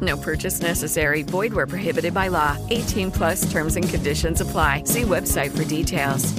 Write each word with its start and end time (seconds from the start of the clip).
No 0.00 0.16
purchase 0.16 0.60
necessary. 0.60 1.22
Void 1.22 1.52
where 1.52 1.66
prohibited 1.66 2.12
by 2.12 2.28
law. 2.28 2.56
18 2.70 3.12
plus 3.12 3.50
terms 3.52 3.76
and 3.76 3.88
conditions 3.88 4.40
apply. 4.40 4.82
See 4.84 5.02
website 5.02 5.56
for 5.56 5.64
details. 5.64 6.34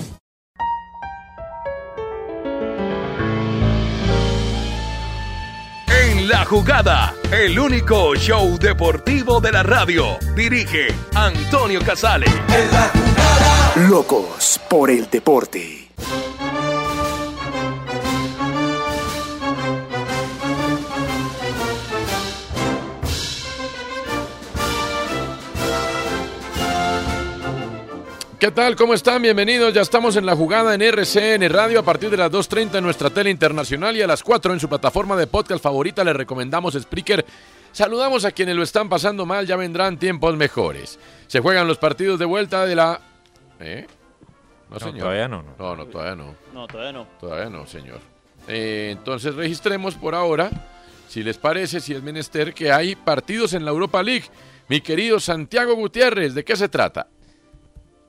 En 5.87 6.27
la 6.27 6.43
jugada, 6.45 7.13
el 7.31 7.57
único 7.57 8.15
show 8.15 8.57
deportivo 8.57 9.39
de 9.39 9.51
la 9.51 9.63
radio. 9.63 10.17
Dirige 10.35 10.87
Antonio 11.15 11.79
Casale. 11.81 12.25
En 12.25 12.71
La 12.71 12.89
Jugada. 12.89 13.87
Locos 13.89 14.59
por 14.69 14.89
el 14.89 15.09
deporte. 15.09 15.86
¿Qué 28.39 28.51
tal? 28.51 28.75
¿Cómo 28.75 28.93
están? 28.93 29.23
Bienvenidos. 29.23 29.73
Ya 29.73 29.81
estamos 29.81 30.15
en 30.15 30.23
la 30.23 30.35
jugada 30.35 30.75
en 30.75 30.83
RCN 30.83 31.49
Radio 31.49 31.79
a 31.79 31.83
partir 31.83 32.11
de 32.11 32.17
las 32.17 32.31
2.30 32.31 32.77
en 32.77 32.83
nuestra 32.83 33.09
tele 33.09 33.31
internacional 33.31 33.95
y 33.95 34.03
a 34.03 34.07
las 34.07 34.21
4 34.21 34.53
en 34.53 34.59
su 34.59 34.69
plataforma 34.69 35.15
de 35.15 35.25
podcast 35.25 35.63
favorita. 35.63 36.03
Les 36.03 36.15
recomendamos 36.15 36.75
Spreaker. 36.75 37.25
Saludamos 37.71 38.25
a 38.25 38.31
quienes 38.31 38.55
lo 38.55 38.61
están 38.61 38.89
pasando 38.89 39.25
mal, 39.25 39.47
ya 39.47 39.55
vendrán 39.55 39.97
tiempos 39.97 40.37
mejores. 40.37 40.99
Se 41.25 41.39
juegan 41.39 41.67
los 41.67 41.79
partidos 41.79 42.19
de 42.19 42.25
vuelta 42.25 42.63
de 42.67 42.75
la... 42.75 43.01
¿Eh? 43.59 43.87
No, 44.69 44.79
señor. 44.79 44.99
todavía 44.99 45.27
no, 45.27 45.41
no. 45.41 45.55
No, 45.57 45.75
no, 45.75 45.85
todavía 45.87 46.15
no. 46.15 46.35
No, 46.53 46.67
todavía 46.67 46.91
no. 46.91 47.07
Todavía 47.19 47.49
no, 47.49 47.65
señor. 47.65 47.99
Eh, 48.47 48.89
entonces 48.91 49.33
registremos 49.33 49.95
por 49.95 50.13
ahora, 50.13 50.51
si 51.07 51.23
les 51.23 51.39
parece, 51.39 51.79
si 51.79 51.95
es 51.95 52.03
menester, 52.03 52.53
que 52.53 52.71
hay 52.71 52.95
partidos 52.95 53.53
en 53.53 53.65
la 53.65 53.71
Europa 53.71 54.03
League. 54.03 54.25
Mi 54.67 54.79
querido 54.81 55.19
Santiago 55.19 55.73
Gutiérrez, 55.73 56.35
¿de 56.35 56.45
qué 56.45 56.55
se 56.55 56.69
trata? 56.69 57.07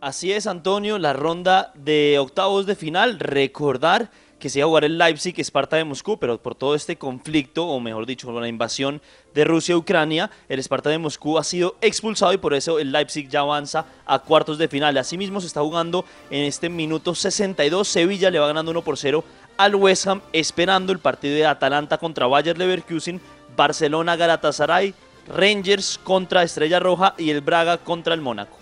Así 0.00 0.32
es, 0.32 0.46
Antonio, 0.46 0.96
la 0.96 1.12
ronda 1.12 1.72
de 1.74 2.20
octavos 2.20 2.66
de 2.66 2.77
final. 2.77 3.18
Recordar 3.18 4.12
que 4.38 4.48
se 4.48 4.60
iba 4.60 4.66
a 4.66 4.68
jugar 4.68 4.84
el 4.84 4.96
Leipzig 4.96 5.34
Esparta 5.41 5.74
de 5.74 5.82
Moscú, 5.82 6.20
pero 6.20 6.41
por 6.41 6.54
todo 6.54 6.77
este 6.77 6.96
conflicto, 6.96 7.66
o 7.66 7.80
mejor 7.80 8.06
dicho, 8.06 8.28
por 8.28 8.41
la 8.41 8.46
invasión 8.46 9.02
de 9.34 9.44
Rusia 9.44 9.76
Ucrania, 9.76 10.31
el 10.48 10.60
Esparta 10.60 10.88
de 10.88 10.98
Moscú 10.98 11.36
ha 11.36 11.42
sido 11.42 11.75
expulsado 11.81 12.32
y 12.32 12.36
por 12.36 12.54
eso 12.54 12.78
el 12.78 12.92
Leipzig 12.92 13.28
ya 13.28 13.41
avanza 13.41 13.86
a 14.06 14.20
cuartos 14.20 14.56
de 14.56 14.69
final. 14.69 14.97
Asimismo, 14.98 15.41
se 15.41 15.48
está 15.48 15.62
jugando 15.62 16.04
en 16.30 16.44
este 16.44 16.69
minuto 16.69 17.16
62. 17.16 17.88
Sevilla 17.88 18.30
le 18.30 18.38
va 18.38 18.47
ganando 18.47 18.70
1 18.70 18.82
por 18.82 18.97
0 18.98 19.25
al 19.56 19.75
West 19.75 20.06
Ham, 20.06 20.20
esperando 20.32 20.92
el 20.92 21.00
partido 21.00 21.34
de 21.34 21.44
Atalanta 21.44 21.98
contra 21.98 22.28
Bayer 22.28 22.56
Leverkusen, 22.56 23.20
Barcelona 23.56 24.15
Galatasaray, 24.15 24.94
Rangers 25.26 25.98
contra 26.04 26.44
Estrella 26.44 26.78
Roja 26.78 27.15
y 27.19 27.30
el 27.30 27.41
Braga 27.41 27.78
contra 27.78 28.15
el 28.15 28.20
Mónaco. 28.20 28.57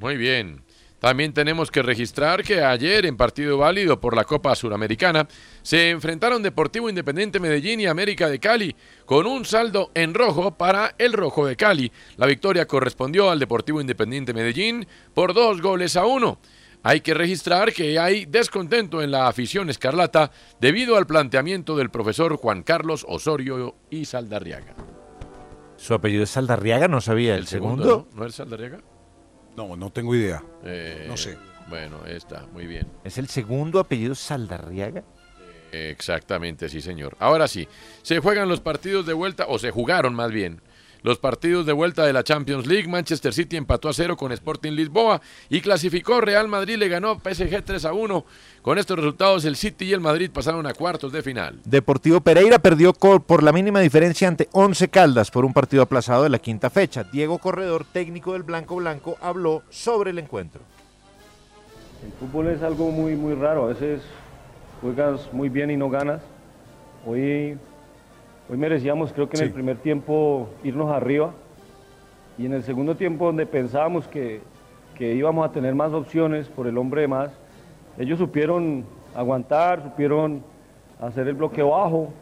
Muy 0.00 0.16
bien. 0.16 0.62
También 0.98 1.32
tenemos 1.32 1.70
que 1.70 1.82
registrar 1.82 2.42
que 2.42 2.62
ayer 2.62 3.04
en 3.04 3.16
partido 3.16 3.58
válido 3.58 4.00
por 4.00 4.16
la 4.16 4.24
Copa 4.24 4.54
Suramericana 4.54 5.28
se 5.62 5.90
enfrentaron 5.90 6.42
Deportivo 6.42 6.88
Independiente 6.88 7.38
Medellín 7.38 7.80
y 7.80 7.86
América 7.86 8.28
de 8.28 8.38
Cali 8.38 8.74
con 9.04 9.26
un 9.26 9.44
saldo 9.44 9.90
en 9.94 10.14
rojo 10.14 10.56
para 10.56 10.94
el 10.98 11.12
Rojo 11.12 11.46
de 11.46 11.56
Cali. 11.56 11.92
La 12.16 12.26
victoria 12.26 12.66
correspondió 12.66 13.30
al 13.30 13.38
Deportivo 13.38 13.80
Independiente 13.80 14.32
Medellín 14.34 14.86
por 15.14 15.34
dos 15.34 15.60
goles 15.60 15.96
a 15.96 16.06
uno. 16.06 16.38
Hay 16.82 17.02
que 17.02 17.12
registrar 17.12 17.74
que 17.74 17.98
hay 17.98 18.24
descontento 18.24 19.02
en 19.02 19.10
la 19.10 19.28
afición 19.28 19.68
escarlata 19.68 20.30
debido 20.60 20.96
al 20.96 21.06
planteamiento 21.06 21.76
del 21.76 21.90
profesor 21.90 22.36
Juan 22.36 22.62
Carlos 22.62 23.04
Osorio 23.06 23.74
y 23.90 24.06
Saldarriaga. 24.06 24.74
Su 25.76 25.92
apellido 25.92 26.24
es 26.24 26.30
Saldarriaga, 26.30 26.88
no 26.88 27.02
sabía. 27.02 27.36
¿El, 27.36 27.46
segundo? 27.46 28.08
¿no? 28.12 28.18
¿No 28.20 28.26
es 28.26 28.34
Saldarriaga? 28.34 28.80
No, 29.56 29.76
no 29.76 29.90
tengo 29.90 30.14
idea. 30.14 30.42
Eh, 30.64 31.06
No 31.08 31.16
sé. 31.16 31.36
Bueno, 31.68 32.04
está, 32.06 32.46
muy 32.52 32.66
bien. 32.66 32.86
¿Es 33.04 33.16
el 33.18 33.28
segundo 33.28 33.78
apellido 33.78 34.14
Saldarriaga? 34.14 35.04
Exactamente, 35.72 36.68
sí, 36.68 36.80
señor. 36.80 37.16
Ahora 37.20 37.46
sí, 37.46 37.68
se 38.02 38.18
juegan 38.18 38.48
los 38.48 38.60
partidos 38.60 39.06
de 39.06 39.12
vuelta, 39.12 39.46
o 39.48 39.58
se 39.58 39.70
jugaron 39.70 40.14
más 40.14 40.32
bien, 40.32 40.60
los 41.02 41.18
partidos 41.18 41.66
de 41.66 41.72
vuelta 41.72 42.04
de 42.04 42.12
la 42.12 42.24
Champions 42.24 42.66
League. 42.66 42.88
Manchester 42.88 43.32
City 43.32 43.56
empató 43.56 43.88
a 43.88 43.92
cero 43.92 44.16
con 44.16 44.32
Sporting 44.32 44.72
Lisboa 44.72 45.20
y 45.48 45.60
clasificó. 45.60 46.20
Real 46.20 46.48
Madrid 46.48 46.76
le 46.76 46.88
ganó 46.88 47.20
PSG 47.20 47.62
3 47.64 47.84
a 47.84 47.92
1. 47.92 48.24
Con 48.62 48.78
estos 48.78 48.98
resultados, 48.98 49.44
el 49.44 49.56
City 49.56 49.86
y 49.86 49.92
el 49.92 50.00
Madrid 50.00 50.30
pasaron 50.30 50.66
a 50.66 50.74
cuartos 50.74 51.12
de 51.12 51.22
final. 51.22 51.60
Deportivo 51.64 52.20
Pereira 52.20 52.58
perdió 52.58 52.92
por 52.92 53.42
la 53.42 53.52
mínima 53.52 53.80
diferencia 53.80 54.28
ante 54.28 54.48
11 54.52 54.88
Caldas 54.88 55.30
por 55.30 55.44
un 55.44 55.52
partido 55.52 55.82
aplazado 55.82 56.24
de 56.24 56.28
la 56.28 56.38
quinta 56.38 56.70
fecha. 56.70 57.04
Diego 57.04 57.38
Corredor, 57.38 57.84
técnico 57.90 58.34
del 58.34 58.42
Blanco 58.42 58.76
Blanco, 58.76 59.16
habló 59.20 59.62
sobre 59.70 60.10
el 60.10 60.18
encuentro. 60.18 60.60
El 62.04 62.12
fútbol 62.12 62.48
es 62.48 62.62
algo 62.62 62.90
muy, 62.90 63.14
muy 63.16 63.34
raro. 63.34 63.64
A 63.64 63.68
veces 63.68 64.02
juegas 64.80 65.32
muy 65.32 65.48
bien 65.48 65.70
y 65.70 65.76
no 65.76 65.90
ganas. 65.90 66.20
Hoy, 67.06 67.56
hoy 68.50 68.56
merecíamos, 68.56 69.12
creo 69.12 69.28
que 69.28 69.36
en 69.36 69.44
el 69.44 69.52
primer 69.52 69.76
tiempo, 69.76 70.48
irnos 70.64 70.90
arriba. 70.90 71.32
Y 72.36 72.46
en 72.46 72.54
el 72.54 72.62
segundo 72.62 72.96
tiempo, 72.96 73.26
donde 73.26 73.46
pensábamos 73.46 74.08
que, 74.08 74.40
que 74.96 75.14
íbamos 75.14 75.48
a 75.48 75.52
tener 75.52 75.74
más 75.74 75.92
opciones 75.92 76.48
por 76.48 76.66
el 76.66 76.76
hombre 76.76 77.02
de 77.02 77.08
más, 77.08 77.30
ellos 77.98 78.18
supieron 78.18 78.84
aguantar, 79.14 79.82
supieron 79.82 80.42
hacer 81.00 81.28
el 81.28 81.34
bloque 81.34 81.62
bajo. 81.62 82.12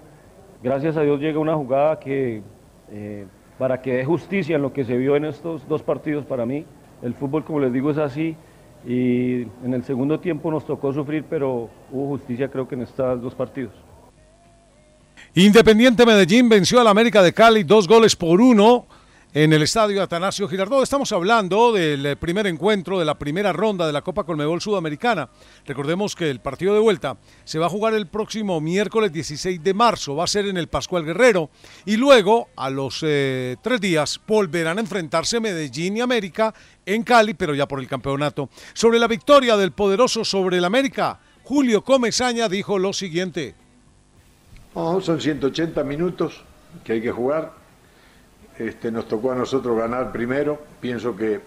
Gracias 0.63 0.97
a 0.97 1.03
Dios 1.03 1.21
llega 1.21 1.39
una 1.39 1.55
jugada 1.55 1.99
que, 1.99 2.43
eh, 2.91 3.27
para 3.59 3.81
que 3.81 3.95
dé 3.95 4.05
justicia 4.05 4.57
en 4.57 4.63
lo 4.63 4.73
que 4.73 4.85
se 4.85 4.97
vio 4.97 5.17
en 5.17 5.25
estos 5.25 5.67
dos 5.67 5.83
partidos 5.83 6.27
para 6.27 6.45
mí. 6.45 6.67
El 7.01 7.15
fútbol, 7.15 7.45
como 7.45 7.61
les 7.61 7.73
digo, 7.73 7.91
es 7.91 7.99
así. 7.99 8.37
Y 8.87 9.43
en 9.65 9.73
el 9.73 9.83
segundo 9.83 10.21
tiempo 10.21 10.51
nos 10.51 10.67
tocó 10.67 10.93
sufrir, 10.93 11.25
pero 11.29 11.69
hubo 11.91 12.09
justicia 12.09 12.49
creo 12.49 12.69
que 12.69 12.75
en 12.75 12.83
estos 12.83 13.23
dos 13.23 13.35
partidos. 13.35 13.88
Independiente 15.39 16.05
Medellín 16.05 16.49
venció 16.49 16.81
al 16.81 16.89
América 16.89 17.23
de 17.23 17.33
Cali 17.33 17.63
dos 17.63 17.87
goles 17.87 18.17
por 18.17 18.41
uno 18.41 18.89
en 19.33 19.53
el 19.53 19.63
estadio 19.63 20.03
Atanasio 20.03 20.49
Girardot. 20.49 20.83
Estamos 20.83 21.13
hablando 21.13 21.71
del 21.71 22.05
eh, 22.07 22.17
primer 22.17 22.49
encuentro 22.49 22.99
de 22.99 23.05
la 23.05 23.17
primera 23.17 23.53
ronda 23.53 23.87
de 23.87 23.93
la 23.93 24.03
Copa 24.03 24.25
Colmebol 24.25 24.61
Sudamericana. 24.61 25.31
Recordemos 25.65 26.17
que 26.17 26.29
el 26.29 26.41
partido 26.41 26.75
de 26.75 26.81
vuelta 26.81 27.19
se 27.45 27.61
va 27.61 27.67
a 27.67 27.71
jugar 27.71 27.95
el 27.95 28.09
próximo 28.09 28.61
miércoles 28.61 29.13
16 29.13 29.63
de 29.63 29.75
marzo. 29.75 30.17
Va 30.17 30.25
a 30.25 30.27
ser 30.27 30.45
en 30.47 30.57
el 30.57 30.67
Pascual 30.67 31.05
Guerrero. 31.05 31.51
Y 31.87 31.97
luego, 31.97 32.49
a 32.57 32.69
los 32.69 33.05
eh, 33.07 33.55
tres 33.63 33.81
días, 33.81 34.21
volverán 34.27 34.79
a 34.79 34.81
enfrentarse 34.81 35.39
Medellín 35.39 35.99
y 35.99 36.01
América 36.01 36.53
en 36.85 37.05
Cali, 37.05 37.35
pero 37.35 37.55
ya 37.55 37.69
por 37.69 37.79
el 37.79 37.87
campeonato. 37.87 38.51
Sobre 38.73 38.99
la 38.99 39.07
victoria 39.07 39.57
del 39.57 39.71
poderoso 39.71 40.25
sobre 40.25 40.59
el 40.59 40.65
América, 40.65 41.21
Julio 41.45 41.85
Comesaña 41.85 42.49
dijo 42.49 42.77
lo 42.77 42.93
siguiente. 42.93 43.55
No, 44.75 45.01
son 45.01 45.21
180 45.21 45.83
minutos 45.85 46.45
que 46.85 46.95
hay 46.95 47.01
que 47.01 47.11
jugar. 47.11 47.53
Este, 48.59 48.91
nos 48.91 49.09
tocó 49.09 49.33
a 49.33 49.35
nosotros 49.35 49.79
ganar 49.79 50.13
primero. 50.13 50.61
Pienso 50.81 51.17
que 51.17 51.41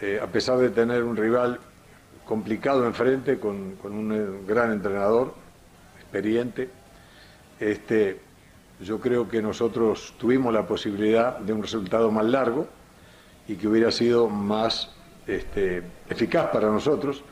eh, 0.00 0.20
a 0.22 0.26
pesar 0.26 0.58
de 0.58 0.70
tener 0.70 1.02
un 1.02 1.16
rival 1.16 1.58
complicado 2.24 2.86
enfrente, 2.86 3.38
con, 3.38 3.76
con 3.76 3.92
un 3.92 4.12
eh, 4.12 4.44
gran 4.46 4.72
entrenador, 4.72 5.34
experiente, 6.00 6.68
este, 7.58 8.20
yo 8.80 9.00
creo 9.00 9.28
que 9.28 9.40
nosotros 9.40 10.14
tuvimos 10.18 10.52
la 10.52 10.66
posibilidad 10.66 11.38
de 11.38 11.52
un 11.52 11.62
resultado 11.62 12.10
más 12.10 12.26
largo 12.26 12.68
y 13.48 13.56
que 13.56 13.66
hubiera 13.66 13.90
sido 13.90 14.28
más 14.28 14.94
este, 15.26 15.82
eficaz 16.08 16.50
para 16.50 16.68
nosotros. 16.68 17.24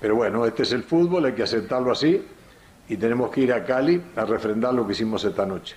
Pero 0.00 0.16
bueno, 0.16 0.44
este 0.44 0.64
es 0.64 0.72
el 0.72 0.82
fútbol, 0.82 1.24
hay 1.26 1.32
que 1.32 1.44
aceptarlo 1.44 1.92
así 1.92 2.22
y 2.88 2.96
tenemos 2.96 3.30
que 3.30 3.42
ir 3.42 3.52
a 3.52 3.64
Cali 3.64 4.02
a 4.16 4.24
refrendar 4.24 4.74
lo 4.74 4.86
que 4.86 4.92
hicimos 4.92 5.24
esta 5.24 5.46
noche. 5.46 5.76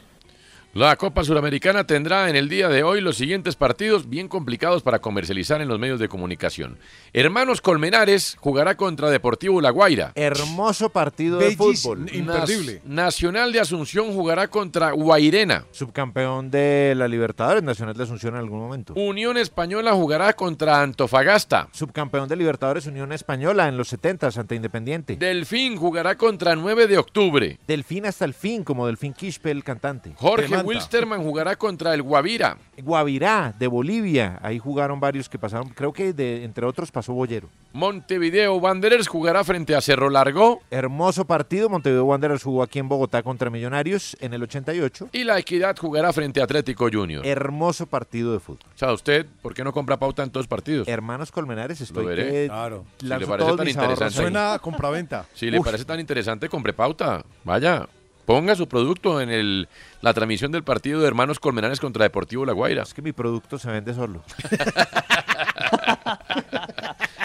La 0.78 0.96
Copa 0.96 1.24
Suramericana 1.24 1.88
tendrá 1.88 2.30
en 2.30 2.36
el 2.36 2.50
día 2.50 2.70
de 2.70 2.84
hoy 2.84 3.02
los 3.02 3.18
siguientes 3.18 3.56
partidos 3.56 4.08
bien 4.08 4.28
complicados 4.28 4.84
para 4.84 5.00
comercializar 5.00 5.60
en 5.60 5.68
los 5.70 5.80
medios 5.80 6.00
de 6.00 6.08
comunicación. 6.08 6.78
Hermanos 7.14 7.62
Colmenares 7.62 8.38
jugará 8.40 8.78
contra 8.78 9.10
Deportivo 9.10 9.60
La 9.60 9.72
Guaira. 9.72 10.12
Hermoso 10.14 10.90
partido 10.90 11.40
de 11.40 11.56
fútbol. 11.56 12.08
Imperdible. 12.14 12.84
Nacional 12.86 13.52
de 13.54 13.60
Asunción 13.60 14.14
jugará 14.14 14.50
contra 14.50 14.92
Guairena. 14.92 15.66
Subcampeón 15.72 16.52
de 16.52 16.94
la 16.96 17.08
Libertadores, 17.08 17.64
Nacional 17.64 17.96
de 17.96 18.04
Asunción 18.04 18.36
en 18.36 18.42
algún 18.42 18.60
momento. 18.60 18.94
Unión 18.94 19.38
Española 19.38 19.94
jugará 19.94 20.34
contra 20.34 20.84
Antofagasta. 20.84 21.70
Subcampeón 21.72 22.30
de 22.30 22.36
Libertadores, 22.36 22.86
Unión 22.86 23.14
Española 23.14 23.68
en 23.68 23.78
los 23.78 23.88
70 23.88 24.30
ante 24.38 24.54
Independiente. 24.54 25.16
Delfín 25.16 25.76
jugará 25.76 26.18
contra 26.18 26.56
9 26.56 26.86
de 26.86 27.00
octubre. 27.00 27.58
Delfín 27.68 28.06
hasta 28.06 28.26
el 28.26 28.36
fin, 28.36 28.64
como 28.64 28.86
Delfín 28.86 29.14
Quispe, 29.14 29.50
el 29.50 29.64
cantante. 29.64 30.14
Jorge 30.18 30.67
Wilsterman 30.68 31.24
jugará 31.24 31.56
contra 31.56 31.94
el 31.94 32.02
Guavira. 32.02 32.58
Guavirá, 32.78 33.54
de 33.58 33.68
Bolivia. 33.68 34.40
Ahí 34.42 34.60
jugaron 34.60 35.00
varios 35.00 35.30
que 35.30 35.40
pasaron. 35.40 35.70
Creo 35.70 35.94
que 35.94 36.14
de, 36.14 36.44
entre 36.44 36.66
otros 36.66 36.92
pasó 36.92 37.14
Bollero. 37.14 37.50
Montevideo 37.74 38.56
Wanderers 38.56 39.08
jugará 39.08 39.44
frente 39.44 39.76
a 39.76 39.82
Cerro 39.82 40.10
Largo. 40.10 40.62
Hermoso 40.72 41.26
partido. 41.26 41.70
Montevideo 41.70 42.06
Wanderers 42.06 42.44
jugó 42.44 42.64
aquí 42.64 42.80
en 42.80 42.90
Bogotá 42.90 43.24
contra 43.24 43.50
Millonarios 43.50 44.18
en 44.20 44.34
el 44.34 44.44
88. 44.44 45.10
Y 45.12 45.24
la 45.24 45.38
Equidad 45.40 45.76
jugará 45.78 46.12
frente 46.14 46.42
a 46.42 46.44
Atlético 46.44 46.88
Junior. 46.92 47.26
Hermoso 47.26 47.86
partido 47.86 48.34
de 48.34 48.40
fútbol. 48.40 48.66
O 48.76 48.78
sea, 48.78 48.92
¿usted 48.94 49.26
por 49.42 49.54
qué 49.54 49.64
no 49.64 49.72
compra 49.74 49.98
pauta 49.98 50.24
en 50.24 50.30
todos 50.32 50.48
partidos? 50.48 50.88
Hermanos 50.88 51.32
Colmenares, 51.32 51.80
estoy 51.82 52.04
Lo 52.04 52.10
veré. 52.10 52.32
que 52.32 52.48
Claro. 52.48 52.86
Si 53.00 53.06
le 53.08 53.28
parece 53.28 53.56
tan 53.56 53.68
interesante. 53.68 54.14
Suena 54.16 54.54
a 54.54 54.60
compraventa. 54.60 55.26
Si 55.34 55.50
le 55.52 55.60
Uf. 55.60 55.66
parece 55.66 55.86
tan 55.86 56.00
interesante, 56.00 56.50
compre 56.50 56.74
pauta. 56.74 57.24
Vaya, 57.44 57.88
ponga 58.28 58.56
su 58.58 58.68
producto 58.68 59.22
en 59.22 59.30
el, 59.30 59.70
la 60.02 60.14
transmisión 60.14 60.52
del 60.52 60.62
partido 60.62 61.00
de 61.00 61.08
Hermanos 61.08 61.40
Colmenares 61.40 61.80
contra 61.80 62.04
Deportivo 62.04 62.46
La 62.46 62.52
Guaira. 62.52 62.84
Es 62.84 62.94
que 62.94 63.02
mi 63.02 63.14
producto 63.14 63.58
se 63.58 63.72
vende 63.72 63.94
solo. 63.94 64.22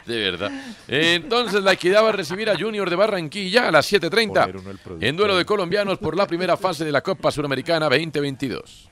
De 0.07 0.17
verdad. 0.17 0.51
Entonces 0.87 1.63
la 1.63 1.73
Equidad 1.73 2.05
va 2.05 2.11
a 2.11 2.13
recibir 2.13 2.49
a 2.49 2.57
Junior 2.57 2.89
de 2.89 2.97
Barranquilla 2.97 3.69
a 3.69 3.73
las 3.73 3.93
7.30 3.93 4.29
Poner 4.29 4.57
uno 4.57 4.71
el 4.71 4.79
producto. 4.79 5.07
en 5.07 5.17
duelo 5.17 5.37
de 5.37 5.45
colombianos 5.45 5.99
por 5.99 6.17
la 6.17 6.27
primera 6.27 6.57
fase 6.57 6.85
de 6.85 6.93
la 6.93 7.01
Copa 7.03 7.33
Suramericana 7.33 7.89
2022. 7.89 8.89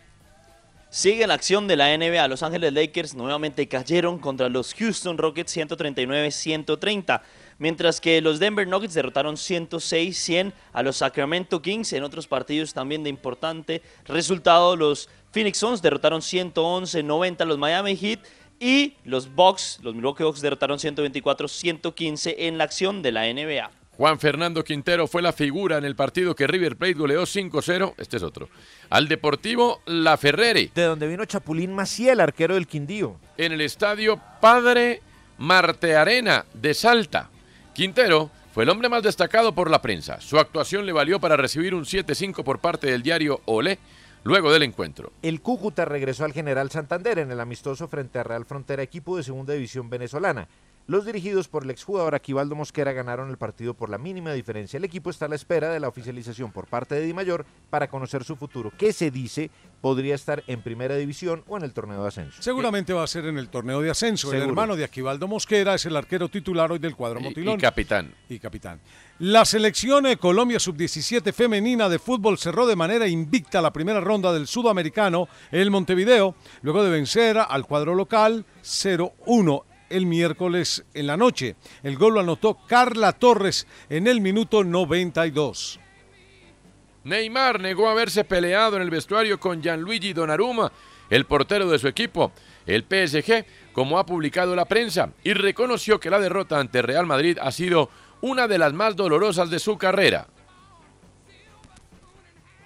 Sigue 0.89 1.27
la 1.29 1.35
acción 1.35 1.69
de 1.69 1.77
la 1.77 1.97
NBA. 1.97 2.27
Los 2.27 2.43
Ángeles 2.43 2.73
Lakers 2.73 3.15
nuevamente 3.15 3.69
cayeron 3.69 4.19
contra 4.19 4.49
los 4.49 4.75
Houston 4.75 5.17
Rockets 5.17 5.57
139-130. 5.57 7.21
Mientras 7.61 8.01
que 8.01 8.21
los 8.23 8.39
Denver 8.41 8.67
Nuggets 8.67 8.95
derrotaron 8.95 9.37
106-100 9.37 10.53
a 10.73 10.83
los 10.83 10.97
Sacramento 10.97 11.61
Kings. 11.63 11.93
En 11.93 12.03
otros 12.03 12.27
partidos 12.27 12.73
también 12.75 13.05
de 13.05 13.11
importante 13.11 13.83
resultado, 14.07 14.75
los 14.77 15.09
Phoenix 15.31 15.59
Suns 15.59 15.83
derrotaron 15.83 16.23
111-90 16.23 17.43
a 17.43 17.45
los 17.45 17.59
Miami 17.59 17.97
Heat. 17.97 18.21
Y 18.59 18.95
los 19.05 19.35
Bucks, 19.35 19.79
los 19.83 19.95
Milwaukee 19.95 20.25
Bucks 20.25 20.41
derrotaron 20.41 20.79
124-115 20.79 22.35
en 22.39 22.59
la 22.59 22.65
acción 22.65 23.03
de 23.03 23.13
la 23.13 23.33
NBA. 23.33 23.71
Juan 23.97 24.19
Fernando 24.19 24.65
Quintero 24.65 25.07
fue 25.07 25.21
la 25.21 25.33
figura 25.33 25.77
en 25.77 25.85
el 25.85 25.95
partido 25.95 26.35
que 26.35 26.47
River 26.47 26.77
Plate 26.77 26.95
goleó 26.95 27.23
5-0. 27.25 27.95
Este 27.99 28.17
es 28.17 28.23
otro. 28.23 28.49
Al 28.89 29.09
Deportivo 29.09 29.83
La 29.85 30.17
Ferrere 30.17 30.71
De 30.75 30.85
donde 30.85 31.07
vino 31.07 31.25
Chapulín 31.27 31.75
Maciel, 31.75 32.21
arquero 32.21 32.55
del 32.55 32.67
Quindío. 32.67 33.17
en 33.37 33.53
el 33.53 33.61
estadio 33.61 34.19
Padre 34.41 35.03
Marte 35.37 35.97
Arena 35.97 36.47
de 36.55 36.73
Salta. 36.73 37.29
Quintero 37.75 38.31
fue 38.53 38.65
el 38.65 38.71
hombre 38.71 38.89
más 38.89 39.03
destacado 39.03 39.55
por 39.55 39.71
la 39.71 39.81
prensa. 39.81 40.21
Su 40.21 40.39
actuación 40.39 40.87
le 40.87 40.93
valió 40.93 41.21
para 41.21 41.37
recibir 41.37 41.75
un 41.75 41.85
7-5 41.85 42.43
por 42.43 42.59
parte 42.59 42.89
del 42.89 43.03
diario 43.03 43.41
Olé 43.45 43.79
luego 44.25 44.53
del 44.53 44.65
encuentro. 44.65 45.13
El 45.23 45.41
Cúcuta 45.41 45.85
regresó 45.85 46.25
al 46.25 46.33
General 46.33 46.71
Santander 46.71 47.21
en 47.21 47.31
el 47.31 47.41
amistoso 47.41 47.89
frente 47.89 48.19
a 48.19 48.25
Real 48.25 48.45
Frontera, 48.45 48.83
equipo 48.83 49.17
de 49.17 49.23
segunda 49.23 49.55
división 49.55 49.89
venezolana. 49.89 50.49
Los 50.91 51.07
dirigidos 51.07 51.47
por 51.47 51.63
el 51.63 51.71
exjugador 51.71 52.17
Aquivaldo 52.17 52.57
Mosquera 52.57 52.93
ganaron 52.93 53.31
el 53.31 53.39
partido 53.39 53.75
por 53.75 53.91
la 53.91 53.97
mínima 53.97 54.33
diferencia. 54.33 54.77
El 54.77 54.83
equipo 54.83 55.09
está 55.09 55.27
a 55.27 55.29
la 55.29 55.37
espera 55.37 55.71
de 55.71 55.79
la 55.79 55.87
oficialización 55.87 56.51
por 56.51 56.67
parte 56.67 56.97
de 56.97 57.03
Di 57.03 57.15
Mayor 57.15 57.47
para 57.71 57.87
conocer 57.87 58.25
su 58.25 58.35
futuro, 58.35 58.73
que 58.77 58.93
se 58.93 59.13
dice 59.13 59.53
podría 59.81 60.17
estar 60.17 60.43
en 60.49 60.63
primera 60.63 60.97
división 60.97 61.45
o 61.47 61.57
en 61.57 61.63
el 61.63 61.73
torneo 61.73 62.03
de 62.03 62.09
ascenso. 62.09 62.43
Seguramente 62.43 62.93
va 62.93 63.05
a 63.05 63.07
ser 63.07 63.27
en 63.27 63.39
el 63.39 63.51
torneo 63.51 63.81
de 63.81 63.91
ascenso. 63.91 64.33
El 64.33 64.43
hermano 64.43 64.75
de 64.75 64.83
Aquivaldo 64.83 65.29
Mosquera 65.29 65.77
es 65.77 65.87
el 65.87 65.95
arquero 65.95 66.29
titular 66.29 66.73
hoy 66.73 66.81
del 66.81 66.97
cuadro 66.97 67.21
Motilón. 67.21 67.57
y 67.57 67.63
capitán. 67.63 68.13
y 68.29 68.41
capitán. 68.41 68.81
La 69.21 69.45
selección 69.45 70.03
de 70.03 70.17
Colombia 70.17 70.59
sub-17 70.59 71.33
femenina 71.33 71.89
de 71.89 72.01
fútbol 72.01 72.37
cerró 72.37 72.67
de 72.67 72.75
manera 72.75 73.07
invicta 73.07 73.63
la 73.63 73.73
primera 73.73 74.01
ronda 74.01 74.33
del 74.33 74.49
sudamericano 74.49 75.29
en 75.53 75.71
Montevideo, 75.71 76.35
luego 76.63 76.83
de 76.83 76.91
vencer 76.91 77.39
al 77.39 77.65
cuadro 77.65 77.95
local 77.95 78.45
0-1 78.65 79.70
el 79.91 80.07
miércoles 80.07 80.85
en 80.95 81.07
la 81.07 81.17
noche. 81.17 81.57
El 81.83 81.97
gol 81.97 82.15
lo 82.15 82.21
anotó 82.21 82.59
Carla 82.67 83.13
Torres 83.13 83.67
en 83.91 84.07
el 84.07 84.21
minuto 84.21 84.65
92. 84.65 85.81
Neymar 87.05 87.61
negó 87.61 87.89
haberse 87.89 88.25
peleado 88.25 88.77
en 88.77 88.83
el 88.83 88.91
vestuario 88.91 89.41
con 89.41 89.63
Gianluigi 89.63 90.13
Donnarumma, 90.13 90.71
el 91.09 91.25
portero 91.25 91.69
de 91.69 91.79
su 91.79 91.89
equipo, 91.89 92.33
el 92.67 92.83
PSG, 92.83 93.45
como 93.73 93.99
ha 93.99 94.07
publicado 94.07 94.55
la 94.55 94.67
prensa, 94.67 95.11
y 95.25 95.33
reconoció 95.33 95.99
que 95.99 96.11
la 96.11 96.21
derrota 96.21 96.59
ante 96.59 96.83
Real 96.83 97.07
Madrid 97.07 97.39
ha 97.41 97.51
sido 97.53 97.91
una 98.21 98.47
de 98.49 98.59
las 98.59 98.73
más 98.73 98.97
dolorosas 98.97 99.51
de 99.51 99.59
su 99.59 99.79
carrera. 99.79 100.29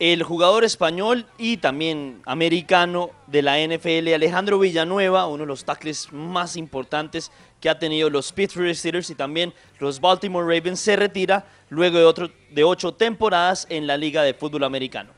El 0.00 0.24
jugador 0.24 0.64
español 0.64 1.26
y 1.38 1.58
también 1.58 2.20
americano 2.26 3.10
de 3.28 3.42
la 3.42 3.58
NFL, 3.58 4.12
Alejandro 4.12 4.58
Villanueva, 4.58 5.28
uno 5.28 5.44
de 5.44 5.46
los 5.46 5.64
tackles 5.64 6.12
más 6.12 6.56
importantes 6.56 7.30
que 7.60 7.70
ha 7.70 7.78
tenido 7.78 8.10
los 8.10 8.32
Pittsburgh 8.32 8.74
Steelers 8.74 9.10
y 9.10 9.14
también 9.14 9.54
los 9.78 10.00
Baltimore 10.00 10.44
Ravens, 10.44 10.80
se 10.80 10.96
retira 10.96 11.46
luego 11.70 11.98
de, 11.98 12.30
de 12.50 12.64
ocho 12.64 12.94
temporadas 12.94 13.66
en 13.70 13.86
la 13.86 13.96
Liga 13.96 14.22
de 14.22 14.34
Fútbol 14.34 14.64
Americano. 14.64 15.12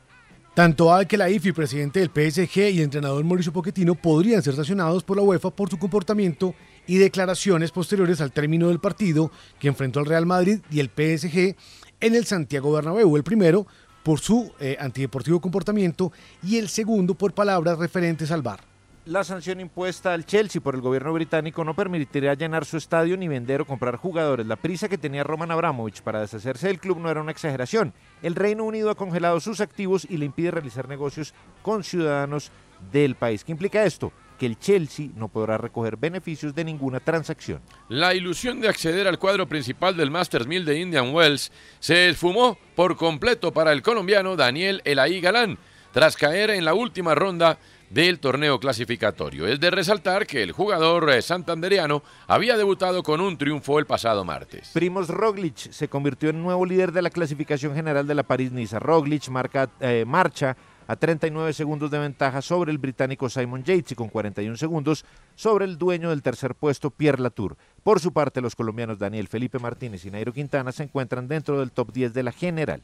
Tanto 0.57 0.91
Al 0.91 1.07
Laifi, 1.07 1.51
presidente 1.51 1.99
del 1.99 2.09
PSG, 2.09 2.71
y 2.71 2.81
entrenador 2.81 3.23
Mauricio 3.23 3.53
Pochettino 3.53 3.93
podrían 3.93 4.41
ser 4.41 4.55
sancionados 4.55 5.03
por 5.03 5.15
la 5.15 5.21
UEFA 5.21 5.51
por 5.51 5.69
su 5.69 5.77
comportamiento 5.77 6.55
y 6.87 6.97
declaraciones 6.97 7.71
posteriores 7.71 8.21
al 8.21 8.31
término 8.31 8.69
del 8.69 8.79
partido 8.79 9.31
que 9.59 9.67
enfrentó 9.67 9.99
al 9.99 10.07
Real 10.07 10.25
Madrid 10.25 10.59
y 10.71 10.79
el 10.79 10.87
PSG 10.87 11.55
en 11.99 12.15
el 12.15 12.25
Santiago 12.25 12.71
Bernabéu. 12.71 13.15
El 13.15 13.23
primero 13.23 13.67
por 14.07 14.21
su 14.21 14.53
eh, 14.61 14.77
antideportivo 14.79 15.41
comportamiento 15.41 16.13
y 16.41 16.55
el 16.55 16.69
segundo 16.69 17.13
por 17.13 17.33
palabras 17.33 17.77
referentes 17.77 18.31
al 18.31 18.41
VAR. 18.41 18.61
La 19.03 19.25
sanción 19.25 19.59
impuesta 19.59 20.13
al 20.13 20.25
Chelsea 20.25 20.61
por 20.61 20.75
el 20.75 20.81
gobierno 20.81 21.11
británico 21.11 21.65
no 21.65 21.73
permitirá 21.73 22.33
llenar 22.33 22.63
su 22.63 22.77
estadio 22.77 23.17
ni 23.17 23.27
vender 23.27 23.59
o 23.59 23.65
comprar 23.65 23.97
jugadores. 23.97 24.47
La 24.47 24.55
prisa 24.55 24.87
que 24.87 24.97
tenía 24.97 25.25
Roman 25.25 25.51
Abramovich 25.51 26.03
para 26.03 26.21
deshacerse 26.21 26.67
del 26.67 26.79
club 26.79 26.99
no 26.99 27.09
era 27.11 27.19
una 27.19 27.33
exageración. 27.33 27.93
El 28.21 28.35
Reino 28.35 28.63
Unido 28.63 28.91
ha 28.91 28.95
congelado 28.95 29.41
sus 29.41 29.59
activos 29.59 30.07
y 30.09 30.15
le 30.15 30.23
impide 30.23 30.51
realizar 30.51 30.87
negocios 30.87 31.33
con 31.61 31.83
ciudadanos 31.83 32.49
del 32.93 33.15
país. 33.15 33.43
¿Qué 33.43 33.51
implica 33.51 33.83
esto? 33.83 34.13
Que 34.37 34.45
el 34.45 34.59
Chelsea 34.59 35.09
no 35.15 35.27
podrá 35.27 35.57
recoger 35.57 35.97
beneficios 35.97 36.53
de 36.53 36.63
ninguna 36.63 36.99
transacción. 36.99 37.61
La 37.89 38.13
ilusión 38.13 38.61
de 38.61 38.69
acceder 38.69 39.07
al 39.07 39.19
cuadro 39.19 39.47
principal 39.47 39.97
del 39.97 40.11
Masters 40.11 40.47
1000 40.47 40.65
de 40.65 40.79
Indian 40.79 41.13
Wells 41.13 41.51
se 41.79 42.09
esfumó 42.09 42.57
por 42.75 42.97
completo 42.97 43.51
para 43.51 43.71
el 43.71 43.81
colombiano 43.81 44.35
Daniel 44.35 44.81
Elaí 44.85 45.19
Galán, 45.21 45.57
tras 45.91 46.15
caer 46.15 46.51
en 46.51 46.65
la 46.65 46.73
última 46.73 47.15
ronda 47.15 47.57
del 47.89 48.19
torneo 48.19 48.59
clasificatorio. 48.59 49.47
Es 49.47 49.59
de 49.59 49.71
resaltar 49.71 50.27
que 50.27 50.43
el 50.43 50.51
jugador 50.51 51.09
eh, 51.09 51.21
santanderiano 51.21 52.03
había 52.27 52.57
debutado 52.57 53.03
con 53.03 53.21
un 53.21 53.37
triunfo 53.37 53.79
el 53.79 53.85
pasado 53.85 54.23
martes. 54.25 54.71
Primos 54.73 55.07
Roglic 55.07 55.71
se 55.71 55.87
convirtió 55.87 56.29
en 56.29 56.41
nuevo 56.41 56.65
líder 56.65 56.91
de 56.91 57.01
la 57.01 57.09
clasificación 57.09 57.73
general 57.73 58.05
de 58.07 58.15
la 58.15 58.23
París-Niza. 58.23 58.79
Roglic 58.79 59.29
marca, 59.29 59.69
eh, 59.79 60.03
marcha 60.05 60.57
a 60.87 60.95
39 60.95 61.53
segundos 61.53 61.91
de 61.91 61.99
ventaja 61.99 62.41
sobre 62.41 62.71
el 62.71 62.77
británico 62.77 63.29
Simon 63.29 63.63
Yates 63.63 63.91
y 63.91 63.95
con 63.95 64.09
41 64.09 64.55
segundos 64.57 65.05
sobre 65.35 65.65
el 65.65 65.77
dueño 65.77 66.09
del 66.09 66.23
tercer 66.23 66.55
puesto, 66.55 66.89
Pierre 66.89 67.21
Latour. 67.21 67.57
Por 67.83 67.99
su 67.99 68.13
parte, 68.13 68.41
los 68.41 68.55
colombianos 68.55 68.97
Daniel 68.97 69.27
Felipe 69.27 69.59
Martínez 69.59 70.05
y 70.05 70.11
Nairo 70.11 70.33
Quintana 70.33 70.71
se 70.71 70.83
encuentran 70.83 71.27
dentro 71.27 71.59
del 71.59 71.71
top 71.71 71.91
10 71.91 72.13
de 72.13 72.23
la 72.23 72.31
general. 72.31 72.81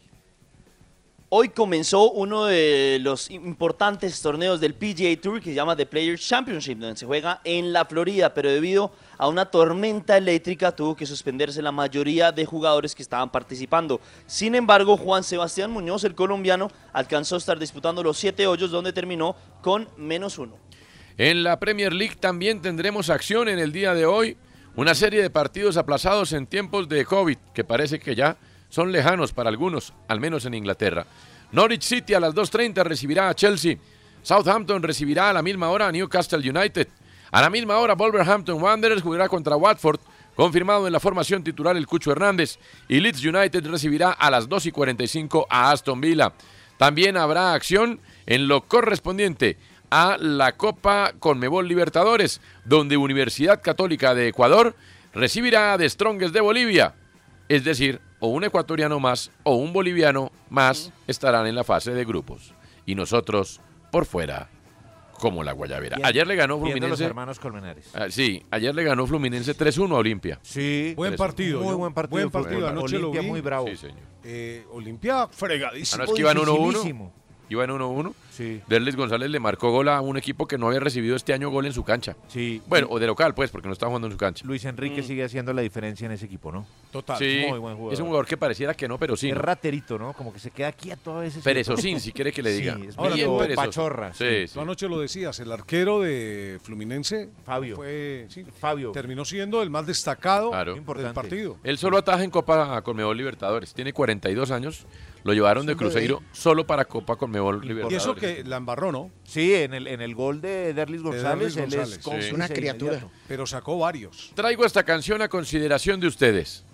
Hoy 1.36 1.50
comenzó 1.50 2.12
uno 2.12 2.46
de 2.46 3.00
los 3.02 3.32
importantes 3.32 4.22
torneos 4.22 4.62
del 4.62 4.76
PGA 4.76 5.20
Tour 5.20 5.40
que 5.42 5.50
se 5.50 5.56
llama 5.56 5.76
The 5.76 5.88
Players 5.88 6.22
Championship, 6.22 6.78
donde 6.78 6.96
se 6.96 7.08
juega 7.08 7.42
en 7.44 7.74
la 7.74 7.86
Florida, 7.86 8.36
pero 8.36 8.52
debido 8.52 8.92
a 9.18 9.28
una 9.28 9.48
tormenta 9.48 10.16
eléctrica 10.16 10.76
tuvo 10.76 10.96
que 10.96 11.08
suspenderse 11.08 11.64
la 11.64 11.72
mayoría 11.72 12.32
de 12.32 12.46
jugadores 12.46 12.94
que 12.94 13.02
estaban 13.02 13.32
participando. 13.32 14.00
Sin 14.28 14.54
embargo, 14.54 14.96
Juan 14.96 15.24
Sebastián 15.24 15.72
Muñoz, 15.72 16.04
el 16.04 16.14
colombiano, 16.14 16.70
alcanzó 16.94 17.34
a 17.34 17.40
estar 17.40 17.58
disputando 17.58 18.04
los 18.04 18.20
siete 18.20 18.46
hoyos 18.46 18.70
donde 18.70 18.94
terminó 18.94 19.36
con 19.64 19.90
menos 19.98 20.38
uno. 20.38 20.56
En 21.18 21.42
la 21.42 21.60
Premier 21.60 21.94
League 21.94 22.18
también 22.20 22.62
tendremos 22.62 23.10
acción 23.10 23.50
en 23.50 23.58
el 23.58 23.72
día 23.72 23.96
de 23.96 24.06
hoy. 24.06 24.38
Una 24.76 24.94
serie 24.94 25.24
de 25.24 25.32
partidos 25.32 25.78
aplazados 25.78 26.32
en 26.32 26.46
tiempos 26.46 26.88
de 26.88 27.04
COVID, 27.06 27.38
que 27.56 27.64
parece 27.64 27.98
que 27.98 28.14
ya 28.14 28.38
son 28.74 28.92
lejanos 28.92 29.34
para 29.34 29.50
algunos, 29.50 29.94
al 30.08 30.20
menos 30.20 30.48
en 30.48 30.56
Inglaterra. 30.56 31.06
Norwich 31.52 31.84
City 31.84 32.16
a 32.16 32.20
las 32.20 32.34
2.30 32.34 32.84
recibirá 32.84 33.30
a 33.30 33.36
Chelsea. 33.36 33.78
Southampton 34.24 34.82
recibirá 34.82 35.30
a 35.30 35.34
la 35.34 35.44
misma 35.44 35.70
hora 35.70 35.88
a 35.88 35.92
Newcastle 35.92 36.40
United. 36.40 36.88
A 37.30 37.42
la 37.42 37.52
misma 37.52 37.78
hora 37.78 37.94
Wolverhampton 37.94 38.60
Wanderers 38.60 39.04
jugará 39.04 39.30
contra 39.30 39.56
Watford, 39.56 40.00
confirmado 40.36 40.88
en 40.88 40.94
la 40.94 41.00
formación 41.00 41.44
titular 41.44 41.78
el 41.78 41.86
Cucho 41.86 42.12
Hernández. 42.12 42.58
Y 42.88 43.00
Leeds 43.00 43.24
United 43.24 43.64
recibirá 43.68 44.10
a 44.10 44.32
las 44.32 44.50
2 44.50 44.66
y 44.66 44.72
45 44.72 45.46
a 45.52 45.70
Aston 45.70 46.02
Villa. 46.02 46.34
También 46.80 47.16
habrá 47.16 47.54
acción 47.54 48.00
en 48.26 48.48
lo 48.48 48.62
correspondiente 48.62 49.56
a 49.92 50.18
la 50.20 50.54
Copa 50.54 51.14
Conmebol 51.20 51.68
Libertadores, 51.68 52.42
donde 52.66 52.98
Universidad 52.98 53.62
Católica 53.62 54.16
de 54.16 54.30
Ecuador 54.30 54.76
recibirá 55.14 55.74
a 55.74 55.78
The 55.78 55.88
Strongest 55.92 56.34
de 56.34 56.42
Bolivia. 56.42 56.96
Es 57.48 57.64
decir, 57.64 58.02
o 58.24 58.28
un 58.30 58.46
ecuatoriano 58.46 59.02
más 59.02 59.32
o 59.44 59.56
un 59.56 59.74
boliviano 59.74 60.32
más 60.50 60.94
estarán 61.08 61.46
en 61.46 61.56
la 61.56 61.66
fase 61.66 61.92
de 61.92 62.06
grupos. 62.06 62.54
Y 62.86 62.96
nosotros 62.96 63.60
por 63.92 64.06
fuera, 64.06 64.48
como 65.20 65.44
la 65.44 65.52
Guayabera. 65.52 65.98
Viendo- 65.98 66.08
Ayer 66.08 66.26
le 66.26 66.36
ganó 66.38 66.58
Fluminense. 66.58 66.88
los 66.88 67.02
hermanos 67.02 67.38
Colmenares. 67.38 67.90
Ah, 67.94 68.06
sí, 68.10 68.42
ayer 68.50 68.74
le 68.74 68.86
ganó 68.86 69.06
Fluminense 69.08 69.54
3-1 69.54 69.94
a 69.96 70.00
Olimpia. 70.00 70.40
Sí. 70.42 70.94
Buen 70.96 71.18
partido. 71.18 71.60
Muy 71.62 71.76
buen 71.76 71.94
partido. 71.94 72.12
Buen 72.18 72.30
partido. 72.30 72.68
Anoche 72.70 72.98
lo 72.98 73.10
Olimpia 73.10 73.22
vi. 73.22 73.28
muy 73.28 73.42
bravo. 73.42 73.68
Sí, 73.68 73.76
señor. 73.76 73.98
Eh, 74.24 74.66
Olimpia 74.72 75.24
Ah, 75.24 75.28
fregadísimo. 75.30 75.98
no, 75.98 76.04
es 76.06 76.14
que 76.16 76.22
iban 76.22 76.38
1-1. 76.38 77.12
Iban 77.54 77.70
1-1. 77.70 78.14
Sí. 78.32 78.62
Derlis 78.68 78.96
González 78.96 79.30
le 79.30 79.40
marcó 79.40 79.72
gol 79.72 79.90
a 79.90 80.02
un 80.02 80.18
equipo 80.18 80.48
que 80.48 80.58
no 80.58 80.68
había 80.68 80.80
recibido 80.80 81.16
este 81.16 81.34
año 81.34 81.50
gol 81.50 81.66
en 81.66 81.74
su 81.74 81.84
cancha. 81.84 82.16
Sí. 82.28 82.62
Bueno, 82.68 82.88
o 82.90 83.00
de 83.00 83.08
local, 83.08 83.34
pues, 83.34 83.52
porque 83.52 83.68
no 83.68 83.74
estaba 83.74 83.90
jugando 83.90 84.08
en 84.08 84.12
su 84.14 84.18
cancha. 84.18 84.46
Luis 84.46 84.66
Enrique 84.66 85.04
sigue 85.04 85.24
haciendo 85.24 85.54
la 85.54 85.62
diferencia 85.62 86.06
en 86.06 86.12
ese 86.14 86.26
equipo, 86.26 86.52
¿no? 86.52 86.66
Total. 86.92 87.18
Sí, 87.18 87.46
muy 87.48 87.60
buen 87.60 87.76
jugador. 87.76 87.94
es 87.94 88.00
un 88.00 88.06
jugador 88.08 88.26
que 88.28 88.38
pareciera 88.38 88.74
que 88.74 88.88
no, 88.88 88.98
pero 88.98 89.16
sí. 89.16 89.30
Es 89.30 89.36
¿no? 89.36 89.42
raterito, 89.42 89.98
¿no? 89.98 90.14
Como 90.14 90.34
que 90.34 90.40
se 90.40 90.52
queda 90.52 90.72
quieto 90.72 91.18
a 91.18 91.22
veces. 91.22 91.44
Perezosín, 91.44 92.00
si 92.00 92.12
quiere 92.12 92.32
que 92.32 92.42
le 92.42 92.52
diga. 92.52 92.76
Sí, 92.76 92.86
es 92.88 92.98
Ahora, 92.98 93.16
Bien 93.16 93.28
todo 93.28 93.38
perezoso. 93.40 93.66
pachorra, 93.68 94.14
Sí, 94.14 94.26
sí. 94.26 94.48
sí. 94.48 94.54
Tú 94.56 94.62
anoche 94.62 94.88
lo 94.90 95.00
decías, 95.00 95.40
el 95.40 95.52
arquero 95.52 96.02
de 96.02 96.60
Fluminense 96.64 97.30
Fabio. 97.46 97.76
fue, 97.76 98.26
sí, 98.30 98.44
Fabio. 98.60 98.92
terminó 98.92 99.26
siendo 99.26 99.62
el 99.62 99.70
más 99.70 99.86
destacado 99.86 100.50
Claro. 100.50 100.76
Importante. 100.76 101.06
del 101.08 101.14
partido. 101.14 101.58
Él 101.64 101.78
solo 101.78 101.98
ataja 101.98 102.24
en 102.24 102.32
Copa 102.32 102.82
Conmebol 102.82 103.16
Libertadores. 103.18 103.74
Tiene 103.74 103.94
42 103.94 104.50
años. 104.52 104.86
Lo 105.24 105.34
llevaron 105.34 105.66
de 105.66 105.76
Cruzeiro 105.76 106.22
solo 106.34 106.68
para 106.68 106.86
Copa 106.86 107.16
Conmebol 107.16 107.62
Y 107.64 107.68
Libertadores. 107.70 108.02
eso 108.02 108.16
que 108.16 108.44
la 108.44 108.58
embarró, 108.58 108.92
¿no? 108.92 109.10
Sí, 109.24 109.54
en 109.56 109.74
el, 109.74 109.88
en 109.88 110.02
el 110.02 110.16
gol 110.16 110.42
de 110.42 110.74
Derlis 110.74 111.02
González, 111.02 111.56
Derlis 111.56 111.74
él 111.74 111.80
es 111.82 111.88
González. 111.90 112.04
cómplice 112.04 112.30
Sí. 112.30 112.36
Una 112.36 112.50
criatura. 112.50 113.08
Pero 113.28 113.46
sacó 113.46 113.78
varios. 113.80 114.32
Traigo 114.36 114.66
esta 114.66 114.84
canción 114.84 115.22
a 115.22 115.30
consideración 115.30 116.00
de 116.00 116.08
ustedes. 116.08 116.66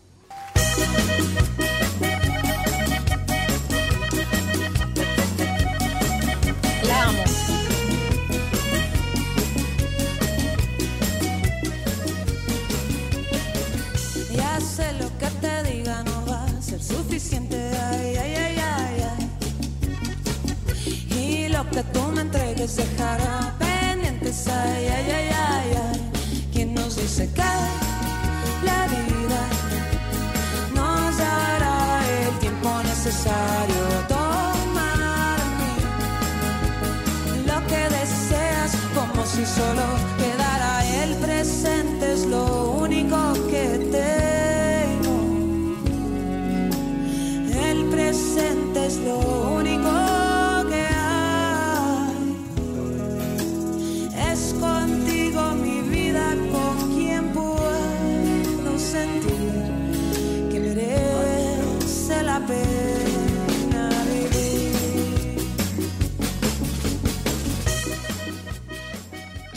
Lo 21.64 21.70
que 21.72 21.84
tú 21.92 22.02
me 22.14 22.22
entregues 22.22 22.78
dejará 22.78 23.54
pendientes. 23.60 24.48
Ay, 24.48 24.88
ay, 24.88 25.12
ay, 25.12 25.30
ay, 25.34 25.72
ay. 25.84 26.50
¿Quién 26.54 26.74
nos 26.74 26.96
dice 26.96 27.30
que 27.34 27.89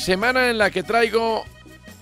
Semana 0.03 0.51
en 0.51 0.59
la 0.59 0.73
que 0.73 0.83
traigo 0.83 1.45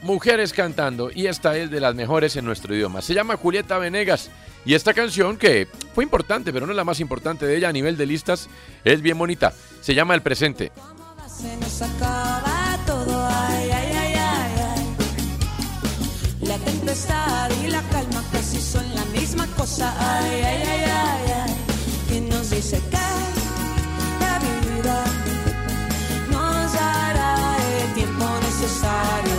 mujeres 0.01 0.55
cantando 0.55 1.11
y 1.15 1.27
esta 1.27 1.55
es 1.59 1.71
de 1.71 1.81
las 1.81 1.95
mejores 1.95 2.35
en 2.37 2.47
nuestro 2.47 2.75
idioma. 2.75 3.03
Se 3.03 3.13
llama 3.13 3.37
Julieta 3.37 3.77
Venegas 3.77 4.31
y 4.65 4.73
esta 4.73 4.95
canción 4.95 5.37
que 5.37 5.69
fue 5.95 6.03
importante, 6.03 6.51
pero 6.51 6.65
no 6.65 6.73
es 6.73 6.77
la 6.77 6.85
más 6.85 6.99
importante 7.01 7.45
de 7.45 7.59
ella 7.59 7.69
a 7.69 7.73
nivel 7.73 7.99
de 7.99 8.07
listas, 8.07 8.49
es 8.85 9.03
bien 9.03 9.19
bonita. 9.19 9.53
Se 9.83 9.95
llama 9.95 10.15
El 10.15 10.23
Presente. 10.23 10.73
La 16.41 16.57
tempestad 16.57 17.51
y 17.63 17.69
la 17.69 17.83
calma 17.83 18.25
son 18.43 18.95
la 18.95 19.05
misma 19.07 19.47
cosa, 19.59 19.95
ay, 19.99 20.41
ay, 20.43 20.63
ay, 20.65 21.33
ay. 21.45 21.55
¿Quién 22.09 22.31
nos 22.31 22.49
dice 22.49 22.81
que 22.91 23.30
necesario? 28.71 29.35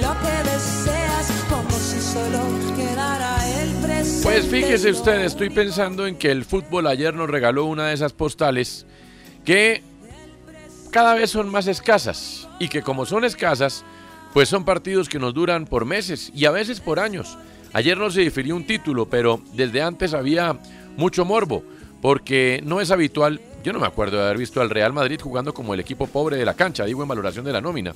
Lo 0.00 0.12
que 0.20 0.50
deseas 0.50 1.44
como 1.48 1.70
si 1.70 2.00
solo 2.00 2.40
quedara 2.76 3.62
el 3.62 3.70
presente. 3.82 4.22
Pues 4.22 4.46
fíjese 4.46 4.90
usted, 4.90 5.20
estoy 5.22 5.50
pensando 5.50 6.06
en 6.06 6.16
que 6.16 6.30
el 6.30 6.44
fútbol 6.44 6.86
ayer 6.86 7.14
nos 7.14 7.30
regaló 7.30 7.64
una 7.64 7.88
de 7.88 7.94
esas 7.94 8.12
postales 8.12 8.86
que 9.44 9.82
cada 10.90 11.14
vez 11.14 11.30
son 11.30 11.48
más 11.48 11.66
escasas 11.66 12.48
y 12.58 12.68
que 12.68 12.82
como 12.82 13.06
son 13.06 13.24
escasas, 13.24 13.84
pues 14.34 14.48
son 14.48 14.64
partidos 14.64 15.08
que 15.08 15.18
nos 15.18 15.34
duran 15.34 15.66
por 15.66 15.84
meses 15.84 16.32
y 16.34 16.46
a 16.46 16.50
veces 16.50 16.80
por 16.80 16.98
años. 16.98 17.38
Ayer 17.72 17.96
no 17.96 18.10
se 18.10 18.22
difirió 18.22 18.56
un 18.56 18.66
título, 18.66 19.08
pero 19.08 19.40
desde 19.54 19.82
antes 19.82 20.12
había 20.14 20.58
mucho 20.96 21.24
morbo, 21.24 21.62
porque 22.02 22.60
no 22.64 22.80
es 22.80 22.90
habitual, 22.90 23.40
yo 23.62 23.72
no 23.72 23.78
me 23.78 23.86
acuerdo 23.86 24.16
de 24.16 24.24
haber 24.24 24.38
visto 24.38 24.60
al 24.60 24.70
Real 24.70 24.92
Madrid 24.92 25.20
jugando 25.20 25.52
como 25.52 25.74
el 25.74 25.80
equipo 25.80 26.06
pobre 26.06 26.36
de 26.36 26.44
la 26.44 26.54
cancha, 26.54 26.84
digo 26.84 27.02
en 27.02 27.08
valoración 27.08 27.44
de 27.44 27.52
la 27.52 27.60
nómina. 27.60 27.94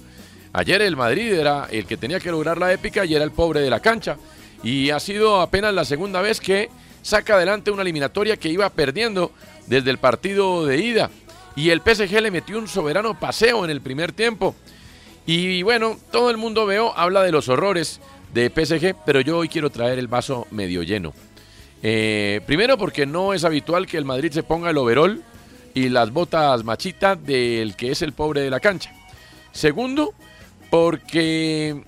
Ayer 0.52 0.82
el 0.82 0.96
Madrid 0.96 1.32
era 1.32 1.66
el 1.70 1.86
que 1.86 1.96
tenía 1.96 2.20
que 2.20 2.30
lograr 2.30 2.58
la 2.58 2.72
épica 2.72 3.04
y 3.04 3.14
era 3.14 3.24
el 3.24 3.32
pobre 3.32 3.60
de 3.60 3.70
la 3.70 3.80
cancha. 3.80 4.16
Y 4.62 4.90
ha 4.90 5.00
sido 5.00 5.40
apenas 5.40 5.74
la 5.74 5.84
segunda 5.84 6.22
vez 6.22 6.40
que 6.40 6.70
saca 7.02 7.34
adelante 7.34 7.70
una 7.70 7.82
eliminatoria 7.82 8.36
que 8.36 8.48
iba 8.48 8.68
perdiendo 8.70 9.32
desde 9.66 9.90
el 9.90 9.98
partido 9.98 10.64
de 10.64 10.78
ida. 10.78 11.10
Y 11.56 11.70
el 11.70 11.80
PSG 11.80 12.20
le 12.20 12.30
metió 12.30 12.58
un 12.58 12.68
soberano 12.68 13.18
paseo 13.18 13.64
en 13.64 13.70
el 13.70 13.80
primer 13.80 14.12
tiempo. 14.12 14.54
Y 15.26 15.62
bueno, 15.62 15.96
todo 16.10 16.30
el 16.30 16.36
mundo 16.36 16.66
veo, 16.66 16.92
habla 16.96 17.22
de 17.22 17.32
los 17.32 17.48
horrores 17.48 18.00
de 18.32 18.50
PSG, 18.50 18.94
pero 19.06 19.20
yo 19.20 19.38
hoy 19.38 19.48
quiero 19.48 19.70
traer 19.70 19.98
el 19.98 20.08
vaso 20.08 20.46
medio 20.50 20.82
lleno. 20.82 21.14
Eh, 21.82 22.40
primero 22.46 22.78
porque 22.78 23.06
no 23.06 23.34
es 23.34 23.44
habitual 23.44 23.86
que 23.86 23.98
el 23.98 24.04
Madrid 24.04 24.32
se 24.32 24.42
ponga 24.42 24.70
el 24.70 24.78
overol 24.78 25.22
y 25.74 25.88
las 25.88 26.12
botas 26.12 26.64
machita 26.64 27.16
del 27.16 27.76
que 27.76 27.90
es 27.90 28.02
el 28.02 28.12
pobre 28.12 28.40
de 28.40 28.50
la 28.50 28.60
cancha. 28.60 28.92
Segundo, 29.52 30.14
porque 30.70 31.82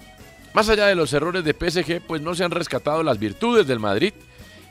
más 0.53 0.69
allá 0.69 0.87
de 0.87 0.95
los 0.95 1.13
errores 1.13 1.45
de 1.45 1.53
PSG, 1.53 2.01
pues 2.07 2.23
no 2.23 2.35
se 2.35 2.45
han 2.45 2.51
rescatado 2.51 3.03
las 3.03 3.19
virtudes 3.19 3.67
del 3.67 3.79
Madrid. 3.79 4.13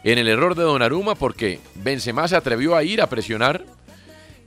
En 0.03 0.19
el 0.19 0.27
error 0.27 0.55
de 0.55 0.63
Donnarumma, 0.63 1.15
porque 1.15 1.59
Benzema 1.75 2.27
se 2.27 2.35
atrevió 2.35 2.75
a 2.75 2.83
ir 2.83 3.01
a 3.01 3.09
presionar 3.09 3.65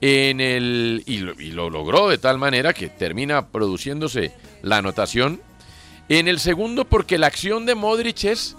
en 0.00 0.40
el 0.40 1.02
y 1.06 1.18
lo, 1.18 1.32
y 1.40 1.50
lo 1.50 1.70
logró 1.70 2.08
de 2.08 2.18
tal 2.18 2.38
manera 2.38 2.72
que 2.72 2.88
termina 2.88 3.48
produciéndose 3.48 4.32
la 4.62 4.78
anotación. 4.78 5.40
En 6.08 6.28
el 6.28 6.38
segundo, 6.38 6.84
porque 6.84 7.18
la 7.18 7.26
acción 7.26 7.66
de 7.66 7.74
Modric 7.74 8.24
es, 8.24 8.56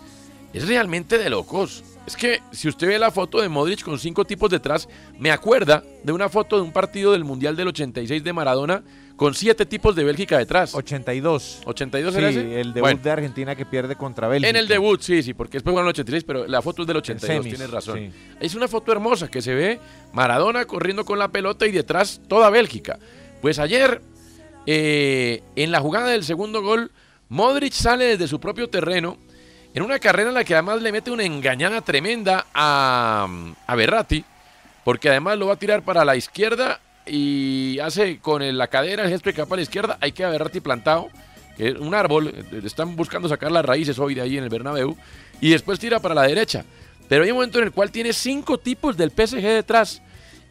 es 0.54 0.68
realmente 0.68 1.18
de 1.18 1.30
locos. 1.30 1.84
Es 2.10 2.18
que 2.18 2.42
si 2.52 2.68
usted 2.68 2.88
ve 2.88 2.98
la 2.98 3.12
foto 3.12 3.40
de 3.40 3.48
Modric 3.50 3.84
con 3.84 4.00
cinco 4.00 4.26
tipos 4.26 4.50
detrás, 4.50 4.90
me 5.20 5.30
acuerda 5.30 5.84
de 6.04 6.12
una 6.12 6.28
foto 6.28 6.56
de 6.56 6.64
un 6.64 6.72
partido 6.72 7.12
del 7.12 7.24
Mundial 7.24 7.56
del 7.56 7.68
86 7.68 8.24
de 8.24 8.34
Maradona 8.34 8.82
con 9.16 9.36
siete 9.36 9.64
tipos 9.68 9.96
de 9.96 10.04
Bélgica 10.04 10.40
detrás. 10.40 10.74
82. 10.74 11.62
¿82 11.66 12.12
Sí, 12.12 12.18
era 12.18 12.30
ese? 12.30 12.62
el 12.62 12.74
debut 12.74 12.82
Bueno. 12.82 13.00
de 13.04 13.12
Argentina 13.12 13.56
que 13.56 13.64
pierde 13.68 13.96
contra 13.96 14.28
Bélgica. 14.28 14.50
En 14.50 14.56
el 14.56 14.68
debut, 14.68 15.00
sí, 15.02 15.22
sí, 15.22 15.36
porque 15.36 15.58
después 15.58 15.72
jugaron 15.72 15.86
el 15.88 15.92
86, 15.92 16.24
pero 16.26 16.48
la 16.48 16.64
foto 16.64 16.82
es 16.82 16.88
del 16.88 16.98
82, 16.98 17.36
semis, 17.44 17.54
tienes 17.56 17.70
razón. 17.72 18.00
sí. 18.00 18.12
Es 18.40 18.56
una 18.56 18.68
foto 18.68 18.92
hermosa 18.92 19.28
que 19.28 19.44
se 19.44 19.54
ve 19.54 19.80
Maradona 20.12 20.66
corriendo 20.66 21.06
con 21.06 21.20
la 21.20 21.28
pelota 21.28 21.68
y 21.68 21.72
detrás 21.72 22.22
toda 22.28 22.50
Bélgica. 22.50 22.98
Pues 23.40 23.60
ayer 23.60 24.02
eh, 24.66 25.44
en 25.56 25.72
la 25.72 25.80
jugada 25.80 26.08
del 26.08 26.24
segundo 26.24 26.64
gol, 26.64 26.92
Modric 27.28 27.74
sale 27.74 28.06
desde 28.06 28.28
su 28.28 28.40
propio 28.40 28.68
terreno 28.68 29.18
en 29.74 29.84
una 29.84 30.00
carrera 30.00 30.30
en 30.30 30.36
la 30.36 30.44
que 30.44 30.54
además 30.54 30.82
le 30.82 30.92
mete 30.92 31.12
una 31.12 31.24
engañada 31.24 31.82
tremenda 31.82 32.48
a, 32.54 33.28
a 33.68 33.76
Berratti, 33.76 34.24
porque 34.84 35.10
además 35.10 35.38
lo 35.38 35.48
va 35.48 35.54
a 35.54 35.60
tirar 35.60 35.84
para 35.84 36.04
la 36.06 36.16
izquierda 36.16 36.80
y 37.06 37.80
hace 37.80 38.20
con 38.20 38.58
la 38.58 38.68
cadera 38.68 39.04
el 39.04 39.10
gesto 39.10 39.30
de 39.30 39.36
capa 39.36 39.56
a 39.56 39.58
la 39.58 39.64
izquierda. 39.64 39.98
Hay 40.02 40.12
que 40.12 40.26
Berratti 40.26 40.60
plantado, 40.60 41.10
que 41.58 41.70
es 41.70 41.76
un 41.76 41.94
árbol, 41.94 42.28
eh, 42.28 42.62
están 42.64 42.96
buscando 42.96 43.28
sacar 43.28 43.52
las 43.52 43.66
raíces 43.66 44.00
hoy 44.00 44.16
de 44.16 44.22
ahí 44.22 44.38
en 44.38 44.44
el 44.44 44.50
Bernabéu, 44.50 44.96
y 45.42 45.50
después 45.50 45.80
tira 45.80 46.00
para 46.00 46.16
la 46.16 46.24
derecha. 46.24 46.66
Pero 47.08 47.24
hay 47.24 47.32
un 47.32 47.38
momento 47.38 47.58
en 47.58 47.66
el 47.66 47.72
cual 47.72 47.92
tiene 47.92 48.14
cinco 48.14 48.60
tipos 48.60 48.96
del 48.96 49.10
PSG 49.10 49.42
detrás 49.42 50.02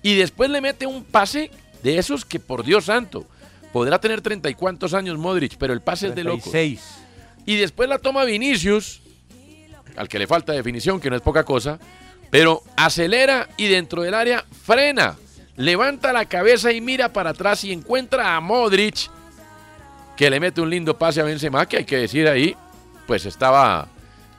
y 0.03 0.17
después 0.17 0.51
le 0.51 0.61
mete 0.61 0.87
un 0.87 1.05
pase 1.05 1.51
de 1.83 1.99
esos 1.99 2.25
que 2.25 2.41
por 2.41 2.65
Dios 2.65 2.87
santo 2.87 3.27
podrá 3.73 4.01
tener 4.01 4.21
treinta 4.21 4.51
y 4.51 4.55
cuantos 4.55 4.93
años 4.93 5.19
Modric, 5.19 5.57
pero 5.57 5.73
el 5.73 5.81
pase 5.81 6.09
es 6.09 6.15
de 6.17 6.25
loco. 6.25 6.51
36. 6.51 6.81
Y 7.47 7.57
después 7.57 7.89
la 7.89 7.99
toma 7.99 8.25
Vinicius, 8.25 9.01
al 9.99 10.09
que 10.09 10.19
le 10.19 10.27
falta 10.27 10.53
definición, 10.53 11.01
que 11.01 11.11
no 11.11 11.17
es 11.17 11.23
poca 11.23 11.45
cosa, 11.45 11.79
pero 12.31 12.63
acelera 12.77 13.49
y 13.57 13.69
dentro 13.69 14.03
del 14.03 14.15
área 14.15 14.45
frena, 14.65 15.17
levanta 15.57 16.13
la 16.13 16.27
cabeza 16.27 16.73
y 16.73 16.81
mira 16.81 17.13
para 17.13 17.31
atrás 17.31 17.65
y 17.65 17.73
encuentra 17.73 18.37
a 18.37 18.41
Modric, 18.41 19.11
que 20.17 20.31
le 20.31 20.41
mete 20.41 20.61
un 20.61 20.71
lindo 20.71 20.99
pase 20.99 21.21
a 21.21 21.25
Benzema, 21.25 21.67
que 21.67 21.79
hay 21.79 21.85
que 21.85 21.97
decir 21.97 22.29
ahí, 22.29 22.57
pues 23.07 23.25
estaba 23.25 23.89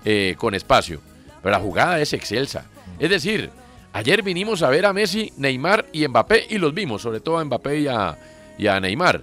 eh, 0.06 0.36
con 0.38 0.54
espacio. 0.54 1.02
Pero 1.42 1.52
la 1.52 1.60
jugada 1.60 2.00
es 2.00 2.14
excelsa. 2.14 2.66
Es 3.00 3.10
decir, 3.10 3.50
ayer 3.94 4.22
vinimos 4.22 4.62
a 4.62 4.70
ver 4.70 4.86
a 4.86 4.94
Messi, 4.94 5.32
Neymar 5.38 5.86
y 5.94 6.08
Mbappé, 6.08 6.48
y 6.50 6.58
los 6.58 6.74
vimos, 6.74 7.02
sobre 7.02 7.22
todo 7.22 7.38
a 7.38 7.46
Mbappé 7.46 7.80
y 7.80 7.88
a, 7.88 8.18
y 8.58 8.68
a 8.68 8.80
Neymar. 8.80 9.22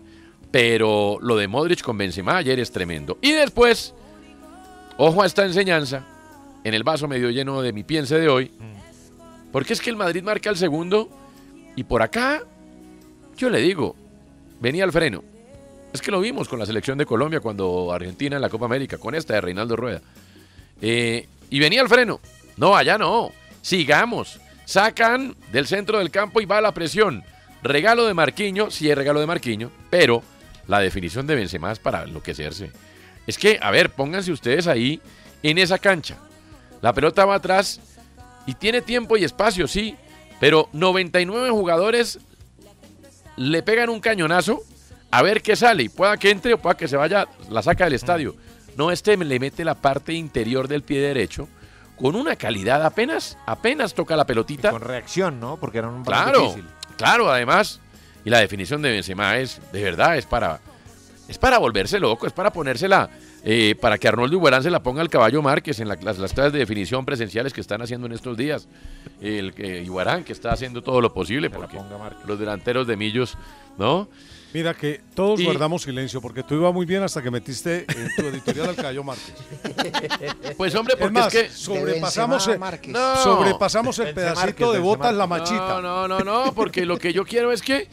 Pero 0.50 1.18
lo 1.20 1.36
de 1.36 1.46
Modric 1.46 1.82
con 1.82 1.98
Benzema 1.98 2.38
ayer 2.38 2.58
es 2.58 2.72
tremendo. 2.72 3.18
Y 3.20 3.32
después, 3.32 3.94
ojo 4.96 5.22
a 5.22 5.26
esta 5.26 5.44
enseñanza, 5.44 6.04
en 6.66 6.75
el 6.75 6.82
vaso 6.82 7.06
medio 7.06 7.30
lleno 7.30 7.62
de 7.62 7.73
mi 7.73 7.85
piense 7.85 8.18
de 8.18 8.28
hoy, 8.28 8.50
porque 9.52 9.73
es 9.73 9.80
que 9.80 9.88
el 9.88 9.94
Madrid 9.94 10.25
marca 10.25 10.50
el 10.50 10.56
segundo, 10.56 11.08
y 11.76 11.85
por 11.85 12.02
acá, 12.02 12.42
yo 13.37 13.49
le 13.50 13.61
digo, 13.61 13.94
venía 14.58 14.82
al 14.82 14.90
freno. 14.90 15.23
Es 15.92 16.02
que 16.02 16.11
lo 16.11 16.20
vimos 16.20 16.49
con 16.49 16.58
la 16.58 16.66
selección 16.66 16.99
de 16.99 17.06
Colombia 17.06 17.38
cuando 17.38 17.92
Argentina 17.92 18.35
en 18.35 18.42
la 18.42 18.49
Copa 18.49 18.64
América, 18.64 18.99
con 18.99 19.14
esta 19.14 19.35
de 19.35 19.42
Reinaldo 19.42 19.76
Rueda. 19.76 20.00
Eh, 20.82 21.28
y 21.50 21.61
venía 21.61 21.82
al 21.82 21.88
freno. 21.88 22.18
No, 22.56 22.75
allá 22.75 22.99
no. 22.99 23.30
Sigamos. 23.62 24.40
Sacan 24.64 25.37
del 25.52 25.68
centro 25.68 25.99
del 25.99 26.11
campo 26.11 26.40
y 26.40 26.46
va 26.46 26.61
la 26.61 26.75
presión. 26.75 27.23
Regalo 27.62 28.06
de 28.06 28.14
Marquiño, 28.14 28.73
sí 28.73 28.90
es 28.90 28.99
regalo 28.99 29.20
de 29.20 29.26
Marquiño, 29.28 29.70
pero 29.88 30.20
la 30.66 30.80
definición 30.80 31.28
de 31.28 31.37
Benzema 31.37 31.70
es 31.70 31.78
para 31.78 32.02
enloquecerse. 32.02 32.73
Es 33.25 33.38
que, 33.38 33.61
a 33.62 33.70
ver, 33.70 33.90
pónganse 33.90 34.32
ustedes 34.32 34.66
ahí 34.66 35.00
en 35.44 35.58
esa 35.58 35.78
cancha. 35.78 36.16
La 36.83 36.92
pelota 36.92 37.25
va 37.25 37.37
atrás 37.37 37.80
y 38.47 38.54
tiene 38.54 38.80
tiempo 38.83 39.16
y 39.16 39.25
espacio, 39.25 39.66
sí, 39.66 39.97
pero 40.40 40.68
99 40.73 41.50
jugadores 41.50 42.18
le 43.37 43.62
pegan 43.62 43.88
un 43.90 44.00
cañonazo 44.00 44.61
a 45.11 45.23
ver 45.23 45.42
qué 45.42 45.56
sale 45.56 45.85
y 45.85 45.88
pueda 45.88 46.16
que 46.16 46.30
entre 46.30 46.54
o 46.54 46.59
pueda 46.59 46.76
que 46.76 46.88
se 46.88 46.97
vaya, 46.97 47.26
la 47.50 47.62
saca 47.62 47.85
del 47.85 47.95
estadio. 47.95 48.35
No, 48.76 48.90
este 48.90 49.16
le 49.16 49.38
mete 49.40 49.64
la 49.64 49.75
parte 49.75 50.12
interior 50.12 50.68
del 50.68 50.83
pie 50.83 51.00
derecho 51.00 51.49
con 51.97 52.14
una 52.14 52.37
calidad 52.37 52.85
apenas, 52.85 53.38
apenas 53.47 53.95
toca 53.95 54.16
la 54.16 54.26
pelotita. 54.26 54.71
Con 54.71 54.83
reacción, 54.83 55.40
¿no? 55.40 55.56
Porque 55.56 55.78
era 55.78 55.88
un 55.88 56.04
Claro, 56.04 56.40
difícil. 56.42 56.64
claro, 56.99 57.30
además. 57.30 57.80
Y 58.25 58.28
la 58.30 58.40
definición 58.40 58.83
de 58.83 58.90
Benzema 58.90 59.38
es, 59.38 59.61
de 59.73 59.83
verdad, 59.83 60.18
es 60.18 60.26
para, 60.26 60.61
es 61.28 61.38
para 61.38 61.56
volverse 61.59 61.99
loco, 61.99 62.26
es 62.26 62.33
para 62.35 62.52
ponérsela, 62.52 63.09
eh, 63.48 63.76
para 63.80 63.96
que 63.96 64.08
Arnoldo 64.08 64.34
Iguarán 64.36 64.62
se 64.62 64.70
la 64.70 64.82
ponga 64.82 65.00
al 65.00 65.08
caballo 65.08 65.40
Márquez 65.40 65.78
en 65.80 65.86
la- 65.88 65.96
las, 66.02 66.18
las 66.18 66.32
clases 66.32 66.52
de 66.52 66.58
definición 66.58 67.04
presenciales 67.06 67.52
que 67.52 67.60
están 67.60 67.80
haciendo 67.80 68.06
en 68.06 68.12
estos 68.12 68.36
días. 68.36 68.66
El 69.21 69.54
eh, 69.56 69.82
Iguarán 69.86 70.25
que 70.25 70.32
está 70.32 70.52
haciendo 70.52 70.82
todo 70.82 71.00
lo 71.00 71.14
posible, 71.14 71.49
porque 71.49 71.78
los 72.26 72.38
delanteros 72.38 72.86
de 72.86 72.97
Millos, 72.97 73.38
¿no? 73.78 74.08
Mira 74.52 74.73
que 74.75 75.00
todos 75.14 75.38
Y- 75.40 75.44
guardamos 75.44 75.82
silencio 75.82 76.21
porque 76.23 76.42
tú 76.42 76.54
ibas 76.54 76.73
muy 76.73 76.86
bien 76.86 77.02
hasta 77.02 77.23
que 77.23 77.30
metiste 77.30 77.84
en 77.88 78.08
tu 78.16 78.23
editorial 78.26 78.71
al 78.71 78.76
Cayo 78.76 79.04
Márquez. 79.04 79.34
Pues 80.56 80.75
hombre, 80.75 80.94
Es 80.94 81.00
porque 81.00 81.12
más, 81.12 81.34
es 81.34 81.42
que 81.42 81.50
sobrepasamos, 81.50 82.49
el, 82.49 82.58
No. 82.88 83.16
sobrepasamos 83.23 83.99
el 83.99 84.06
Benzema 84.06 84.21
pedacito 84.23 84.40
Márquez, 84.47 84.66
de 84.66 84.73
Benzema 84.73 84.84
botas 84.97 85.14
la 85.14 85.26
machita. 85.26 85.80
No, 85.82 86.08
no, 86.08 86.08
no, 86.08 86.21
no, 86.21 86.52
porque 86.54 86.86
lo 86.86 86.97
que 86.97 87.12
yo 87.12 87.25
quiero 87.25 87.52
es 87.52 87.60
que, 87.62 87.88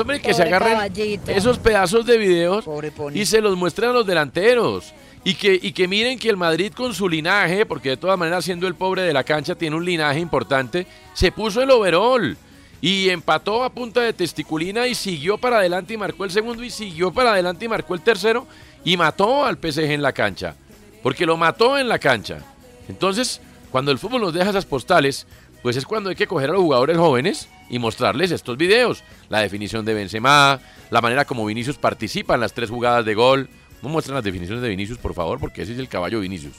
hombre, 0.00 0.20
que 0.20 0.34
se 0.34 0.42
agarren 0.42 0.72
caballito. 0.72 1.30
esos 1.30 1.58
pedazos 1.58 2.04
de 2.06 2.18
videos 2.18 2.64
y 3.12 3.26
se 3.26 3.40
los 3.40 3.56
muestren 3.56 3.90
a 3.90 3.92
los 3.92 4.06
delanteros. 4.06 4.92
Y 5.26 5.36
que, 5.36 5.58
y 5.60 5.72
que 5.72 5.88
miren 5.88 6.18
que 6.18 6.28
el 6.28 6.36
Madrid 6.36 6.70
con 6.74 6.92
su 6.92 7.08
linaje, 7.08 7.64
porque 7.64 7.88
de 7.88 7.96
todas 7.96 8.18
maneras 8.18 8.44
siendo 8.44 8.66
el 8.66 8.74
pobre 8.74 9.00
de 9.00 9.14
la 9.14 9.24
cancha 9.24 9.54
tiene 9.54 9.74
un 9.74 9.82
linaje 9.82 10.20
importante, 10.20 10.86
se 11.14 11.32
puso 11.32 11.62
el 11.62 11.70
overall 11.70 12.36
y 12.82 13.08
empató 13.08 13.64
a 13.64 13.70
punta 13.70 14.02
de 14.02 14.12
testiculina 14.12 14.86
y 14.86 14.94
siguió 14.94 15.38
para 15.38 15.56
adelante 15.56 15.94
y 15.94 15.96
marcó 15.96 16.26
el 16.26 16.30
segundo 16.30 16.62
y 16.62 16.68
siguió 16.68 17.10
para 17.10 17.32
adelante 17.32 17.64
y 17.64 17.68
marcó 17.68 17.94
el 17.94 18.02
tercero 18.02 18.46
y 18.84 18.98
mató 18.98 19.46
al 19.46 19.56
PSG 19.56 19.92
en 19.92 20.02
la 20.02 20.12
cancha. 20.12 20.54
Porque 21.02 21.24
lo 21.24 21.38
mató 21.38 21.78
en 21.78 21.88
la 21.88 21.98
cancha. 21.98 22.40
Entonces, 22.86 23.40
cuando 23.70 23.90
el 23.90 23.98
fútbol 23.98 24.20
nos 24.20 24.34
deja 24.34 24.50
esas 24.50 24.66
postales, 24.66 25.26
pues 25.62 25.76
es 25.76 25.86
cuando 25.86 26.10
hay 26.10 26.16
que 26.16 26.26
coger 26.26 26.50
a 26.50 26.52
los 26.52 26.60
jugadores 26.60 26.98
jóvenes 26.98 27.48
y 27.68 27.78
mostrarles 27.78 28.30
estos 28.30 28.56
videos. 28.56 29.04
La 29.28 29.40
definición 29.40 29.84
de 29.84 29.94
Benzema, 29.94 30.60
la 30.90 31.00
manera 31.00 31.24
como 31.24 31.46
Vinicius 31.46 31.78
participa 31.78 32.34
en 32.34 32.40
las 32.40 32.52
tres 32.52 32.70
jugadas 32.70 33.04
de 33.04 33.14
gol. 33.14 33.48
No 33.82 33.88
muestran 33.88 34.14
las 34.14 34.24
definiciones 34.24 34.62
de 34.62 34.68
Vinicius, 34.68 34.98
por 34.98 35.14
favor, 35.14 35.38
porque 35.38 35.62
ese 35.62 35.72
es 35.72 35.78
el 35.78 35.88
caballo 35.88 36.20
Vinicius. 36.20 36.54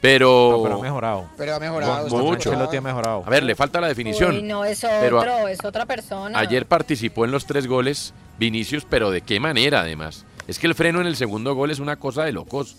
Pero... 0.00 0.50
No, 0.52 0.62
pero 0.62 0.78
ha 0.78 0.82
mejorado. 0.82 1.30
Pero 1.36 1.54
ha 1.54 1.58
mejorado, 1.60 2.08
Mucho. 2.08 2.50
Ancelotti 2.50 2.76
ha 2.76 2.80
mejorado. 2.82 3.22
A 3.26 3.30
ver, 3.30 3.42
le 3.42 3.54
falta 3.54 3.80
la 3.80 3.88
definición. 3.88 4.34
Uy, 4.34 4.42
no, 4.42 4.64
es 4.64 4.80
Pero 4.80 5.18
otro, 5.18 5.48
es 5.48 5.64
otra 5.64 5.86
persona. 5.86 6.38
Ayer 6.38 6.66
participó 6.66 7.24
en 7.24 7.30
los 7.30 7.46
tres 7.46 7.66
goles 7.66 8.12
Vinicius, 8.38 8.84
pero 8.88 9.10
de 9.10 9.22
qué 9.22 9.40
manera 9.40 9.80
además. 9.80 10.26
Es 10.46 10.58
que 10.58 10.66
el 10.66 10.74
freno 10.74 11.00
en 11.00 11.06
el 11.06 11.16
segundo 11.16 11.54
gol 11.54 11.70
es 11.70 11.78
una 11.78 11.96
cosa 11.96 12.24
de 12.24 12.32
locos, 12.32 12.76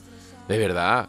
de 0.47 0.57
verdad. 0.57 1.07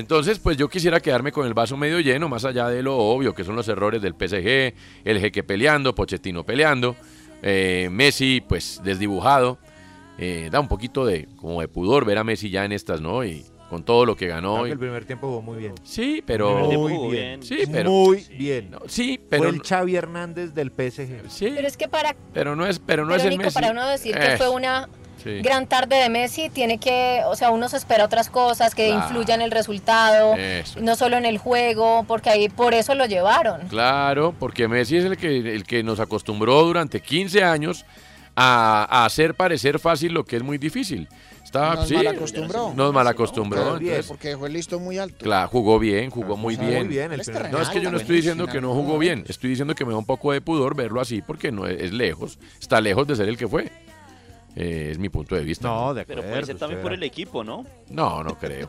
Entonces, 0.00 0.38
pues 0.38 0.56
yo 0.56 0.68
quisiera 0.68 0.98
quedarme 0.98 1.30
con 1.30 1.46
el 1.46 1.54
vaso 1.54 1.76
medio 1.76 2.00
lleno, 2.00 2.28
más 2.28 2.44
allá 2.44 2.68
de 2.68 2.82
lo 2.82 2.96
obvio 2.96 3.34
que 3.34 3.44
son 3.44 3.54
los 3.54 3.68
errores 3.68 4.00
del 4.02 4.14
PSG, 4.14 4.74
el 5.04 5.20
jeque 5.20 5.42
peleando, 5.42 5.94
Pochettino 5.94 6.42
peleando, 6.44 6.96
eh, 7.42 7.88
Messi 7.92 8.42
pues 8.46 8.80
desdibujado. 8.82 9.58
Eh, 10.18 10.48
da 10.50 10.58
un 10.60 10.68
poquito 10.68 11.04
de 11.06 11.28
como 11.36 11.60
de 11.60 11.68
pudor 11.68 12.04
ver 12.04 12.18
a 12.18 12.24
Messi 12.24 12.50
ya 12.50 12.64
en 12.64 12.72
estas, 12.72 13.00
¿no? 13.00 13.24
Y 13.24 13.44
con 13.70 13.84
todo 13.84 14.04
lo 14.04 14.16
que 14.16 14.26
ganó. 14.26 14.54
Creo 14.54 14.64
que 14.64 14.72
el 14.72 14.78
primer 14.78 15.04
tiempo 15.04 15.28
jugó 15.28 15.42
muy 15.42 15.58
bien. 15.58 15.74
Sí, 15.84 16.22
pero 16.26 16.58
Muy 16.70 17.10
bien. 17.10 17.42
Sí, 17.42 17.60
pero 17.70 17.90
Muy 17.90 18.24
bien. 18.36 18.70
sí, 18.88 19.20
pero 19.30 19.44
Fue 19.44 19.52
el 19.52 19.62
Xavi 19.62 19.96
Hernández 19.96 20.52
del 20.54 20.70
PSG. 20.72 21.30
Sí. 21.30 21.52
Pero 21.54 21.68
es 21.68 21.76
que 21.76 21.88
para, 21.88 22.16
pero 22.34 22.56
no 22.56 22.66
es, 22.66 22.78
pero 22.80 23.04
no 23.04 23.10
pero 23.10 23.20
es 23.20 23.24
el 23.26 23.30
Nico, 23.30 23.44
Messi. 23.44 23.54
para 23.54 23.70
uno 23.70 23.86
decir 23.86 24.14
que 24.16 24.32
Eh, 24.34 24.36
fue 24.38 24.48
una 24.48 24.88
sí. 25.22 25.40
gran 25.42 25.66
tarde 25.66 25.96
de 25.96 26.08
Messi, 26.08 26.48
tiene 26.50 26.78
que, 26.78 27.22
o 27.26 27.36
sea, 27.36 27.50
uno 27.50 27.68
se 27.68 27.76
espera 27.76 28.04
otras 28.04 28.28
cosas 28.30 28.74
que 28.74 28.86
Claro. 28.88 29.04
influyan 29.06 29.40
en 29.40 29.44
el 29.46 29.50
resultado, 29.50 30.34
Eso. 30.36 30.80
no 30.80 30.96
solo 30.96 31.16
en 31.16 31.24
el 31.24 31.38
juego, 31.38 32.04
porque 32.06 32.30
ahí 32.30 32.48
por 32.48 32.74
eso 32.74 32.94
lo 32.94 33.06
llevaron. 33.06 33.68
Claro, 33.68 34.34
porque 34.38 34.68
Messi 34.68 34.96
es 34.96 35.04
el 35.04 35.16
que, 35.16 35.38
el 35.54 35.64
que 35.64 35.82
nos 35.82 36.00
acostumbró 36.00 36.62
durante 36.64 37.00
15 37.00 37.42
años 37.44 37.84
a, 38.36 38.86
a 38.90 39.04
hacer 39.06 39.34
parecer 39.34 39.78
fácil 39.78 40.12
lo 40.12 40.24
que 40.24 40.36
es 40.36 40.42
muy 40.42 40.56
difícil. 40.58 41.08
Estaba, 41.44 41.74
Nos 41.74 41.88
sí, 41.88 41.94
malacostumbró. 41.96 42.72
Nos 42.76 42.92
malacostumbró. 42.94 43.76
Bien, 43.78 43.94
entonces, 43.94 44.06
porque 44.06 44.28
dejó 44.28 44.46
el 44.46 44.52
listo 44.52 44.78
muy 44.78 44.98
alto. 44.98 45.24
claro, 45.24 45.48
jugó 45.48 45.80
bien, 45.80 46.08
jugó 46.10 46.36
muy 46.36 46.54
bien. 46.54 46.78
muy 46.78 46.86
bien 46.88 47.12
el 47.12 47.20
primer 47.22 47.50
no, 47.50 47.60
es 47.60 47.68
que 47.70 47.80
yo 47.80 47.90
no 47.90 47.96
estoy 47.96 48.16
diciendo 48.16 48.46
que 48.46 48.60
no 48.60 48.72
jugó 48.72 48.98
bien, 48.98 49.24
estoy 49.26 49.50
diciendo 49.50 49.74
que 49.74 49.84
me 49.84 49.90
da 49.90 49.98
un 49.98 50.04
poco 50.06 50.30
de 50.30 50.40
pudor 50.40 50.76
verlo 50.76 51.00
así 51.00 51.22
porque 51.22 51.50
no 51.50 51.66
es, 51.66 51.80
es 51.82 51.92
lejos, 51.92 52.38
está 52.60 52.80
lejos 52.80 53.04
de 53.08 53.16
ser 53.16 53.28
el 53.28 53.36
que 53.36 53.48
fue. 53.48 53.72
Eh, 54.56 54.88
es 54.92 54.98
mi 54.98 55.08
punto 55.08 55.34
de 55.34 55.42
vista. 55.44 55.68
No, 55.68 55.94
de 55.94 56.04
Pero 56.04 56.22
puede 56.22 56.44
ser 56.44 56.58
también 56.58 56.82
por 56.82 56.92
el 56.92 57.02
equipo, 57.02 57.44
¿no? 57.44 57.64
No, 57.88 58.22
no 58.24 58.36
creo. 58.38 58.68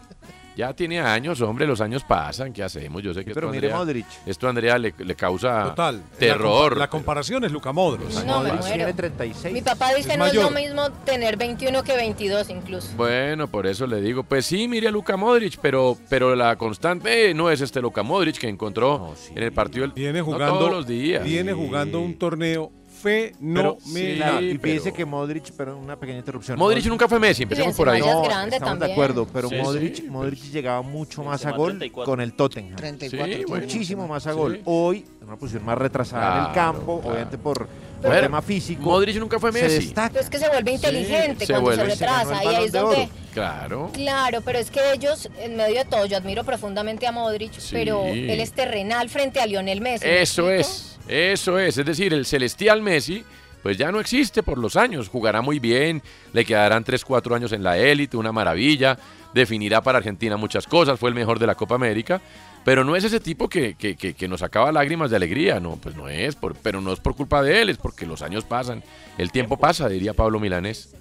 Ya 0.58 0.74
tiene 0.74 1.00
años, 1.00 1.39
hombre, 1.39 1.65
los 1.65 1.80
años 1.80 2.04
pasan, 2.04 2.52
¿qué 2.52 2.62
hacemos? 2.62 3.02
Yo 3.02 3.13
sé 3.13 3.24
que 3.24 3.34
Pero 3.34 3.48
esto, 3.48 3.56
mire 3.56 3.67
Andrea, 3.67 3.78
Modric. 3.78 4.06
esto 4.26 4.48
a 4.48 4.50
Andrea 4.50 4.78
le, 4.78 4.94
le 4.98 5.15
causa 5.15 5.63
Total. 5.70 6.04
terror. 6.20 6.74
La, 6.74 6.80
la 6.80 6.89
comparación 6.89 7.46
es 7.46 7.54
Luca 7.54 7.72
Modric. 7.72 8.10
No, 8.26 8.41
me 8.41 8.52
muero. 8.52 8.65
Tiene 8.65 8.94
36. 8.94 9.54
Mi 9.54 9.62
papá 9.62 9.94
dice 9.94 10.12
Es 10.12 10.17
no 10.17 10.26
es 10.26 10.34
lo 10.34 10.52
mismo 10.52 10.91
tener 11.06 11.38
21 11.38 11.84
que 11.84 11.96
22 11.96 12.50
incluso. 12.50 12.89
Bueno, 12.98 13.48
por 13.48 13.65
eso 13.65 13.88
le 13.88 14.02
digo, 14.02 14.24
pues 14.24 14.46
sí, 14.46 14.67
mire 14.67 14.89
a 14.89 14.91
Luka 14.91 15.15
Modric, 15.15 15.58
pero, 15.62 15.98
pero 16.10 16.36
la 16.36 16.58
constante 16.58 17.34
no 17.34 17.50
es 17.50 17.62
este 17.62 17.82
Luka 17.82 18.04
Modric 18.04 18.38
que 18.38 18.50
encontró 18.50 19.15
en 19.34 19.41
el 19.44 19.54
partido 19.54 19.84
del 19.84 19.94
Viene 19.94 20.20
no 20.20 20.26
jugando, 20.26 20.60
todos 20.60 20.72
los 20.72 20.86
días. 20.86 21.24
viene 21.24 21.54
jugando 21.54 22.02
un 22.02 22.15
torneo 22.20 22.72
fenomenal. 23.02 23.78
sí, 23.84 24.46
y 24.46 24.58
pero- 24.58 24.62
fíjese 24.62 24.94
que 24.94 25.06
Modric, 25.06 25.52
pero 25.58 25.78
una 25.78 25.96
pequeña 25.98 26.20
interrupción. 26.20 26.58
Modric 26.58 26.86
nunca 26.86 27.08
fue 27.08 27.20
Messi, 27.20 27.44
empecemos 27.44 27.76
por 27.76 27.90
ahí. 27.90 28.00
No, 28.02 28.22
grande 28.24 28.56
estamos 28.58 28.76
de 28.76 28.80
también. 28.80 28.92
acuerdo, 28.92 29.28
pero 29.32 29.50
Sí, 29.50 29.56
Modric, 29.56 29.96
sí, 29.96 30.02
Modric 30.10 30.40
llegaba 30.52 30.82
mucho 30.82 31.24
más 31.24 31.46
a 31.46 31.52
gol 31.52 31.72
34. 31.72 32.12
con 32.12 32.22
el 32.22 32.34
Tottenham. 32.34 32.76
34 32.76 33.34
Sí, 33.38 33.46
bueno. 33.48 33.66
Muchísimo 33.66 34.08
más 34.08 34.28
a 34.28 34.32
Sí. 34.32 34.38
gol. 34.38 34.62
Hoy, 34.66 35.06
en 35.22 35.28
una 35.28 35.38
posición 35.38 35.66
más 35.66 35.78
retrasada 35.78 36.24
en 36.42 36.46
el 36.48 36.52
Claro, 36.54 36.74
campo, 36.74 37.00
claro. 37.00 37.10
obviamente 37.14 37.38
por, 37.38 37.68
el 38.04 38.20
tema 38.22 38.42
físico. 38.42 38.82
Modric 38.82 39.18
nunca 39.18 39.40
fue 39.40 39.52
se 39.52 39.62
Messi. 39.62 39.86
destaca. 39.86 40.10
Pero 40.10 40.24
es 40.24 40.30
que 40.32 40.40
se 40.40 40.50
vuelve 40.50 40.72
inteligente 40.72 41.46
se 41.46 41.54
cuando 41.54 41.72
se 41.72 41.78
vuelve. 41.78 41.94
retrasa. 41.94 42.26
Se 42.40 42.44
el 42.48 42.52
Y 42.52 42.56
ahí 42.56 42.66
es 42.66 42.72
de 42.72 42.80
donde. 42.80 43.10
Claro. 43.32 43.90
Claro, 43.94 44.42
pero 44.42 44.58
es 44.60 44.72
que 44.72 44.80
ellos, 44.94 45.30
en 45.40 45.56
medio 45.56 45.76
de 45.80 45.86
todo, 45.86 46.06
yo 46.08 46.18
admiro 46.18 46.44
profundamente 46.44 47.06
a 47.08 47.12
Modric, 47.12 47.54
Sí. 47.60 47.70
pero 47.72 48.04
él 48.06 48.40
es 48.40 48.52
terrenal 48.54 49.08
frente 49.10 49.40
a 49.40 49.46
Lionel 49.46 49.82
Messi. 49.82 50.06
¿me 50.06 50.22
Eso 50.22 50.50
es, 50.50 50.90
eso 51.08 51.60
es. 51.60 51.78
Es 51.78 51.86
decir, 51.86 52.14
el 52.14 52.26
celestial 52.26 52.82
Messi, 52.82 53.24
pues 53.64 53.78
ya 53.78 53.92
no 53.92 54.00
existe 54.00 54.44
por 54.44 54.58
los 54.58 54.76
años. 54.76 55.08
Jugará 55.10 55.42
muy 55.42 55.60
bien, 55.60 56.02
le 56.34 56.46
quedarán 56.46 56.84
3, 56.84 57.04
4 57.06 57.36
años 57.36 57.52
en 57.52 57.64
la 57.64 57.78
élite, 57.78 58.18
una 58.18 58.32
maravilla. 58.32 58.98
Definirá 59.34 59.82
para 59.82 59.98
Argentina 60.00 60.36
muchas 60.38 60.68
cosas, 60.68 61.00
fue 61.00 61.10
el 61.10 61.16
mejor 61.16 61.40
de 61.40 61.48
la 61.48 61.56
Copa 61.56 61.76
América. 61.76 62.22
Pero 62.64 62.84
no 62.84 62.96
es 62.96 63.04
ese 63.04 63.20
tipo 63.20 63.50
que, 63.50 63.74
que, 63.76 63.96
que- 63.96 64.14
que 64.14 64.28
nos 64.28 64.42
sacaba 64.42 64.72
lágrimas 64.72 65.10
de 65.10 65.16
alegría, 65.16 65.60
no, 65.60 65.78
pues 65.78 65.96
no 65.96 66.08
es, 66.10 66.36
por, 66.36 66.54
pero 66.56 66.80
no 66.80 66.94
es 66.94 67.00
por 67.00 67.16
culpa 67.16 67.42
de 67.42 67.60
él, 67.62 67.70
es 67.70 67.78
porque 67.78 68.06
los 68.06 68.22
años 68.22 68.44
pasan, 68.46 68.84
el 69.18 69.32
tiempo 69.32 69.58
pasa, 69.58 69.90
diría 69.90 70.14
Pablo 70.14 70.40
Milanés. 70.40 70.94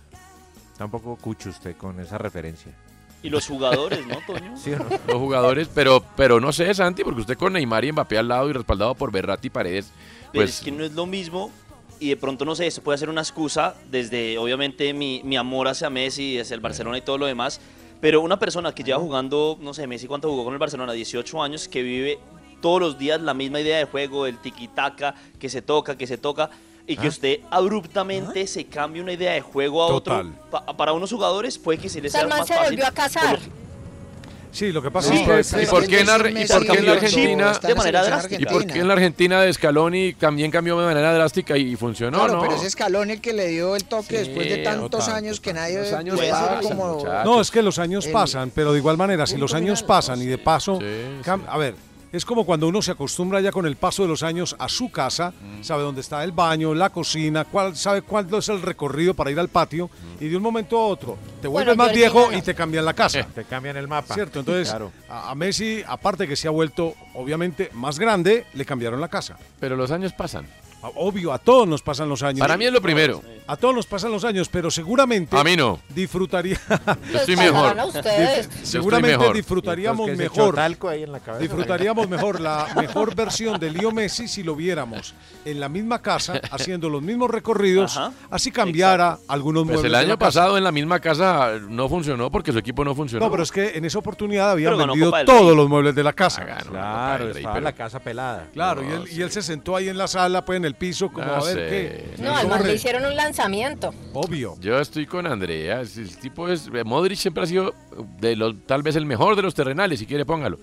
Tampoco 0.78 1.16
cucho 1.16 1.50
usted 1.50 1.76
con 1.76 2.00
esa 2.00 2.16
referencia. 2.16 2.72
Y 3.22 3.28
los 3.28 3.46
jugadores, 3.46 4.06
¿no, 4.06 4.18
Toño? 4.26 4.56
¿Sí 4.56 4.70
no? 4.70 4.86
Los 5.06 5.16
jugadores, 5.16 5.68
pero, 5.74 6.02
pero 6.16 6.40
no 6.40 6.52
sé, 6.52 6.72
Santi, 6.74 7.04
porque 7.04 7.20
usted 7.20 7.36
con 7.36 7.52
Neymar 7.52 7.84
y 7.84 7.92
Mbappé 7.92 8.18
al 8.18 8.28
lado 8.28 8.48
y 8.48 8.52
respaldado 8.52 8.94
por 8.94 9.12
Berratti 9.12 9.48
y 9.48 9.50
Paredes, 9.50 9.92
Pero 10.32 10.44
pues 10.44 10.58
es 10.58 10.60
que 10.64 10.72
no 10.72 10.84
es 10.84 10.92
lo 10.92 11.06
mismo 11.06 11.50
y 12.00 12.08
de 12.08 12.16
pronto, 12.16 12.46
no 12.46 12.54
sé, 12.54 12.66
eso 12.66 12.82
puede 12.82 12.96
ser 12.96 13.10
una 13.10 13.20
excusa 13.20 13.74
desde, 13.90 14.38
obviamente, 14.38 14.94
mi, 14.94 15.20
mi 15.22 15.36
amor 15.36 15.68
hacia 15.68 15.90
Messi, 15.90 16.38
hacia 16.38 16.54
el 16.54 16.60
Barcelona 16.60 16.96
y 16.96 17.02
todo 17.02 17.18
lo 17.18 17.26
demás, 17.26 17.60
pero 18.00 18.22
una 18.22 18.38
persona 18.38 18.74
que 18.74 18.82
lleva 18.82 18.98
jugando, 18.98 19.58
no 19.60 19.74
sé, 19.74 19.86
Messi 19.86 20.06
cuánto 20.06 20.30
jugó 20.30 20.44
con 20.44 20.54
el 20.54 20.58
Barcelona, 20.58 20.94
18 20.94 21.42
años, 21.42 21.68
que 21.68 21.82
vive 21.82 22.18
todos 22.62 22.80
los 22.80 22.98
días 22.98 23.20
la 23.20 23.34
misma 23.34 23.60
idea 23.60 23.76
de 23.76 23.84
juego, 23.84 24.26
el 24.26 24.38
tiki-taka, 24.38 25.14
que 25.38 25.50
se 25.50 25.60
toca, 25.60 25.98
que 25.98 26.06
se 26.06 26.16
toca, 26.16 26.50
y 26.90 26.96
que 26.96 27.06
Ah. 27.06 27.10
usted 27.10 27.40
abruptamente 27.50 28.46
se 28.46 28.64
cambie 28.66 29.00
una 29.00 29.12
idea 29.12 29.32
de 29.32 29.40
juego 29.40 29.84
a 29.84 29.88
Total. 29.88 30.26
otro, 30.26 30.36
pa- 30.66 30.76
para 30.76 30.92
unos 30.92 31.10
jugadores 31.10 31.56
puede 31.58 31.78
que 31.78 31.88
se 31.88 32.00
les 32.00 32.10
sea 32.10 32.22
Salman 32.22 32.38
más 32.40 32.48
se 32.48 32.54
fácil. 32.54 32.70
volvió 32.70 32.86
a 32.86 32.90
casar. 32.90 33.38
Sí, 34.52 34.72
lo 34.72 34.82
que 34.82 34.90
pasa 34.90 35.10
Sí, 35.14 35.22
es 35.30 35.52
que... 35.54 35.62
¿y 35.62 35.66
por 35.66 35.86
qué 35.86 36.00
en, 36.00 36.10
Ar- 36.10 36.26
y 36.28 36.44
por 36.44 36.66
qué 36.66 36.78
en 36.80 36.86
la 36.86 36.92
Argentina 36.94 37.52
de 37.62 37.74
manera 37.76 38.02
drástica? 38.04 38.42
¿Y 38.42 38.44
por 38.46 38.66
qué 38.66 38.80
en 38.80 38.88
la 38.88 38.94
Argentina 38.94 39.40
de 39.42 39.52
Scaloni 39.52 40.14
también 40.14 40.50
cambió 40.50 40.76
de 40.80 40.86
manera 40.86 41.14
drástica 41.14 41.56
y 41.56 41.76
funcionó, 41.76 42.18
Claro, 42.18 42.34
no? 42.34 42.40
pero 42.42 42.54
es 42.56 42.68
Scaloni 42.72 43.12
el 43.12 43.20
que 43.20 43.32
le 43.32 43.46
dio 43.46 43.76
el 43.76 43.84
toque 43.84 44.18
después 44.18 44.48
de 44.48 44.58
tantos 44.58 45.08
años 45.08 45.38
que 45.38 45.52
nadie 45.52 45.78
Los 45.78 45.92
años 45.92 46.16
puede 46.16 46.30
ser 46.32 46.36
pasan, 46.36 46.62
como. 46.76 47.04
No, 47.24 47.40
es 47.40 47.50
que 47.52 47.62
los 47.62 47.78
años 47.78 48.06
El 48.06 48.12
pasan, 48.12 48.50
pero 48.52 48.72
de 48.72 48.78
igual 48.78 48.96
manera, 48.96 49.24
si 49.24 49.36
los 49.36 49.54
años 49.54 49.78
final, 49.82 49.86
pasan 49.86 50.20
y 50.20 50.26
de 50.26 50.38
paso, 50.38 50.80
Sí, 50.80 50.86
cam- 51.24 51.44
a 51.46 51.56
ver, 51.56 51.76
es 52.12 52.24
como 52.24 52.44
cuando 52.44 52.66
uno 52.68 52.82
se 52.82 52.90
acostumbra 52.90 53.40
ya 53.40 53.52
con 53.52 53.66
el 53.66 53.76
paso 53.76 54.02
de 54.02 54.08
los 54.08 54.22
años 54.22 54.56
a 54.58 54.68
su 54.68 54.90
casa, 54.90 55.32
Mm. 55.40 55.62
sabe 55.62 55.82
dónde 55.82 56.00
está 56.00 56.22
el 56.24 56.32
baño, 56.32 56.74
la 56.74 56.90
cocina, 56.90 57.44
cuál, 57.44 57.76
sabe 57.76 58.02
cuándo 58.02 58.38
es 58.38 58.48
el 58.48 58.62
recorrido 58.62 59.14
para 59.14 59.30
ir 59.30 59.38
al 59.38 59.48
patio 59.48 59.86
Mm. 59.88 60.24
y 60.24 60.28
de 60.28 60.36
un 60.36 60.42
momento 60.42 60.78
a 60.78 60.86
otro 60.86 61.16
te 61.40 61.48
Bueno, 61.48 61.66
vuelves 61.72 61.76
más 61.76 61.92
viejo 61.94 62.30
no. 62.30 62.36
y 62.38 62.42
te 62.42 62.54
cambian 62.54 62.84
la 62.84 62.94
casa. 62.94 63.26
Te 63.34 63.44
cambian 63.44 63.76
el 63.76 63.88
mapa. 63.88 64.14
¿Cierto? 64.14 64.40
Entonces, 64.40 64.68
Claro. 64.68 64.92
a, 65.08 65.30
a 65.30 65.34
Messi, 65.34 65.82
aparte 65.86 66.26
que 66.28 66.36
se 66.36 66.48
ha 66.48 66.50
vuelto 66.50 66.94
obviamente 67.14 67.70
más 67.74 67.98
grande, 67.98 68.46
le 68.54 68.64
cambiaron 68.64 69.00
la 69.00 69.08
casa. 69.08 69.36
Pero 69.60 69.76
los 69.76 69.90
años 69.90 70.12
pasan. 70.12 70.46
Obvio, 70.82 71.32
a 71.32 71.38
todos 71.38 71.68
nos 71.68 71.82
pasan 71.82 72.08
los 72.08 72.22
años. 72.22 72.40
Para 72.40 72.56
mí 72.56 72.64
es 72.64 72.72
lo 72.72 72.80
primero. 72.80 73.22
A 73.46 73.56
todos 73.56 73.74
nos 73.74 73.86
pasan 73.86 74.10
los 74.12 74.24
años, 74.24 74.48
pero 74.48 74.70
seguramente 74.70 75.36
A 75.36 75.44
mí 75.44 75.56
no. 75.56 75.78
disfrutaría. 75.94 76.58
Yo 77.12 77.18
estoy 77.18 77.36
Pues 77.36 77.52
mejor. 77.52 77.76
ustedes. 77.86 78.48
Yo 78.48 78.66
seguramente 78.66 79.10
estoy 79.12 79.20
mejor. 79.22 79.36
disfrutaríamos 79.36 80.06
que 80.08 80.16
mejor. 80.16 80.50
chotalco 80.54 80.88
ahí 80.88 81.02
en 81.02 81.12
la 81.12 81.20
cabeza. 81.20 81.42
Disfrutaríamos 81.42 82.08
mejor 82.08 82.40
la 82.40 82.66
mejor 82.76 83.14
versión 83.14 83.58
de 83.60 83.70
Leo 83.70 83.90
Messi 83.92 84.28
si 84.28 84.42
lo 84.42 84.54
viéramos 84.56 85.14
en 85.44 85.60
la 85.60 85.68
misma 85.68 86.00
casa, 86.00 86.40
haciendo 86.50 86.88
los 86.88 87.02
mismos 87.02 87.30
recorridos, 87.30 87.96
Ajá. 87.96 88.12
así 88.30 88.50
cambiara 88.50 89.18
algunos 89.28 89.64
Pues 89.64 89.80
muebles. 89.80 89.92
el 90.00 90.06
año 90.08 90.18
pasado 90.18 90.56
en 90.56 90.64
la 90.64 90.72
misma 90.72 91.00
casa 91.00 91.58
no 91.68 91.88
funcionó 91.88 92.30
porque 92.30 92.52
su 92.52 92.58
equipo 92.58 92.84
no 92.84 92.94
funcionó. 92.94 93.24
No, 93.26 93.30
pero 93.30 93.42
es 93.42 93.50
que 93.52 93.76
en 93.76 93.84
esa 93.84 93.98
oportunidad 93.98 94.50
habían 94.52 94.76
Pero 94.76 94.86
vendido 94.86 95.12
todos 95.24 95.54
los 95.56 95.68
muebles 95.68 95.94
de 95.94 96.02
la 96.04 96.12
casa. 96.12 96.46
Ah, 96.48 96.58
Claro, 96.70 97.24
Rey, 97.26 97.36
estaba 97.38 97.54
pero- 97.54 97.64
la 97.64 97.72
casa 97.72 97.98
pelada. 98.00 98.46
Claro, 98.52 98.82
No, 98.82 98.88
y, 98.88 98.92
él, 98.92 99.04
y 99.18 99.22
él 99.22 99.30
se 99.30 99.42
sentó 99.42 99.76
ahí 99.76 99.88
en 99.88 99.98
la 99.98 100.06
sala, 100.08 100.44
pues 100.44 100.56
en 100.56 100.64
el 100.64 100.69
piso, 100.74 101.10
como 101.10 101.26
No 101.26 101.34
a 101.34 101.44
ver 101.44 101.54
sé. 101.54 102.14
qué. 102.16 102.22
No, 102.22 102.58
le 102.62 102.74
hicieron 102.74 103.04
un 103.04 103.14
lanzamiento. 103.16 103.94
Obvio. 104.12 104.56
Yo 104.60 104.78
estoy 104.80 105.06
con 105.06 105.26
Andrea. 105.26 105.80
El 105.80 106.16
tipo 106.18 106.48
es. 106.48 106.70
Modric 106.84 107.18
siempre 107.18 107.42
ha 107.44 107.46
sido 107.46 107.74
de 108.20 108.36
los, 108.36 108.54
tal 108.66 108.82
vez 108.82 108.96
el 108.96 109.06
mejor 109.06 109.36
de 109.36 109.42
los 109.42 109.54
terrenales, 109.54 109.98
si 110.00 110.06
quiere 110.06 110.24
póngalo. 110.24 110.58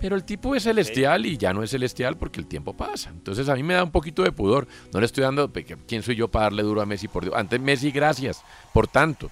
Pero 0.00 0.14
el 0.14 0.24
tipo 0.24 0.54
es 0.54 0.64
celestial 0.64 1.24
y 1.24 1.38
ya 1.38 1.54
no 1.54 1.62
es 1.62 1.70
celestial 1.70 2.16
porque 2.18 2.38
el 2.38 2.46
tiempo 2.46 2.74
pasa. 2.76 3.08
Entonces 3.08 3.48
a 3.48 3.54
mí 3.54 3.62
me 3.62 3.72
da 3.74 3.82
un 3.82 3.90
poquito 3.90 4.22
de 4.22 4.30
pudor. 4.30 4.68
No 4.92 5.00
le 5.00 5.06
estoy 5.06 5.22
dando. 5.24 5.50
¿Quién 5.88 6.02
soy 6.02 6.16
yo 6.16 6.28
para 6.28 6.44
darle 6.46 6.62
duro 6.64 6.82
a 6.82 6.86
Messi? 6.86 7.08
Por 7.08 7.24
Dios? 7.24 7.34
Antes 7.34 7.58
Messi, 7.60 7.90
gracias. 7.90 8.42
Por 8.74 8.88
tanto. 8.88 9.30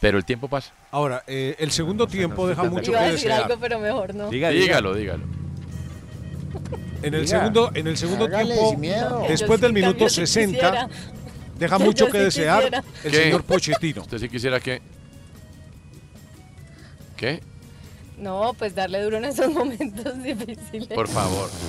Pero 0.00 0.18
el 0.18 0.24
tiempo 0.24 0.48
pasa. 0.48 0.72
Ahora, 0.90 1.22
eh, 1.28 1.54
el 1.60 1.70
segundo 1.70 2.08
tiempo 2.08 2.48
deja 2.48 2.64
mucho 2.64 2.90
Iba 2.90 3.00
que 3.00 3.04
a 3.06 3.12
decir 3.12 3.28
desear. 3.28 3.44
algo, 3.50 3.60
pero 3.60 3.78
mejor 3.78 4.14
no. 4.16 4.28
Diga. 4.28 4.48
Dígalo, 4.48 4.92
dígalo. 4.94 5.24
En 7.02 7.14
el 7.14 7.26
segundo, 7.28 7.70
en 7.74 7.86
el 7.86 7.96
segundo 7.96 8.24
Hágale 8.26 8.54
tiempo, 8.54 8.76
miedo. 8.78 9.24
después 9.28 9.60
Yo 9.60 9.66
del 9.68 9.70
sí, 9.70 9.74
minuto 9.74 9.92
cambio, 9.98 10.08
si 10.08 10.20
60, 10.26 10.52
quisiera. 10.52 10.88
deja 11.58 11.78
Yo 11.78 11.84
mucho 11.84 12.06
sí 12.06 12.12
que 12.12 12.18
desear 12.18 12.58
quisiera. 12.62 12.84
el 13.04 13.10
¿Qué? 13.10 13.16
señor 13.16 13.44
Pochettino. 13.44 14.02
¿Usted 14.02 14.18
sí 14.18 14.28
quisiera 14.28 14.60
que.? 14.60 14.80
¿Qué? 17.16 17.40
No, 18.22 18.54
pues 18.56 18.72
darle 18.74 19.02
duro 19.02 19.16
en 19.16 19.24
esos 19.24 19.50
momentos 19.52 20.22
difíciles. 20.22 20.86
Por 20.94 21.08
favor. 21.08 21.50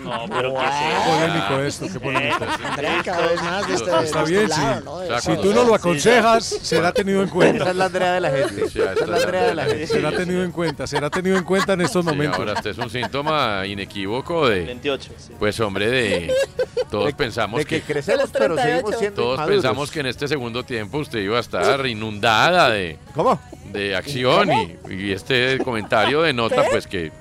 No, 0.00 0.24
pero 0.28 0.54
¿qué 0.54 0.60
Qué 0.60 1.10
polémico 1.10 1.60
esto, 1.62 1.86
qué 1.92 2.00
polémico. 2.00 2.44
Andrea 2.64 3.02
cada 3.04 3.26
vez 3.26 3.42
más 3.42 3.62
de 3.66 3.72
de 3.72 3.74
Está 3.74 4.02
este 4.02 4.24
bien, 4.24 4.48
lado, 4.48 5.02
sí. 5.02 5.08
De 5.08 5.16
este 5.16 5.36
Si 5.36 5.42
tú 5.42 5.52
no 5.54 5.64
lo 5.64 5.74
aconsejas, 5.74 6.44
será 6.44 6.92
tenido 6.92 7.18
en 7.20 7.26
Esa 7.26 7.34
cuenta. 7.34 7.70
es 7.70 7.76
la 7.76 7.84
Andrea 7.86 8.12
de 8.14 8.20
la 8.20 8.30
gente. 8.30 8.68
Sí, 8.70 8.78
Esa 8.80 8.92
es 8.92 9.08
la 9.08 9.16
Andrea 9.16 9.42
de 9.48 9.54
la 9.54 9.64
gente. 9.66 9.86
Será 9.86 10.12
tenido 10.12 10.42
en 10.44 10.52
cuenta, 10.52 10.86
será 10.86 11.10
tenido 11.10 11.36
en 11.36 11.44
cuenta 11.44 11.72
en 11.74 11.80
estos 11.82 12.04
Sí, 12.04 12.10
momentos. 12.10 12.38
ahora 12.38 12.52
este 12.54 12.70
es 12.70 12.78
un 12.78 12.90
síntoma 12.90 13.66
inequívoco 13.66 14.48
de. 14.48 14.64
28. 14.64 15.12
sí. 15.18 15.32
Pues 15.38 15.58
hombre, 15.60 15.88
de. 15.88 16.32
Todos 16.90 17.12
pensamos 17.14 17.58
De 17.58 17.64
que 17.66 17.80
que. 17.82 17.92
crecemos, 17.92 18.18
De 18.18 18.22
los 18.24 18.30
pero 18.32 18.54
38. 18.54 18.76
seguimos 18.76 18.98
siendo 19.00 19.22
Todos 19.22 19.34
inmaduros. 19.34 19.56
pensamos 19.62 19.90
que 19.90 20.00
en 20.00 20.06
este 20.06 20.28
segundo 20.28 20.62
tiempo 20.64 20.98
usted 20.98 21.18
iba 21.20 21.36
a 21.36 21.40
estar 21.40 21.86
inundada 21.86 22.70
de, 22.70 22.98
¿Cómo? 23.14 23.38
De 23.72 23.96
acción 23.96 24.50
y, 24.52 24.76
y 24.92 25.12
este 25.12 25.58
comentario 25.58 26.22
denota 26.22 26.62
pues 26.70 26.86
que, 26.86 27.12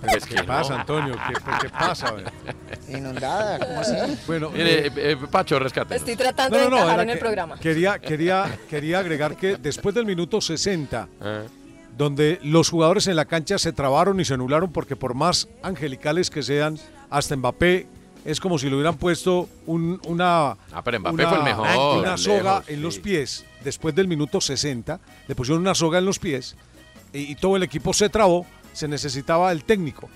pues, 0.00 0.24
que 0.26 0.34
¿Qué 0.34 0.40
no. 0.42 0.46
pasa, 0.46 0.80
Antonio? 0.80 1.16
¿Qué, 1.28 1.34
qué 1.62 1.68
pasa? 1.68 2.14
Inundada, 2.88 3.58
¿cómo 3.58 3.80
así? 3.80 3.94
Bueno, 4.26 4.50
Mire, 4.50 4.86
eh, 4.86 4.86
eh, 4.86 4.92
eh, 5.12 5.16
Pacho, 5.30 5.58
rescate. 5.58 5.96
Estoy 5.96 6.16
tratando 6.16 6.56
no, 6.56 6.64
de 6.64 6.70
no, 6.70 6.76
encajar 6.78 7.00
en 7.00 7.10
el 7.10 7.16
que 7.16 7.20
programa. 7.20 7.58
Quería, 7.58 7.98
quería, 7.98 8.58
quería 8.68 8.98
agregar 9.00 9.36
que 9.36 9.56
después 9.56 9.94
del 9.94 10.06
minuto 10.06 10.40
60, 10.40 11.08
Ah, 11.20 11.42
donde 11.96 12.38
los 12.42 12.68
jugadores 12.68 13.06
en 13.06 13.16
la 13.16 13.24
cancha 13.24 13.58
se 13.58 13.72
trabaron 13.72 14.20
y 14.20 14.24
se 14.24 14.34
anularon 14.34 14.70
porque 14.70 14.96
por 14.96 15.14
más 15.14 15.48
angelicales 15.62 16.28
que 16.28 16.42
sean, 16.42 16.78
hasta 17.08 17.36
Mbappé 17.36 17.86
es 18.26 18.40
como 18.40 18.58
si 18.58 18.68
le 18.68 18.74
hubieran 18.74 18.96
puesto 18.96 19.48
un- 19.66 20.00
una, 20.06 20.50
Ah, 20.72 20.82
pero 20.84 21.00
Mbappé 21.00 21.14
una, 21.14 21.28
fue 21.28 21.38
el 21.38 21.44
mejor. 21.44 21.98
una 21.98 22.16
soga 22.16 22.54
lejos, 22.58 22.68
en 22.68 22.82
los 22.82 22.94
sí. 22.96 23.00
pies. 23.00 23.44
Después 23.64 23.94
del 23.94 24.08
minuto 24.08 24.40
60, 24.40 25.00
le 25.26 25.34
pusieron 25.34 25.60
una 25.62 25.74
soga 25.74 25.98
en 25.98 26.04
los 26.04 26.18
pies 26.18 26.56
y, 27.12 27.20
y 27.32 27.34
todo 27.36 27.56
el 27.56 27.62
equipo 27.62 27.92
se 27.94 28.08
trabó. 28.08 28.44
Se 28.72 28.88
necesitaba 28.88 29.50
el 29.52 29.64
técnico, 29.64 30.08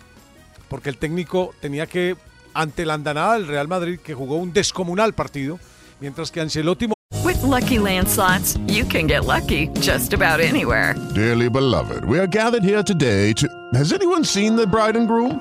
porque 0.69 0.91
el 0.91 0.99
técnico 0.99 1.55
tenía 1.61 1.87
que, 1.87 2.17
ante 2.53 2.85
la 2.85 2.95
andanada 2.95 3.35
del 3.35 3.47
Real 3.49 3.69
Madrid, 3.69 3.99
que 4.01 4.13
jugó 4.15 4.37
un 4.37 4.53
descomunal 4.53 5.15
partido, 5.15 5.59
mientras 6.01 6.31
que 6.31 6.41
Ancelotti 6.41 6.89
With 7.25 7.43
Lucky 7.43 7.79
Land 7.79 8.09
slots, 8.09 8.59
you 8.67 8.85
can 8.87 9.07
get 9.09 9.25
lucky 9.25 9.69
just 9.81 10.13
about 10.15 10.41
anywhere. 10.41 10.95
Dearly 11.15 11.49
beloved, 11.49 12.05
we 12.07 12.19
are 12.19 12.27
gathered 12.29 12.63
here 12.65 12.83
today 12.85 13.33
to. 13.35 13.47
Has 13.75 13.93
anyone 13.93 14.25
seen 14.25 14.57
the 14.57 14.67
bride 14.67 14.97
and 14.97 15.07
groom? 15.09 15.41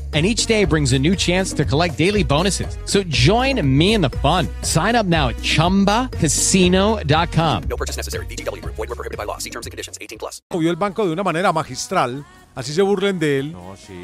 and 0.13 0.25
each 0.25 0.45
day 0.45 0.65
brings 0.65 0.91
a 0.91 0.99
new 0.99 1.15
chance 1.15 1.53
to 1.53 1.63
collect 1.63 1.97
daily 1.97 2.23
bonuses. 2.23 2.77
So 2.83 3.01
join 3.03 3.65
me 3.65 3.93
in 3.93 4.01
the 4.01 4.09
fun. 4.09 4.49
Sign 4.61 4.95
up 4.95 5.05
now 5.05 5.29
at 5.29 5.37
ChumbaCasino.com. 5.37 7.63
No 7.69 7.77
purchase 7.77 7.95
necessary. 7.95 8.25
VGW 8.25 8.61
Group. 8.61 8.75
Void 8.75 8.89
were 8.89 8.95
prohibited 8.95 9.17
by 9.17 9.23
law. 9.23 9.37
See 9.37 9.49
terms 9.49 9.67
and 9.67 9.71
conditions. 9.71 9.97
18 10.01 10.19
plus. 10.19 10.41
Movió 10.51 10.69
el 10.69 10.75
banco 10.75 11.05
de 11.05 11.13
una 11.13 11.23
manera 11.23 11.53
magistral, 11.53 12.25
así 12.55 12.73
se 12.73 12.81
burlen 12.81 13.17
de 13.19 13.39
él. 13.39 13.55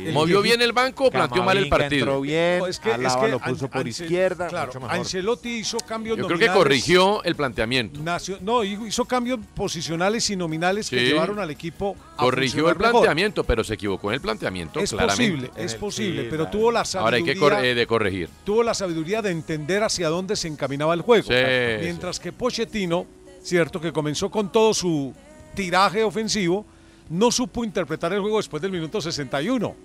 El 0.06 0.14
¿Movió 0.14 0.42
bien 0.42 0.62
el 0.62 0.72
banco 0.74 1.06
o 1.06 1.12
planteó 1.12 1.44
mal 1.44 1.58
el 1.58 1.68
partido? 1.70 2.02
entró 2.06 2.22
bien, 2.22 2.60
No, 2.60 2.68
es 2.68 2.80
que, 2.80 2.90
es 2.90 2.96
Alaba 2.96 3.22
que 3.26 3.28
lo 3.32 3.40
puso 3.40 3.66
An- 3.66 3.72
por 3.72 3.82
Ancel- 3.86 3.88
izquierda, 3.90 4.48
Claro, 4.48 4.68
mucho 4.68 4.80
mejor. 4.80 4.96
Ancelotti 4.96 5.50
hizo 5.50 5.78
cambios 5.80 6.18
Yo 6.18 6.28
creo 6.28 6.40
que 6.40 6.48
corrigió 6.48 7.24
el 7.24 7.36
planteamiento. 7.36 8.00
no, 8.42 8.64
hizo 8.64 9.06
cambios 9.06 9.40
posicionales 9.54 10.30
y 10.30 10.36
nominales 10.36 10.90
que 10.90 11.04
llevaron 11.04 11.40
al 11.40 11.52
equipo 11.52 11.96
a 12.16 12.18
Corrigió 12.18 12.70
el 12.70 12.78
mejor. 12.78 12.92
planteamiento, 12.92 13.44
pero 13.44 13.64
se 13.64 13.74
equivocó 13.76 14.10
en 14.12 14.16
el 14.16 14.22
planteamiento, 14.22 14.80
Es 14.80 14.92
claramente. 14.92 15.48
posible, 15.48 15.64
es 15.66 15.76
posible, 15.76 16.24
pero 16.30 16.48
tuvo 16.48 16.72
la 16.72 16.84
Ahora 16.96 17.18
hay 17.18 17.24
que 17.24 17.34
sabiduría, 17.36 17.58
cor- 17.58 17.66
eh, 17.66 17.76
de 17.76 17.88
corregir. 17.88 18.30
tuvo 18.44 18.64
la 18.64 18.74
sabiduría 18.74 19.22
de 19.22 19.32
entender 19.32 19.84
hacia 19.84 20.10
dónde 20.10 20.36
se 20.36 20.48
encaminaba 20.48 20.94
el 20.94 21.02
juego. 21.02 21.28
Sí, 21.28 21.34
Mientras 21.82 22.20
que 22.20 22.32
Pochettino, 22.32 23.06
cierto, 23.44 23.80
que 23.82 23.92
comenzó 23.92 24.30
con 24.32 24.52
todo 24.52 24.74
su 24.74 25.14
tiraje 25.56 26.04
ofensivo, 26.04 26.66
no 27.10 27.32
supo 27.32 27.64
interpretar 27.64 28.12
el 28.14 28.22
juego 28.22 28.38
después 28.38 28.62
del 28.62 28.72
minuto 28.72 29.02
61. 29.02 29.76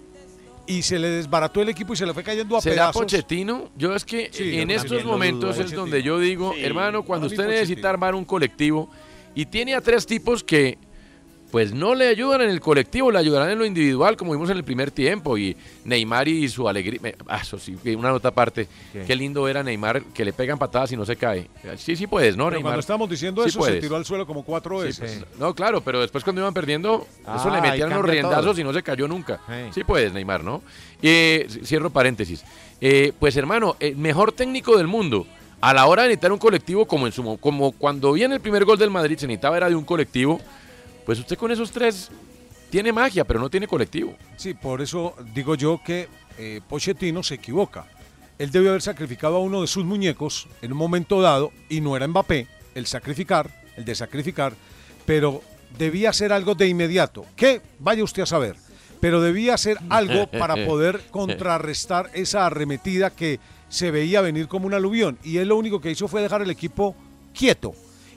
Y 0.65 0.83
se 0.83 0.97
le 0.99 1.09
desbarató 1.09 1.61
el 1.61 1.69
equipo 1.71 1.93
y 1.93 1.97
se 1.97 2.07
le 2.07 2.15
fue 2.15 2.23
cayendo 2.23 2.57
a 2.57 2.61
¿Será 2.61 2.75
pedazos. 2.75 3.03
Pochettino? 3.03 3.71
Yo 3.77 3.95
es 3.97 4.05
que 4.05 4.29
Sí, 4.33 4.59
en 4.61 4.71
estos 4.71 5.05
momentos 5.05 5.57
dudo, 5.57 5.65
es 5.67 5.73
donde 5.73 6.03
yo 6.05 6.21
digo, 6.21 6.53
Sí, 6.55 6.63
hermano, 6.65 7.03
cuando 7.03 7.27
usted 7.27 7.39
Pochettino. 7.39 7.61
necesita 7.61 7.91
armar 7.91 8.15
un 8.15 8.25
colectivo 8.25 8.89
y 9.35 9.47
tiene 9.47 9.75
a 9.75 9.81
tres 9.81 10.07
tipos 10.07 10.45
que 10.45 10.79
pues 11.53 11.73
no 11.73 11.95
le 11.95 12.09
ayudan 12.09 12.41
en 12.41 12.51
el 12.51 12.61
colectivo, 12.61 13.13
le 13.13 13.19
ayudarán 13.19 13.51
en 13.51 13.59
lo 13.59 13.65
individual, 13.67 14.17
como 14.17 14.33
vimos 14.33 14.49
en 14.51 14.57
el 14.57 14.65
primer 14.65 14.91
tiempo. 14.91 15.37
Y 15.39 15.55
Neymar 15.85 16.27
y 16.27 16.49
su 16.49 16.67
alegría. 16.69 17.15
Ah, 17.29 17.41
eso 17.43 17.59
sí, 17.59 17.77
una 17.95 18.09
nota 18.11 18.29
aparte. 18.29 18.67
¿Qué? 18.93 19.05
Qué 19.05 19.15
lindo 19.15 19.47
era 19.47 19.63
Neymar 19.63 20.03
que 20.15 20.25
le 20.25 20.33
pegan 20.33 20.59
patadas 20.59 20.91
y 20.93 20.97
no 20.97 21.05
se 21.05 21.15
cae. 21.15 21.49
Sí, 21.77 21.95
sí 21.95 22.07
puedes, 22.07 22.37
¿no, 22.37 22.45
Pero 22.47 22.57
Neymar? 22.57 22.71
cuando 22.71 22.81
estábamos 22.81 23.11
diciendo 23.11 23.43
Sí 23.45 23.51
eso, 23.51 23.63
se 23.65 23.81
tiró 23.81 23.97
al 23.97 24.05
suelo 24.07 24.27
como 24.27 24.43
cuatro 24.45 24.81
Sí, 24.81 24.87
veces. 24.87 25.25
pues, 25.27 25.39
No, 25.39 25.55
claro, 25.55 25.83
pero 25.83 26.01
después 26.01 26.25
cuando 26.25 26.41
iban 26.41 26.55
perdiendo, 26.55 27.07
eso 27.21 27.31
Ah, 27.51 27.51
le 27.53 27.57
ahí 27.59 27.71
metían 27.73 27.91
los 27.91 28.05
riendazos 28.05 28.45
todo. 28.47 28.61
y 28.61 28.65
no 28.65 28.73
se 28.73 28.83
cayó 28.83 29.07
nunca. 29.07 29.41
Sí. 29.47 29.55
Sí 29.75 29.85
puedes, 29.85 30.13
Neymar, 30.15 30.43
¿no? 30.43 30.63
Eh, 31.03 31.47
cierro 31.65 31.91
paréntesis. 31.91 32.43
Eh, 32.81 33.13
pues 33.21 33.37
hermano, 33.37 33.77
el 33.79 33.97
mejor 33.97 34.33
técnico 34.33 34.79
del 34.79 34.87
mundo. 34.87 35.27
A 35.61 35.73
la 35.75 35.87
hora 35.87 36.03
de 36.03 36.09
necesitar 36.09 36.33
un 36.33 36.39
colectivo, 36.39 36.87
como 36.87 37.07
en 37.07 37.13
su 37.13 37.23
mo- 37.23 37.37
como 37.37 37.71
cuando 37.73 38.13
viene 38.15 38.35
el 38.37 38.41
primer 38.41 38.65
gol 38.65 38.79
del 38.79 38.91
Madrid, 38.91 39.17
se 39.19 39.27
necesitaba 39.29 39.57
era 39.59 39.69
de 39.69 39.77
un 39.77 39.85
colectivo, 39.85 40.41
pues 41.05 41.19
usted 41.19 41.37
con 41.37 41.51
esos 41.51 41.71
tres 41.71 42.11
tiene 42.71 42.93
magia, 42.93 43.25
pero 43.25 43.41
no 43.41 43.51
tiene 43.51 43.69
colectivo. 43.69 44.17
Sí, 44.37 44.55
por 44.55 44.81
eso 44.81 45.15
digo 45.35 45.55
yo 45.55 45.81
que 45.85 46.09
eh, 46.39 46.61
Pochettino 46.69 47.23
se 47.23 47.35
equivoca. 47.35 47.87
Él 48.39 48.51
debió 48.51 48.71
haber 48.71 48.83
sacrificado 48.83 49.37
a 49.37 49.41
uno 49.41 49.61
de 49.61 49.67
sus 49.67 49.85
muñecos 49.85 50.49
en 50.63 50.73
un 50.73 50.79
momento 50.79 51.21
dado 51.21 51.53
y 51.69 51.81
no 51.81 51.97
era 51.97 52.09
Mbappé 52.09 52.49
el 52.75 52.87
sacrificar, 52.87 53.51
el 53.77 53.85
de 53.85 53.95
sacrificar, 53.95 54.55
pero 55.05 55.43
debía 55.79 56.11
hacer 56.11 56.33
algo 56.33 56.55
de 56.55 56.69
inmediato. 56.69 57.27
¿Qué? 57.37 57.61
Vaya 57.79 58.05
usted 58.05 58.23
a 58.23 58.27
saber. 58.27 58.57
Pero 59.01 59.21
debía 59.21 59.55
hacer 59.55 59.79
algo 59.91 60.29
para 60.29 60.55
poder 60.67 61.03
contrarrestar 61.11 62.11
esa 62.15 62.47
arremetida 62.47 63.11
que 63.11 63.41
se 63.69 63.91
veía 63.91 64.21
venir 64.21 64.49
como 64.49 64.67
un 64.67 64.75
aluvión. 64.75 65.19
Y 65.23 65.39
él 65.39 65.49
lo 65.49 65.57
único 65.57 65.81
que 65.81 65.91
hizo 65.91 66.09
fue 66.09 66.23
dejar 66.23 66.43
el 66.43 66.51
equipo 66.51 66.97
quieto 67.35 67.75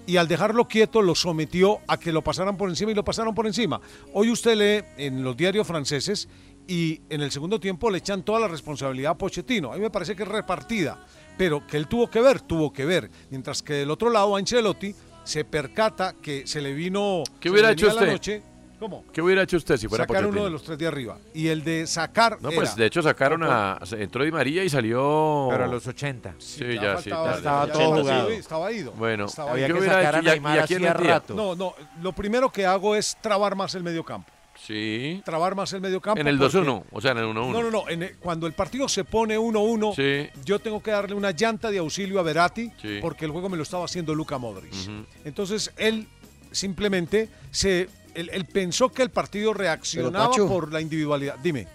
y 0.07 0.17
al 0.17 0.27
dejarlo 0.27 0.67
quieto 0.67 1.01
lo 1.01 1.15
sometió 1.15 1.79
a 1.87 1.97
que 1.97 2.11
lo 2.11 2.23
pasaran 2.23 2.57
por 2.57 2.69
encima 2.69 2.91
y 2.91 2.95
lo 2.95 3.03
pasaron 3.03 3.33
por 3.33 3.47
encima. 3.47 3.81
Hoy 4.13 4.29
usted 4.31 4.55
lee 4.55 5.03
en 5.03 5.23
los 5.23 5.35
diarios 5.35 5.65
franceses 5.67 6.27
y 6.67 7.01
en 7.09 7.21
el 7.21 7.31
segundo 7.31 7.59
tiempo 7.59 7.89
le 7.89 7.99
echan 7.99 8.23
toda 8.23 8.39
la 8.39 8.47
responsabilidad 8.47 9.11
a 9.13 9.17
Pochettino. 9.17 9.71
A 9.71 9.75
mí 9.75 9.81
me 9.81 9.89
parece 9.89 10.15
que 10.15 10.23
es 10.23 10.29
repartida, 10.29 11.05
pero 11.37 11.65
que 11.67 11.77
él 11.77 11.87
tuvo 11.87 12.09
que 12.09 12.21
ver, 12.21 12.41
tuvo 12.41 12.71
que 12.73 12.85
ver. 12.85 13.09
Mientras 13.29 13.61
que 13.61 13.73
del 13.73 13.91
otro 13.91 14.09
lado 14.09 14.35
Ancelotti 14.35 14.95
se 15.23 15.45
percata 15.45 16.15
que 16.21 16.45
se 16.47 16.61
le 16.61 16.73
vino 16.73 17.23
¿Qué 17.39 17.49
hubiera 17.49 17.71
hecho 17.71 17.87
venía 17.87 18.01
la 18.01 18.01
usted? 18.01 18.13
noche. 18.13 18.43
¿Cómo? 18.85 19.03
¿Qué 19.11 19.19
hubiera 19.21 19.41
hecho 19.41 19.57
usted 19.57 19.77
si 19.77 19.87
fuera 19.87 20.03
sacar 20.03 20.17
uno 20.17 20.27
Pochettino? 20.27 20.45
de 20.45 20.51
los 20.51 20.63
tres 20.63 20.77
de 20.77 20.85
arriba. 20.87 21.17
Y 21.33 21.47
el 21.47 21.63
de 21.63 21.87
sacar 21.87 22.37
No, 22.39 22.49
era- 22.49 22.55
pues 22.55 22.75
de 22.75 22.85
hecho 22.85 23.01
sacaron 23.01 23.41
a. 23.43 23.79
Entró 23.97 24.23
Di 24.23 24.31
María 24.31 24.63
y 24.63 24.69
salió. 24.69 25.47
Pero 25.49 25.63
a 25.63 25.67
los 25.67 25.87
80. 25.87 26.35
Sí, 26.37 26.59
ya 26.75 26.81
ya, 26.81 26.97
sí. 27.01 27.09
faltaba- 27.09 27.35
estaba 27.37 27.65
ya 27.67 27.73
todo 27.73 27.81
estaba 27.81 28.01
jugado. 28.01 28.29
ido, 28.29 28.39
Estaba 28.39 28.71
ido. 28.71 28.91
Bueno, 28.91 29.25
Estaba 29.25 29.51
Había 29.53 29.67
ido. 29.67 29.75
¿qué 29.77 29.81
que 29.81 29.87
sacar 29.89 30.15
hecho? 30.15 30.23
¿Y 30.23 30.27
a- 30.27 30.31
Neymar 30.33 30.55
y 30.55 30.59
a 30.59 30.67
quién 30.67 30.79
hacía 30.85 30.93
rato. 30.93 31.33
No, 31.33 31.55
no, 31.55 31.73
lo 32.03 32.13
primero 32.13 32.51
que 32.51 32.65
hago 32.67 32.95
es 32.95 33.17
trabar 33.21 33.55
más 33.55 33.73
el 33.73 33.81
medio 33.81 34.03
campo. 34.03 34.31
Sí. 34.63 35.21
Trabar 35.25 35.53
más 35.55 35.73
el 35.73 35.81
medio 35.81 35.99
campo. 35.99 36.21
En 36.21 36.27
el 36.27 36.37
porque- 36.37 36.57
2-1, 36.59 36.83
o 36.91 37.01
sea, 37.01 37.11
en 37.11 37.17
el 37.17 37.25
1-1. 37.25 37.51
No, 37.51 37.61
no, 37.63 37.71
no. 37.71 37.89
en 37.89 38.03
el- 38.03 38.15
cuando 38.17 38.45
el 38.47 38.53
partido 38.53 38.87
se 38.87 39.03
pone 39.03 39.37
1-1, 39.37 39.93
Sí. 39.95 40.29
yo 40.45 40.59
tengo 40.59 40.81
que 40.83 40.91
darle 40.91 41.15
una 41.15 41.31
llanta 41.31 41.71
de 41.71 41.79
auxilio 41.79 42.19
a 42.19 42.23
Verati 42.23 42.71
Sí. 42.81 42.99
porque 43.01 43.25
el 43.25 43.31
juego 43.31 43.49
me 43.49 43.57
lo 43.57 43.63
estaba 43.63 43.83
haciendo 43.85 44.13
Luca 44.15 44.37
Modric. 44.37 44.71
Ujú. 44.73 45.05
Entonces 45.25 45.73
él 45.75 46.07
simplemente 46.51 47.29
se 47.51 47.89
él, 48.15 48.29
él 48.33 48.45
pensó 48.45 48.89
que 48.89 49.03
el 49.03 49.09
partido 49.09 49.53
reaccionaba 49.53 50.29
Pacho. 50.29 50.47
por 50.47 50.71
la 50.71 50.81
individualidad. 50.81 51.35
Dime. 51.43 51.67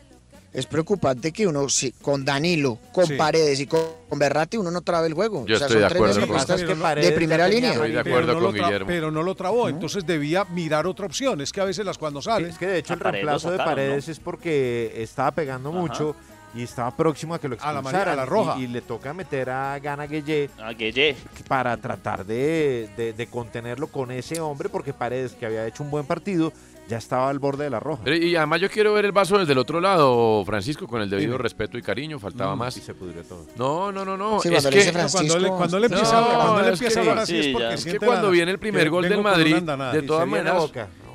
Es 0.53 0.66
preocupante 0.66 1.31
que 1.31 1.46
uno, 1.46 1.68
si, 1.68 1.92
con 1.92 2.24
Danilo, 2.24 2.76
con 2.92 3.07
Sí. 3.07 3.14
Paredes 3.14 3.61
y 3.61 3.66
con, 3.68 3.81
con 4.09 4.18
Berratti, 4.18 4.57
uno 4.57 4.72
no 4.72 4.81
trabe 4.81 5.07
el 5.07 5.14
juego. 5.14 5.46
Yo 5.46 5.55
o 5.55 5.59
sea, 5.59 5.68
estoy 5.68 5.81
son 5.81 5.88
de 5.88 5.94
tres 5.94 6.66
con 6.66 6.94
de 6.96 7.12
primera 7.12 7.46
línea. 7.46 7.70
Estoy 7.72 7.92
de 7.92 8.03
Pero 8.03 8.16
acuerdo 8.16 8.40
no 8.40 8.46
con 8.46 8.55
Guillermo. 8.57 8.87
Pero 8.88 9.11
no 9.12 9.22
lo 9.22 9.37
trabó, 9.37 9.68
entonces 9.68 10.05
debía 10.05 10.44
mirar 10.46 10.88
otra 10.88 11.07
opción. 11.07 11.40
Es 11.40 11.53
que 11.53 11.61
a 11.61 11.64
veces 11.64 11.85
las 11.85 11.98
cuando 11.98 12.20
sale. 12.20 12.48
Es 12.48 12.59
que 12.59 12.66
de 12.66 12.79
hecho 12.79 12.94
el 12.94 13.00
reemplazo 13.00 13.53
de 13.53 13.59
Paredes 13.59 14.09
¿no? 14.09 14.12
es 14.12 14.18
porque 14.18 14.92
estaba 14.96 15.31
pegando 15.31 15.70
Ajá. 15.70 15.79
mucho 15.79 16.16
y 16.55 16.63
estaba 16.63 16.91
próximo 16.97 17.35
a 17.35 17.39
que 17.39 17.49
lo 17.49 17.57
A 17.61 17.73
la 17.73 17.79
expulsaran. 17.81 18.13
a 18.15 18.17
la 18.17 18.27
roja. 18.27 18.57
Y, 18.59 18.63
y 18.65 18.67
le 18.67 18.81
toca 18.81 19.13
meter 19.15 19.51
a 19.51 19.79
Gana 19.79 20.07
Gueye 20.07 20.51
Gueye. 20.77 21.17
para 21.49 21.77
tratar 21.77 22.25
de, 22.27 22.89
de- 22.97 23.13
de 23.13 23.27
contenerlo 23.29 23.87
con 23.89 24.11
ese 24.11 24.41
hombre 24.41 24.69
porque 24.69 24.93
Paredes, 24.93 25.33
que 25.33 25.47
había 25.47 25.67
hecho 25.67 25.83
un 25.83 25.91
buen 25.91 26.07
partido, 26.07 26.53
ya 26.89 26.99
estaba 26.99 27.31
al 27.31 27.39
borde 27.39 27.63
de 27.65 27.71
la 27.71 27.79
roja. 27.79 28.03
Pero, 28.03 28.17
y 28.17 28.35
además 28.35 28.61
yo 28.61 28.69
quiero 28.69 28.93
ver 28.95 29.05
el 29.05 29.13
vaso 29.13 29.39
desde 29.39 29.53
el 29.53 29.59
otro 29.59 29.81
lado, 29.81 30.43
Francisco, 30.45 30.89
con 30.89 31.01
el 31.01 31.09
debido 31.09 31.39
respeto 31.39 31.79
y 31.79 31.83
cariño, 31.83 32.19
faltaba 32.19 32.57
Mm, 32.57 32.59
más. 32.59 32.77
Y 32.77 32.81
se 32.81 32.95
pudrió 32.95 33.23
todo. 33.23 33.47
No, 33.57 33.93
no, 33.93 34.05
no, 34.05 34.17
no. 34.17 34.41
Sí, 34.41 34.49
es 34.53 34.55
cuando 34.65 34.71
le 34.71 34.85
que, 34.85 34.93
cuando 34.93 35.37
él, 35.37 35.47
cuando 35.49 35.79
No, 35.79 35.85
empieza, 35.87 36.21
cuando 36.25 36.59
él 36.61 36.67
es 36.67 36.73
empieza 36.73 36.95
que- 37.01 37.07
a 37.07 37.11
hablar 37.13 37.23
así 37.23 37.33
sí, 37.43 37.49
es 37.51 37.53
porque 37.53 37.75
Es 37.75 37.85
que 37.85 37.99
cuando 38.01 38.27
la- 38.27 38.33
viene 38.33 38.51
el 38.51 38.59
primer 38.59 38.91
gol 38.91 39.09
del 39.09 39.23
Madrid, 39.23 39.55
andanada. 39.55 39.93
de 39.93 40.03
todas 40.03 40.27
maneras. 40.27 40.55
No, 40.55 40.69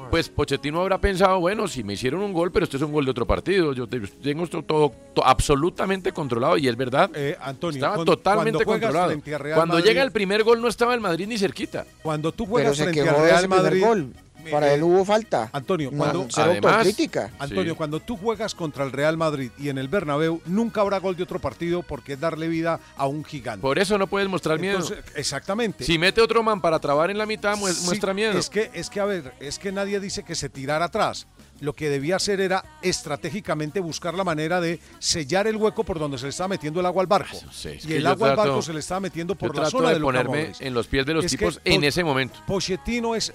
pues 0.09 0.29
Pochettino 0.29 0.81
habrá 0.81 0.97
pensado, 0.99 1.39
bueno, 1.39 1.67
si 1.67 1.83
me 1.83 1.93
hicieron 1.93 2.21
un 2.21 2.33
gol, 2.33 2.51
pero 2.51 2.63
este 2.65 2.77
es 2.77 2.83
un 2.83 2.91
gol 2.91 3.05
de 3.05 3.11
otro 3.11 3.25
partido. 3.25 3.73
Yo 3.73 3.87
te- 3.87 3.99
tengo 4.01 4.43
esto 4.43 4.61
todo, 4.63 4.91
to- 5.13 5.25
absolutamente 5.25 6.11
controlado 6.11 6.57
y 6.57 6.67
es 6.67 6.75
verdad. 6.75 7.09
Eh, 7.13 7.37
Antonio, 7.41 7.77
Estaba 7.77 7.95
cuando- 7.95 8.15
totalmente 8.17 8.65
cuando 8.65 8.85
controlado. 8.85 9.09
frente 9.11 9.35
a 9.35 9.37
Real 9.37 9.55
Cuando 9.55 9.73
Madrid- 9.75 9.87
llega 9.89 10.03
el 10.03 10.11
primer 10.11 10.43
gol 10.43 10.61
no 10.61 10.67
estaba 10.67 10.93
el 10.93 11.01
Madrid 11.01 11.27
ni 11.27 11.37
cerquita. 11.37 11.85
Cuando 12.01 12.31
tú 12.31 12.43
Pero 12.45 12.49
juegas 12.51 12.77
se 12.77 12.83
frente 12.83 13.03
quejó 13.03 13.17
a 13.17 13.21
de 13.23 13.27
Real 13.31 13.47
Madrid, 13.47 13.81
gol. 13.83 14.13
Para 14.51 14.71
eh, 14.71 14.75
él 14.75 14.83
hubo 14.83 15.03
falta. 15.05 15.49
Antonio, 15.53 15.91
cuando- 15.91 16.27
cero 16.29 16.51
Además- 16.51 16.73
autocrítica. 16.73 17.31
Antonio, 17.39 17.73
Sí. 17.73 17.77
cuando 17.77 17.99
tú 17.99 18.17
juegas 18.17 18.55
contra 18.55 18.83
el 18.83 18.91
Real 18.91 19.17
Madrid 19.17 19.51
y 19.57 19.69
en 19.69 19.77
el 19.77 19.87
Bernabéu, 19.87 20.41
nunca 20.45 20.81
habrá 20.81 20.99
gol 20.99 21.15
de 21.15 21.23
otro 21.23 21.39
partido 21.39 21.81
porque 21.83 22.13
es 22.13 22.19
darle 22.19 22.47
vida 22.47 22.79
a 22.97 23.07
un 23.07 23.23
gigante. 23.23 23.61
Por 23.61 23.79
eso 23.79 23.97
no 23.97 24.07
puedes 24.07 24.27
mostrar 24.29 24.59
miedo. 24.59 24.79
Entonces, 24.79 25.03
exactamente. 25.15 25.83
Si 25.83 25.97
mete 25.97 26.21
otro 26.21 26.43
man 26.43 26.61
para 26.61 26.79
trabar 26.79 27.09
en 27.11 27.17
la 27.17 27.25
mitad, 27.25 27.57
mu- 27.57 27.67
Sí, 27.67 27.85
muestra 27.85 28.13
miedo. 28.13 28.37
Es 28.37 28.49
que, 28.49 28.69
es 28.73 28.89
que, 28.89 28.99
a 28.99 29.05
ver, 29.05 29.33
es 29.39 29.59
que 29.59 29.71
nadie 29.71 29.99
dice 29.99 30.23
que 30.23 30.35
se 30.35 30.49
tirara 30.49 30.85
atrás. 30.85 31.27
Lo 31.61 31.71
que 31.73 31.89
debía 31.89 32.17
hacer 32.17 32.41
era 32.41 32.65
estratégicamente 32.81 33.79
buscar 33.79 34.13
la 34.13 34.23
manera 34.25 34.59
de 34.59 34.79
sellar 34.99 35.47
el 35.47 35.55
hueco 35.55 35.83
por 35.85 35.99
donde 35.99 36.17
se 36.17 36.25
le 36.25 36.29
estaba 36.31 36.49
metiendo 36.49 36.79
el 36.81 36.85
agua 36.85 37.01
al 37.01 37.07
barco. 37.07 37.37
Sí, 37.51 37.69
es 37.69 37.85
y 37.85 37.93
el 37.93 38.07
agua 38.07 38.31
al 38.31 38.35
barco 38.35 38.61
se 38.61 38.73
le 38.73 38.79
estaba 38.79 38.99
metiendo 38.99 39.35
por 39.35 39.55
la 39.55 39.69
zona 39.69 39.89
de 39.89 39.95
de 39.95 40.01
ponerme 40.01 40.51
en 40.59 40.73
los 40.73 40.87
pies 40.87 41.05
de 41.05 41.13
los 41.13 41.23
Es 41.25 41.31
que 41.31 41.37
tipos 41.37 41.61
en 41.63 41.83
ese 41.85 42.03
momento. 42.03 42.39
Pochettino 42.45 43.15
es, 43.15 43.31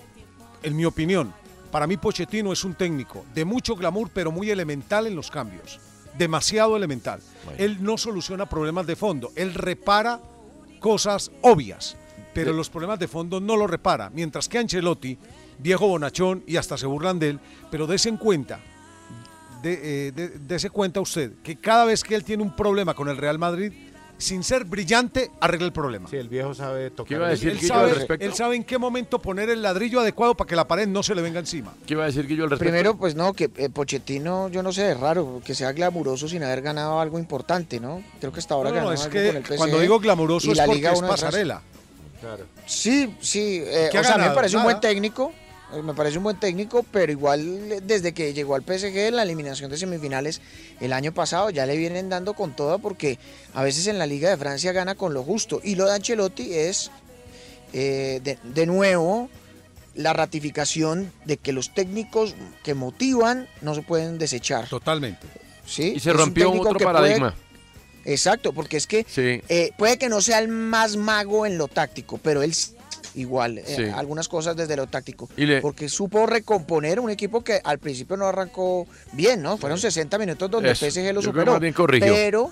en 0.62 0.77
mi 0.77 0.85
opinión, 0.85 1.33
para 1.70 1.87
mí 1.87 1.96
Pochettino 1.96 2.53
es 2.53 2.64
un 2.64 2.75
técnico 2.75 3.25
de 3.35 3.44
mucho 3.44 3.77
glamour, 3.77 4.11
pero 4.12 4.31
muy 4.33 4.51
elemental 4.51 5.07
en 5.07 5.14
los 5.16 5.31
cambios. 5.31 5.79
Demasiado 6.18 6.77
elemental. 6.77 7.20
Bueno. 7.44 7.62
Él 7.62 7.79
no 7.83 7.96
soluciona 7.96 8.46
problemas 8.49 8.87
de 8.87 8.96
fondo, 8.96 9.31
él 9.37 9.55
repara 9.55 10.20
cosas 10.81 11.31
obvias, 11.42 11.96
pero 12.35 12.53
los 12.53 12.68
problemas 12.70 12.99
de 12.99 13.07
fondo 13.09 13.40
no 13.40 13.57
los 13.57 13.70
repara. 13.70 14.11
Mientras 14.11 14.49
que 14.49 14.59
Ancelotti, 14.59 15.16
viejo 15.59 15.87
bonachón 15.87 16.42
y 16.46 16.57
hasta 16.57 16.77
se 16.77 16.87
burlan 16.87 17.18
de 17.18 17.31
él, 17.31 17.40
pero 17.70 17.87
dése 17.87 18.09
en 18.09 18.16
cuenta, 18.16 18.59
de, 19.62 20.09
eh, 20.09 20.12
de- 20.12 20.29
dese 20.38 20.70
cuenta 20.70 21.01
usted 21.01 21.33
que 21.42 21.57
cada 21.57 21.85
vez 21.85 22.03
que 22.03 22.14
él 22.14 22.25
tiene 22.25 22.42
un 22.42 22.57
problema 22.57 22.94
con 22.94 23.09
el 23.09 23.16
Real 23.18 23.38
Madrid, 23.38 23.73
sin 24.21 24.45
ser 24.45 24.65
brillante, 24.65 25.31
arregla 25.41 25.67
el 25.67 25.73
problema. 25.73 26.09
Sí, 26.09 26.17
el 26.17 26.29
viejo 26.29 26.55
sabe 26.55 26.91
tocar. 26.91 27.09
¿Qué 27.09 27.15
iba 27.15 27.27
a 27.27 27.31
el- 27.31 27.35
decir 27.37 27.51
Él 27.51 27.59
Guillo 27.59 27.69
sabe, 27.75 27.91
al 27.91 27.97
respecto? 27.97 28.25
él 28.27 28.35
sabe 28.35 28.57
en 28.57 28.65
qué 28.65 28.79
momento 28.79 29.19
poner 29.19 29.51
el 29.51 29.63
ladrillo 29.63 30.01
adecuado 30.01 30.37
para 30.37 30.49
que 30.49 30.55
la 30.57 30.69
pared 30.69 30.87
no 30.87 31.03
se 31.03 31.15
le 31.15 31.23
venga 31.23 31.41
encima. 31.41 31.73
¿Qué 31.87 31.95
iba 31.95 32.05
a 32.05 32.07
decir 32.07 32.27
Guillo 32.27 32.45
al 32.45 32.51
respecto? 32.51 32.71
Primero, 32.71 32.97
pues 32.97 33.15
no, 33.15 33.33
que 33.33 33.51
eh, 33.57 33.69
Pochettino, 33.71 34.49
yo 34.49 34.63
no 34.63 34.73
sé, 34.73 34.93
es 34.93 35.01
raro 35.01 35.41
que 35.45 35.55
sea 35.55 35.73
glamuroso 35.73 36.29
sin 36.29 36.43
haber 36.45 36.63
ganado 36.63 37.01
algo 37.01 37.19
importante, 37.19 37.81
¿no? 37.81 38.03
Creo 38.21 38.33
que 38.33 38.41
hasta 38.41 38.55
ahora 38.55 38.71
No, 38.71 38.77
no, 38.77 38.81
ganó 38.83 38.93
es 38.93 39.01
algo 39.01 39.13
que 39.13 39.27
con 39.27 39.37
el 39.37 39.43
PSG 39.45 39.57
cuando 39.57 39.81
digo 39.81 39.99
glamuroso 39.99 40.49
y 40.49 40.51
es 40.53 40.57
la 40.59 40.65
porque 40.67 40.77
Liga 40.79 40.93
es 40.93 41.01
pasarela. 41.03 41.63
Claro. 42.21 42.45
Sí, 42.67 43.15
sí, 43.21 43.63
eh, 43.65 43.89
¿Qué 43.91 43.97
o 43.97 44.01
ha 44.03 44.05
sea, 44.05 44.15
a 44.17 44.19
mí 44.19 44.25
me 44.29 44.35
parece 44.35 44.57
un 44.57 44.63
buen 44.65 44.79
técnico, 44.79 45.33
me 45.83 45.95
parece 45.95 46.19
un 46.19 46.25
buen 46.25 46.39
técnico, 46.41 46.85
pero 46.91 47.11
igual 47.13 47.41
eh, 47.73 47.81
desde 47.83 48.13
que 48.13 48.33
llegó 48.35 48.55
al 48.55 48.63
PSG 48.63 48.97
en 49.09 49.17
la 49.17 49.23
eliminación 49.23 49.71
de 49.71 49.77
semifinales 49.77 50.41
el 50.81 50.93
año 50.93 51.13
pasado 51.13 51.51
ya 51.51 51.67
le 51.67 51.77
vienen 51.77 52.09
dando 52.09 52.35
con 52.35 52.55
toda 52.57 52.79
porque 52.79 53.19
a 53.55 53.63
veces 53.63 53.87
en 53.87 53.99
la 53.99 54.07
Liga 54.07 54.31
de 54.31 54.37
Francia 54.37 54.73
gana 54.73 54.95
con 54.95 55.15
lo 55.15 55.23
justo. 55.23 55.61
Y 55.63 55.75
lo 55.77 55.87
de 55.87 55.95
Ancelotti 55.95 56.53
es 56.55 56.91
eh, 57.73 58.21
de, 58.25 58.39
de 58.43 58.67
nuevo 58.67 59.29
la 59.95 60.13
ratificación 60.13 61.13
de 61.25 61.37
que 61.37 61.53
los 61.53 61.75
técnicos 61.75 62.35
que 62.63 62.75
motivan 62.75 63.49
no 63.61 63.75
se 63.75 63.83
pueden 63.83 64.19
desechar. 64.19 64.69
Totalmente. 64.69 65.27
¿Sí? 65.67 65.93
Y 65.97 66.01
se 66.01 66.11
Es 66.11 66.17
rompió 66.17 66.51
otro 66.53 66.73
puede- 66.75 66.85
paradigma. 66.85 67.35
Exacto, 68.05 68.53
porque 68.53 68.77
es 68.79 68.87
que 68.87 69.05
Sí. 69.09 69.43
eh, 69.49 69.73
puede 69.77 69.99
que 69.99 70.09
no 70.09 70.21
sea 70.23 70.39
el 70.39 70.49
más 70.49 70.97
mago 70.97 71.45
en 71.45 71.59
lo 71.59 71.69
táctico, 71.69 72.19
pero 72.19 72.43
él 72.43 72.55
igual, 73.14 73.59
eh, 73.59 73.92
algunas 73.94 74.29
cosas 74.29 74.57
desde 74.57 74.77
lo 74.77 74.87
táctico. 74.87 75.29
Y 75.37 75.46
le- 75.46 75.61
Porque 75.61 75.88
supo 75.88 76.27
recomponer 76.27 77.01
un 77.01 77.11
equipo 77.11 77.42
que 77.42 77.61
al 77.62 77.79
principio 77.79 78.16
no 78.16 78.27
arrancó 78.27 78.87
bien, 79.12 79.42
¿no? 79.42 79.57
Fueron 79.57 79.79
60 79.79 80.18
minutos 80.18 80.51
donde 80.51 80.70
Eso, 80.70 80.87
el 80.87 80.92
PSG 80.92 81.12
lo 81.14 81.23
superó. 81.23 81.53
más 81.53 81.61
bien 81.61 81.73
corrigió. 81.73 82.12
Pero, 82.12 82.51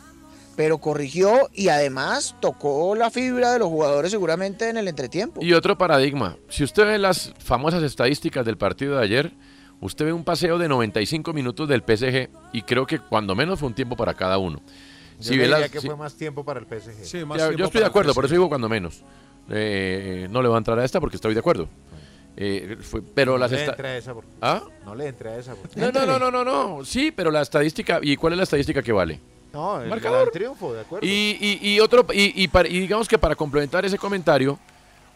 pero 0.57 0.79
corrigió 0.79 1.49
y 1.55 1.69
además 1.69 2.35
tocó 2.41 2.95
la 2.97 3.11
fibra 3.11 3.53
de 3.53 3.61
los 3.61 3.69
jugadores 3.69 4.11
seguramente 4.11 4.69
en 4.69 4.77
el 4.77 4.89
entretiempo. 4.89 5.41
Y 5.43 5.53
otro 5.53 5.79
paradigma. 5.79 6.37
Si 6.49 6.65
usted 6.65 6.85
ve 6.87 6.99
las 6.99 7.33
famosas 7.39 7.83
estadísticas 7.83 8.45
del 8.45 8.59
partido 8.59 8.97
de 8.99 9.05
ayer, 9.05 9.33
usted 9.81 10.07
ve 10.07 10.13
un 10.13 10.25
paseo 10.25 10.59
de 10.59 10.67
95 10.69 11.33
minutos 11.33 11.69
del 11.69 11.83
PSG 11.83 12.29
y 12.53 12.63
creo 12.63 12.87
que 12.87 12.99
cuando 12.99 13.37
menos 13.37 13.61
fue 13.61 13.69
un 13.69 13.75
tiempo 13.75 13.95
para 13.97 14.15
cada 14.15 14.39
uno. 14.39 14.61
Yo 15.21 15.25
Si 15.25 15.31
diría 15.31 15.59
las- 15.59 15.71
que 15.71 15.81
si- 15.81 15.87
fue 15.89 15.97
más 15.97 16.15
tiempo 16.15 16.45
para 16.45 16.61
el 16.61 16.67
PSG. 16.67 17.05
Sí, 17.05 17.19
Ya, 17.37 17.53
yo 17.53 17.65
estoy 17.67 17.81
de 17.81 17.87
acuerdo, 17.87 18.15
por 18.15 18.25
eso 18.25 18.35
digo 18.35 18.49
cuando 18.49 18.69
menos. 18.69 19.03
Eh, 19.51 20.27
no 20.31 20.43
le 20.43 20.49
voy 20.49 20.57
a 20.57 20.59
entrar 20.59 20.79
a 20.79 20.85
esta 20.85 21.01
porque 21.01 21.17
estoy 21.17 21.35
de 21.35 21.41
acuerdo. 21.41 21.69
Eh, 22.37 22.77
fue- 22.81 23.03
pero 23.03 23.33
no 23.33 23.39
las 23.39 23.51
le 23.51 23.65
esa 23.99 24.15
porque- 24.15 24.31
¿Ah? 24.41 24.63
No 24.85 24.95
le 24.95 25.09
entre 25.09 25.31
a 25.31 25.39
esa 25.39 25.55
porque- 25.55 25.81
No, 25.81 25.91
no, 25.91 26.07
no, 26.07 26.19
no, 26.19 26.31
no, 26.31 26.45
no. 26.45 26.85
Sí, 26.85 27.11
pero 27.11 27.31
la 27.31 27.41
estadística. 27.43 27.99
¿Y 28.03 28.17
cuál 28.17 28.35
es 28.35 28.37
la 28.37 28.43
estadística 28.45 28.83
que 28.83 28.93
vale? 28.93 29.19
No, 29.53 29.81
el 29.81 29.89
Marcador. 29.89 30.31
triunfo, 30.31 30.73
de 30.75 30.83
acuerdo. 30.83 31.07
Y, 31.07 31.37
y- 31.41 31.69
y 31.75 31.81
otro 31.81 32.07
y, 32.13 32.43
y 32.45 32.49
para- 32.49 32.69
y 32.69 32.79
digamos 32.81 33.09
que 33.09 33.19
para 33.19 33.35
complementar 33.35 33.85
ese 33.85 33.99
comentario, 33.99 34.59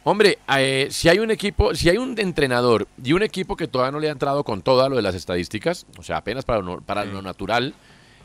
hombre, 0.05 0.39
eh, 0.59 0.89
si 0.91 1.09
hay 1.09 1.19
un 1.21 1.31
equipo, 1.31 1.75
si 1.75 1.89
hay 1.91 1.99
un 1.99 2.19
entrenador 2.19 2.89
y 3.05 3.13
un 3.13 3.23
equipo 3.23 3.55
que 3.57 3.69
todavía 3.69 3.93
no 3.93 4.01
le 4.01 4.09
ha 4.09 4.13
entrado 4.13 4.43
con 4.43 4.63
todo 4.63 4.89
lo 4.89 4.97
de 4.97 5.03
las 5.03 5.15
estadísticas, 5.15 5.87
o 5.99 6.03
sea, 6.03 6.17
apenas 6.17 6.45
para 6.45 6.61
lo, 6.61 6.81
para 6.81 7.05
lo 7.05 7.23
natural, 7.23 7.75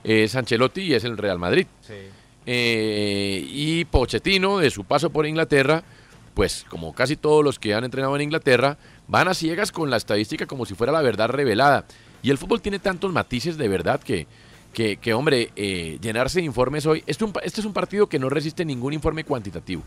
es 0.03 0.33
Ancelotti 0.35 0.81
y 0.81 0.93
es 0.95 1.03
el 1.03 1.17
Real 1.17 1.37
Madrid. 1.37 1.67
Sí. 1.81 1.93
Eh, 2.49 3.45
y 3.45 3.83
Pochettino, 3.85 4.59
de 4.59 4.71
su 4.71 4.85
paso 4.85 5.09
por 5.09 5.27
Inglaterra, 5.27 5.83
pues 6.33 6.65
como 6.69 6.93
casi 6.93 7.17
todos 7.17 7.43
los 7.43 7.59
que 7.59 7.73
han 7.73 7.83
entrenado 7.83 8.15
en 8.15 8.21
Inglaterra, 8.21 8.77
van 9.07 9.27
a 9.27 9.33
ciegas 9.33 9.73
con 9.73 9.89
la 9.89 9.97
estadística 9.97 10.45
como 10.45 10.65
si 10.65 10.73
fuera 10.73 10.93
la 10.93 11.01
verdad 11.01 11.29
revelada. 11.29 11.85
Y 12.23 12.29
el 12.29 12.37
fútbol 12.37 12.61
tiene 12.61 12.79
tantos 12.79 13.11
matices 13.11 13.57
de 13.57 13.67
verdad 13.67 13.99
que, 13.99 14.27
que, 14.73 15.13
hombre, 15.13 15.51
eh, 15.57 15.97
llenarse 16.01 16.39
de 16.39 16.45
informes 16.45 16.85
hoy, 16.85 17.03
este, 17.05 17.25
un 17.25 17.33
este 17.43 17.59
es 17.59 17.65
un 17.65 17.73
partido 17.73 18.07
que 18.07 18.17
no 18.17 18.29
resiste 18.29 18.63
ningún 18.63 18.93
informe 18.93 19.25
cuantitativo. 19.25 19.83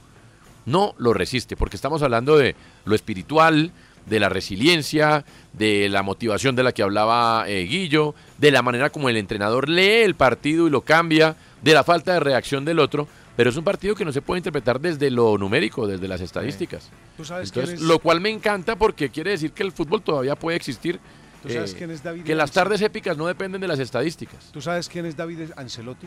No 0.67 0.95
lo 0.99 1.15
resiste, 1.15 1.57
porque 1.57 1.77
estamos 1.77 2.03
hablando 2.03 2.37
de 2.37 2.55
lo 2.85 2.95
espiritual, 2.95 3.73
de 4.07 4.21
la 4.21 4.29
resiliencia, 4.29 5.25
de 5.53 5.89
la 5.89 6.03
motivación 6.03 6.57
de 6.57 6.63
la 6.63 6.73
que 6.73 6.83
hablaba 6.83 7.45
eh, 7.49 7.65
Guillo, 7.65 8.15
de 8.39 8.51
la 8.51 8.63
manera 8.63 8.91
como 8.91 9.09
el 9.09 9.17
entrenador 9.17 9.69
lee 9.69 10.03
el 10.03 10.15
partido 10.15 10.67
y 10.67 10.71
lo 10.71 10.83
cambia, 10.83 11.37
de 11.63 11.75
la 11.75 11.85
falta 11.85 12.15
de 12.15 12.21
reacción 12.21 12.65
del 12.65 12.79
otro, 12.79 13.07
pero 13.37 13.51
es 13.51 13.57
un 13.57 13.65
partido 13.65 13.95
que 13.95 14.05
no 14.05 14.13
se 14.13 14.23
puede 14.23 14.39
interpretar 14.39 14.81
desde 14.81 15.11
lo 15.11 15.39
numérico, 15.39 15.87
desde 15.87 16.09
las 16.09 16.21
estadísticas. 16.21 16.91
¿Tú 17.17 17.25
sabes 17.25 17.49
Entonces, 17.49 17.77
quién 17.77 17.83
es? 17.83 17.89
lo 17.89 17.99
cual 17.99 18.21
me 18.21 18.31
encanta 18.31 18.77
porque 18.77 19.11
quiere 19.11 19.31
decir 19.31 19.53
que 19.53 19.63
el 19.63 19.73
fútbol 19.73 20.03
todavía 20.03 20.37
puede 20.37 20.57
existir. 20.57 21.01
¿Tú 21.43 21.49
sabes 21.49 21.73
eh, 21.73 21.77
quién 21.79 21.91
es 21.91 22.03
David 22.03 22.25
que 22.25 22.35
las 22.35 22.51
tardes 22.51 22.83
épicas 22.83 23.17
no 23.17 23.27
dependen 23.27 23.61
de 23.61 23.69
las 23.69 23.79
estadísticas. 23.79 24.51
¿Tú 24.53 24.61
sabes 24.61 24.89
quién 24.89 25.07
es 25.07 25.17
David 25.17 25.53
Ancelotti? 25.57 26.07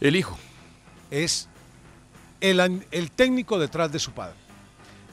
El 0.00 0.16
hijo. 0.16 0.38
Es 1.10 1.48
el, 2.40 2.82
el 2.90 3.10
técnico 3.10 3.58
detrás 3.58 3.92
de 3.92 3.98
su 3.98 4.12
padre. 4.12 4.36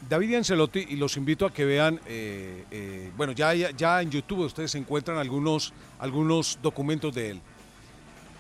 David 0.10 0.36
Ancelotti, 0.36 0.86
y 0.90 0.96
los 0.98 1.16
invito 1.18 1.46
a 1.46 1.54
que 1.54 1.66
vean, 1.66 2.00
eh, 2.06 2.66
eh, 2.72 3.12
bueno, 3.16 3.34
ya, 3.34 3.54
ya, 3.54 3.72
ya 3.72 4.02
en 4.02 4.12
YouTube 4.12 4.40
ustedes 4.40 4.76
encuentran 4.76 5.18
algunos, 5.18 5.74
algunos 6.00 6.60
documentos 6.62 7.14
de 7.16 7.32
él. 7.32 7.42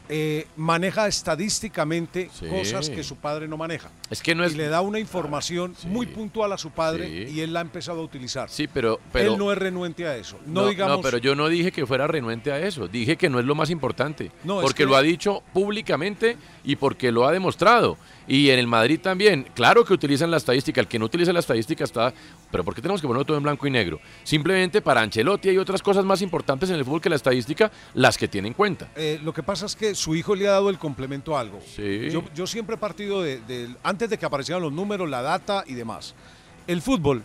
Eh, 0.10 0.48
maneja 0.58 1.08
estadísticamente 1.08 2.30
Sí. 2.34 2.46
cosas 2.48 2.90
que 2.90 3.04
su 3.04 3.16
padre 3.16 3.48
no 3.48 3.56
maneja. 3.58 3.90
Es 4.10 4.22
que 4.22 4.36
no 4.36 4.44
es- 4.44 4.54
Y 4.54 4.58
le 4.58 4.68
da 4.68 4.82
una 4.82 5.00
información 5.00 5.76
muy 5.86 6.06
puntual 6.08 6.52
a 6.52 6.58
su 6.58 6.72
padre 6.72 7.08
Sí. 7.28 7.34
y 7.36 7.40
él 7.42 7.54
la 7.54 7.60
ha 7.60 7.62
empezado 7.62 8.02
a 8.02 8.04
utilizar. 8.04 8.50
Sí, 8.50 8.68
pero, 8.68 9.00
pero 9.12 9.32
él 9.34 9.38
no 9.40 9.52
es 9.52 9.58
renuente 9.58 10.06
a 10.08 10.16
eso. 10.18 10.38
No, 10.46 10.64
No, 10.64 10.68
digamos. 10.68 10.98
no, 10.98 11.02
pero 11.02 11.18
yo 11.20 11.36
no 11.36 11.48
dije 11.48 11.72
que 11.72 11.86
fuera 11.86 12.06
renuente 12.08 12.52
a 12.52 12.60
eso. 12.60 12.88
Dije 12.88 13.16
que 13.16 13.30
no 13.30 13.40
es 13.40 13.46
lo 13.46 13.56
más 13.56 13.70
importante. 13.70 14.32
No, 14.44 14.60
es 14.60 14.64
porque 14.64 14.84
que- 14.84 14.86
lo 14.90 14.96
ha 14.96 15.02
dicho 15.02 15.42
públicamente 15.54 16.38
y 16.64 16.76
porque 16.78 17.12
lo 17.12 17.28
ha 17.28 17.32
demostrado. 17.32 17.98
Y 18.28 18.50
en 18.50 18.60
el 18.60 18.68
Madrid 18.68 19.00
también. 19.02 19.46
Claro 19.54 19.84
que 19.84 19.94
utilizan 19.94 20.32
la 20.32 20.38
estadística. 20.38 20.80
El 20.80 20.88
que 20.88 20.98
no 20.98 21.06
utiliza 21.06 21.34
la 21.34 21.40
estadística 21.42 21.84
está. 21.84 22.14
Pero 22.50 22.64
¿por 22.64 22.74
qué 22.74 22.82
tenemos 22.82 23.02
que 23.02 23.08
ponerlo 23.08 23.26
todo 23.26 23.36
en 23.36 23.44
blanco 23.44 23.68
y 23.68 23.72
negro? 23.72 24.00
Simplemente 24.24 24.82
para 24.82 25.02
Ancelotti 25.02 25.50
hay 25.50 25.58
otras 25.58 25.82
cosas 25.82 26.06
más 26.06 26.22
importantes 26.22 26.70
en 26.70 26.78
el 26.78 26.86
fútbol 26.86 27.02
que 27.02 27.10
la 27.10 27.18
estadística, 27.18 27.70
las 27.96 28.18
que 28.18 28.28
tiene 28.30 28.48
en 28.48 28.54
cuenta. 28.54 28.90
Eh, 28.96 29.20
lo 29.24 29.34
que 29.34 29.44
pasa 29.44 29.66
es 29.66 29.76
que 29.76 29.94
su 29.94 30.16
hijo 30.16 30.36
le 30.36 30.48
ha 30.48 30.52
dado 30.52 30.70
el 30.70 30.78
complemento 30.80 31.36
a 31.36 31.42
algo. 31.42 31.60
Sí. 31.76 32.10
Yo, 32.12 32.24
yo 32.34 32.48
siempre 32.48 32.76
he 32.76 32.80
partido 32.80 33.22
de, 33.22 33.40
de- 33.42 33.76
antes 33.84 34.10
de 34.10 34.18
que 34.18 34.26
aparecieran 34.26 34.62
los 34.64 34.72
números, 34.72 35.10
la 35.10 35.22
data 35.22 35.64
y 35.68 35.74
demás. 35.74 36.16
El 36.66 36.82
fútbol 36.82 37.24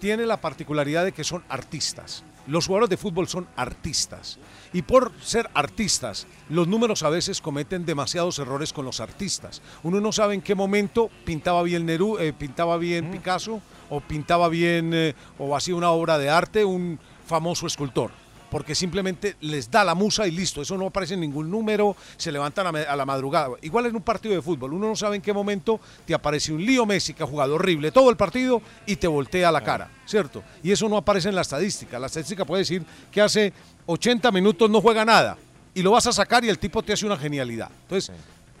tiene 0.00 0.26
la 0.26 0.38
particularidad 0.40 1.04
de 1.04 1.12
que 1.12 1.24
son 1.24 1.42
artistas. 1.48 2.24
Los 2.46 2.66
jugadores 2.66 2.90
de 2.90 2.96
fútbol 2.96 3.28
son 3.28 3.46
artistas. 3.56 4.38
Y 4.72 4.82
por 4.82 5.12
ser 5.20 5.50
artistas, 5.54 6.26
los 6.48 6.68
números 6.68 7.02
a 7.02 7.10
veces 7.10 7.40
cometen 7.40 7.84
demasiados 7.84 8.38
errores 8.38 8.72
con 8.72 8.84
los 8.84 9.00
artistas. 9.00 9.62
Uno 9.82 10.00
no 10.00 10.12
sabe 10.12 10.34
en 10.34 10.42
qué 10.42 10.54
momento 10.54 11.10
pintaba 11.24 11.62
bien 11.62 11.86
Nerú, 11.86 12.18
eh, 12.18 12.32
pintaba 12.32 12.76
bien 12.76 13.10
Picasso, 13.10 13.60
o 13.88 14.00
pintaba 14.00 14.48
bien, 14.48 14.92
eh, 14.94 15.14
o 15.38 15.56
hacía 15.56 15.74
una 15.74 15.90
obra 15.90 16.18
de 16.18 16.30
arte 16.30 16.64
un 16.64 17.00
famoso 17.26 17.66
escultor 17.66 18.12
porque 18.50 18.74
simplemente 18.74 19.36
les 19.40 19.70
da 19.70 19.84
la 19.84 19.94
musa 19.94 20.26
y 20.26 20.30
listo, 20.30 20.62
eso 20.62 20.76
no 20.76 20.86
aparece 20.86 21.14
en 21.14 21.20
ningún 21.20 21.50
número, 21.50 21.96
se 22.16 22.32
levantan 22.32 22.74
a, 22.74 22.96
la 22.96 23.06
madrugada. 23.06 23.50
Igual 23.62 23.86
en 23.86 23.96
un 23.96 24.02
partido 24.02 24.34
de 24.34 24.42
fútbol, 24.42 24.74
uno 24.74 24.88
no 24.88 24.96
sabe 24.96 25.16
en 25.16 25.22
qué 25.22 25.32
momento 25.32 25.80
te 26.04 26.14
aparece 26.14 26.52
un 26.52 26.64
lío 26.64 26.84
Messi 26.86 27.14
que 27.14 27.22
ha 27.22 27.26
jugado 27.26 27.54
horrible 27.54 27.92
todo 27.92 28.10
el 28.10 28.16
partido 28.16 28.60
y 28.86 28.96
te 28.96 29.06
voltea 29.06 29.52
la 29.52 29.62
cara, 29.62 29.90
¿cierto? 30.06 30.42
Y 30.62 30.72
eso 30.72 30.88
no 30.88 30.96
aparece 30.96 31.28
en 31.28 31.34
la 31.34 31.42
estadística. 31.42 31.98
La 31.98 32.06
estadística 32.06 32.44
puede 32.44 32.62
decir 32.62 32.84
que 33.10 33.20
hace 33.20 33.52
80 33.86 34.30
minutos 34.32 34.68
no 34.68 34.80
juega 34.80 35.04
nada 35.04 35.38
y 35.74 35.82
lo 35.82 35.92
vas 35.92 36.06
a 36.06 36.12
sacar 36.12 36.44
y 36.44 36.48
el 36.48 36.58
tipo 36.58 36.82
te 36.82 36.92
hace 36.92 37.06
una 37.06 37.16
genialidad. 37.16 37.70
Entonces, 37.82 38.14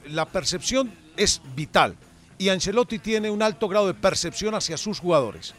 la 0.08 0.26
percepción 0.26 0.92
es 1.16 1.40
vital 1.54 1.96
y 2.38 2.48
Ancelotti 2.48 2.98
tiene 2.98 3.30
un 3.30 3.42
alto 3.42 3.68
grado 3.68 3.86
de 3.86 3.94
percepción 3.94 4.54
hacia 4.54 4.76
sus 4.76 5.00
jugadores 5.00 5.54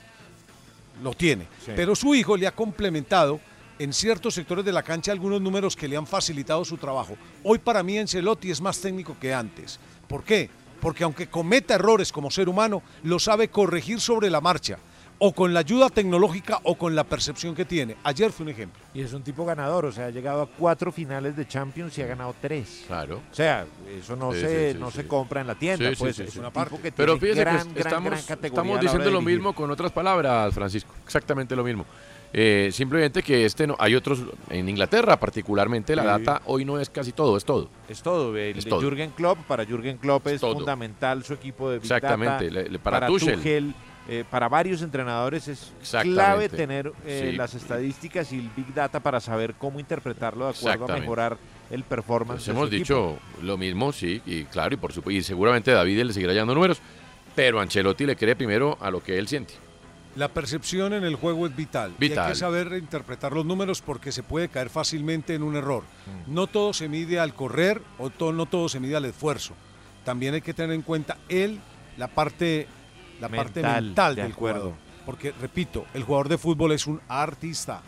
lo 1.02 1.14
tiene. 1.14 1.48
Sí. 1.66 1.72
Pero 1.76 1.96
su 1.96 2.16
hijo 2.16 2.38
le 2.38 2.48
ha 2.48 2.52
complementado 2.52 3.40
en 3.84 3.94
ciertos 3.94 4.36
sectores 4.36 4.64
de 4.64 4.72
la 4.72 4.84
cancha 4.84 5.12
algunos 5.12 5.42
números 5.42 5.76
que 5.76 5.88
le 5.88 5.98
han 5.98 6.06
facilitado 6.06 6.64
su 6.64 6.78
trabajo. 6.78 7.18
Hoy 7.44 7.58
para 7.58 7.82
mí 7.82 7.98
Ancelotti 7.98 8.52
es 8.52 8.62
más 8.62 8.80
técnico 8.80 9.18
que 9.20 9.34
antes. 9.34 9.80
¿Por 10.08 10.24
qué? 10.24 10.50
Porque 10.80 11.04
aunque 11.04 11.28
cometa 11.28 11.76
errores 11.76 12.12
como 12.12 12.30
ser 12.30 12.48
humano, 12.48 12.84
lo 13.04 13.18
sabe 13.18 13.50
corregir 13.50 14.00
sobre 14.00 14.30
la 14.30 14.40
marcha, 14.40 14.78
o 15.24 15.34
con 15.34 15.54
la 15.54 15.60
ayuda 15.60 15.90
tecnológica 15.90 16.60
o 16.64 16.76
con 16.76 16.96
la 16.96 17.04
percepción 17.04 17.54
que 17.54 17.64
tiene. 17.66 17.96
Ayer 18.04 18.32
fue 18.32 18.44
un 18.44 18.50
ejemplo. 18.50 18.82
Y 18.94 19.02
es 19.02 19.14
un 19.14 19.22
tipo 19.22 19.46
ganador, 19.46 19.86
o 19.86 19.92
sea, 19.92 20.08
ha 20.08 20.10
llegado 20.10 20.42
a 20.42 20.48
cuatro 20.48 20.92
finales 20.92 21.36
de 21.36 21.48
Champions 21.48 21.96
y 21.98 22.02
ha 22.02 22.08
ganado 22.08 22.34
tres. 22.42 22.86
Claro. 22.88 23.22
O 23.32 23.36
sea, 23.36 23.66
eso 24.00 24.16
no, 24.16 24.32
Sí, 24.34 24.40
se, 24.42 24.74
sí, 24.74 24.80
no 24.80 24.90
sí. 24.90 24.98
se 24.98 25.08
compra 25.08 25.42
en 25.42 25.48
la 25.48 25.56
tienda, 25.56 25.92
pues 25.98 26.16
sí, 26.16 26.24
es 26.24 26.36
Una 26.38 26.52
tipo 26.52 26.82
que 26.82 26.92
Pero 26.92 27.20
tiene 27.20 27.36
fíjese 27.36 27.42
gran, 27.42 27.68
que 27.68 27.80
gran, 27.80 27.88
estamos, 27.88 28.10
gran 28.12 28.24
categoría 28.24 28.46
a 28.46 28.64
estamos 28.64 28.82
diciendo 28.82 29.12
lo 29.12 29.22
mismo 29.22 29.54
con 29.54 29.70
otras 29.70 29.92
palabras, 29.92 30.54
Francisco. 30.56 30.92
Exactamente 31.06 31.56
lo 31.56 31.64
mismo. 31.64 31.86
Eh, 32.34 32.70
simplemente 32.72 33.22
que 33.24 33.46
este 33.46 33.68
no, 33.68 33.76
hay 33.78 33.94
otros 33.96 34.20
en 34.50 34.70
Inglaterra 34.70 35.20
particularmente 35.20 35.96
la 35.98 36.04
Sí. 36.04 36.08
data 36.24 36.42
hoy 36.46 36.64
no 36.64 36.80
es 36.80 36.90
casi 36.90 37.12
todo, 37.12 37.36
es 37.36 37.44
todo. 37.44 37.70
Es 37.90 38.02
todo, 38.02 38.38
el 38.38 38.58
Es 38.58 38.64
de 38.64 38.70
todo. 38.70 38.80
Jürgen 38.82 39.12
Klopp, 39.12 39.40
para 39.48 39.66
Jürgen 39.66 39.98
Klopp 39.98 40.28
es 40.28 40.40
fundamental 40.40 41.24
su 41.26 41.34
equipo 41.34 41.70
de 41.70 41.78
Big 41.80 41.84
Exactamente, 41.92 42.46
Data. 42.48 42.54
le- 42.64 42.70
le- 42.70 42.80
para 42.80 43.06
Tuchel. 43.08 43.74
eh, 44.08 44.24
para 44.30 44.48
varios 44.50 44.82
entrenadores 44.82 45.48
es 45.50 45.74
clave 46.02 46.48
tener 46.50 46.92
eh, 47.06 47.30
Sí. 47.32 47.38
las 47.38 47.54
estadísticas 47.54 48.32
y 48.32 48.40
el 48.40 48.50
Big 48.56 48.74
Data 48.74 49.00
para 49.02 49.20
saber 49.20 49.56
cómo 49.56 49.80
interpretarlo 49.80 50.46
de 50.46 50.52
acuerdo 50.58 50.86
a 50.94 50.98
mejorar 50.98 51.38
el 51.70 51.84
performance. 51.84 52.38
Pues 52.44 52.46
de 52.46 52.52
hemos 52.54 52.70
su 52.70 52.76
dicho 52.76 53.18
lo 53.44 53.58
mismo, 53.58 53.92
sí, 53.92 54.22
y 54.26 54.44
claro, 54.46 54.74
y 54.74 54.78
por 54.78 54.94
supuesto, 54.94 55.18
y 55.20 55.22
seguramente 55.24 55.72
David 55.72 56.02
le 56.04 56.14
seguirá 56.14 56.34
dando 56.34 56.56
números, 56.56 56.80
pero 57.36 57.60
Ancelotti 57.60 58.06
le 58.06 58.16
cree 58.16 58.36
primero 58.38 58.78
a 58.82 58.90
lo 58.90 59.04
que 59.04 59.18
él 59.20 59.28
siente. 59.28 59.54
La 60.16 60.28
percepción 60.28 60.94
en 60.94 61.04
el 61.06 61.16
juego 61.16 61.46
es 61.48 61.56
vital. 61.56 61.92
Y 62.00 62.04
hay 62.04 62.10
Vital. 62.10 62.30
que 62.30 62.36
saber 62.36 62.74
interpretar 62.74 63.32
los 63.32 63.46
números 63.46 63.82
porque 63.82 64.12
se 64.12 64.24
puede 64.24 64.50
caer 64.50 64.70
fácilmente 64.70 65.34
en 65.36 65.44
un 65.44 65.56
error. 65.56 65.84
Mm. 66.28 66.34
No 66.34 66.48
todo 66.48 66.74
se 66.74 66.90
mide 66.90 67.20
al 67.20 67.34
correr 67.34 67.82
o 67.98 68.10
to- 68.10 68.34
no 68.34 68.46
todo 68.46 68.68
se 68.68 68.80
mide 68.80 68.96
al 68.98 69.06
esfuerzo. 69.06 69.54
También 70.04 70.34
hay 70.34 70.42
que 70.42 70.54
tener 70.54 70.74
en 70.76 70.82
cuenta 70.82 71.18
él, 71.30 71.60
la 71.98 72.08
parte, 72.10 72.68
la 73.22 73.30
parte 73.30 73.62
Mental, 73.62 73.84
mental 73.86 74.16
de 74.16 74.22
del 74.24 74.32
acuerdo. 74.34 74.60
jugador. 74.62 74.92
porque 75.06 75.34
repito, 75.42 75.86
el 75.96 76.04
jugador 76.04 76.30
de 76.30 76.38
fútbol 76.38 76.72
es 76.74 76.86
un 76.88 77.02
artista. 77.08 77.82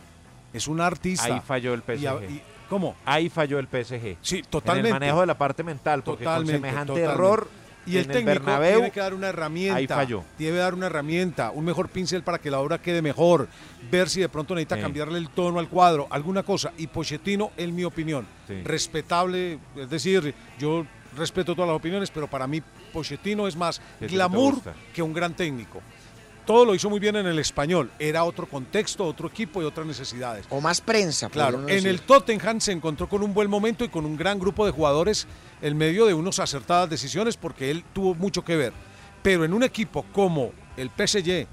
Es 0.51 0.67
un 0.67 0.81
artista. 0.81 1.25
Ahí 1.35 1.41
falló 1.45 1.73
el 1.75 1.83
Y 1.99 2.05
a- 2.07 2.13
PSG. 2.15 2.29
y- 2.31 2.41
¿Cómo? 2.69 2.95
Ahí 3.05 3.29
falló 3.29 3.59
el 3.59 3.67
PSG. 3.67 4.17
Sí, 4.21 4.37
En 4.39 4.45
totalmente. 4.45 4.89
el 4.89 4.93
manejo 4.95 5.19
de 5.19 5.27
la 5.27 5.37
parte 5.37 5.63
mental, 5.63 6.01
porque 6.03 6.23
Totalmente, 6.23 6.53
con 6.53 6.61
semejante 6.61 6.87
totalmente. 6.93 7.13
error 7.13 7.47
Y 7.85 7.97
el 7.97 8.07
técnico 8.07 8.25
Bernabéu, 8.27 8.73
tiene 8.79 8.91
que 8.91 8.99
dar 8.99 9.13
una 9.13 9.27
herramienta. 9.29 9.75
Ahí 9.75 9.87
falló. 9.87 10.23
Debe 10.37 10.57
dar 10.57 10.73
una 10.73 10.85
herramienta, 10.85 11.51
un 11.51 11.65
mejor 11.65 11.89
pincel 11.89 12.23
para 12.23 12.39
que 12.39 12.49
la 12.49 12.59
obra 12.59 12.81
quede 12.81 13.01
mejor. 13.01 13.47
Ver 13.91 14.09
si 14.09 14.21
de 14.21 14.29
pronto 14.29 14.55
necesita 14.55 14.75
Sí. 14.75 14.81
cambiarle 14.81 15.17
el 15.19 15.29
tono 15.29 15.59
al 15.59 15.67
cuadro, 15.67 16.07
alguna 16.09 16.43
cosa. 16.43 16.71
Y 16.77 16.87
Pochettino, 16.87 17.51
en 17.57 17.75
mi 17.75 17.83
opinión, 17.83 18.25
Sí. 18.47 18.61
respetable. 18.63 19.59
Es 19.75 19.89
decir, 19.89 20.33
yo 20.59 20.85
respeto 21.17 21.53
todas 21.55 21.67
las 21.69 21.77
opiniones, 21.77 22.09
pero 22.09 22.27
para 22.27 22.47
mí 22.47 22.61
Pochettino 22.91 23.47
es 23.47 23.55
más 23.55 23.81
glamour 23.99 24.55
que 24.93 25.01
un 25.01 25.13
gran 25.13 25.33
técnico. 25.35 25.81
Todo 26.45 26.65
lo 26.65 26.75
hizo 26.75 26.89
muy 26.89 26.99
bien 26.99 27.15
en 27.15 27.25
el 27.25 27.39
español. 27.39 27.89
Era 27.99 28.23
otro 28.23 28.47
contexto, 28.47 29.05
otro 29.05 29.27
equipo 29.27 29.61
y 29.61 29.65
otras 29.65 29.87
necesidades. 29.87 30.45
O 30.49 30.59
más 30.59 30.81
prensa. 30.81 31.29
Claro, 31.29 31.59
en 31.61 31.67
decir. 31.67 31.87
el 31.87 32.01
Tottenham 32.01 32.59
se 32.59 32.71
encontró 32.71 33.07
con 33.07 33.23
un 33.23 33.33
buen 33.33 33.49
momento 33.49 33.85
y 33.85 33.89
con 33.89 34.05
un 34.05 34.17
gran 34.17 34.39
grupo 34.39 34.65
de 34.65 34.71
jugadores 34.71 35.27
en 35.61 35.77
medio 35.77 36.05
de 36.05 36.13
unas 36.13 36.39
acertadas 36.39 36.89
decisiones 36.89 37.37
porque 37.37 37.71
él 37.71 37.83
tuvo 37.93 38.13
mucho 38.15 38.43
que 38.43 38.57
ver. 38.57 38.73
Pero 39.21 39.45
en 39.45 39.53
un 39.53 39.63
equipo 39.63 40.05
como 40.11 40.51
el 40.75 40.89
PSG, 40.89 41.47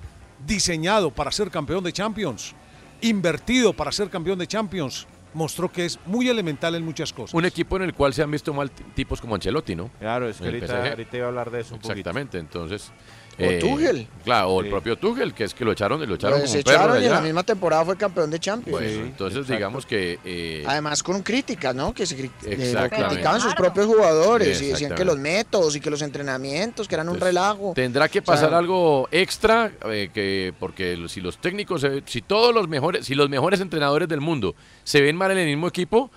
diseñado 0.44 1.10
para 1.10 1.30
ser 1.30 1.50
campeón 1.50 1.84
de 1.84 1.92
Champions, 1.92 2.54
invertido 3.00 3.72
para 3.72 3.92
ser 3.92 4.10
campeón 4.10 4.38
de 4.38 4.46
Champions, 4.46 5.06
mostró 5.34 5.70
que 5.70 5.84
es 5.84 5.98
muy 6.06 6.28
elemental 6.28 6.74
en 6.74 6.84
muchas 6.84 7.12
cosas. 7.12 7.34
Un 7.34 7.44
equipo 7.44 7.76
en 7.76 7.82
el 7.82 7.94
cual 7.94 8.12
se 8.12 8.22
han 8.22 8.30
visto 8.30 8.52
mal 8.52 8.70
tipos 8.70 9.20
como 9.20 9.34
Ancelotti, 9.34 9.74
¿no? 9.74 9.90
Claro, 9.98 10.28
es 10.28 10.38
que 10.38 10.46
ahorita, 10.46 10.96
iba 11.12 11.24
a 11.24 11.28
hablar 11.28 11.50
de 11.50 11.60
eso 11.60 11.74
un 11.74 11.80
poquito. 11.80 11.92
Exactamente, 11.92 12.38
entonces. 12.38 12.92
O 13.38 13.58
Tuchel. 13.58 14.06
Claro, 14.24 14.48
o 14.50 14.60
el 14.60 14.68
propio 14.68 14.96
Tuchel, 14.96 15.32
que 15.32 15.44
es 15.44 15.54
que 15.54 15.64
lo 15.64 15.72
echaron, 15.72 15.98
lo 16.00 16.06
Lo 16.06 16.14
echaron 16.14 16.40
como 16.40 16.52
perro 16.52 16.62
desecharon 16.62 16.96
de 16.96 17.02
y 17.02 17.06
en 17.06 17.12
la 17.12 17.20
misma 17.22 17.42
temporada 17.42 17.84
fue 17.86 17.96
campeón 17.96 18.30
de 18.30 18.38
Champions. 18.38 18.78
Pues, 18.78 18.90
entonces 18.92 19.38
exacto. 19.38 19.52
digamos 19.54 19.86
que 19.86 20.18
eh, 20.24 20.64
Además 20.66 21.02
con 21.02 21.22
críticas, 21.22 21.74
¿no? 21.74 21.94
Que 21.94 22.04
se 22.04 22.18
cri- 22.18 22.30
eh, 22.44 22.88
criticaban 22.90 23.40
sus 23.40 23.54
propios 23.54 23.86
jugadores 23.86 24.60
y 24.60 24.66
decían 24.66 24.94
que 24.94 25.04
los 25.04 25.18
métodos 25.18 25.74
y 25.76 25.80
que 25.80 25.88
los 25.90 26.02
entrenamientos, 26.02 26.86
que 26.86 26.94
eran 26.96 27.08
un 27.08 27.18
relajo. 27.18 27.72
tendrá 27.74 28.08
que 28.08 28.18
O 28.18 28.22
sea, 28.22 28.34
pasar 28.34 28.54
algo 28.54 29.08
extra, 29.10 29.72
eh, 29.86 30.10
que 30.12 30.52
porque 30.58 31.02
si 31.08 31.20
los 31.20 31.38
técnicos, 31.38 31.80
se- 31.80 32.02
si 32.06 32.20
todos 32.22 32.54
los 32.54 32.68
mejores, 32.68 33.06
si 33.06 33.14
los 33.14 33.28
mejores 33.30 33.60
entrenadores 33.60 34.08
del 34.08 34.20
mundo 34.20 34.54
se 34.84 35.00
ven 35.00 35.16
mal 35.16 35.30
en 35.30 35.38
el 35.38 35.46
mismo 35.46 35.66
equipo, 35.68 36.10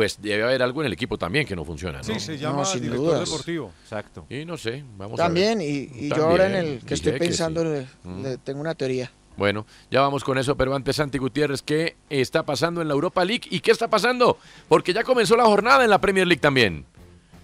pues 0.00 0.16
debe 0.22 0.44
haber 0.44 0.62
algo 0.62 0.80
en 0.80 0.86
el 0.86 0.94
equipo 0.94 1.18
también 1.18 1.44
que 1.46 1.54
no 1.54 1.62
funciona. 1.62 1.98
¿no? 1.98 2.04
Sí, 2.04 2.18
se 2.18 2.38
llama 2.38 2.60
No, 2.60 2.64
sin 2.64 2.80
director 2.80 3.06
dudas. 3.06 3.28
deportivo. 3.28 3.70
Exacto. 3.82 4.24
Y 4.30 4.46
no 4.46 4.56
sé, 4.56 4.82
vamos 4.96 5.20
a 5.20 5.24
También, 5.24 5.58
ver. 5.58 5.68
y, 5.68 5.90
y 5.94 6.08
yo 6.08 6.24
ahora 6.26 6.46
en 6.46 6.54
el 6.54 6.80
que 6.86 6.94
estoy 6.94 7.18
pensando, 7.18 7.60
sí. 7.60 7.68
le- 7.68 7.86
Mm. 8.10 8.22
le 8.22 8.38
tengo 8.38 8.62
una 8.62 8.74
teoría. 8.74 9.10
Bueno, 9.36 9.66
ya 9.90 10.00
vamos 10.00 10.24
con 10.24 10.38
eso, 10.38 10.56
pero 10.56 10.74
antes 10.74 10.96
Santi 10.96 11.18
Gutiérrez, 11.18 11.60
¿qué 11.60 11.96
está 12.08 12.46
pasando 12.46 12.80
en 12.80 12.88
la 12.88 12.94
Europa 12.94 13.22
League 13.26 13.42
y 13.50 13.60
qué 13.60 13.72
está 13.72 13.88
pasando? 13.90 14.38
Porque 14.68 14.94
ya 14.94 15.04
comenzó 15.04 15.36
la 15.36 15.44
jornada 15.44 15.84
en 15.84 15.90
la 15.90 16.00
Premier 16.00 16.26
League 16.26 16.40
también. 16.40 16.86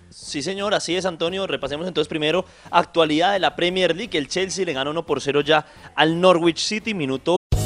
Sí, 0.08 0.40
señor, 0.40 0.72
así 0.72 0.96
es, 0.96 1.04
Antonio. 1.04 1.46
Repasemos 1.46 1.86
entonces 1.86 2.08
primero 2.08 2.46
actualidad 2.70 3.34
de 3.34 3.38
la 3.38 3.54
Premier 3.54 3.94
League. 3.94 4.16
El 4.16 4.28
Chelsea 4.28 4.64
le 4.64 4.72
gana 4.72 4.88
1 4.90 5.04
por 5.04 5.20
0 5.20 5.42
ya 5.42 5.66
al 5.94 6.18
Norwich 6.22 6.60
City, 6.60 6.94
minuto 6.94 7.35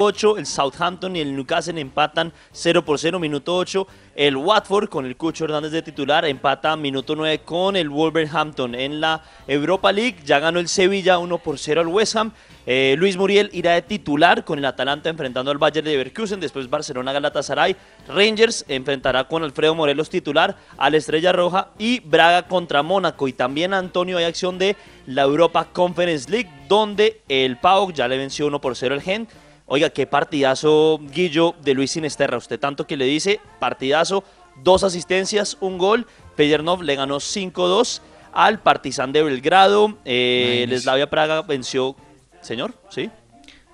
8. 0.00 0.38
El 0.38 0.46
Southampton 0.46 1.14
y 1.16 1.20
el 1.20 1.34
Newcastle 1.36 1.80
empatan 1.80 2.32
0 2.52 2.84
por 2.84 2.98
0, 2.98 3.18
minuto 3.18 3.56
8. 3.56 3.86
El 4.16 4.36
Watford 4.36 4.88
con 4.88 5.06
el 5.06 5.16
Cucho 5.16 5.44
Hernández 5.44 5.72
de 5.72 5.82
titular 5.82 6.24
empata 6.24 6.76
minuto 6.76 7.14
9 7.14 7.40
con 7.40 7.76
el 7.76 7.88
Wolverhampton. 7.88 8.74
En 8.74 9.00
la 9.00 9.22
Europa 9.46 9.92
League 9.92 10.16
ya 10.24 10.38
ganó 10.38 10.58
el 10.58 10.68
Sevilla 10.68 11.18
1 11.18 11.38
por 11.38 11.58
0 11.58 11.82
al 11.82 11.86
West 11.86 12.16
Ham. 12.16 12.32
Eh, 12.66 12.94
Luis 12.98 13.16
Muriel 13.16 13.50
irá 13.52 13.72
de 13.72 13.82
titular 13.82 14.44
con 14.44 14.58
el 14.58 14.64
Atalanta 14.64 15.08
enfrentando 15.08 15.50
al 15.50 15.58
Bayern 15.58 15.84
de 15.84 15.92
Leverkusen. 15.92 16.40
Después 16.40 16.68
Barcelona 16.68 17.12
Galatasaray. 17.12 17.76
Rangers 18.08 18.64
enfrentará 18.68 19.24
con 19.24 19.42
Alfredo 19.42 19.74
Morelos 19.74 20.10
titular 20.10 20.56
al 20.76 20.94
Estrella 20.94 21.32
Roja. 21.32 21.68
Y 21.78 22.00
Braga 22.00 22.42
contra 22.42 22.82
Mónaco. 22.82 23.28
Y 23.28 23.32
también 23.32 23.74
Antonio 23.74 24.18
hay 24.18 24.24
acción 24.24 24.58
de 24.58 24.76
la 25.06 25.22
Europa 25.22 25.68
Conference 25.72 26.30
League 26.30 26.50
donde 26.68 27.22
el 27.28 27.56
PAOK 27.56 27.92
ya 27.92 28.08
le 28.08 28.18
venció 28.18 28.46
1 28.46 28.60
por 28.60 28.76
0 28.76 28.94
al 28.94 29.02
Gent. 29.02 29.30
Oiga, 29.72 29.88
qué 29.90 30.04
partidazo, 30.04 30.98
Guillo, 31.12 31.54
de 31.62 31.74
Luis 31.74 31.92
Sinesterra. 31.92 32.36
Usted 32.36 32.58
tanto 32.58 32.88
que 32.88 32.96
le 32.96 33.04
dice, 33.04 33.38
partidazo, 33.60 34.24
dos 34.64 34.82
asistencias, 34.82 35.56
un 35.60 35.78
gol. 35.78 36.08
Pellernov 36.34 36.82
le 36.82 36.96
ganó 36.96 37.18
5-2 37.18 38.00
al 38.32 38.58
Partizan 38.58 39.12
de 39.12 39.22
Belgrado. 39.22 39.96
Eh, 40.04 40.62
el 40.64 40.70
Imagínese. 40.70 40.82
Slavia 40.82 41.08
Praga 41.08 41.42
venció... 41.42 41.94
Señor, 42.40 42.74
¿sí? 42.88 43.10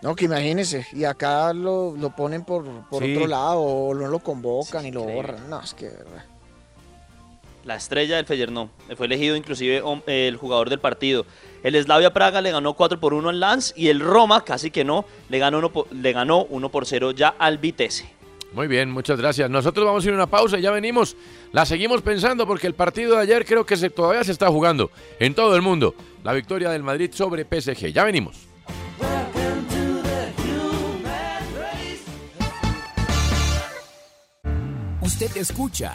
No, 0.03 0.15
que 0.15 0.27
imagínese, 0.27 0.87
y 0.93 1.05
acá 1.05 1.55
lo, 1.55 1.97
lo 1.97 2.15
ponen 2.15 2.45
por, 2.45 2.65
por 2.91 3.03
Sí. 3.03 3.15
otro 3.15 3.27
lado, 3.27 3.61
o 3.63 3.95
no 3.95 4.07
lo 4.09 4.19
convocan 4.19 4.85
y 4.85 4.91
lo 4.91 5.03
borran. 5.05 5.49
No, 5.49 5.63
es 5.63 5.73
que... 5.73 5.87
de 5.89 5.97
verdad. 5.97 6.25
La 7.67 7.75
estrella 7.75 8.15
del 8.17 8.27
Feyenoord. 8.27 8.69
Fue 8.97 9.07
elegido 9.07 9.35
inclusive 9.35 9.83
el 10.07 10.37
jugador 10.37 10.71
del 10.71 10.79
partido. 10.79 11.27
El 11.65 11.75
Slavia 11.83 12.13
Praga 12.13 12.41
le 12.41 12.53
ganó 12.53 12.75
4 12.75 13.01
por 13.01 13.13
1 13.13 13.29
al 13.29 13.41
Lance 13.41 13.75
y 13.77 13.89
el 13.89 13.99
Roma, 13.99 14.45
casi 14.45 14.71
que 14.71 14.85
no, 14.85 15.05
le 15.29 15.41
ganó 15.41 15.59
1 15.59 15.73
por, 15.73 15.93
le 15.93 16.13
ganó 16.13 16.45
1 16.45 16.71
por 16.71 16.87
0 16.87 17.11
ya 17.11 17.35
al 17.37 17.59
Vitesse. 17.59 18.09
Muy 18.53 18.69
bien, 18.69 18.89
muchas 18.91 19.19
gracias. 19.19 19.51
Nosotros 19.51 19.85
vamos 19.85 20.05
a 20.05 20.07
ir 20.07 20.13
a 20.13 20.17
una 20.17 20.29
pausa 20.29 20.59
y 20.59 20.63
ya 20.63 20.71
venimos. 20.71 21.17
La 21.51 21.67
seguimos 21.67 22.03
pensando 22.03 22.47
porque 22.47 22.69
el 22.69 22.75
partido 22.75 23.17
de 23.17 23.23
ayer 23.23 23.45
creo 23.45 23.67
que 23.67 23.77
se, 23.77 23.91
todavía 23.91 24.23
se 24.23 24.31
está 24.31 24.47
jugando 24.47 24.93
en 25.19 25.35
todo 25.35 25.57
el 25.57 25.63
mundo. 25.63 25.97
La 26.23 26.33
victoria 26.33 26.71
del 26.71 26.85
Madrid 26.85 27.11
sobre 27.13 27.45
PSG. 27.45 27.93
Ya 27.93 28.05
venimos. 28.05 28.47
Usted 35.01 35.37
escucha 35.37 35.95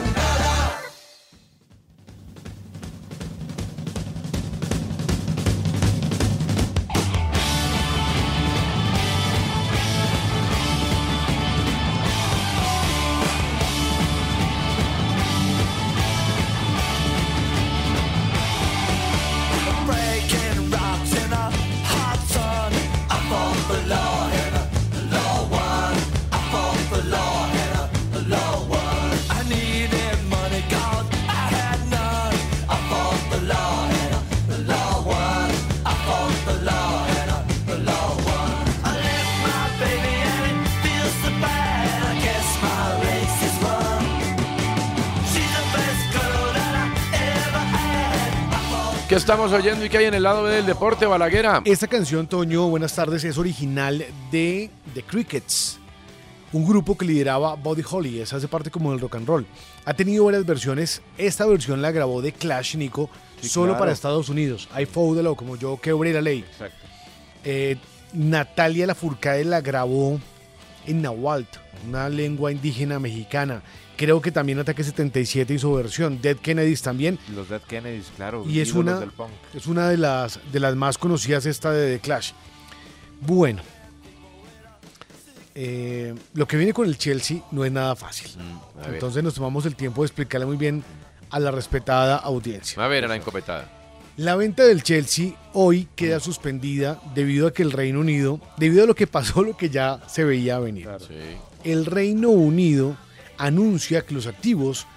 ¿Qué 49.11 49.17
estamos 49.17 49.51
oyendo 49.51 49.83
y 49.83 49.89
qué 49.89 49.97
hay 49.97 50.05
en 50.05 50.13
el 50.13 50.23
lado 50.23 50.43
B 50.43 50.51
del 50.55 50.65
deporte, 50.65 51.05
Balaguera? 51.05 51.61
Esta 51.65 51.85
canción, 51.85 52.27
Toño, 52.27 52.69
buenas 52.69 52.95
tardes, 52.95 53.25
es 53.25 53.37
original 53.37 54.05
de 54.31 54.69
The 54.93 55.03
Crickets, 55.03 55.79
un 56.53 56.65
grupo 56.65 56.97
que 56.97 57.03
lideraba 57.03 57.55
Buddy 57.55 57.83
Holly, 57.91 58.21
esa 58.21 58.37
hace 58.37 58.47
parte 58.47 58.71
como 58.71 58.91
del 58.91 59.01
rock 59.01 59.15
and 59.15 59.27
roll. 59.27 59.45
Ha 59.83 59.93
tenido 59.95 60.23
varias 60.23 60.45
versiones, 60.45 61.01
esta 61.17 61.45
versión 61.45 61.81
la 61.81 61.91
grabó 61.91 62.21
The 62.21 62.31
Clash, 62.31 62.77
Nico, 62.77 63.09
Sí, 63.41 63.49
solo 63.49 63.71
claro. 63.73 63.79
para 63.79 63.91
Estados 63.91 64.29
Unidos. 64.29 64.69
I 64.79 64.85
the 64.85 65.35
como 65.35 65.57
yo 65.57 65.77
quebré 65.81 66.13
la 66.13 66.21
ley. 66.21 66.45
Exacto. 66.49 66.77
Eh, 67.43 67.75
Natalia 68.13 68.87
Lafourcade 68.87 69.43
la 69.43 69.59
grabó 69.59 70.21
en 70.87 71.01
Nahuatl, 71.01 71.59
una 71.85 72.07
lengua 72.07 72.53
indígena 72.53 72.97
mexicana. 72.97 73.61
Creo 74.01 74.19
que 74.19 74.31
también 74.31 74.57
Ataque 74.57 74.83
77 74.83 75.53
hizo 75.53 75.75
versión. 75.75 76.19
Dead 76.23 76.35
Kennedys 76.35 76.81
también. 76.81 77.19
Los 77.35 77.49
Dead 77.49 77.61
Kennedys, 77.61 78.11
claro. 78.15 78.43
Y 78.47 78.59
es 78.59 78.73
una, 78.73 78.99
del 78.99 79.11
punk. 79.11 79.29
es 79.53 79.67
una 79.67 79.89
de 79.89 79.97
las, 79.97 80.39
de 80.51 80.59
las 80.59 80.75
más 80.75 80.97
conocidas 80.97 81.45
esta 81.45 81.71
de 81.71 81.97
The 81.97 81.99
Clash. 81.99 82.31
Bueno. 83.19 83.61
eh, 85.53 86.15
lo 86.33 86.47
que 86.47 86.57
viene 86.57 86.73
con 86.73 86.87
el 86.87 86.97
Chelsea 86.97 87.43
no 87.51 87.63
es 87.63 87.71
nada 87.71 87.95
fácil. 87.95 88.31
Mm. 88.39 88.91
Entonces 88.91 89.23
nos 89.23 89.35
tomamos 89.35 89.67
el 89.67 89.75
tiempo 89.75 90.01
de 90.01 90.07
explicarle 90.07 90.47
muy 90.47 90.57
bien 90.57 90.83
a 91.29 91.39
la 91.39 91.51
respetada 91.51 92.15
audiencia. 92.15 92.83
A 92.83 92.87
ver, 92.87 93.05
a 93.05 93.07
la 93.07 93.17
encopetada. 93.17 93.69
La 94.17 94.35
venta 94.35 94.63
del 94.63 94.81
Chelsea 94.81 95.33
hoy 95.53 95.87
queda 95.95 96.19
suspendida 96.19 96.99
debido 97.13 97.45
a 97.45 97.53
que 97.53 97.61
el 97.61 97.71
Reino 97.71 97.99
Unido, 97.99 98.41
debido 98.57 98.85
a 98.85 98.87
lo 98.87 98.95
que 98.95 99.05
pasó, 99.05 99.43
lo 99.43 99.55
que 99.55 99.69
ya 99.69 99.99
se 100.07 100.23
veía 100.23 100.57
venir. 100.57 100.89
El 101.63 101.85
Reino 101.85 102.31
Unido 102.31 102.97
anuncia 103.45 104.05
que 104.05 104.13
los 104.13 104.27
activos 104.27 104.87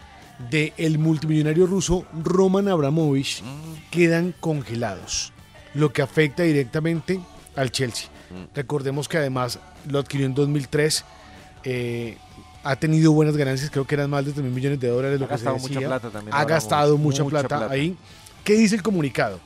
del 0.51 0.99
multimillonario 0.99 1.67
ruso 1.67 2.05
Roman 2.23 2.69
Abramovich 2.69 3.43
quedan 3.91 4.35
congelados, 4.41 5.33
lo 5.75 5.93
que 5.93 6.03
afecta 6.03 6.43
directamente 6.43 7.21
al 7.57 7.71
Chelsea. 7.71 8.09
Recordemos 8.55 9.09
que 9.09 9.19
además 9.19 9.59
lo 9.89 9.99
adquirió 10.01 10.27
en 10.27 10.35
2003. 10.35 11.05
eh, 11.65 12.19
ha 12.67 12.77
tenido 12.77 13.13
buenas 13.13 13.37
ganancias, 13.37 13.71
creo 13.71 13.87
que 13.87 13.95
eran 13.95 14.09
más 14.09 14.25
de 14.25 14.33
3 14.33 14.43
mil 14.43 14.53
millones 14.55 14.81
de 14.81 14.89
dólares. 14.89 15.21
Lo 15.21 15.27
Ha 15.27 15.29
que 15.29 15.37
se 15.39 15.45
gastado 15.45 15.59
mucha 15.59 15.75
decía. 15.75 15.87
plata 15.89 16.09
también, 16.11 16.35
Ha 16.35 16.45
gastado 16.47 16.97
mucha, 16.97 17.23
mucha 17.23 17.31
plata, 17.43 17.59
plata. 17.59 17.73
ahí. 17.75 17.95
¿Qué 18.43 18.55
dice 18.55 18.75
el 18.75 18.83
comunicado? 18.83 19.39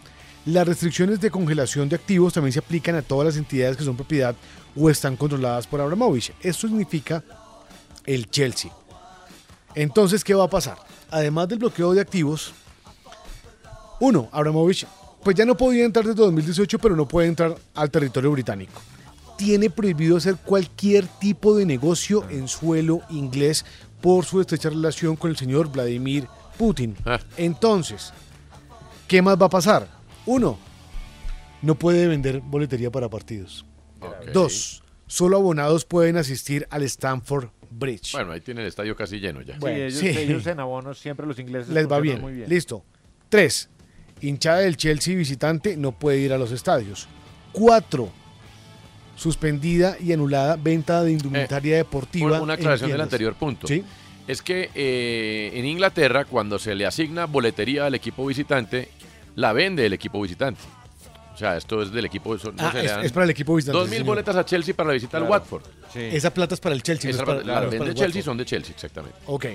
Las 0.46 0.66
restricciones 0.68 1.20
de 1.20 1.28
congelación 1.28 1.88
de 1.88 1.96
activos 1.96 2.32
también 2.32 2.53
se 2.53 2.61
aplican 2.61 2.94
a 2.94 3.03
todas 3.03 3.26
las 3.26 3.36
entidades 3.36 3.76
que 3.76 3.82
son 3.82 3.96
propiedad 3.96 4.36
o 4.76 4.88
están 4.88 5.16
controladas 5.16 5.66
por 5.66 5.80
Abramovich. 5.80 6.32
Esto 6.40 6.68
significa 6.68 7.24
el 8.07 8.30
Chelsea. 8.30 8.70
Entonces, 9.74 10.24
¿qué 10.24 10.34
va 10.34 10.44
a 10.44 10.50
pasar? 10.50 10.78
Además 11.10 11.48
del 11.48 11.58
bloqueo 11.58 11.94
de 11.94 12.00
activos, 12.00 12.52
uno, 14.00 14.28
Abramovich, 14.32 14.86
pues 15.22 15.36
ya 15.36 15.44
no 15.44 15.56
podía 15.56 15.84
entrar 15.84 16.06
desde 16.06 16.22
2018, 16.22 16.78
pero 16.78 16.96
no 16.96 17.06
puede 17.06 17.28
entrar 17.28 17.56
al 17.74 17.90
territorio 17.90 18.30
británico. 18.30 18.80
Tiene 19.36 19.70
prohibido 19.70 20.16
hacer 20.16 20.36
cualquier 20.36 21.06
tipo 21.06 21.56
de 21.56 21.66
negocio 21.66 22.24
en 22.28 22.48
suelo 22.48 23.02
inglés 23.10 23.64
por 24.00 24.24
su 24.24 24.40
estrecha 24.40 24.70
relación 24.70 25.16
con 25.16 25.30
el 25.30 25.36
señor 25.36 25.70
Vladimir 25.70 26.26
Putin. 26.56 26.96
Entonces, 27.36 28.12
¿qué 29.06 29.22
más 29.22 29.40
va 29.40 29.46
a 29.46 29.50
pasar? 29.50 29.88
Uno, 30.26 30.58
no 31.62 31.74
puede 31.76 32.06
vender 32.06 32.40
boletería 32.40 32.90
para 32.90 33.08
partidos. 33.08 33.64
Dos, 34.32 34.82
solo 35.06 35.36
abonados 35.36 35.84
pueden 35.84 36.16
asistir 36.16 36.66
al 36.70 36.82
Stanford 36.82 37.50
Bridge. 37.70 38.12
Bueno, 38.12 38.32
ahí 38.32 38.40
tiene 38.40 38.62
el 38.62 38.68
estadio 38.68 38.94
casi 38.96 39.18
lleno 39.18 39.42
ya. 39.42 39.54
Sí, 39.54 39.60
Bueno, 39.60 39.76
ellos, 39.78 39.98
sí. 39.98 40.08
ellos 40.08 40.46
en 40.46 40.60
abonos 40.60 40.98
siempre 40.98 41.26
los 41.26 41.38
ingleses 41.38 41.72
Les 41.72 41.90
va 41.90 42.00
bien. 42.00 42.20
muy 42.20 42.32
bien. 42.32 42.48
Listo. 42.48 42.84
Tres, 43.28 43.68
hinchada 44.20 44.58
del 44.58 44.76
Chelsea 44.76 45.14
visitante 45.16 45.76
no 45.76 45.92
puede 45.92 46.18
ir 46.18 46.32
a 46.32 46.38
los 46.38 46.52
estadios. 46.52 47.08
Cuatro, 47.52 48.10
suspendida 49.16 49.96
y 50.00 50.12
anulada 50.12 50.56
venta 50.56 51.02
de 51.02 51.12
indumentaria 51.12 51.76
deportiva. 51.76 52.40
Una, 52.40 52.54
aclaración 52.54 52.90
del 52.90 53.00
anterior 53.00 53.34
punto. 53.34 53.66
Sí. 53.66 53.84
Es 54.26 54.42
que 54.42 54.70
eh, 54.74 55.50
en 55.54 55.64
Inglaterra, 55.64 56.24
cuando 56.26 56.58
se 56.58 56.74
le 56.74 56.84
asigna 56.86 57.24
boletería 57.24 57.86
al 57.86 57.94
equipo 57.94 58.26
visitante, 58.26 58.88
la 59.34 59.52
vende 59.52 59.86
el 59.86 59.92
equipo 59.92 60.20
visitante. 60.20 60.60
O 61.39 61.41
sea, 61.41 61.57
esto 61.57 61.80
es 61.82 61.93
del 61.93 62.05
equipo. 62.05 62.34
No 62.34 62.53
Ah, 62.59 62.72
es- 63.05 63.12
para 63.12 63.22
el 63.22 63.30
equipo 63.30 63.55
visitante, 63.55 63.78
Dos 63.78 63.86
sí, 63.86 63.91
mil 63.93 63.99
señor. 64.01 64.07
boletas 64.16 64.34
a 64.34 64.45
Chelsea 64.45 64.74
para 64.74 64.89
la 64.89 64.95
visita 64.95 65.18
al 65.18 65.22
Claro. 65.26 65.32
Watford. 65.45 65.62
Esa 65.95 66.34
plata 66.34 66.55
es 66.55 66.61
para 66.61 66.74
el 66.74 66.82
Chelsea. 66.82 67.11
no 67.12 67.14
Esa 67.14 67.22
es 67.22 67.26
para- 67.26 67.39
la 67.39 67.45
claro, 67.45 67.59
es 67.59 67.64
para 67.66 67.70
vende 67.78 67.84
el 67.91 67.95
Chelsea 67.95 68.07
Watford. 68.18 68.24
son 68.24 68.36
de 68.39 68.45
Chelsea, 68.45 68.74
exactamente. 68.74 69.18
Ok. 69.26 69.47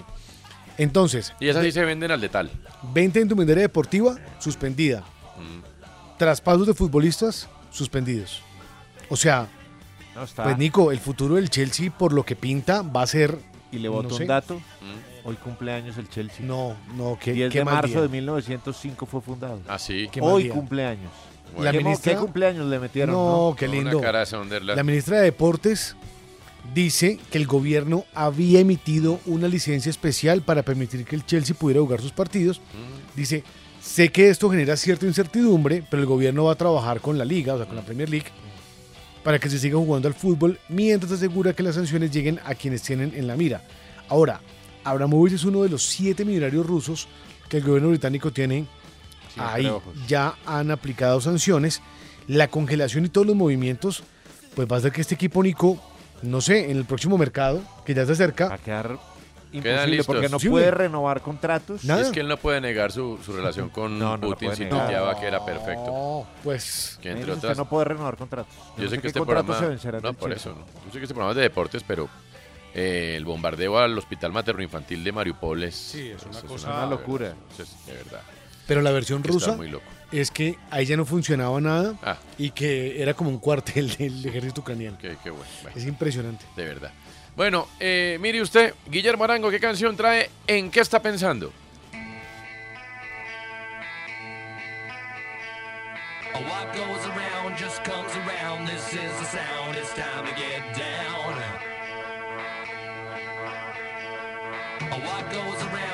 Entonces, 0.78 1.34
Y 1.42 1.50
esas 1.50 1.62
sí 1.66 1.74
se 1.74 1.84
venden 1.84 2.12
al 2.12 2.22
de 2.22 2.30
tal. 2.30 2.50
venta 2.94 3.16
de 3.20 3.24
indumentaria 3.24 3.64
deportiva 3.64 4.16
suspendida. 4.40 5.02
Mm. 5.02 6.18
Traspasos 6.18 6.68
de 6.68 6.74
futbolistas 6.74 7.50
suspendidos. 7.70 8.42
O 9.10 9.18
sea, 9.18 9.50
No, 10.16 10.24
está. 10.24 10.44
pues 10.44 10.58
Nico, 10.58 10.90
el 10.94 11.00
futuro 11.00 11.36
del 11.36 11.50
Chelsea, 11.50 11.92
por 11.92 12.14
lo 12.14 12.24
que 12.24 12.38
pinta, 12.38 12.82
va 12.82 13.02
a 13.02 13.08
ser. 13.08 13.38
Y 13.74 13.80
le 13.80 13.90
no 13.90 14.10
sé. 14.10 14.22
un 14.24 14.28
dato. 14.28 14.62
Hoy 15.26 15.36
cumpleaños 15.36 15.98
el 15.98 16.10
Chelsea. 16.10 16.46
No, 16.46 16.76
no, 16.96 17.18
qué, 17.22 17.34
10 17.34 17.52
qué 17.52 17.60
de 17.60 17.66
marzo 17.66 17.88
día. 17.88 18.02
de 18.02 18.08
1905 18.10 19.06
fue 19.06 19.22
fundado. 19.22 19.60
Ah, 19.68 19.80
sí. 19.80 20.10
Hoy 20.22 20.44
día. 20.44 20.54
La 21.60 21.72
¿Qué, 21.72 21.80
mo- 21.80 21.86
ministra- 21.90 22.14
qué 22.14 22.20
cumpleaños 22.20 22.68
le 22.68 22.80
metieron? 22.80 23.14
No, 23.16 23.56
qué 23.58 23.68
lindo. 23.68 23.98
Una 23.98 24.06
cara 24.08 24.20
de 24.20 24.26
Sunderland. 24.26 24.78
La 24.78 24.84
ministra 24.84 25.18
de 25.18 25.24
Deportes 25.26 25.96
dice 26.74 27.20
que 27.32 27.38
el 27.38 27.46
gobierno 27.48 28.06
había 28.14 28.60
emitido 28.60 29.20
una 29.26 29.48
licencia 29.48 29.90
especial 29.90 30.42
para 30.42 30.64
permitir 30.64 31.06
que 31.06 31.16
el 31.16 31.26
Chelsea 31.26 31.56
pudiera 31.56 31.82
jugar 31.82 32.02
sus 32.02 32.12
partidos. 32.12 32.60
Mm. 32.60 33.18
Dice, 33.18 33.44
sé 33.82 34.10
que 34.10 34.30
esto 34.30 34.50
genera 34.50 34.78
cierta 34.78 35.06
incertidumbre, 35.06 35.84
pero 35.90 36.02
el 36.02 36.08
gobierno 36.08 36.46
va 36.46 36.54
a 36.54 36.56
trabajar 36.56 37.02
con 37.02 37.18
la 37.18 37.26
liga, 37.26 37.54
o 37.54 37.58
sea, 37.58 37.66
con 37.68 37.76
la 37.76 37.82
Premier 37.84 38.10
League, 38.10 38.28
para 39.24 39.40
que 39.40 39.50
se 39.50 39.60
siga 39.60 39.78
jugando 39.78 40.08
al 40.08 40.14
fútbol, 40.14 40.60
mientras 40.70 41.12
asegura 41.12 41.54
que 41.54 41.64
las 41.64 41.76
sanciones 41.76 42.12
lleguen 42.12 42.40
a 42.46 42.56
quienes 42.56 42.82
tienen 42.82 43.14
en 43.16 43.28
la 43.28 43.36
mira. 43.36 43.62
Ahora, 44.10 44.42
Abramovich 44.84 45.34
es 45.34 45.44
uno 45.46 45.64
de 45.64 45.70
los 45.70 45.84
siete 45.84 46.26
millonarios 46.26 46.66
rusos 46.66 47.08
que 47.50 47.58
el 47.58 47.64
gobierno 47.64 47.90
británico 47.90 48.32
tiene 48.32 48.66
Ahí. 49.38 49.66
ojos. 49.68 49.94
Ya 50.08 50.36
han 50.46 50.72
aplicado 50.72 51.22
sanciones. 51.22 51.82
La 52.28 52.48
congelación 52.48 53.06
y 53.06 53.10
todos 53.10 53.28
los 53.28 53.36
movimientos, 53.36 54.04
pues 54.56 54.68
va 54.72 54.78
a 54.78 54.80
hacer 54.80 54.92
que 54.92 55.02
este 55.02 55.16
equipo, 55.16 55.44
Nico, 55.44 55.78
no 56.22 56.40
sé, 56.42 56.72
en 56.72 56.78
el 56.78 56.86
próximo 56.86 57.18
mercado, 57.18 57.62
que 57.86 57.94
ya 57.94 58.06
se 58.06 58.14
acerca, 58.14 58.48
Va 58.50 58.56
a 58.56 58.58
quedar 58.60 58.98
Quedan 59.52 59.62
imposible 59.66 59.88
listos. 59.88 60.06
porque 60.08 60.30
no 60.30 60.40
Sí, 60.40 60.50
puede 60.50 60.72
renovar 60.72 61.22
contratos. 61.22 61.84
Nada. 61.84 62.02
Es 62.02 62.10
que 62.10 62.22
él 62.22 62.28
no 62.28 62.38
puede 62.38 62.60
negar 62.62 62.92
su, 62.92 63.20
su 63.24 63.34
relación 63.34 63.70
con 63.70 64.00
No, 64.00 64.18
no 64.18 64.30
la 64.30 64.36
Putin 64.36 64.56
si 64.56 64.66
tuiteaba 64.66 65.20
que 65.20 65.28
era 65.28 65.46
perfecto. 65.46 65.86
No, 65.86 66.28
pues. 66.44 66.98
Que 67.02 67.10
entre 67.10 67.26
Menos 67.26 67.36
usted 67.38 67.50
otras. 67.50 67.58
no 67.60 67.70
puede 67.70 67.86
renovar 67.86 68.16
contratos. 68.18 68.54
Yo 68.78 68.84
no 68.86 68.90
sé 68.90 69.00
que 69.00 69.08
este 69.08 69.20
contratos 69.20 69.58
programa. 69.58 70.02
No, 70.02 70.14
por 70.14 70.30
Chelsea. 70.32 70.52
eso. 70.52 70.60
no. 70.60 70.66
Yo 70.88 70.92
sé 70.94 70.98
que 70.98 71.04
este 71.04 71.14
programa 71.14 71.32
es 71.32 71.36
de 71.36 71.42
deportes, 71.44 71.84
pero 71.86 72.10
eh, 72.74 73.14
el 73.18 73.26
bombardeo 73.26 73.78
al 73.78 73.96
hospital 73.98 74.32
materno-infantil 74.32 75.04
de 75.04 75.12
Mariupol 75.12 75.62
es. 75.66 75.76
Sí, 75.76 76.08
es 76.10 76.24
una 76.24 76.38
es 76.40 76.44
cosa- 76.46 76.70
Una 76.72 76.86
locura. 76.88 77.34
es 77.60 77.86
de 77.86 77.94
verdad. 77.94 78.22
Pero 78.68 78.82
la 78.82 78.92
versión 78.92 79.24
rusa 79.24 79.54
muy 79.56 79.68
loco. 79.70 79.84
es 80.12 80.32
que 80.32 80.58
ahí 80.72 80.86
ya 80.86 80.96
no 80.98 81.06
funcionaba 81.06 81.60
nada 81.60 81.96
Ah. 82.04 82.18
y 82.38 82.52
que 82.52 83.02
era 83.02 83.14
como 83.14 83.30
un 83.30 83.40
cuartel 83.40 83.90
del 83.98 84.26
ejército 84.26 84.62
ucraniano. 84.62 84.98
Qué, 85.00 85.18
qué 85.24 85.30
bueno. 85.30 85.46
bueno, 85.64 85.78
Es 85.78 85.86
impresionante. 85.86 86.46
de 86.56 86.66
verdad. 86.66 86.92
Bueno, 87.36 87.68
eh, 87.80 88.18
mire 88.22 88.42
usted, 88.42 88.74
Guillermo 88.88 89.24
Arango, 89.24 89.50
¿qué 89.50 89.60
canción 89.60 89.98
trae? 89.98 90.30
¿En 90.48 90.70
qué 90.70 90.82
está 90.82 91.02
pensando? 91.02 91.52
What 96.34 96.74
goes 96.76 97.06
around 97.06 97.58
just 97.58 97.84
comes 97.84 98.12
around. 98.16 98.68
This 98.68 98.94
is 98.94 99.12
the 99.20 99.26
sound. 99.26 99.76
It's 99.78 99.94
time 99.94 100.26
to 100.26 100.34
get 100.36 100.62
down. 100.76 101.34
What 105.04 105.32
goes 105.32 105.62
around 105.64 105.93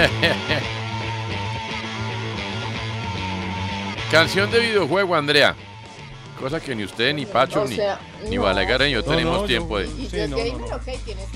Canción 4.10 4.50
de 4.50 4.58
videojuego, 4.60 5.14
Andrea. 5.14 5.54
Cosa 6.38 6.58
que 6.58 6.74
ni 6.74 6.84
usted, 6.84 7.12
ni 7.14 7.26
Pacho, 7.26 7.62
O 7.62 7.66
ni, 7.68 7.76
sea, 7.76 8.00
ni 8.28 8.36
no. 8.36 8.42
Balaguer 8.42 8.80
ni 8.80 8.92
yo 8.92 9.02
No, 9.02 9.10
tenemos 9.10 9.40
no, 9.42 9.46
tiempo 9.46 9.78
de. 9.78 9.86
¿Y 9.86 10.08
Sí, 10.10 10.16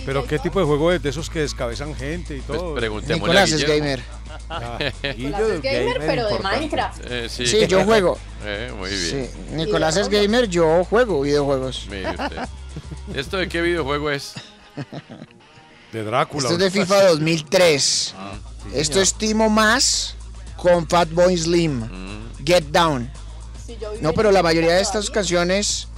Pero 0.07 0.27
qué 0.27 0.39
tipo 0.39 0.61
de 0.61 0.67
juego 0.67 0.91
es 0.93 1.03
de 1.03 1.11
esos 1.11 1.29
que 1.29 1.41
descabezan 1.41 1.95
gente 1.95 2.39
y 2.39 2.41
Pues 2.41 2.59
todo. 2.59 2.75
preguntémosle 2.75 3.35
Nicolás 3.35 3.53
a 3.53 3.57
es 3.57 3.67
gamer. 3.67 4.01
Ah. 4.49 4.79
Nicolás 5.17 5.41
es 5.43 5.63
gamer, 5.63 5.97
pero 5.99 6.29
de. 6.29 6.39
Minecraft. 6.39 7.05
Eh, 7.11 7.29
sí. 7.29 7.47
Sí, 7.47 7.67
yo 7.67 7.81
juego. 7.85 8.19
Eh, 8.47 8.73
muy 8.79 8.89
bien. 8.89 9.29
Sí, 9.31 9.55
Nicolás 9.55 9.97
es 9.99 10.09
gamer, 10.09 10.49
yo 10.49 10.85
juego 10.85 11.21
videojuegos. 11.21 11.87
Mire 11.91 12.09
usted. 12.11 12.39
¿Esto 13.15 13.37
de 13.37 13.47
qué 13.49 13.61
videojuego 13.61 14.11
es? 14.11 14.33
de 15.93 16.03
Drácula. 16.03 16.49
Esto 16.49 16.55
es 16.55 16.59
de 16.59 16.71
FIFA 16.81 17.05
2003. 17.11 18.15
Ah, 18.19 18.33
Esto 18.73 19.01
es 19.01 19.15
Timo 19.15 19.51
Más 19.51 20.15
con 20.57 20.89
Fatboy 20.89 21.37
Slim. 21.37 21.81
Mm. 21.81 22.45
Get 22.45 22.65
Down. 22.65 23.11
Si 23.67 23.77
No, 24.01 24.13
pero 24.13 24.31
la 24.31 24.43
mayoría 24.43 24.75
de 24.75 24.83
estas 24.83 25.11
canciones, 25.11 25.89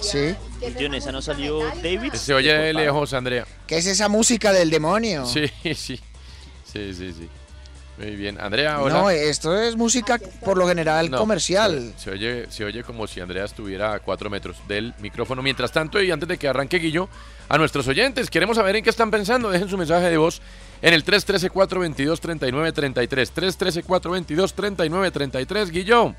sí. 0.00 0.34
John, 0.78 0.94
esa 0.94 1.12
no 1.12 1.20
salió 1.22 1.60
David. 1.82 2.12
Se 2.14 2.34
oye 2.34 2.72
lejos, 2.72 3.12
Andrea. 3.12 3.46
¿Qué 3.66 3.78
es 3.78 3.86
esa 3.86 4.08
música 4.08 4.52
del 4.52 4.70
demonio? 4.70 5.26
Sí, 5.26 5.46
sí. 5.62 5.74
Sí, 5.74 6.00
Sí, 6.72 6.94
sí, 6.94 7.12
sí. 7.12 7.28
Muy 7.98 8.14
bien. 8.14 8.38
Andrea, 8.40 8.80
hola. 8.80 8.94
No, 8.94 9.10
esto 9.10 9.58
es 9.60 9.74
música 9.76 10.18
por 10.44 10.56
lo 10.58 10.68
general 10.68 11.10
No, 11.10 11.18
comercial. 11.18 11.92
Se, 11.96 12.04
se 12.04 12.10
oye, 12.10 12.46
se 12.50 12.64
oye 12.64 12.82
como 12.84 13.06
si 13.06 13.20
Andrea 13.20 13.44
estuviera 13.44 13.94
a 13.94 14.00
cuatro 14.00 14.28
metros 14.28 14.56
del 14.68 14.92
micrófono. 15.00 15.42
Mientras 15.42 15.72
tanto, 15.72 16.00
y 16.02 16.10
antes 16.10 16.28
de 16.28 16.36
que 16.36 16.46
arranque 16.48 16.78
Guillo, 16.78 17.08
a 17.48 17.56
nuestros 17.58 17.86
oyentes, 17.88 18.28
queremos 18.28 18.56
saber 18.56 18.76
en 18.76 18.84
qué 18.84 18.90
están 18.90 19.10
pensando. 19.10 19.50
Dejen 19.50 19.68
su 19.68 19.78
mensaje 19.78 20.10
de 20.10 20.18
voz 20.18 20.42
en 20.82 20.92
el 20.92 21.04
313-422-3933. 21.04 23.84
313-422-3933. 23.86 25.70
Guillo. 25.70 26.14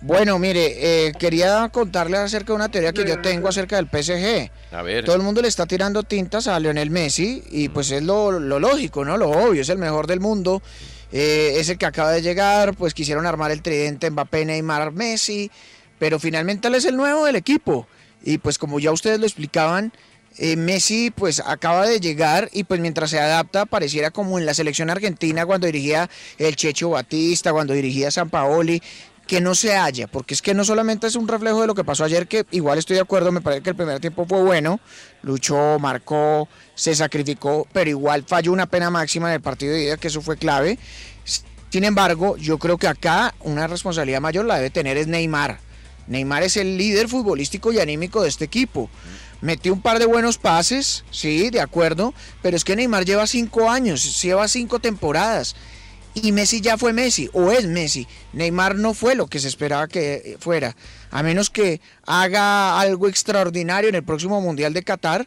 Bueno, 0.00 0.38
mire, 0.38 1.08
eh, 1.08 1.12
quería 1.18 1.68
contarles 1.70 2.20
acerca 2.20 2.52
de 2.52 2.56
una 2.56 2.68
teoría 2.68 2.92
que 2.92 3.04
yo 3.04 3.20
tengo 3.20 3.48
acerca 3.48 3.76
del 3.76 3.88
PSG. 3.88 4.50
A 4.70 4.82
ver. 4.82 5.04
Todo 5.04 5.16
el 5.16 5.22
mundo 5.22 5.42
le 5.42 5.48
está 5.48 5.66
tirando 5.66 6.04
tintas 6.04 6.46
a 6.46 6.58
Lionel 6.60 6.90
Messi 6.90 7.42
y 7.50 7.68
pues 7.68 7.90
es 7.90 8.02
lo, 8.04 8.38
lo 8.38 8.60
lógico, 8.60 9.04
¿no? 9.04 9.16
Lo 9.16 9.30
obvio, 9.30 9.62
es 9.62 9.68
el 9.70 9.78
mejor 9.78 10.06
del 10.06 10.20
mundo. 10.20 10.62
eh, 11.10 11.54
es 11.56 11.68
el 11.68 11.78
que 11.78 11.86
acaba 11.86 12.12
de 12.12 12.22
llegar, 12.22 12.76
pues 12.76 12.94
quisieron 12.94 13.26
armar 13.26 13.50
el 13.50 13.62
tridente 13.62 14.08
Mbappé, 14.10 14.44
Neymar, 14.44 14.92
Messi, 14.92 15.50
pero 15.98 16.20
finalmente 16.20 16.68
él 16.68 16.74
es 16.76 16.84
el 16.84 16.96
nuevo 16.96 17.24
del 17.24 17.34
equipo. 17.36 17.88
Y 18.22 18.38
pues 18.38 18.56
como 18.58 18.78
ya 18.78 18.92
ustedes 18.92 19.18
lo 19.18 19.26
explicaban, 19.26 19.92
eh, 20.36 20.54
Messi 20.54 21.10
pues 21.10 21.40
acaba 21.44 21.86
de 21.86 21.98
llegar 21.98 22.48
y 22.52 22.62
pues 22.64 22.78
mientras 22.78 23.10
se 23.10 23.18
adapta 23.18 23.66
pareciera 23.66 24.10
como 24.12 24.38
en 24.38 24.46
la 24.46 24.54
selección 24.54 24.90
argentina 24.90 25.44
cuando 25.46 25.66
dirigía 25.66 26.08
el 26.36 26.54
Checho 26.54 26.90
Batista, 26.90 27.52
cuando 27.52 27.72
dirigía 27.72 28.10
San 28.12 28.28
Paoli, 28.30 28.80
que 29.28 29.40
no 29.42 29.54
se 29.54 29.76
halla, 29.76 30.08
porque 30.08 30.32
es 30.32 30.40
que 30.40 30.54
no 30.54 30.64
solamente 30.64 31.06
es 31.06 31.14
un 31.14 31.28
reflejo 31.28 31.60
de 31.60 31.66
lo 31.66 31.74
que 31.74 31.84
pasó 31.84 32.02
ayer, 32.02 32.26
que 32.26 32.46
igual 32.50 32.78
estoy 32.78 32.96
de 32.96 33.02
acuerdo, 33.02 33.30
me 33.30 33.42
parece 33.42 33.62
que 33.62 33.70
el 33.70 33.76
primer 33.76 34.00
tiempo 34.00 34.24
fue 34.26 34.42
bueno, 34.42 34.80
luchó, 35.22 35.78
marcó, 35.78 36.48
se 36.74 36.94
sacrificó, 36.94 37.68
pero 37.72 37.90
igual 37.90 38.24
falló 38.26 38.52
una 38.52 38.66
pena 38.66 38.88
máxima 38.90 39.28
en 39.28 39.34
el 39.34 39.40
partido 39.42 39.74
de 39.74 39.84
ida, 39.84 39.96
que 39.98 40.08
eso 40.08 40.22
fue 40.22 40.38
clave. 40.38 40.78
Sin 41.68 41.84
embargo, 41.84 42.38
yo 42.38 42.58
creo 42.58 42.78
que 42.78 42.88
acá 42.88 43.34
una 43.40 43.66
responsabilidad 43.66 44.22
mayor 44.22 44.46
la 44.46 44.56
debe 44.56 44.70
tener 44.70 44.96
es 44.96 45.06
Neymar. 45.06 45.60
Neymar 46.06 46.42
es 46.42 46.56
el 46.56 46.78
líder 46.78 47.06
futbolístico 47.06 47.70
y 47.70 47.78
anímico 47.78 48.22
de 48.22 48.30
este 48.30 48.46
equipo. 48.46 48.88
Metió 49.42 49.74
un 49.74 49.82
par 49.82 49.98
de 49.98 50.06
buenos 50.06 50.38
pases, 50.38 51.04
sí, 51.10 51.50
de 51.50 51.60
acuerdo, 51.60 52.14
pero 52.40 52.56
es 52.56 52.64
que 52.64 52.74
Neymar 52.74 53.04
lleva 53.04 53.26
cinco 53.26 53.70
años, 53.70 54.22
lleva 54.22 54.48
cinco 54.48 54.78
temporadas. 54.78 55.54
Y 56.22 56.32
Messi 56.32 56.60
ya 56.60 56.78
fue 56.78 56.92
Messi, 56.92 57.28
o 57.32 57.50
es 57.50 57.66
Messi. 57.66 58.06
Neymar 58.32 58.76
no 58.76 58.94
fue 58.94 59.14
lo 59.14 59.26
que 59.26 59.38
se 59.38 59.48
esperaba 59.48 59.88
que 59.88 60.36
fuera. 60.40 60.76
A 61.10 61.22
menos 61.22 61.50
que 61.50 61.80
haga 62.06 62.80
algo 62.80 63.08
extraordinario 63.08 63.88
en 63.88 63.94
el 63.94 64.02
próximo 64.02 64.40
Mundial 64.40 64.74
de 64.74 64.82
Qatar, 64.82 65.26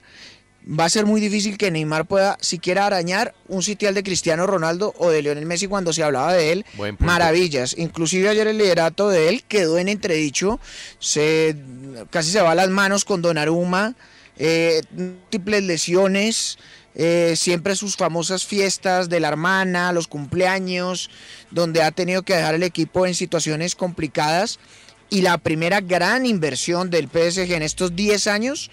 va 0.67 0.85
a 0.85 0.89
ser 0.89 1.05
muy 1.05 1.21
difícil 1.21 1.57
que 1.57 1.71
Neymar 1.71 2.05
pueda 2.05 2.37
siquiera 2.41 2.85
arañar 2.85 3.33
un 3.47 3.63
sitial 3.63 3.93
de 3.93 4.03
Cristiano 4.03 4.45
Ronaldo 4.45 4.93
o 4.97 5.09
de 5.09 5.21
Lionel 5.21 5.45
Messi 5.45 5.67
cuando 5.67 5.93
se 5.93 6.03
hablaba 6.03 6.33
de 6.33 6.51
él. 6.51 6.65
Maravillas. 6.99 7.75
Inclusive 7.77 8.29
ayer 8.29 8.47
el 8.47 8.57
liderato 8.57 9.09
de 9.09 9.29
él 9.29 9.43
quedó 9.47 9.77
en 9.77 9.89
entredicho. 9.89 10.59
Se, 10.99 11.55
casi 12.09 12.31
se 12.31 12.41
va 12.41 12.51
a 12.51 12.55
las 12.55 12.69
manos 12.69 13.05
con 13.05 13.21
Donnarumma. 13.21 13.95
Eh, 14.37 14.81
múltiples 14.91 15.63
lesiones. 15.63 16.57
Eh, 16.95 17.33
siempre 17.37 17.75
sus 17.75 17.95
famosas 17.95 18.45
fiestas 18.45 19.09
de 19.09 19.19
la 19.19 19.29
hermana, 19.29 19.93
los 19.93 20.07
cumpleaños, 20.07 21.09
donde 21.49 21.81
ha 21.83 21.91
tenido 21.91 22.23
que 22.23 22.35
dejar 22.35 22.55
el 22.55 22.63
equipo 22.63 23.05
en 23.05 23.15
situaciones 23.15 23.75
complicadas. 23.75 24.59
Y 25.09 25.21
la 25.21 25.37
primera 25.37 25.81
gran 25.81 26.25
inversión 26.25 26.89
del 26.89 27.07
PSG 27.07 27.51
en 27.53 27.63
estos 27.63 27.95
10 27.95 28.27
años, 28.27 28.71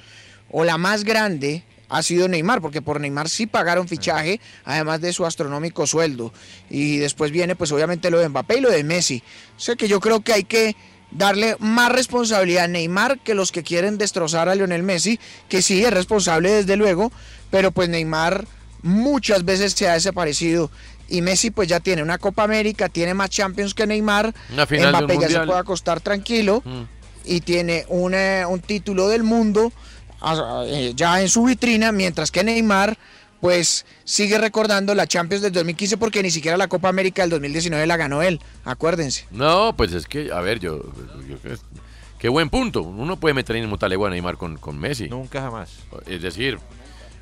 o 0.51 0.65
la 0.65 0.79
más 0.79 1.05
grande, 1.05 1.65
ha 1.89 2.03
sido 2.03 2.29
Neymar, 2.29 2.61
porque 2.61 2.83
por 2.83 3.01
Neymar 3.01 3.29
sí 3.29 3.47
pagaron 3.47 3.89
fichaje, 3.89 4.41
además 4.65 5.01
de 5.01 5.13
su 5.13 5.25
astronómico 5.25 5.87
sueldo. 5.87 6.33
Y 6.71 6.99
después 6.99 7.33
viene, 7.33 7.57
pues 7.57 7.73
obviamente 7.73 8.11
lo 8.11 8.19
de 8.19 8.29
Mbappé 8.29 8.59
y 8.59 8.61
lo 8.61 8.71
de 8.71 8.85
Messi. 8.85 9.23
O 9.57 9.61
sea 9.61 9.75
que 9.75 9.89
yo 9.89 10.01
creo 10.01 10.21
que 10.21 10.33
hay 10.33 10.45
que 10.45 10.77
darle 11.11 11.57
más 11.59 11.91
responsabilidad 11.91 12.65
a 12.65 12.69
Neymar 12.69 13.19
que 13.21 13.35
los 13.35 13.53
que 13.53 13.63
quieren 13.63 13.99
destrozar 13.99 14.49
a 14.49 14.55
Lionel 14.55 14.83
Messi, 14.83 15.19
que 15.49 15.63
sí 15.63 15.83
es 15.83 15.91
responsable 15.91 16.51
desde 16.51 16.77
luego, 16.77 17.11
pero 17.51 17.71
pues 17.71 17.89
Neymar 17.89 18.47
muchas 18.83 19.45
veces 19.45 19.73
se 19.73 19.89
ha 19.89 19.95
desaparecido. 19.95 20.71
Y 21.09 21.23
Messi 21.23 21.51
pues 21.51 21.69
ya 21.69 21.81
tiene 21.81 22.03
una 22.03 22.19
Copa 22.19 22.45
América, 22.45 22.89
tiene 22.89 23.15
más 23.15 23.31
Champions 23.31 23.73
que 23.75 23.87
Neymar. 23.87 24.35
Una 24.53 24.67
final 24.67 24.93
de 24.93 24.99
un 24.99 25.05
Mbappé 25.05 25.15
ya 25.15 25.21
se 25.21 25.27
mundial. 25.27 25.47
puede 25.47 25.59
acostar 25.61 26.01
tranquilo 26.01 26.63
Mm. 26.65 26.83
y 27.25 27.41
tiene 27.41 27.87
un, 27.89 28.13
eh, 28.15 28.45
un 28.47 28.61
título 28.61 29.09
del 29.09 29.23
mundo 29.23 29.73
ah, 30.21 30.65
eh, 30.67 30.93
ya 30.95 31.21
en 31.23 31.29
su 31.29 31.45
vitrina, 31.45 31.93
mientras 31.93 32.31
que 32.31 32.45
Neymar 32.45 32.99
pues 33.41 33.87
sigue 34.05 34.37
recordando 34.37 34.95
la 34.97 35.07
Champions 35.07 35.43
del 35.43 35.53
2015 35.53 35.97
porque 35.97 36.23
ni 36.25 36.31
siquiera 36.33 36.57
la 36.57 36.67
Copa 36.67 36.89
América 36.89 37.23
del 37.23 37.31
2019 37.31 37.87
la 37.87 37.97
ganó 37.97 38.21
él, 38.21 38.41
acuérdense. 38.65 39.27
No, 39.31 39.75
pues 39.77 39.93
es 39.93 40.07
que, 40.07 40.31
a 40.33 40.41
ver, 40.41 40.59
yo. 40.59 40.83
yo 41.29 41.39
creo- 41.39 41.57
qué 42.19 42.29
buen 42.29 42.51
punto. 42.51 42.83
Uno 42.83 43.17
puede 43.21 43.35
meter 43.35 43.55
en 43.55 43.69
Mutalegua 43.69 44.09
a 44.09 44.11
Neymar 44.11 44.37
con, 44.37 44.57
con 44.59 44.77
Messi. 44.77 45.09
Nunca 45.09 45.41
jamás. 45.41 45.71
Es 46.07 46.21
decir, 46.21 46.59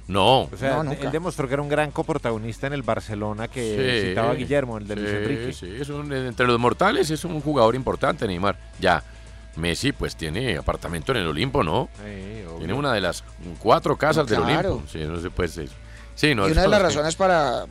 no. 0.08 0.42
O 0.42 0.50
sea, 0.58 0.80
él 0.82 1.10
demostró 1.10 1.48
que 1.48 1.54
era 1.54 1.62
un 1.62 1.68
gran 1.68 1.90
coprotagonista 1.90 2.66
en 2.66 2.72
el 2.72 2.82
Barcelona 2.82 3.48
que 3.48 4.00
Sí, 4.02 4.08
citaba 4.10 4.34
Guillermo, 4.34 4.78
el 4.78 4.86
de 4.86 4.96
Luis 4.96 5.08
sí, 5.10 5.16
Enrique. 5.16 5.52
sí, 5.52 5.76
es 5.80 5.88
un- 5.88 6.12
entre 6.12 6.46
los 6.46 6.58
mortales 6.58 7.10
es 7.10 7.24
un 7.24 7.40
jugador 7.40 7.74
importante, 7.74 8.26
Neymar. 8.26 8.56
Ya. 8.80 9.02
Messi, 9.56 9.92
pues 9.92 10.16
tiene 10.16 10.58
apartamento 10.58 11.12
en 11.12 11.18
el 11.18 11.28
Olimpo, 11.28 11.62
¿no? 11.64 11.88
tiene 12.58 12.74
una 12.74 12.92
de 12.92 13.00
las 13.00 13.24
cuatro 13.58 13.96
casas 13.96 14.26
del. 14.26 14.40
Olimpo. 14.40 14.82
Sí, 14.90 14.98
no 14.98 15.18
se 15.18 15.30
puede 15.30 15.48
decir. 15.48 15.70
Sí, 16.14 16.34
no, 16.34 16.46
y 16.48 16.52
una 16.52 16.62
de 16.62 16.68
las 16.68 16.78
que- 16.80 16.84
razones 16.84 17.14
para 17.16 17.64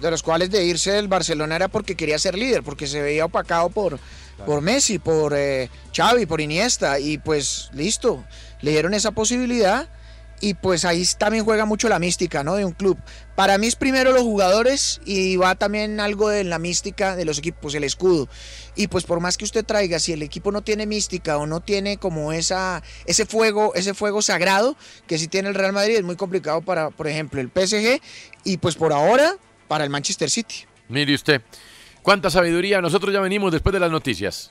de 0.00 0.10
los 0.10 0.22
cuales 0.22 0.50
de 0.50 0.64
irse 0.64 0.92
del 0.92 1.08
Barcelona 1.08 1.56
era 1.56 1.68
porque 1.68 1.96
quería 1.96 2.18
ser 2.18 2.36
líder, 2.36 2.62
porque 2.62 2.86
se 2.86 3.00
veía 3.02 3.24
opacado 3.24 3.70
por, 3.70 3.98
por 4.46 4.60
Messi, 4.60 4.98
por 5.00 5.34
eh, 5.36 5.68
Xavi, 5.96 6.26
por 6.26 6.40
Iniesta 6.40 6.98
y 7.00 7.18
pues 7.18 7.70
listo, 7.72 8.24
le 8.60 8.70
dieron 8.72 8.94
esa 8.94 9.10
posibilidad 9.10 9.88
y 10.42 10.54
pues 10.54 10.84
ahí 10.84 11.06
también 11.16 11.44
juega 11.44 11.66
mucho 11.66 11.88
la 11.88 12.00
mística, 12.00 12.42
¿no? 12.42 12.56
De 12.56 12.64
un 12.64 12.72
club. 12.72 12.98
Para 13.36 13.58
mí 13.58 13.68
es 13.68 13.76
primero 13.76 14.10
los 14.10 14.22
jugadores 14.22 15.00
y 15.04 15.36
va 15.36 15.54
también 15.54 16.00
algo 16.00 16.28
de 16.28 16.42
la 16.42 16.58
mística 16.58 17.14
de 17.14 17.24
los 17.24 17.38
equipos, 17.38 17.76
el 17.76 17.84
escudo. 17.84 18.28
Y 18.74 18.88
pues 18.88 19.04
por 19.04 19.20
más 19.20 19.38
que 19.38 19.44
usted 19.44 19.64
traiga, 19.64 20.00
si 20.00 20.12
el 20.12 20.20
equipo 20.20 20.50
no 20.50 20.62
tiene 20.62 20.84
mística 20.84 21.38
o 21.38 21.46
no 21.46 21.60
tiene 21.60 21.96
como 21.96 22.32
esa 22.32 22.82
ese 23.06 23.24
fuego, 23.24 23.72
ese 23.76 23.94
fuego 23.94 24.20
sagrado 24.20 24.76
que 25.06 25.16
sí 25.16 25.28
tiene 25.28 25.48
el 25.48 25.54
Real 25.54 25.72
Madrid, 25.72 25.94
es 25.94 26.02
muy 26.02 26.16
complicado 26.16 26.60
para, 26.60 26.90
por 26.90 27.06
ejemplo, 27.06 27.40
el 27.40 27.48
PSG 27.48 28.02
y 28.42 28.56
pues 28.56 28.74
por 28.74 28.92
ahora 28.92 29.36
para 29.68 29.84
el 29.84 29.90
Manchester 29.90 30.28
City. 30.28 30.66
Mire 30.88 31.14
usted, 31.14 31.40
cuánta 32.02 32.30
sabiduría. 32.30 32.80
Nosotros 32.80 33.14
ya 33.14 33.20
venimos 33.20 33.52
después 33.52 33.72
de 33.72 33.78
las 33.78 33.92
noticias. 33.92 34.50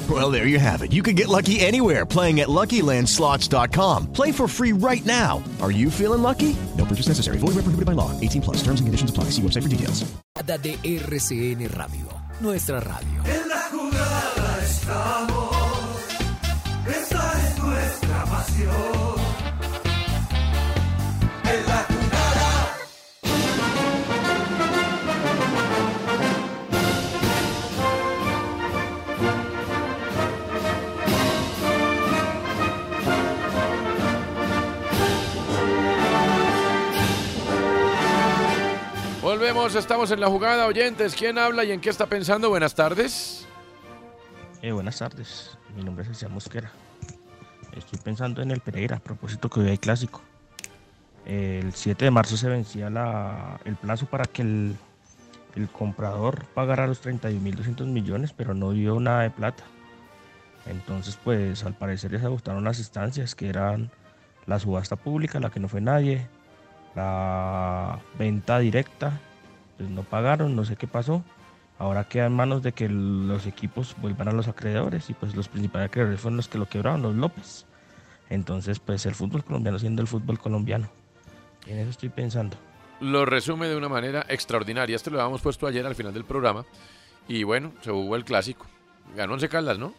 Well, 0.11 0.29
there 0.29 0.45
you 0.45 0.59
have 0.59 0.81
it. 0.81 0.91
You 0.91 1.03
can 1.03 1.15
get 1.15 1.29
lucky 1.29 1.61
anywhere 1.61 2.05
playing 2.05 2.41
at 2.41 2.49
LuckyLandSlots.com. 2.49 4.11
Play 4.11 4.33
for 4.33 4.47
free 4.47 4.73
right 4.73 5.05
now. 5.05 5.41
Are 5.61 5.71
you 5.71 5.89
feeling 5.89 6.21
lucky? 6.21 6.53
No 6.77 6.83
purchase 6.83 7.07
necessary. 7.07 7.37
Void 7.37 7.55
where 7.55 7.63
prohibited 7.63 7.85
by 7.85 7.93
law. 7.93 8.11
18 8.19 8.41
plus. 8.41 8.57
Terms 8.57 8.81
and 8.81 8.87
conditions 8.87 9.09
apply. 9.09 9.25
See 9.25 9.41
website 9.41 9.63
for 9.63 9.69
details. 9.69 10.03
jugada 10.35 10.57
de 10.57 10.77
RCN 10.83 11.67
Radio, 11.69 12.07
nuestra 12.39 12.79
radio. 12.79 13.23
En 13.25 13.47
la 13.47 13.61
jugada 13.71 14.59
estamos, 14.63 15.55
esta 16.87 17.33
es 17.39 17.63
nuestra 17.63 18.25
pasión. 18.25 19.20
Volvemos, 39.35 39.75
estamos 39.75 40.11
en 40.11 40.19
la 40.19 40.27
jugada, 40.27 40.67
oyentes. 40.67 41.15
¿Quién 41.15 41.37
habla 41.37 41.63
y 41.63 41.71
en 41.71 41.79
qué 41.79 41.89
está 41.89 42.05
pensando? 42.05 42.49
Buenas 42.49 42.75
tardes. 42.75 43.47
Eh, 44.61 44.73
buenas 44.73 44.99
tardes, 44.99 45.57
mi 45.73 45.83
nombre 45.85 46.03
es 46.03 46.09
César 46.09 46.29
Mosquera. 46.31 46.69
Estoy 47.73 47.97
pensando 48.03 48.41
en 48.41 48.51
el 48.51 48.59
Pereira, 48.59 48.97
a 48.97 48.99
propósito 48.99 49.49
que 49.49 49.61
hoy 49.61 49.69
hay 49.69 49.77
clásico. 49.77 50.21
El 51.25 51.71
7 51.71 52.03
de 52.03 52.11
marzo 52.11 52.35
se 52.35 52.49
vencía 52.49 52.89
la- 52.89 53.57
el 53.63 53.77
plazo 53.77 54.05
para 54.05 54.25
que 54.25 54.41
el 54.41 54.75
el 55.55 55.69
comprador 55.69 56.43
pagara 56.53 56.85
los 56.85 56.99
31.200 57.01 57.87
millones, 57.87 58.33
pero 58.33 58.53
no 58.53 58.71
dio 58.71 58.99
nada 58.99 59.21
de 59.21 59.29
plata. 59.29 59.63
Entonces, 60.65 61.17
pues 61.23 61.63
al 61.63 61.73
parecer 61.73 62.11
les 62.11 62.23
ajustaron 62.25 62.65
las 62.65 62.79
instancias, 62.79 63.33
que 63.33 63.47
eran 63.47 63.91
la 64.45 64.59
subasta 64.59 64.97
pública, 64.97 65.39
la 65.39 65.49
que 65.51 65.61
no 65.61 65.69
fue 65.69 65.79
nadie, 65.79 66.27
la 66.95 67.99
venta 68.17 68.59
directa, 68.59 69.19
pues 69.77 69.89
no 69.89 70.03
pagaron, 70.03 70.55
no 70.55 70.65
sé 70.65 70.75
qué 70.75 70.87
pasó. 70.87 71.23
Ahora 71.79 72.03
queda 72.03 72.27
en 72.27 72.33
manos 72.33 72.61
de 72.61 72.73
que 72.73 72.87
los 72.89 73.47
equipos 73.47 73.95
vuelvan 73.99 74.27
a 74.27 74.33
los 74.33 74.47
acreedores 74.47 75.09
y 75.09 75.13
pues 75.13 75.35
los 75.35 75.47
principales 75.47 75.87
acreedores 75.87 76.19
fueron 76.19 76.37
los 76.37 76.47
que 76.47 76.59
lo 76.59 76.69
quebraron, 76.69 77.01
los 77.01 77.15
López. 77.15 77.65
Entonces, 78.29 78.79
pues 78.79 79.05
el 79.05 79.15
fútbol 79.15 79.43
colombiano 79.43 79.79
siendo 79.79 80.01
el 80.01 80.07
fútbol 80.07 80.37
colombiano. 80.37 80.89
En 81.65 81.79
eso 81.79 81.89
estoy 81.89 82.09
pensando. 82.09 82.55
Lo 82.99 83.25
resume 83.25 83.67
de 83.67 83.75
una 83.75 83.89
manera 83.89 84.25
extraordinaria. 84.29 84.95
Este 84.95 85.09
lo 85.09 85.19
habíamos 85.19 85.41
puesto 85.41 85.65
ayer 85.65 85.85
al 85.85 85.95
final 85.95 86.13
del 86.13 86.23
programa. 86.23 86.65
Y 87.27 87.43
bueno, 87.43 87.71
se 87.81 87.89
jugó 87.89 88.15
el 88.15 88.23
clásico. 88.23 88.67
Ganó 89.15 89.33
Once 89.33 89.49
Caldas, 89.49 89.79
¿no? 89.79 89.93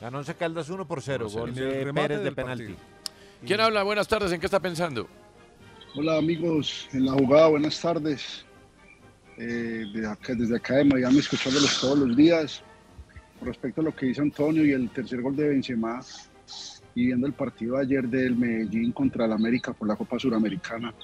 Ganó 0.00 0.18
Once 0.18 0.34
Caldas 0.34 0.70
1 0.70 0.86
por 0.86 1.02
0, 1.02 1.28
gol 1.30 1.54
de 1.54 1.92
Pérez 1.92 2.22
de 2.22 2.32
penalti. 2.32 2.76
¿Quién 3.44 3.60
habla? 3.60 3.82
Buenas 3.82 4.06
tardes. 4.06 4.30
¿En 4.32 4.38
qué 4.40 4.46
está 4.46 4.60
pensando? 4.60 5.08
Hola 5.96 6.18
amigos, 6.18 6.88
en 6.92 7.06
la 7.06 7.12
jugada, 7.12 7.48
buenas 7.48 7.80
tardes. 7.80 8.44
Eh, 9.36 9.84
de 9.92 10.06
acá- 10.06 10.34
desde 10.34 10.56
acá 10.56 10.76
de 10.76 10.84
Miami, 10.84 11.18
escuchándolos 11.18 11.80
todos 11.80 11.98
los 11.98 12.16
días. 12.16 12.62
Con 13.38 13.48
respecto 13.48 13.80
a 13.80 13.84
lo 13.84 13.94
que 13.94 14.06
dice 14.06 14.20
Antonio 14.20 14.64
y 14.64 14.72
el 14.72 14.90
tercer 14.90 15.20
gol 15.20 15.36
de 15.36 15.48
Benzema, 15.48 16.00
y 16.94 17.06
viendo 17.06 17.26
el 17.26 17.32
partido 17.32 17.76
ayer 17.76 18.08
del 18.08 18.36
Medellín 18.36 18.92
contra 18.92 19.24
el 19.26 19.32
América 19.32 19.72
por 19.72 19.88
la 19.88 19.96
Copa 19.96 20.18
Suramericana, 20.18 20.94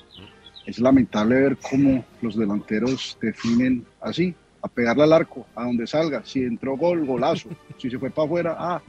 es 0.66 0.78
lamentable 0.78 1.34
ver 1.40 1.56
cómo 1.56 2.04
los 2.22 2.36
delanteros 2.36 3.18
definen 3.20 3.84
así, 4.00 4.34
a 4.62 4.68
pegarle 4.68 5.04
al 5.04 5.12
arco, 5.12 5.46
a 5.56 5.64
donde 5.64 5.86
salga. 5.86 6.22
Si 6.24 6.42
entró 6.42 6.76
gol, 6.76 7.04
golazo. 7.06 7.48
Si 7.78 7.90
se 7.90 7.98
fue 7.98 8.10
para 8.10 8.26
afuera, 8.26 8.56
ah, 8.58 8.82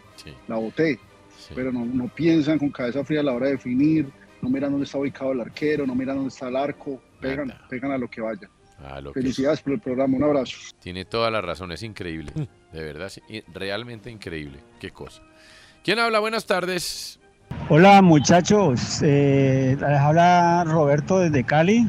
la 0.48 0.56
boté. 0.58 1.00
Pero 1.56 1.72
no, 1.72 1.86
no 1.86 2.08
piensan 2.10 2.60
con 2.60 2.70
cabeza 2.70 3.04
fría 3.04 3.22
a 3.22 3.24
la 3.24 3.34
hora 3.34 3.48
de 3.48 3.54
definir, 3.54 4.08
no 4.42 4.50
miran 4.50 4.72
dónde 4.72 4.86
está 4.86 4.98
ubicado 4.98 5.32
el 5.32 5.42
arquero, 5.42 5.86
no 5.86 5.96
miran 5.96 6.16
dónde 6.16 6.30
está 6.30 6.48
el 6.48 6.56
arco, 6.56 7.02
pegan, 7.20 7.54
pegan 7.70 7.92
a 7.92 7.98
lo 7.98 8.10
que 8.10 8.22
vaya. 8.22 8.50
A 8.84 9.00
lo 9.00 9.14
que 9.14 9.22
Felicidades 9.22 9.62
por 9.62 9.74
el 9.74 9.80
programa, 9.80 10.18
un 10.18 10.24
abrazo. 10.24 10.58
Tiene 10.80 11.06
toda 11.06 11.30
la 11.30 11.42
razón, 11.42 11.72
es 11.72 11.84
increíble. 11.84 12.32
De 12.72 12.84
verdad, 12.84 13.10
sí, 13.10 13.22
realmente 13.54 14.10
increíble. 14.10 14.60
Qué 14.80 14.92
cosa. 14.92 15.22
¿Quién 15.84 16.00
habla? 16.00 16.20
Buenas 16.20 16.46
tardes. 16.46 17.20
Hola 17.70 18.02
muchachos, 18.02 19.02
eh, 19.02 19.78
les 19.80 20.00
habla 20.00 20.64
Roberto 20.66 21.20
desde 21.20 21.44
Cali. 21.44 21.88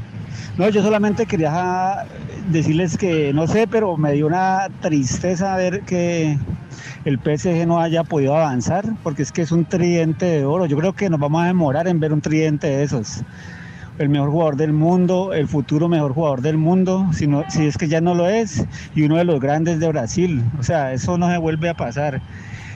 No, 0.57 0.69
yo 0.69 0.83
solamente 0.83 1.27
quería 1.27 2.07
decirles 2.49 2.97
que 2.97 3.33
no 3.33 3.47
sé, 3.47 3.67
pero 3.67 3.97
me 3.97 4.13
dio 4.13 4.27
una 4.27 4.69
tristeza 4.81 5.57
ver 5.57 5.83
que 5.83 6.37
el 7.05 7.19
PSG 7.19 7.67
no 7.67 7.81
haya 7.81 8.05
podido 8.05 8.37
avanzar, 8.37 8.85
porque 9.03 9.23
es 9.23 9.33
que 9.33 9.43
es 9.43 9.53
un 9.53 9.65
tridente 9.65 10.27
de 10.27 10.45
oro. 10.45 10.67
Yo 10.67 10.77
creo 10.77 10.93
que 10.93 11.11
nos 11.11 11.19
vamos 11.21 11.43
a 11.43 11.47
demorar 11.47 11.89
en 11.89 12.01
ver 12.01 12.13
un 12.13 12.21
tridente 12.21 12.67
de 12.69 12.83
esos. 12.83 13.23
El 13.99 14.09
mejor 14.09 14.31
jugador 14.31 14.57
del 14.57 14.73
mundo, 14.73 15.33
el 15.35 15.49
futuro 15.49 15.89
mejor 15.89 16.15
jugador 16.15 16.41
del 16.41 16.57
mundo, 16.57 17.09
si, 17.13 17.27
no- 17.27 17.45
si 17.51 17.67
es 17.67 17.77
que 17.77 17.89
ya 17.89 18.01
no 18.01 18.15
lo 18.15 18.29
es, 18.29 18.65
y 18.95 19.03
uno 19.03 19.17
de 19.17 19.25
los 19.25 19.39
grandes 19.41 19.81
de 19.81 19.89
Brasil. 19.89 20.43
O 20.59 20.63
sea, 20.63 20.93
eso 20.93 21.19
no 21.19 21.31
se 21.31 21.39
vuelve 21.39 21.69
a 21.69 21.75
pasar 21.75 22.21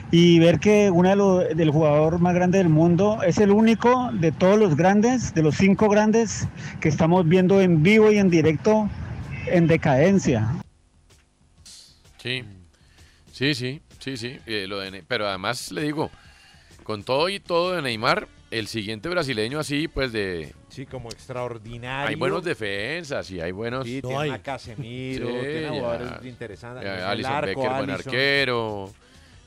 y 0.09 0.39
ver 0.39 0.59
que 0.59 0.89
uno 0.89 1.09
de 1.09 1.15
los 1.17 1.57
del 1.57 1.69
jugador 1.69 2.19
más 2.19 2.33
grande 2.33 2.59
del 2.59 2.69
mundo 2.69 3.19
es 3.25 3.39
el 3.39 3.51
único 3.51 4.09
de 4.13 4.31
todos 4.31 4.57
los 4.57 4.77
grandes, 4.77 5.33
de 5.33 5.41
los 5.43 5.55
cinco 5.55 5.89
grandes 5.89 6.47
que 6.79 6.87
estamos 6.87 7.27
viendo 7.27 7.59
en 7.59 7.83
vivo 7.83 8.09
y 8.11 8.17
en 8.17 8.29
directo 8.29 8.87
en 9.47 9.67
decadencia. 9.67 10.47
Sí, 12.21 12.43
sí, 13.33 13.53
sí, 13.53 13.81
sí, 14.15 14.17
sí. 14.17 14.39
eh, 14.45 14.65
lo 14.67 14.79
de 14.79 15.03
pero 15.07 15.27
además 15.27 15.71
le 15.71 15.83
digo, 15.83 16.11
con 16.83 17.03
todo 17.03 17.27
y 17.27 17.39
todo 17.39 17.73
de 17.73 17.81
Neymar, 17.81 18.27
el 18.51 18.67
siguiente 18.67 19.09
brasileño 19.09 19.59
así, 19.59 19.87
pues 19.87 20.11
de... 20.11 20.53
Sí, 20.69 20.85
como 20.85 21.09
extraordinario. 21.09 22.09
Hay 22.09 22.15
buenos 22.15 22.43
defensas 22.43 23.29
y 23.31 23.41
hay 23.41 23.51
buenos... 23.51 23.85
Sí, 23.85 24.01
tiene 24.01 24.31
a 24.31 24.41
Casemiro, 24.41 25.27
tiene 25.27 25.69
jugadores 25.69 26.25
interesantes. 26.25 26.85
Eh, 26.85 27.25
arco, 27.25 27.61
Becker, 27.61 27.75
buen 27.75 27.89
arquero. 27.89 28.93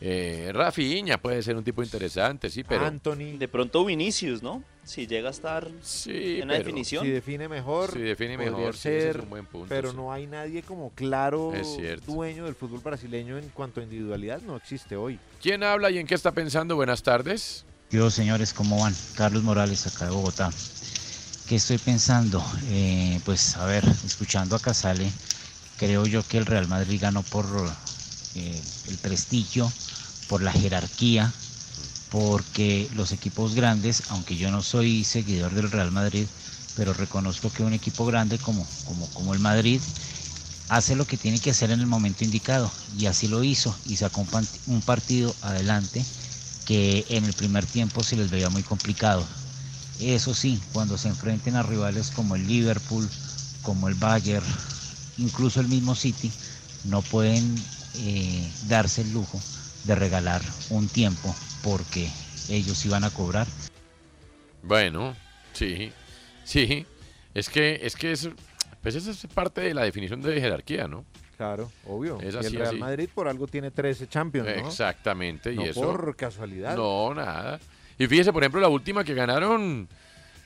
Eh, 0.02 0.50
Rafinha 0.52 1.18
puede 1.18 1.42
ser 1.42 1.56
un 1.56 1.64
tipo 1.64 1.82
interesante, 1.82 2.50
sí, 2.50 2.64
pero... 2.64 2.86
Anthony. 2.86 3.38
De 3.38 3.48
pronto 3.48 3.84
Vinicius, 3.84 4.42
¿no? 4.42 4.62
Si 4.90 5.06
llega 5.06 5.28
a 5.28 5.30
estar 5.30 5.70
en 6.06 6.48
la 6.48 6.54
definición. 6.54 7.04
Si 7.04 7.12
define 7.12 7.48
mejor. 7.48 7.92
Si 7.92 8.00
define 8.00 8.34
podría 8.34 8.50
mejor, 8.50 8.74
sí, 8.74 8.88
ese 8.88 8.98
es 8.98 9.04
ser, 9.04 9.20
un 9.20 9.30
buen 9.30 9.46
punto, 9.46 9.68
Pero 9.68 9.92
sí. 9.92 9.96
no 9.96 10.12
hay 10.12 10.26
nadie 10.26 10.64
como 10.64 10.90
claro 10.90 11.52
dueño 12.04 12.44
del 12.44 12.56
fútbol 12.56 12.80
brasileño 12.80 13.38
en 13.38 13.50
cuanto 13.50 13.78
a 13.78 13.84
individualidad. 13.84 14.42
No 14.42 14.56
existe 14.56 14.96
hoy. 14.96 15.20
¿Quién 15.40 15.62
habla 15.62 15.92
y 15.92 15.98
en 15.98 16.08
qué 16.08 16.16
está 16.16 16.32
pensando? 16.32 16.74
Buenas 16.74 17.04
tardes. 17.04 17.64
Yo, 17.88 18.10
señores, 18.10 18.52
¿cómo 18.52 18.80
van? 18.80 18.92
Carlos 19.14 19.44
Morales, 19.44 19.86
acá 19.86 20.06
de 20.06 20.10
Bogotá. 20.10 20.50
¿Qué 21.48 21.54
estoy 21.54 21.78
pensando? 21.78 22.44
Eh, 22.70 23.20
pues, 23.24 23.56
a 23.58 23.66
ver, 23.66 23.84
escuchando 24.04 24.56
a 24.56 24.58
Casale, 24.58 25.08
creo 25.78 26.04
yo 26.04 26.26
que 26.26 26.36
el 26.38 26.46
Real 26.46 26.66
Madrid 26.66 26.98
ganó 27.00 27.22
por 27.22 27.46
eh, 28.34 28.60
el 28.88 28.98
prestigio, 28.98 29.70
por 30.28 30.42
la 30.42 30.50
jerarquía, 30.50 31.32
porque 32.10 32.88
los 32.94 33.12
equipos 33.12 33.54
grandes, 33.54 34.02
aunque 34.08 34.36
yo 34.36 34.50
no 34.50 34.62
soy 34.62 35.04
seguidor 35.04 35.54
del 35.54 35.70
Real 35.70 35.92
Madrid, 35.92 36.26
pero 36.76 36.92
reconozco 36.92 37.50
que 37.50 37.62
un 37.62 37.72
equipo 37.72 38.06
grande 38.06 38.38
como, 38.38 38.66
como, 38.86 39.06
como 39.08 39.32
el 39.32 39.40
Madrid 39.40 39.80
hace 40.70 40.94
lo 40.94 41.04
que 41.04 41.16
tiene 41.16 41.40
que 41.40 41.50
hacer 41.50 41.70
en 41.72 41.80
el 41.80 41.86
momento 41.86 42.24
indicado 42.24 42.70
y 42.96 43.06
así 43.06 43.26
lo 43.28 43.42
hizo 43.42 43.74
y 43.84 43.96
sacó 43.96 44.24
un, 44.66 44.80
partido 44.82 45.34
adelante 45.42 46.04
que 46.64 47.04
en 47.08 47.24
el 47.24 47.32
primer 47.32 47.66
tiempo 47.66 48.02
se 48.04 48.16
les 48.16 48.30
veía 48.30 48.48
muy 48.50 48.62
complicado. 48.62 49.26
Eso 49.98 50.32
sí, 50.32 50.60
cuando 50.72 50.96
se 50.96 51.08
enfrenten 51.08 51.56
a 51.56 51.62
rivales 51.62 52.10
como 52.10 52.36
el 52.36 52.46
Liverpool, 52.46 53.08
como 53.62 53.88
el 53.88 53.94
Bayern, 53.94 54.46
incluso 55.18 55.60
el 55.60 55.68
mismo 55.68 55.94
City, 55.94 56.30
no 56.84 57.02
pueden 57.02 57.54
eh, 57.94 58.48
darse 58.68 59.02
el 59.02 59.12
lujo 59.12 59.40
de 59.84 59.94
regalar 59.96 60.40
un 60.70 60.88
tiempo 60.88 61.34
porque 61.62 62.08
ellos 62.48 62.84
iban 62.84 63.04
a 63.04 63.10
cobrar. 63.10 63.46
Bueno, 64.62 65.14
sí, 65.52 65.92
sí. 66.44 66.86
Es 67.34 67.48
que, 67.48 67.80
es 67.82 67.94
que 67.96 68.12
eso, 68.12 68.30
pues 68.82 68.94
eso 68.94 69.10
es 69.10 69.26
parte 69.32 69.60
de 69.60 69.74
la 69.74 69.82
definición 69.84 70.20
de 70.20 70.40
jerarquía, 70.40 70.88
¿no? 70.88 71.04
Claro, 71.36 71.70
obvio. 71.86 72.20
Es 72.20 72.34
Y 72.34 72.38
el 72.46 72.52
Real 72.54 72.68
así. 72.68 72.76
Madrid 72.78 73.08
por 73.14 73.26
algo 73.28 73.46
tiene 73.46 73.70
13 73.70 74.08
Champions, 74.08 74.46
¿no? 74.48 74.68
Exactamente, 74.68 75.52
y 75.52 75.56
No 75.56 75.62
eso. 75.64 75.80
por 75.80 76.14
casualidad. 76.16 76.76
No, 76.76 77.14
nada. 77.14 77.58
Y 77.98 78.06
fíjese, 78.06 78.32
por 78.32 78.42
ejemplo, 78.42 78.60
la 78.60 78.68
última 78.68 79.04
que 79.04 79.14
ganaron, 79.14 79.88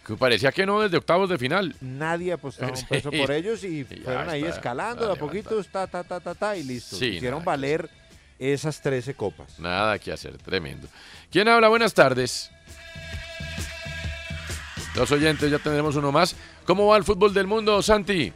que 0.07 0.15
parecía 0.15 0.53
que 0.53 0.67
no 0.67 0.81
desde 0.83 0.97
octavos 0.99 1.29
de 1.31 1.39
final. 1.39 1.75
Nadie 1.81 2.33
apostaba 2.33 2.71
un 2.71 2.77
Sí. 2.77 2.85
peso 2.89 3.11
por 3.11 3.31
ellos 3.33 3.65
y 3.65 3.85
Ya 3.85 4.03
fueron 4.05 4.29
ahí 4.29 4.43
está, 4.43 4.55
escalando 4.57 5.07
de 5.07 5.12
a 5.15 5.17
poquitos, 5.17 5.67
ta, 5.69 5.87
ta, 5.89 6.05
ta, 6.05 6.21
ta, 6.21 6.35
ta, 6.35 6.57
y 6.57 6.62
listo. 6.62 6.95
Sí, 6.97 7.07
Hicieron 7.07 7.41
nada, 7.41 7.53
valer 7.53 7.91
esas 8.53 8.80
13 8.80 9.14
copas. 9.14 9.59
Nada 9.59 9.99
que 9.99 10.12
hacer, 10.12 10.36
tremendo. 10.38 10.88
¿Quién 11.30 11.49
habla? 11.49 11.68
Buenas 11.68 11.95
tardes. 11.95 12.51
Los 14.95 15.11
oyentes, 15.11 15.51
ya 15.51 15.59
tendremos 15.59 15.97
uno 15.97 16.12
más. 16.12 16.36
¿Cómo 16.66 16.86
va 16.86 16.97
el 16.97 17.05
fútbol 17.05 17.34
del 17.34 17.47
mundo, 17.47 17.82
Santi? 17.82 18.32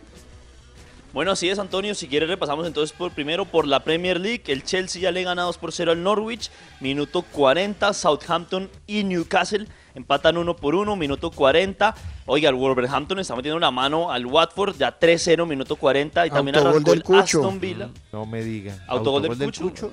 Bueno, 1.13 1.33
así 1.33 1.49
es, 1.49 1.59
Antonio. 1.59 1.95
Si 1.95 2.07
quieres, 2.07 2.29
repasamos 2.29 2.67
entonces 2.67 2.97
por 2.97 3.13
primero 3.13 3.45
por 3.47 3.67
la 3.67 3.83
Premier 3.83 4.21
League. 4.21 4.43
El 4.47 4.63
Chelsea 4.63 5.01
ya 5.01 5.11
le 5.11 5.23
gana 5.23 5.43
2 5.43 5.57
por 5.57 5.73
0 5.73 5.93
al 5.93 6.03
Norwich. 6.03 6.51
Minuto 6.81 7.23
40. 7.23 7.95
Southampton 7.95 8.71
y 8.87 9.05
Newcastle 9.05 9.67
empatan 9.99 10.39
1 10.39 10.57
por 10.57 10.75
1. 10.75 10.97
Minuto 10.97 11.31
40. 11.31 11.95
Oiga, 12.27 12.49
el 12.49 12.55
Wolverhampton 12.55 13.19
está 13.19 13.37
metiendo 13.37 13.59
la 13.59 13.71
mano 13.71 14.11
al 14.11 14.25
Watford. 14.25 14.77
Ya 14.79 14.99
3-0, 14.99 15.47
minuto 15.47 15.77
40. 15.77 16.27
Y 16.27 16.31
también 16.31 16.57
Autogol 16.57 16.73
arrancó 16.73 16.91
del 16.91 16.99
el 16.99 17.05
Cucho. 17.05 17.21
Aston 17.21 17.61
Villa. 17.61 17.91
No 18.13 18.25
me 18.25 18.43
diga. 18.43 18.79
Autogol 18.89 19.39
del 19.39 19.53
Cucho. 19.53 19.91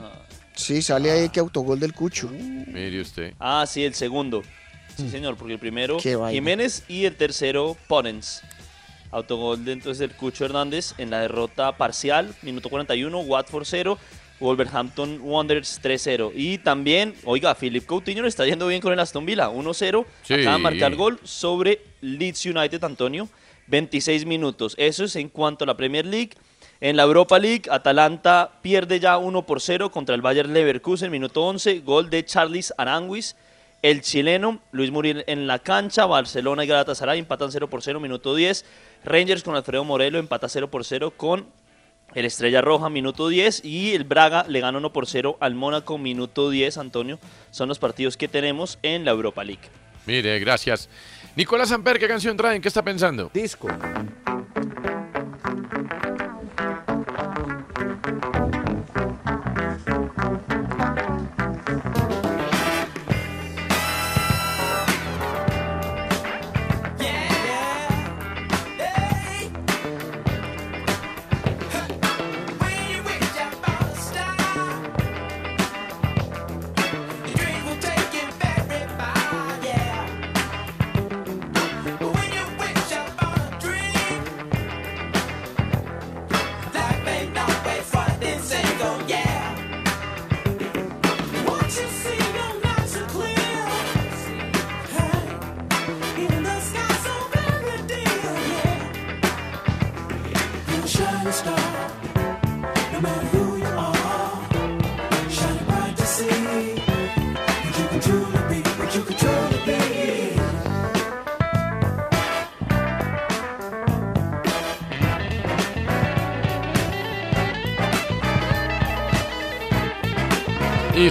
Sí, 0.55 0.81
sale 0.81 1.11
ahí 1.11 1.29
que 1.29 1.41
autogol 1.41 1.79
del 1.79 1.93
Cucho. 1.93 2.29
Mire 2.29 3.01
usted. 3.01 3.33
Ah, 3.39 3.65
sí, 3.67 3.83
el 3.83 3.93
segundo. 3.93 4.41
Sí, 4.95 5.09
señor, 5.09 5.35
porque 5.35 5.53
el 5.53 5.59
primero. 5.59 5.99
Jiménez 5.99 6.85
y 6.87 7.03
el 7.05 7.17
tercero 7.17 7.75
Ponens. 7.87 8.41
Autogol 9.11 9.63
de 9.63 9.73
entonces 9.73 10.01
el 10.01 10.15
Cucho 10.15 10.45
Hernández 10.45 10.93
en 10.97 11.09
la 11.09 11.19
derrota 11.19 11.77
parcial, 11.77 12.33
minuto 12.41 12.69
41, 12.69 13.17
Watford 13.19 13.63
0, 13.65 13.97
Wolverhampton 14.39 15.19
Wanderers 15.21 15.81
3-0. 15.81 16.31
Y 16.35 16.57
también, 16.57 17.15
oiga, 17.23 17.55
Philip 17.55 17.85
Coutinho 17.85 18.23
le 18.23 18.29
está 18.29 18.45
yendo 18.45 18.67
bien 18.67 18.81
con 18.81 18.93
el 18.93 18.99
Aston 18.99 19.25
Villa, 19.25 19.49
1-0. 19.49 20.05
Sí. 20.23 20.33
Acaba 20.33 20.57
de 20.57 20.63
marcar 20.63 20.95
gol 20.95 21.19
sobre 21.23 21.81
Leeds 22.01 22.45
United, 22.45 22.83
Antonio, 22.83 23.29
26 23.67 24.25
minutos. 24.25 24.75
Eso 24.77 25.03
es 25.03 25.15
en 25.15 25.29
cuanto 25.29 25.63
a 25.63 25.67
la 25.67 25.77
Premier 25.77 26.05
League. 26.05 26.31
En 26.81 26.97
la 26.97 27.03
Europa 27.03 27.39
League, 27.39 27.63
Atalanta 27.71 28.59
pierde 28.61 28.99
ya 28.99 29.17
1 29.17 29.45
por 29.45 29.61
0 29.61 29.91
contra 29.91 30.13
el 30.13 30.21
Bayer 30.21 30.47
Leverkusen, 30.47 31.09
minuto 31.09 31.43
11, 31.43 31.79
gol 31.79 32.09
de 32.09 32.25
Charles 32.25 32.73
Aranguis. 32.77 33.35
El 33.81 34.01
chileno, 34.01 34.59
Luis 34.71 34.91
Muriel 34.91 35.23
en 35.27 35.47
la 35.47 35.59
cancha, 35.59 36.05
Barcelona 36.05 36.63
y 36.63 36.67
Galatasaray 36.67 37.19
empatan 37.19 37.51
0 37.51 37.69
por 37.69 37.81
0, 37.81 37.99
minuto 37.99 38.35
10. 38.35 38.65
Rangers 39.05 39.43
con 39.43 39.55
Alfredo 39.55 39.83
Morelo 39.83 40.17
empata 40.17 40.49
0 40.49 40.69
por 40.69 40.83
0 40.83 41.13
con 41.15 41.45
el 42.15 42.25
Estrella 42.25 42.61
Roja, 42.61 42.89
minuto 42.89 43.27
10, 43.27 43.63
y 43.63 43.93
el 43.93 44.05
Braga 44.05 44.45
le 44.47 44.61
gana 44.61 44.77
1 44.77 44.91
por 44.91 45.05
0 45.05 45.37
al 45.41 45.53
Mónaco, 45.53 45.97
minuto 45.97 46.49
10, 46.49 46.77
Antonio. 46.77 47.19
Son 47.51 47.69
los 47.69 47.77
partidos 47.77 48.17
que 48.17 48.27
tenemos 48.27 48.79
en 48.81 49.05
la 49.05 49.11
Europa 49.11 49.43
League. 49.43 49.69
Mire, 50.05 50.39
gracias. 50.39 50.89
Nicolás 51.35 51.71
Amper, 51.71 51.99
¿qué 51.99 52.07
canción 52.07 52.37
traen? 52.37 52.61
¿Qué 52.61 52.69
está 52.69 52.83
pensando? 52.83 53.29
Disco. 53.33 53.67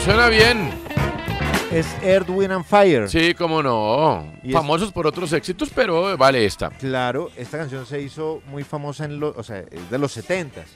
Suena 0.03 0.29
bien. 0.29 0.71
Es 1.73 1.87
Earth, 2.03 2.29
Wind 2.29 2.53
and 2.53 2.65
Fire. 2.65 3.09
Sí, 3.09 3.35
cómo 3.35 3.63
no. 3.63 4.33
Y 4.43 4.49
es- 4.49 4.53
Famosos 4.55 4.93
por 4.93 5.07
otros 5.07 5.33
éxitos, 5.33 5.71
pero 5.75 6.17
vale 6.17 6.45
esta. 6.45 6.69
Claro, 6.71 7.31
esta 7.37 7.59
canción 7.59 7.87
se 7.87 8.01
hizo 8.03 8.43
muy 8.47 8.65
famosa 8.65 9.05
en 9.07 9.19
los, 9.19 9.37
o 9.37 9.43
sea, 9.43 9.61
es 9.61 9.91
de 9.91 9.99
los 9.99 10.13
70s, 10.17 10.67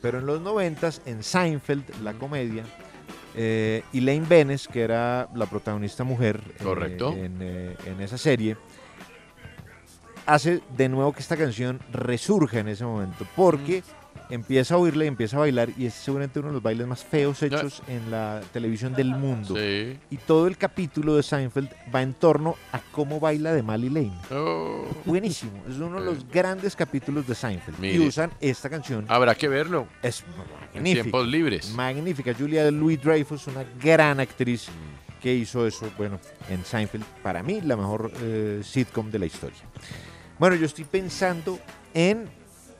pero 0.00 0.18
en 0.18 0.26
los 0.26 0.40
90s 0.40 1.00
en 1.06 1.22
Seinfeld, 1.22 1.84
la 2.02 2.12
comedia, 2.14 2.64
eh, 3.34 3.82
Elaine 3.92 4.26
Benes, 4.28 4.68
que 4.68 4.82
era 4.82 5.28
la 5.34 5.46
protagonista 5.46 6.04
mujer 6.04 6.40
eh, 6.58 6.62
Correcto. 6.62 7.12
en, 7.12 7.38
eh, 7.40 7.76
en 7.86 8.00
esa 8.00 8.16
serie, 8.18 8.56
hace 10.26 10.60
de 10.76 10.88
nuevo 10.88 11.12
que 11.12 11.20
esta 11.20 11.36
canción 11.36 11.80
resurja 11.92 12.60
en 12.60 12.68
ese 12.68 12.84
momento, 12.84 13.26
porque 13.36 13.82
empieza 14.28 14.74
a 14.74 14.78
oírla 14.78 15.04
y 15.04 15.08
empieza 15.08 15.36
a 15.36 15.40
bailar 15.40 15.70
y 15.76 15.86
es 15.86 15.94
seguramente 15.94 16.38
uno 16.38 16.48
de 16.48 16.54
los 16.54 16.62
bailes 16.62 16.86
más 16.86 17.02
feos 17.02 17.42
hechos 17.42 17.82
en 17.88 18.10
la 18.10 18.40
televisión 18.52 18.94
del 18.94 19.08
mundo. 19.10 19.56
Sí. 19.56 19.98
Y 20.10 20.16
todo 20.18 20.46
el 20.46 20.56
capítulo 20.56 21.16
de 21.16 21.22
Seinfeld 21.22 21.68
va 21.94 22.02
en 22.02 22.14
torno 22.14 22.56
a 22.72 22.80
cómo 22.92 23.18
baila 23.18 23.52
de 23.52 23.62
mal 23.62 23.82
Elaine. 23.82 24.14
Oh. 24.30 24.84
Buenísimo, 25.04 25.52
es 25.68 25.76
uno 25.76 25.98
de 26.00 26.06
los 26.06 26.28
grandes 26.28 26.76
capítulos 26.76 27.26
de 27.26 27.34
Seinfeld. 27.34 27.78
Mire. 27.80 27.94
Y 27.96 27.98
usan 28.06 28.30
esta 28.40 28.70
canción. 28.70 29.04
Habrá 29.08 29.34
que 29.34 29.48
verlo. 29.48 29.86
Es 30.02 30.20
En 30.20 30.28
magnífica. 30.74 31.02
tiempos 31.02 31.26
libres. 31.26 31.70
Magnífica. 31.74 32.32
Julia 32.38 32.70
Louis 32.70 33.02
Dreyfus, 33.02 33.46
una 33.48 33.64
gran 33.82 34.20
actriz 34.20 34.68
Mm. 34.68 35.20
que 35.22 35.34
hizo 35.34 35.66
eso, 35.66 35.90
bueno, 35.98 36.18
en 36.48 36.64
Seinfeld. 36.64 37.04
Para 37.22 37.42
mí, 37.42 37.60
la 37.60 37.76
mejor 37.76 38.10
eh, 38.22 38.60
sitcom 38.62 39.10
de 39.10 39.18
la 39.18 39.26
historia. 39.26 39.58
Bueno, 40.38 40.56
yo 40.56 40.64
estoy 40.66 40.84
pensando 40.84 41.58
en 41.92 42.26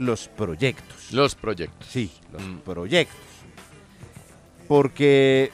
los 0.01 0.29
proyectos. 0.29 1.13
Los 1.13 1.35
proyectos. 1.35 1.87
Sí, 1.89 2.11
los 2.33 2.43
Mm. 2.43 2.59
proyectos. 2.61 3.17
Porque 4.67 5.51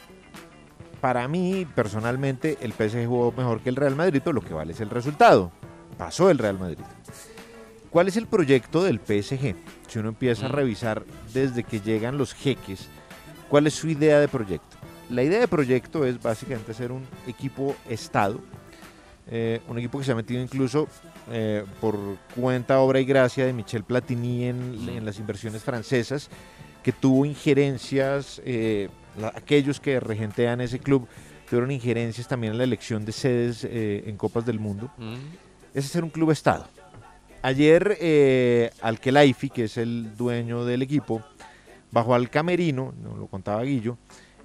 para 1.01 1.27
mí, 1.29 1.67
personalmente, 1.75 2.57
el 2.61 2.73
PSG 2.73 3.07
jugó 3.07 3.33
mejor 3.33 3.61
que 3.61 3.69
el 3.71 3.77
Real 3.77 3.97
Madrid, 3.97 4.21
pero 4.23 4.35
lo 4.35 4.41
que 4.43 4.55
vale 4.55 4.73
es 4.73 4.81
el 4.81 4.91
resultado. 4.91 5.51
Pasó 5.99 6.31
el 6.31 6.39
Real 6.39 6.59
Madrid. 6.59 6.85
¿Cuál 7.91 8.09
es 8.09 8.17
el 8.17 8.27
proyecto 8.27 8.85
del 8.85 9.01
PSG? 9.01 9.55
Si 9.89 9.99
uno 9.99 10.11
empieza 10.11 10.47
a 10.47 10.49
Mm. 10.49 10.53
revisar 10.53 11.05
desde 11.33 11.65
que 11.65 11.81
llegan 11.81 12.17
los 12.19 12.33
jeques, 12.35 12.89
¿cuál 13.49 13.67
es 13.67 13.75
su 13.75 13.89
idea 13.89 14.21
de 14.21 14.29
proyecto? 14.29 14.77
La 15.11 15.23
idea 15.23 15.41
de 15.41 15.49
proyecto 15.49 16.05
es 16.05 16.21
básicamente 16.23 16.73
ser 16.75 16.93
un 16.93 17.05
equipo 17.27 17.75
Estado, 17.89 18.39
eh, 19.29 19.61
un 19.69 19.79
equipo 19.79 19.99
que 19.99 20.05
se 20.05 20.13
ha 20.13 20.17
metido 20.17 20.41
incluso 20.43 20.89
eh, 21.31 21.65
por 21.81 21.97
cuenta, 22.35 22.81
obra 22.81 23.01
y 23.01 23.05
gracia 23.05 23.45
de 23.47 23.53
Michel 23.53 23.85
Platini 23.85 24.45
en, 24.45 24.89
en 24.89 25.05
las 25.05 25.19
inversiones 25.19 25.63
francesas, 25.63 26.29
que 26.83 26.93
tuvo 26.93 27.25
injerencias, 27.25 28.41
eh, 28.45 28.89
la- 29.19 29.33
aquellos 29.35 29.81
que 29.81 29.99
regentean 30.01 30.61
ese 30.61 30.79
club 30.79 31.09
tuvieron 31.49 31.71
injerencias 31.71 32.27
también 32.29 32.53
en 32.53 32.59
la 32.59 32.65
elección 32.65 33.05
de 33.05 33.13
sedes 33.13 33.65
eh, 33.65 34.05
en 34.07 34.17
Copas 34.17 34.45
del 34.47 34.59
Mundo. 34.61 34.91
Ese 35.75 35.87
es 35.87 35.93
ser 35.93 36.05
un 36.05 36.11
club 36.11 36.31
Estado. 36.31 36.67
Ayer 37.43 37.97
eh, 38.01 38.71
Al-Khelaifi, 38.81 39.51
que 39.51 39.65
es 39.65 39.77
el 39.77 40.17
dueño 40.17 40.65
del 40.65 40.83
equipo, 40.83 41.23
bajó 41.93 42.15
al 42.15 42.29
camerino, 42.31 42.93
no 43.03 43.17
lo 43.17 43.27
contaba 43.29 43.63
Guillo, 43.63 43.97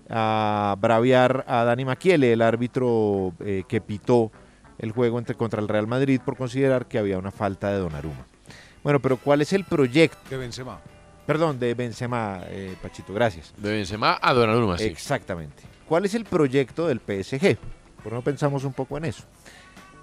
a 0.10 0.76
braviar 0.80 1.44
a 1.48 1.64
Dani 1.64 1.86
Maquiele, 1.86 2.34
el 2.34 2.42
árbitro 2.42 3.34
eh, 3.40 3.64
que 3.68 3.82
pitó 3.82 4.32
el 4.82 4.92
juego 4.92 5.20
entre, 5.20 5.36
contra 5.36 5.62
el 5.62 5.68
Real 5.68 5.88
Madrid 5.88 6.20
por 6.24 6.36
considerar 6.36 6.88
que 6.88 6.98
había 6.98 7.18
una 7.18 7.32
falta 7.32 7.70
de 7.72 7.78
Donnarumma. 7.78 8.26
Bueno, 8.84 9.00
pero 9.00 9.18
¿cuál 9.18 9.42
es 9.42 9.54
el 9.54 9.64
proyecto? 9.64 10.18
De 10.30 10.38
Benzema. 10.38 10.82
Perdón, 11.28 11.60
de 11.60 11.76
Benzema, 11.76 12.42
eh, 12.48 12.76
Pachito, 12.82 13.14
gracias. 13.14 13.54
De 13.58 13.72
Benzema 13.72 14.18
a 14.20 14.34
Donnarumma, 14.34 14.78
sí. 14.80 14.86
Exactamente. 14.86 15.64
¿Cuál 15.88 16.06
es 16.06 16.16
el 16.16 16.26
proyecto 16.26 16.88
del 16.88 17.00
PSG? 17.00 17.58
¿Por 18.04 18.12
no 18.12 18.24
pensamos 18.24 18.64
un 18.64 18.74
poco 18.74 18.98
en 18.98 19.06
eso? 19.06 19.24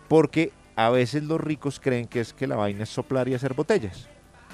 Porque 0.07 0.53
a 0.77 0.91
veces 0.91 1.25
los 1.25 1.41
ricos 1.41 1.81
creen 1.81 2.07
que 2.07 2.21
es 2.21 2.33
que 2.33 2.47
la 2.47 2.55
vaina 2.55 2.85
es 2.85 2.89
soplar 2.89 3.29
y 3.29 3.35
hacer 3.35 3.55
botellas. 3.55 4.07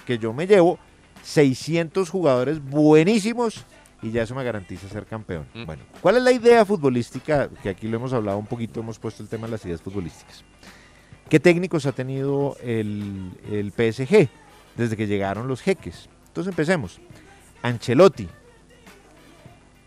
Que 0.06 0.18
yo 0.18 0.32
me 0.32 0.46
llevo 0.46 0.78
600 1.22 2.08
jugadores 2.08 2.64
buenísimos 2.64 3.64
y 4.04 4.10
ya 4.10 4.22
eso 4.22 4.34
me 4.34 4.44
garantiza 4.44 4.86
ser 4.86 5.06
campeón. 5.06 5.46
Mm. 5.54 5.64
Bueno, 5.64 5.82
¿cuál 6.02 6.18
es 6.18 6.22
la 6.22 6.30
idea 6.30 6.62
futbolística? 6.66 7.48
Que 7.62 7.70
aquí 7.70 7.88
lo 7.88 7.96
hemos 7.96 8.12
hablado 8.12 8.36
un 8.36 8.46
poquito, 8.46 8.80
hemos 8.80 8.98
puesto 8.98 9.22
el 9.22 9.30
tema 9.30 9.46
de 9.46 9.52
las 9.52 9.64
ideas 9.64 9.80
futbolísticas. 9.80 10.44
¿Qué 11.30 11.40
técnicos 11.40 11.86
ha 11.86 11.92
tenido 11.92 12.54
el, 12.62 13.32
el 13.50 13.72
PSG 13.72 14.28
desde 14.76 14.96
que 14.98 15.06
llegaron 15.06 15.48
los 15.48 15.62
jeques? 15.62 16.10
Entonces 16.26 16.50
empecemos. 16.50 17.00
Ancelotti. 17.62 18.28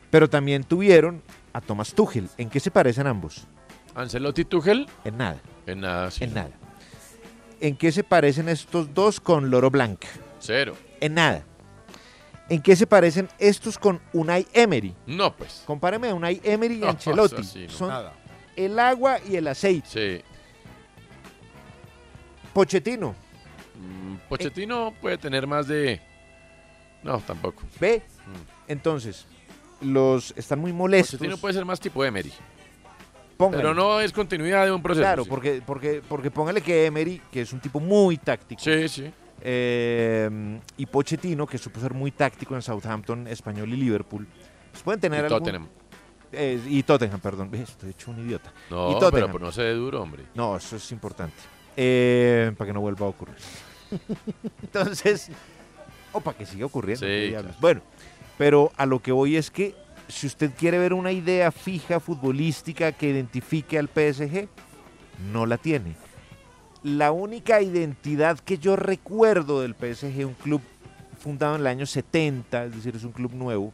Pero 0.10 0.28
también 0.28 0.64
tuvieron 0.64 1.22
a 1.54 1.62
Thomas 1.62 1.94
Tuchel. 1.94 2.28
¿En 2.40 2.50
qué 2.50 2.60
se 2.60 2.72
parecen 2.72 3.06
ambos? 3.06 3.46
Ancelotti 3.94 4.46
Tuchel. 4.46 4.88
En 5.06 5.18
nada. 5.18 5.40
En 5.68 5.82
nada, 5.82 6.10
sí. 6.10 6.24
En 6.24 6.34
nada. 6.34 6.52
¿En 7.62 7.76
qué 7.76 7.92
se 7.92 8.04
parecen 8.04 8.50
estos 8.50 8.96
dos 8.96 9.20
con 9.20 9.52
Loro 9.52 9.70
Blanc? 9.70 10.04
Cero. 10.40 10.76
En 11.02 11.14
nada. 11.14 11.44
¿En 12.50 12.62
qué 12.62 12.76
se 12.76 12.88
parecen 12.88 13.28
estos 13.40 13.78
con 13.78 14.00
Unai 14.14 14.48
Emery? 14.54 14.96
No, 15.06 15.36
pues. 15.36 15.64
Compáreme 15.66 16.10
a 16.10 16.14
Unai 16.16 16.40
Emery 16.44 16.76
y 16.76 16.78
No, 16.82 16.90
Ancelotti. 16.90 17.44
sí, 17.44 17.66
no. 17.68 17.74
Son 17.74 17.90
Nada. 17.90 18.14
el 18.56 18.80
agua 18.80 19.20
y 19.28 19.36
el 19.36 19.48
aceite. 19.48 19.88
Sí. 19.88 20.24
Pochettino. 22.54 23.16
Mm, 23.76 24.16
Pochettino 24.30 24.94
puede 25.02 25.18
tener 25.18 25.46
más 25.46 25.68
de. 25.68 26.02
No, 27.04 27.20
tampoco. 27.20 27.64
¿Ve? 27.80 28.02
Entonces, 28.68 29.26
los 29.82 30.34
están 30.36 30.60
muy 30.60 30.74
molestos. 30.74 31.20
Pochettino 31.20 31.38
puede 31.38 31.54
ser 31.54 31.66
más 31.66 31.80
tipo 31.80 32.04
Emery. 32.04 32.32
Póngale. 33.38 33.62
Pero 33.62 33.76
no 33.76 34.00
es 34.02 34.12
continuidad 34.12 34.66
de 34.66 34.72
un 34.72 34.82
proceso. 34.82 35.04
Claro, 35.04 35.24
sí. 35.24 35.30
porque, 35.30 35.62
porque, 35.64 36.02
porque 36.08 36.32
póngale 36.32 36.62
que 36.62 36.88
Emery, 36.88 37.22
que 37.32 37.42
es 37.42 37.54
un 37.54 37.60
tipo 37.60 37.80
muy 37.80 38.18
táctico. 38.18 38.60
Sí, 38.62 38.90
sí. 38.90 39.12
Eh, 39.50 40.60
y 40.76 40.86
Pochettino, 40.88 41.48
que 41.48 41.58
supo 41.58 41.80
ser 41.80 41.94
muy 41.94 42.12
táctico 42.12 42.54
en 42.54 42.62
Southampton, 42.62 43.28
Español 43.28 43.70
y 43.74 43.78
Liverpool. 43.78 44.28
Pues 44.72 44.84
pueden 44.84 45.00
tener 45.00 45.22
Y 45.22 45.24
algún- 45.24 45.40
Tottenham. 45.40 45.68
Eh, 46.34 46.60
y 46.68 46.84
Tottenham, 46.84 47.22
perdón. 47.22 47.50
Estoy 47.56 47.92
hecho 47.92 48.12
un 48.12 48.20
idiota. 48.20 48.52
No, 48.70 48.92
y 48.92 48.96
pero, 49.10 49.40
no 49.40 49.50
se 49.54 49.62
dé 49.62 49.74
duro, 49.74 50.02
hombre. 50.02 50.24
No, 50.36 50.58
eso 50.58 50.76
es 50.76 50.92
importante. 50.92 51.38
Eh, 51.78 52.52
para 52.58 52.68
que 52.68 52.74
no 52.74 52.82
vuelva 52.82 53.06
a 53.06 53.10
ocurrir. 53.10 53.38
Entonces, 54.62 55.30
o 56.12 56.20
para 56.20 56.38
que 56.38 56.46
siga 56.46 56.66
ocurriendo. 56.66 57.06
Sí, 57.06 57.30
claro. 57.30 57.50
Bueno, 57.62 57.82
pero 58.38 58.74
a 58.76 58.86
lo 58.86 59.02
que 59.02 59.14
voy 59.14 59.38
es 59.38 59.50
que 59.50 59.76
si 60.10 60.28
usted 60.28 60.52
quiere 60.58 60.78
ver 60.78 60.92
una 60.94 61.14
idea 61.14 61.54
fija 61.54 62.02
futbolística 62.02 62.92
que 62.92 63.10
identifique 63.10 63.80
al 63.80 63.88
PSG, 63.88 64.50
no 65.32 65.46
la 65.46 65.58
tiene. 65.58 65.96
La 66.88 67.12
única 67.12 67.62
identidad 67.62 68.40
que 68.40 68.58
yo 68.58 68.76
recuerdo 68.78 69.62
del 69.62 69.74
PSG, 69.76 70.26
un 70.26 70.34
club 70.36 70.62
fundado 71.20 71.56
en 71.56 71.62
el 71.62 71.68
año 71.68 71.86
70, 71.86 72.66
es 72.66 72.76
decir, 72.76 72.96
es 72.96 73.04
un 73.04 73.12
club 73.12 73.34
nuevo. 73.34 73.74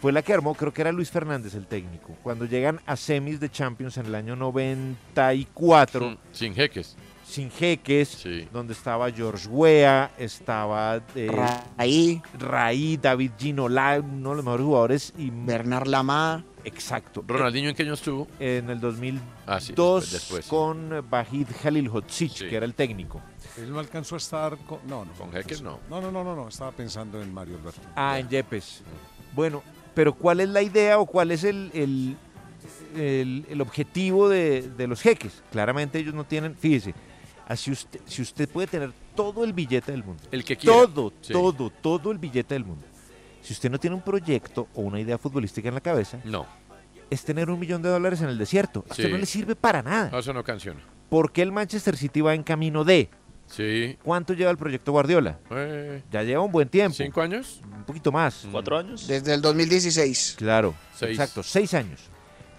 Fue 0.00 0.10
la 0.12 0.20
que 0.22 0.34
armó, 0.34 0.54
creo 0.54 0.72
que 0.72 0.82
era 0.82 0.90
Luis 0.92 1.10
Fernández 1.10 1.54
el 1.54 1.66
técnico. 1.66 2.14
Cuando 2.22 2.44
llegan 2.44 2.80
a 2.86 2.96
semis 2.96 3.38
de 3.38 3.48
Champions 3.50 3.96
en 3.98 4.06
el 4.06 4.14
año 4.16 4.34
94, 4.36 6.10
Mm, 6.10 6.16
Sin 6.32 6.54
jeques. 6.54 6.96
sin 7.24 7.50
jeques, 7.50 8.22
donde 8.52 8.72
estaba 8.74 9.10
George 9.10 9.48
Weah, 9.48 10.10
estaba 10.18 11.00
eh, 11.14 11.30
Raí. 11.78 12.20
Raí, 12.38 12.96
David 13.00 13.30
Ginola, 13.38 13.98
uno 14.04 14.30
de 14.30 14.36
los 14.36 14.44
mejores 14.44 14.64
jugadores. 14.66 15.12
Y 15.16 15.30
Bernard 15.30 15.86
Lama. 15.86 16.44
Exacto. 16.64 17.22
Ronaldinho, 17.26 17.68
¿en 17.68 17.74
qué 17.76 17.82
año 17.82 17.94
estuvo? 17.94 18.26
En 18.38 18.70
el 18.70 18.80
2002 18.80 19.22
Ah, 19.46 19.60
sí, 19.60 19.68
después, 19.74 20.10
después. 20.12 20.46
con 20.46 21.04
Vahid 21.10 21.46
Halilhodzic, 21.62 22.48
que 22.48 22.56
era 22.56 22.64
el 22.66 22.74
técnico. 22.74 23.20
Él 23.58 23.70
no 23.70 23.78
alcanzó 23.78 24.14
a 24.16 24.18
estar 24.18 24.56
con... 24.58 24.78
No, 24.88 25.04
no. 25.04 25.12
Con 25.12 25.30
Jeques 25.32 25.62
no. 25.62 25.78
No, 25.90 26.00
no, 26.00 26.10
no, 26.10 26.24
no, 26.24 26.34
no. 26.34 26.48
Estaba 26.48 26.72
pensando 26.72 27.20
en 27.22 27.32
Mario 27.32 27.56
Alberto. 27.58 27.80
Ah, 27.94 28.18
en 28.18 28.28
Yepes. 28.28 28.82
Bueno, 29.32 29.62
pero 29.94 30.14
¿cuál 30.14 30.40
es 30.40 30.48
la 30.48 30.62
idea 30.62 30.98
o 30.98 31.06
cuál 31.06 31.30
es 31.30 31.44
el, 31.44 31.70
el, 31.74 32.16
el- 32.96 33.46
el 33.48 33.60
objetivo 33.60 34.28
de, 34.28 34.62
de 34.62 34.86
los 34.86 35.00
jeques? 35.02 35.42
Claramente 35.52 35.98
ellos 35.98 36.14
no 36.14 36.24
tienen, 36.24 36.56
fíjese, 36.56 36.94
así 37.46 37.70
usted, 37.70 38.00
si 38.06 38.22
usted 38.22 38.48
puede 38.48 38.66
tener 38.66 38.92
todo 39.14 39.44
el 39.44 39.52
billete 39.52 39.92
del 39.92 40.02
mundo, 40.02 40.22
El 40.32 40.44
que 40.44 40.56
quiera. 40.56 40.74
todo, 40.86 41.12
Sí. 41.20 41.32
todo, 41.32 41.70
todo 41.70 42.10
el 42.10 42.18
billete 42.18 42.54
del 42.54 42.64
mundo, 42.64 42.84
si 43.44 43.52
usted 43.52 43.70
no 43.70 43.78
tiene 43.78 43.94
un 43.94 44.02
proyecto 44.02 44.66
o 44.74 44.80
una 44.80 44.98
idea 44.98 45.18
futbolística 45.18 45.68
en 45.68 45.74
la 45.74 45.80
cabeza, 45.80 46.18
No. 46.24 46.46
es 47.10 47.22
tener 47.24 47.50
un 47.50 47.60
millón 47.60 47.82
de 47.82 47.90
dólares 47.90 48.20
en 48.22 48.28
el 48.30 48.38
desierto. 48.38 48.84
A 48.88 48.92
usted 48.92 49.04
Sí. 49.06 49.10
no 49.12 49.18
le 49.18 49.26
sirve 49.26 49.54
para 49.54 49.82
nada. 49.82 50.08
No, 50.10 50.18
eso 50.18 50.32
no 50.32 50.42
canciona. 50.42 50.80
¿Por 51.10 51.30
qué 51.30 51.42
el 51.42 51.52
Manchester 51.52 51.96
City 51.96 52.20
va 52.22 52.34
en 52.34 52.42
camino 52.42 52.82
de? 52.82 53.08
Sí. 53.46 53.98
¿Cuánto 54.02 54.32
lleva 54.32 54.50
el 54.50 54.56
proyecto 54.56 54.90
Guardiola? 54.92 55.38
Eh, 55.50 56.02
Ya 56.10 56.22
lleva 56.22 56.42
un 56.42 56.50
buen 56.50 56.68
tiempo. 56.68 56.96
¿Cinco 56.96 57.20
años? 57.20 57.60
Un 57.62 57.84
poquito 57.84 58.10
más. 58.10 58.46
¿Cuatro 58.50 58.78
años? 58.78 59.06
Desde 59.06 59.34
el 59.34 59.42
2016. 59.42 60.34
Claro, 60.38 60.74
Seis. 60.96 61.10
exacto, 61.12 61.42
seis 61.42 61.74
años. 61.74 62.00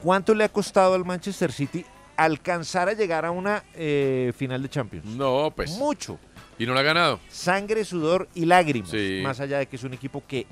¿Cuánto 0.04 0.36
le 0.36 0.44
ha 0.44 0.50
costado 0.50 0.94
al 0.94 1.04
Manchester 1.04 1.52
City 1.52 1.84
alcanzar 2.16 2.88
a 2.88 2.94
llegar 2.94 3.26
a 3.26 3.32
una 3.32 3.64
eh, 3.74 4.32
final 4.38 4.62
de 4.62 4.70
Champions? 4.70 5.06
No, 5.08 5.52
pues. 5.56 5.72
Mucho. 5.72 6.20
¿Y 6.60 6.66
no 6.68 6.74
lo 6.74 6.80
ha 6.80 6.84
ganado? 6.84 7.20
Sangre, 7.28 7.84
sudor 7.84 8.30
y 8.36 8.46
lágrimas. 8.46 8.92
Sí. 8.92 9.22
Más 9.24 9.40
allá 9.40 9.58
de 9.58 9.66
que 9.66 9.76
es 9.76 9.84
un 9.84 9.94
equipo 9.94 10.24
que 10.26 10.46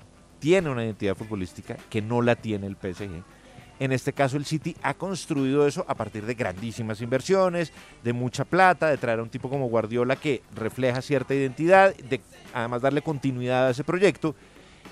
tiene 0.44 0.70
una 0.70 0.84
identidad 0.84 1.16
futbolística 1.16 1.78
que 1.90 2.02
no 2.02 2.22
la 2.22 2.36
tiene 2.36 2.68
el 2.68 2.76
PSG. 2.76 3.24
En 3.80 3.94
este 3.94 4.12
caso 4.12 4.36
el 4.36 4.44
City 4.44 4.76
ha 4.84 4.94
construido 4.94 5.66
eso 5.66 5.86
a 5.88 5.96
partir 5.96 6.26
de 6.26 6.34
grandísimas 6.34 7.00
inversiones, 7.00 7.72
de 8.04 8.12
mucha 8.12 8.44
plata, 8.44 8.90
de 8.90 8.98
traer 8.98 9.20
a 9.20 9.24
un 9.24 9.30
tipo 9.30 9.50
como 9.50 9.70
Guardiola 9.70 10.18
que 10.18 10.42
refleja 10.54 11.02
cierta 11.02 11.34
identidad, 11.34 11.96
de 11.96 12.20
además 12.54 12.82
darle 12.82 13.02
continuidad 13.02 13.68
a 13.68 13.70
ese 13.70 13.86
proyecto. 13.86 14.36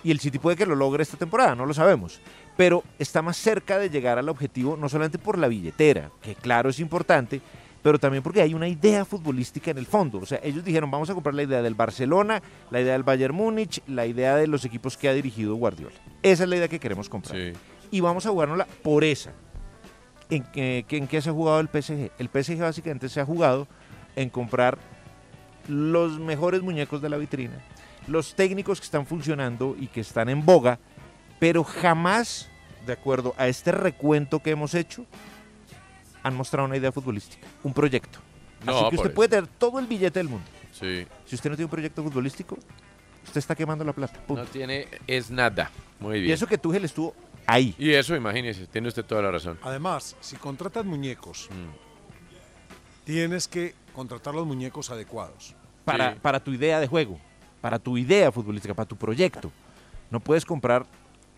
Y 0.05 0.11
el 0.11 0.21
City 0.21 0.39
puede 0.39 0.55
que 0.55 0.65
lo 0.65 0.75
logre 0.75 1.03
esta 1.03 1.17
temporada, 1.17 1.53
no 1.53 1.65
lo 1.65 1.73
sabemos. 1.73 2.21
Pero 2.55 2.81
está 2.97 3.21
más 3.21 3.35
cerca 3.35 3.77
de 3.77 3.89
llegar 3.89 4.17
al 4.17 4.29
objetivo, 4.29 4.77
no 4.77 4.87
solamente 4.87 5.19
por 5.19 5.37
la 5.37 5.49
billetera, 5.49 6.11
que 6.21 6.33
claro 6.33 6.69
es 6.69 6.79
importante, 6.79 7.41
pero 7.81 7.97
también 7.99 8.21
porque 8.23 8.41
hay 8.41 8.53
una 8.53 8.67
idea 8.67 9.05
futbolística 9.05 9.71
en 9.71 9.77
el 9.77 9.85
fondo. 9.85 10.19
O 10.19 10.25
sea, 10.25 10.39
ellos 10.43 10.63
dijeron, 10.63 10.91
vamos 10.91 11.09
a 11.09 11.13
comprar 11.13 11.33
la 11.35 11.43
idea 11.43 11.61
del 11.61 11.73
Barcelona, 11.75 12.41
la 12.69 12.81
idea 12.81 12.93
del 12.93 13.03
Bayern 13.03 13.33
Múnich, 13.35 13.81
la 13.87 14.05
idea 14.05 14.35
de 14.35 14.47
los 14.47 14.65
equipos 14.65 14.97
que 14.97 15.09
ha 15.09 15.13
dirigido 15.13 15.55
Guardiola. 15.55 15.95
Esa 16.21 16.43
es 16.43 16.49
la 16.49 16.55
idea 16.57 16.67
que 16.67 16.79
queremos 16.79 17.09
comprar. 17.09 17.35
Y 17.91 17.99
vamos 17.99 18.25
a 18.25 18.29
jugárnosla 18.29 18.67
por 18.83 19.03
esa. 19.03 19.31
¿En 20.29 20.43
qué, 20.43 20.85
que- 20.87 20.97
en 20.97 21.07
qué 21.07 21.21
se 21.21 21.29
ha 21.29 21.33
jugado 21.33 21.59
el 21.59 21.67
PSG? 21.67 22.11
El 22.19 22.29
PSG 22.29 22.59
básicamente 22.61 23.09
se 23.09 23.19
ha 23.19 23.25
jugado 23.25 23.67
en 24.15 24.29
comprar 24.29 24.77
los 25.67 26.19
mejores 26.19 26.61
muñecos 26.61 27.01
de 27.01 27.09
la 27.09 27.17
vitrina, 27.17 27.63
los 28.07 28.35
técnicos 28.35 28.79
que 28.79 28.85
están 28.85 29.05
funcionando 29.05 29.75
y 29.79 29.87
que 29.87 30.01
están 30.01 30.29
en 30.29 30.45
boga, 30.45 30.79
pero 31.39 31.63
jamás, 31.63 32.49
de 32.85 32.93
acuerdo 32.93 33.33
a 33.37 33.47
este 33.47 33.71
recuento 33.71 34.39
que 34.39 34.51
hemos 34.51 34.73
hecho, 34.73 35.05
han 36.23 36.35
mostrado 36.35 36.67
una 36.67 36.77
idea 36.77 36.91
futbolística, 36.91 37.47
un 37.63 37.73
proyecto. 37.73 38.19
No, 38.65 38.73
Así 38.77 38.89
que 38.89 38.95
usted 38.95 39.07
eso. 39.09 39.15
puede 39.15 39.29
tener 39.29 39.47
todo 39.47 39.79
el 39.79 39.87
billete 39.87 40.19
del 40.19 40.29
mundo. 40.29 40.45
Sí. 40.71 41.05
Si 41.25 41.35
usted 41.35 41.49
no 41.49 41.55
tiene 41.55 41.65
un 41.65 41.71
proyecto 41.71 42.03
futbolístico, 42.03 42.57
usted 43.25 43.37
está 43.39 43.55
quemando 43.55 43.83
la 43.83 43.93
plata. 43.93 44.19
punto. 44.21 44.43
No 44.43 44.49
tiene, 44.49 44.87
es 45.07 45.29
nada. 45.31 45.71
Muy 45.99 46.19
bien. 46.19 46.29
Y 46.29 46.33
eso 46.33 46.45
que 46.47 46.57
Tuchel 46.57 46.85
estuvo 46.85 47.15
ahí. 47.47 47.73
Y 47.77 47.91
eso, 47.91 48.15
imagínese, 48.15 48.67
tiene 48.67 48.87
usted 48.87 49.03
toda 49.03 49.21
la 49.23 49.31
razón. 49.31 49.57
Además, 49.63 50.15
si 50.21 50.35
contratas 50.35 50.85
muñecos, 50.85 51.49
Mm. 51.51 53.05
tienes 53.05 53.47
que 53.47 53.73
contratar 53.93 54.33
los 54.33 54.45
muñecos 54.45 54.89
adecuados. 54.89 55.55
para, 55.83 56.13
para 56.15 56.39
tu 56.39 56.51
idea 56.51 56.79
de 56.79 56.85
juego, 56.87 57.19
para 57.59 57.79
tu 57.79 57.97
idea 57.97 58.31
futbolística, 58.31 58.73
para 58.75 58.87
tu 58.87 58.95
proyecto. 58.95 59.51
No 60.11 60.19
puedes 60.19 60.45
comprar 60.45 60.85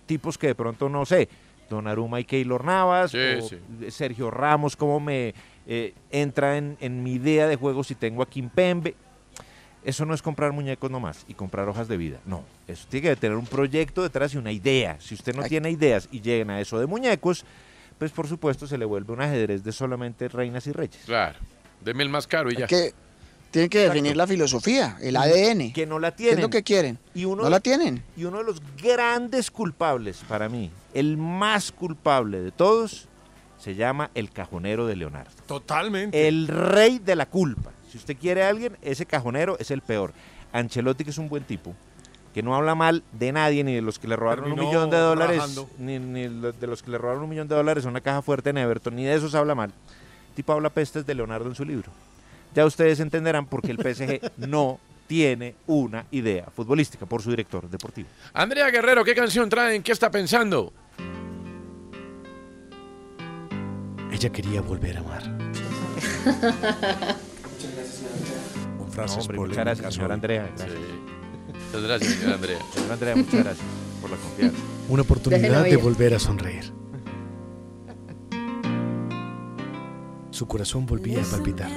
tipos 0.05 0.37
que 0.37 0.47
de 0.47 0.55
pronto, 0.55 0.89
no 0.89 1.05
sé, 1.05 1.29
Donnarumma 1.73 2.19
y 2.19 2.23
Keylor 2.25 2.63
Navas, 2.63 3.11
Sí, 3.11 3.17
o 3.17 3.41
sí. 3.47 3.57
Sergio 3.89 4.31
Ramos, 4.31 4.75
cómo 4.75 4.99
me 4.99 5.33
eh, 5.67 5.93
entra 6.11 6.57
en, 6.57 6.77
en 6.79 7.03
mi 7.03 7.13
idea 7.13 7.47
de 7.47 7.55
juego 7.55 7.83
si 7.83 7.95
tengo 7.95 8.21
a 8.23 8.29
Kimpembe. 8.29 8.95
Eso 9.83 10.05
no 10.05 10.13
es 10.13 10.21
comprar 10.21 10.53
muñecos 10.53 10.89
nomás 10.89 11.25
y 11.27 11.33
comprar 11.33 11.67
hojas 11.67 11.89
de 11.89 11.97
vida. 11.97 12.19
No, 12.25 12.43
eso 12.67 12.87
tiene 12.89 13.09
que 13.09 13.15
tener 13.17 13.37
un 13.37 13.45
proyecto 13.45 14.01
detrás 14.01 14.33
y 14.33 14.37
una 14.37 14.51
idea. 14.51 14.95
Si 15.01 15.13
usted 15.13 15.35
no 15.35 15.43
tiene 15.43 15.69
ideas 15.71 16.07
y 16.11 16.21
llegan 16.21 16.51
a 16.51 16.61
eso 16.61 16.79
de 16.79 16.85
muñecos, 16.85 17.43
pues 17.97 18.11
por 18.11 18.27
supuesto 18.27 18.65
se 18.65 18.77
le 18.77 18.85
vuelve 18.85 19.11
un 19.11 19.21
ajedrez 19.21 19.61
de 19.63 19.71
solamente 19.73 20.29
reinas 20.29 20.65
y 20.67 20.71
reyes. 20.71 21.01
Claro. 21.05 21.37
Deme 21.81 22.03
el 22.03 22.09
más 22.09 22.27
caro 22.27 22.49
y 22.49 22.55
ya. 22.55 22.65
que 22.65 22.93
tienen 23.53 23.69
que 23.69 23.79
definir 23.81 24.17
la 24.17 24.25
filosofía, 24.25 24.97
el 24.99 25.15
ADN. 25.15 25.73
Que 25.73 25.85
no 25.85 25.99
la 25.99 26.09
¿Qué 26.09 26.17
tienen. 26.17 26.39
es 26.39 26.43
lo 26.43 26.49
que 26.49 26.63
quieren? 26.63 26.97
Y 27.13 27.25
uno, 27.25 27.43
¿No 27.43 27.49
la 27.51 27.59
tienen? 27.59 28.03
Y 28.17 28.23
uno 28.23 28.39
de 28.39 28.45
los 28.45 28.59
grandes 28.81 29.51
culpables 29.51 30.23
para 30.27 30.49
mí, 30.49 30.71
el 30.95 31.17
más 31.17 31.71
culpable 31.71 32.41
de 32.41 32.51
todos, 32.51 33.07
se 33.59 33.75
llama 33.75 34.09
el 34.15 34.31
cajonero 34.31 34.87
de 34.87 34.95
Leonardo. 34.95 35.29
Totalmente. 35.45 36.27
El 36.27 36.47
rey 36.47 36.97
de 36.97 37.15
la 37.15 37.27
culpa. 37.27 37.69
Si 37.91 37.99
usted 37.99 38.17
quiere 38.17 38.43
a 38.43 38.49
alguien, 38.49 38.75
ese 38.81 39.05
cajonero 39.05 39.55
es 39.59 39.69
el 39.69 39.81
peor. 39.81 40.13
Ancelotti, 40.51 41.03
que 41.03 41.11
es 41.11 41.19
un 41.19 41.29
buen 41.29 41.43
tipo, 41.43 41.75
que 42.33 42.41
no 42.41 42.55
habla 42.55 42.73
mal 42.73 43.03
de 43.11 43.31
nadie, 43.33 43.63
ni 43.63 43.75
de 43.75 43.83
los 43.83 43.99
que 43.99 44.07
le 44.07 44.15
robaron 44.15 44.51
un 44.51 44.59
millón 44.59 44.89
de 44.89 44.97
dólares, 44.97 45.43
ni, 45.77 45.99
ni 45.99 46.23
de 46.27 46.65
los 46.67 46.81
que 46.81 46.89
le 46.89 46.97
robaron 46.97 47.21
un 47.21 47.29
millón 47.29 47.47
de 47.47 47.53
dólares 47.53 47.85
a 47.85 47.89
una 47.89 48.01
caja 48.01 48.23
fuerte 48.23 48.49
en 48.49 48.57
Everton, 48.57 48.95
ni 48.95 49.03
de 49.03 49.13
esos 49.13 49.35
habla 49.35 49.53
mal. 49.53 49.71
El 50.29 50.35
tipo 50.37 50.53
habla 50.53 50.71
pestes 50.71 51.05
de 51.05 51.13
Leonardo 51.13 51.47
en 51.47 51.53
su 51.53 51.63
libro. 51.63 51.91
Ya 52.53 52.65
ustedes 52.65 52.99
entenderán 52.99 53.45
por 53.47 53.61
qué 53.61 53.71
el 53.71 53.77
PSG 53.77 54.31
no 54.47 54.79
tiene 55.07 55.55
una 55.67 56.05
idea 56.11 56.45
futbolística 56.55 57.05
por 57.05 57.21
su 57.21 57.29
director 57.29 57.69
deportivo. 57.69 58.07
Andrea 58.33 58.69
Guerrero, 58.69 59.03
¿qué 59.03 59.13
canción 59.15 59.49
traen? 59.49 59.83
¿Qué 59.83 59.91
está 59.91 60.09
pensando? 60.09 60.71
Ella 64.11 64.29
quería 64.31 64.61
volver 64.61 64.97
a 64.97 64.99
amar. 65.01 65.23
Con 68.77 68.91
frases 68.91 69.17
No, 69.17 69.21
hombre, 69.23 69.37
muchas 69.39 69.57
gracias, 69.57 69.93
señor 69.93 70.09
hoy. 70.11 70.13
Andrea. 70.13 70.49
Gracias. 70.55 70.79
Muchas 71.65 71.83
gracias, 71.83 72.13
señor 72.13 72.33
Andrea. 72.35 72.59
Señor 72.73 72.91
Andrea, 72.91 73.15
muchas 73.15 73.43
gracias 73.43 73.67
por 74.01 74.11
la 74.11 74.17
confianza. 74.17 74.57
Una 74.89 75.01
oportunidad 75.01 75.63
de 75.63 75.77
volver 75.77 76.13
a 76.13 76.19
sonreír. 76.19 76.71
Su 80.29 80.47
corazón 80.47 80.85
volvía 80.85 81.21
a 81.21 81.25
palpitar. 81.25 81.69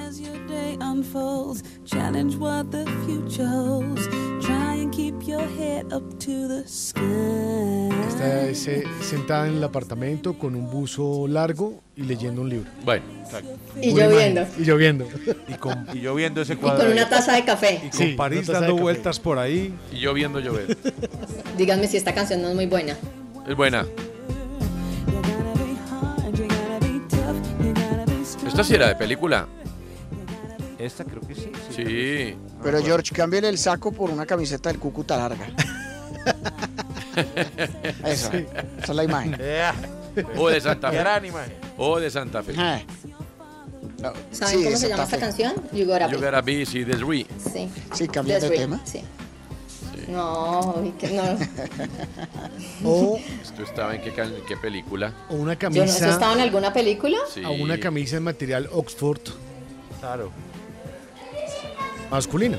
Day 0.79 0.85
unfolds, 0.85 1.63
challenge 1.85 2.35
what 2.37 2.65
the 2.71 2.85
future 3.05 3.47
holds. 3.47 4.07
Try 4.41 4.81
and 4.81 4.91
keep 4.93 5.15
your 5.27 5.41
head 5.57 5.91
up 5.93 6.03
to 6.19 6.47
the 6.47 6.63
sky. 6.67 7.01
Está 8.07 8.47
ese- 8.49 8.83
sentada 9.01 9.47
en 9.47 9.57
el 9.57 9.63
apartamento 9.63 10.37
con 10.37 10.55
un 10.55 10.69
buzo 10.69 11.27
largo 11.27 11.81
y 11.95 12.03
leyendo 12.03 12.41
un 12.41 12.49
libro. 12.49 12.69
Bueno, 12.85 13.03
Y 13.81 13.91
Una 13.91 14.07
lloviendo. 14.07 14.45
Y 14.57 14.63
lloviendo. 14.63 15.07
Y, 15.47 15.53
con, 15.55 15.87
y 15.93 16.01
yo 16.01 16.15
viendo 16.15 16.41
ese 16.41 16.53
Y 16.53 16.57
cuadro. 16.57 16.79
con 16.79 16.87
ahí. 16.87 16.93
una 16.93 17.09
taza 17.09 17.33
de 17.33 17.45
café. 17.45 17.81
Y 17.85 17.89
con 17.89 17.99
Sí, 17.99 18.13
París 18.17 18.47
dando 18.47 18.75
vueltas 18.75 19.19
por 19.19 19.37
ahí. 19.39 19.73
y 19.91 19.99
yo 19.99 20.13
viendo 20.13 20.39
llover. 20.39 20.77
Díganme 21.57 21.87
si 21.87 21.97
esta 21.97 22.13
canción 22.13 22.41
no 22.41 22.49
es 22.49 22.55
muy 22.55 22.65
buena. 22.67 22.95
Es 23.47 23.55
buena. 23.55 23.85
Esta 28.47 28.63
sí 28.63 28.73
era 28.73 28.87
de 28.87 28.95
película. 28.95 29.47
Esta 30.79 31.03
creo 31.03 31.21
que 31.21 31.35
sí. 31.35 31.51
Sí. 31.75 32.37
Pero 32.61 32.81
George, 32.83 33.13
cámbiale 33.15 33.49
el 33.49 33.57
saco 33.57 33.91
por 33.91 34.09
una 34.11 34.25
camiseta 34.25 34.69
del 34.69 34.79
Cúcuta 34.79 35.17
larga. 35.17 35.47
Esa, 38.05 38.37
esa 38.37 38.47
es 38.83 38.89
la 38.89 39.03
imagen. 39.03 39.35
O 40.37 40.49
de 40.49 40.61
Santa 40.61 40.91
Fe. 40.91 40.97
Gran 40.97 41.25
imagen. 41.25 41.53
O 41.77 41.99
de 41.99 42.11
Santa 42.11 42.43
Fe. 42.43 42.53
Ah. 42.57 42.79
No, 43.99 44.13
¿Saben 44.31 44.59
sí, 44.59 44.63
cómo 44.65 44.77
se 44.77 44.89
llama 44.89 45.03
esta 45.03 45.17
canción? 45.17 45.53
You 45.73 45.85
Gotta 45.85 46.07
You 46.11 46.19
Be. 46.19 46.25
gotta 46.25 46.41
be, 46.41 46.65
sí, 46.65 46.85
the 46.85 46.95
Three. 46.95 47.25
Sí. 47.51 47.67
Sí, 47.93 48.07
cambiando 48.07 48.47
de 48.49 48.55
tema. 48.57 48.79
Sí. 48.83 49.01
No, 50.07 50.83
y 50.85 50.91
que 50.91 51.09
no. 51.09 51.23
O, 52.87 53.19
¿Esto 53.41 53.63
estaba 53.63 53.95
en 53.95 54.01
qué, 54.01 54.09
en 54.21 54.45
qué 54.47 54.55
película? 54.57 55.13
o 55.29 55.35
una 55.35 55.57
Yo 55.57 55.69
no 55.69 55.73
sé, 55.73 55.81
¿eso 55.81 55.95
estaba 55.95 56.19
camisa. 56.19 56.33
en 56.35 56.39
alguna 56.41 56.71
película? 56.71 57.17
Sí. 57.33 57.43
A 57.43 57.49
una 57.49 57.79
camisa 57.79 58.17
en 58.17 58.23
material 58.23 58.69
Oxford 58.71 59.21
Claro. 59.99 60.31
Masculina. 62.09 62.57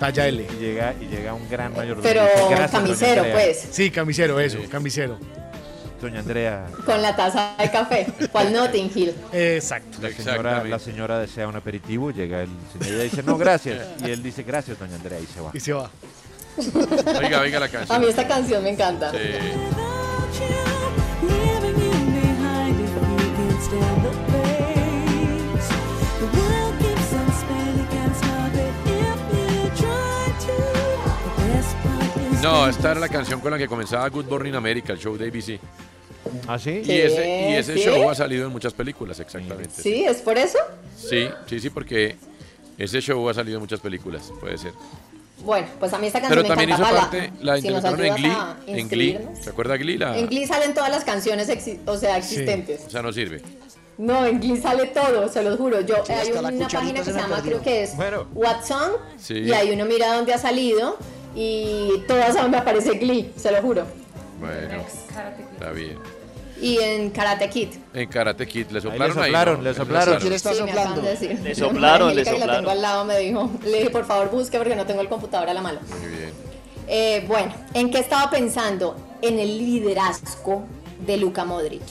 Talla 0.00 0.26
L. 0.26 0.42
Y 0.42 0.60
llega, 0.60 0.94
y 1.00 1.06
llega 1.06 1.34
un 1.34 1.48
gran 1.48 1.72
mayordomo. 1.72 2.02
Pero 2.02 2.22
y 2.22 2.26
dice, 2.26 2.48
"Gracias, 2.50 2.72
doña 2.72 2.84
camisero, 2.84 3.22
Andrea". 3.22 3.34
pues. 3.34 3.68
Sí, 3.70 3.90
camisero, 3.90 4.40
eso, 4.40 4.58
camisero. 4.70 5.18
Doña 6.00 6.18
Andrea. 6.20 6.66
Con 6.84 7.00
la 7.00 7.16
taza 7.16 7.54
de 7.58 7.70
café. 7.70 8.06
¿Cuál 8.30 8.52
Notting 8.52 8.90
Hill? 8.94 9.14
Exacto. 9.32 9.98
La 10.02 10.10
señora, 10.10 10.64
la 10.64 10.78
señora 10.78 11.18
desea 11.18 11.48
un 11.48 11.56
aperitivo, 11.56 12.10
llega 12.10 12.42
el 12.42 12.50
señor 12.72 12.88
y 12.88 12.94
ella 12.94 13.02
dice, 13.04 13.22
no, 13.22 13.38
gracias. 13.38 13.78
Y 14.04 14.10
él 14.10 14.22
dice, 14.22 14.42
gracias, 14.42 14.78
doña 14.78 14.96
Andrea, 14.96 15.18
y 15.20 15.26
se 15.26 15.40
va. 15.40 15.50
Y 15.54 15.60
se 15.60 15.72
va. 15.72 15.90
Oiga, 17.22 17.40
oiga 17.40 17.58
la 17.60 17.66
A 17.66 17.68
canción. 17.68 18.00
mí 18.00 18.06
esta 18.08 18.28
canción 18.28 18.62
me 18.62 18.70
encanta. 18.70 19.10
Sí. 19.12 19.18
No, 32.44 32.68
esta 32.68 32.90
era 32.90 33.00
la 33.00 33.08
canción 33.08 33.40
con 33.40 33.50
la 33.52 33.56
que 33.58 33.66
comenzaba 33.66 34.06
Good 34.10 34.26
Morning 34.26 34.52
America, 34.52 34.92
el 34.92 34.98
show 34.98 35.16
de 35.16 35.28
ABC. 35.28 35.58
¿Ah, 36.46 36.58
sí? 36.58 36.82
Y 36.84 36.92
ese, 36.92 37.50
y 37.50 37.54
ese 37.54 37.74
¿Sí? 37.74 37.80
show 37.84 38.08
ha 38.10 38.14
salido 38.14 38.46
en 38.46 38.52
muchas 38.52 38.74
películas, 38.74 39.18
exactamente. 39.18 39.70
¿Sí? 39.82 40.04
¿Es 40.04 40.18
por 40.18 40.36
eso? 40.36 40.58
Sí, 40.96 41.28
sí, 41.46 41.58
sí, 41.60 41.70
porque 41.70 42.16
ese 42.76 43.00
show 43.00 43.26
ha 43.30 43.34
salido 43.34 43.56
en 43.56 43.62
muchas 43.62 43.80
películas, 43.80 44.30
puede 44.40 44.58
ser. 44.58 44.72
Bueno, 45.38 45.66
pues 45.80 45.92
a 45.94 45.98
mí 45.98 46.06
esta 46.06 46.20
canción 46.20 46.42
Pero 46.42 46.42
me 46.42 46.48
también 46.48 46.70
hizo 46.70 46.82
encanta. 46.82 47.00
parte, 47.10 47.32
la 47.40 47.58
si 47.60 47.66
interpretaron 47.68 48.06
en 48.06 48.14
Glee, 48.16 48.78
en 48.80 48.88
Glee. 48.88 49.18
¿Se 49.42 49.50
acuerda 49.50 49.76
Glee? 49.78 49.96
La- 49.98 50.18
En 50.18 50.26
Glee 50.28 50.46
salen 50.46 50.74
todas 50.74 50.90
las 50.90 51.04
canciones, 51.04 51.48
exi- 51.48 51.78
o 51.86 51.96
sea, 51.96 52.16
existentes. 52.18 52.82
O 52.86 52.90
sea, 52.90 53.00
no 53.02 53.12
sirve. 53.12 53.40
No, 53.96 54.24
en 54.26 54.40
Glee 54.40 54.58
sale 54.60 54.86
todo, 54.86 55.28
se 55.28 55.42
los 55.42 55.56
juro. 55.58 55.80
Yo, 55.82 55.96
Sí, 56.06 56.12
hay 56.12 56.30
una 56.32 56.42
página 56.68 56.92
que 57.00 57.04
se 57.04 57.12
llama, 57.12 57.36
perdió. 57.36 57.42
creo 57.52 57.62
que 57.62 57.82
es 57.84 57.96
Bueno. 57.96 58.26
What 58.34 58.64
Song, 58.64 58.92
Sí. 59.18 59.34
y 59.40 59.52
ahí 59.52 59.70
uno 59.70 59.84
mira 59.86 60.14
dónde 60.14 60.32
ha 60.34 60.38
salido 60.38 60.98
y 61.34 62.02
todas 62.06 62.48
me 62.48 62.56
aparece 62.58 62.98
Glee, 62.98 63.32
se 63.36 63.50
lo 63.52 63.60
juro. 63.62 63.84
Bueno, 64.40 64.84
está 65.52 65.70
bien. 65.70 65.98
Y 66.60 66.78
en 66.78 67.10
Karate 67.10 67.48
Kid. 67.50 67.68
En 67.92 68.08
Karate 68.08 68.46
Kid 68.46 68.68
le 68.70 68.78
Ahí 68.78 68.82
soplaron 68.82 69.16
le 69.16 69.22
ahí. 69.22 69.26
soplaron, 69.30 69.56
¿no? 69.58 69.62
le 69.64 69.68
Ahí 69.70 69.74
soplaron. 69.74 70.18
¿Quién 70.20 70.32
está 70.32 70.54
Sí, 70.54 70.62
me 70.62 70.68
soplando? 70.68 71.00
acaban 71.00 71.18
de. 71.20 71.34
Le 71.42 71.54
soplaron, 71.54 72.14
le 72.14 72.20
Angélica, 72.22 72.30
que 72.32 72.38
la 72.38 72.44
soplaron. 72.44 72.56
tengo 72.64 72.70
al 72.70 72.82
lado, 72.82 73.04
me 73.04 73.18
dijo. 73.18 73.50
Le 73.64 73.78
dije, 73.78 73.90
por 73.90 74.04
favor, 74.06 74.30
busque 74.30 74.58
porque 74.58 74.76
no 74.76 74.86
tengo 74.86 75.00
el 75.00 75.08
computador 75.08 75.48
a 75.48 75.54
la 75.54 75.60
mano. 75.60 75.80
Muy 76.00 76.08
bien. 76.16 76.30
Eh, 76.86 77.24
bueno, 77.26 77.52
¿en 77.74 77.90
qué 77.90 77.98
estaba 77.98 78.30
pensando? 78.30 78.96
En 79.20 79.38
el 79.38 79.58
liderazgo 79.58 80.64
de 81.06 81.16
Luka 81.16 81.44
Modric. 81.44 81.82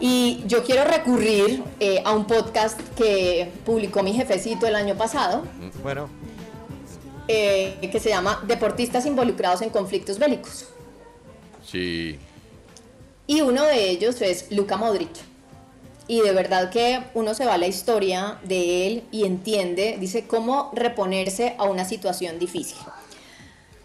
Y 0.00 0.42
yo 0.46 0.64
quiero 0.64 0.84
recurrir 0.84 1.62
eh, 1.78 2.02
a 2.04 2.12
un 2.12 2.26
podcast 2.26 2.80
que 2.96 3.50
publicó 3.64 4.02
mi 4.02 4.12
jefecito 4.12 4.66
el 4.66 4.74
año 4.74 4.96
pasado, 4.96 5.44
Bueno, 5.82 6.08
eh, 7.32 7.90
que 7.90 8.00
se 8.00 8.08
llama 8.08 8.42
Deportistas 8.46 9.06
involucrados 9.06 9.62
en 9.62 9.70
conflictos 9.70 10.18
bélicos. 10.18 10.66
Sí. 11.66 12.18
Y 13.26 13.40
uno 13.40 13.64
de 13.64 13.90
ellos 13.90 14.20
es 14.20 14.50
Luka 14.50 14.76
Modric. 14.76 15.10
Y 16.08 16.20
de 16.20 16.32
verdad 16.32 16.70
que 16.70 17.04
uno 17.14 17.32
se 17.34 17.46
va 17.46 17.54
a 17.54 17.58
la 17.58 17.68
historia 17.68 18.38
de 18.42 18.86
él 18.86 19.04
y 19.12 19.24
entiende, 19.24 19.96
dice, 19.98 20.26
cómo 20.26 20.70
reponerse 20.74 21.54
a 21.58 21.64
una 21.64 21.84
situación 21.84 22.38
difícil. 22.38 22.78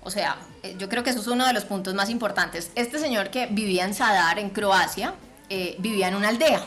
O 0.03 0.09
sea, 0.09 0.37
eh, 0.63 0.75
yo 0.79 0.89
creo 0.89 1.03
que 1.03 1.11
eso 1.11 1.19
es 1.19 1.27
uno 1.27 1.45
de 1.45 1.53
los 1.53 1.65
puntos 1.65 1.93
más 1.93 2.09
importantes. 2.09 2.71
Este 2.75 2.99
señor 2.99 3.29
que 3.29 3.45
vivía 3.47 3.85
en 3.85 3.93
Sadar, 3.93 4.39
en 4.39 4.49
Croacia, 4.49 5.13
eh, 5.49 5.75
vivía 5.79 6.07
en 6.07 6.15
una 6.15 6.29
aldea. 6.29 6.63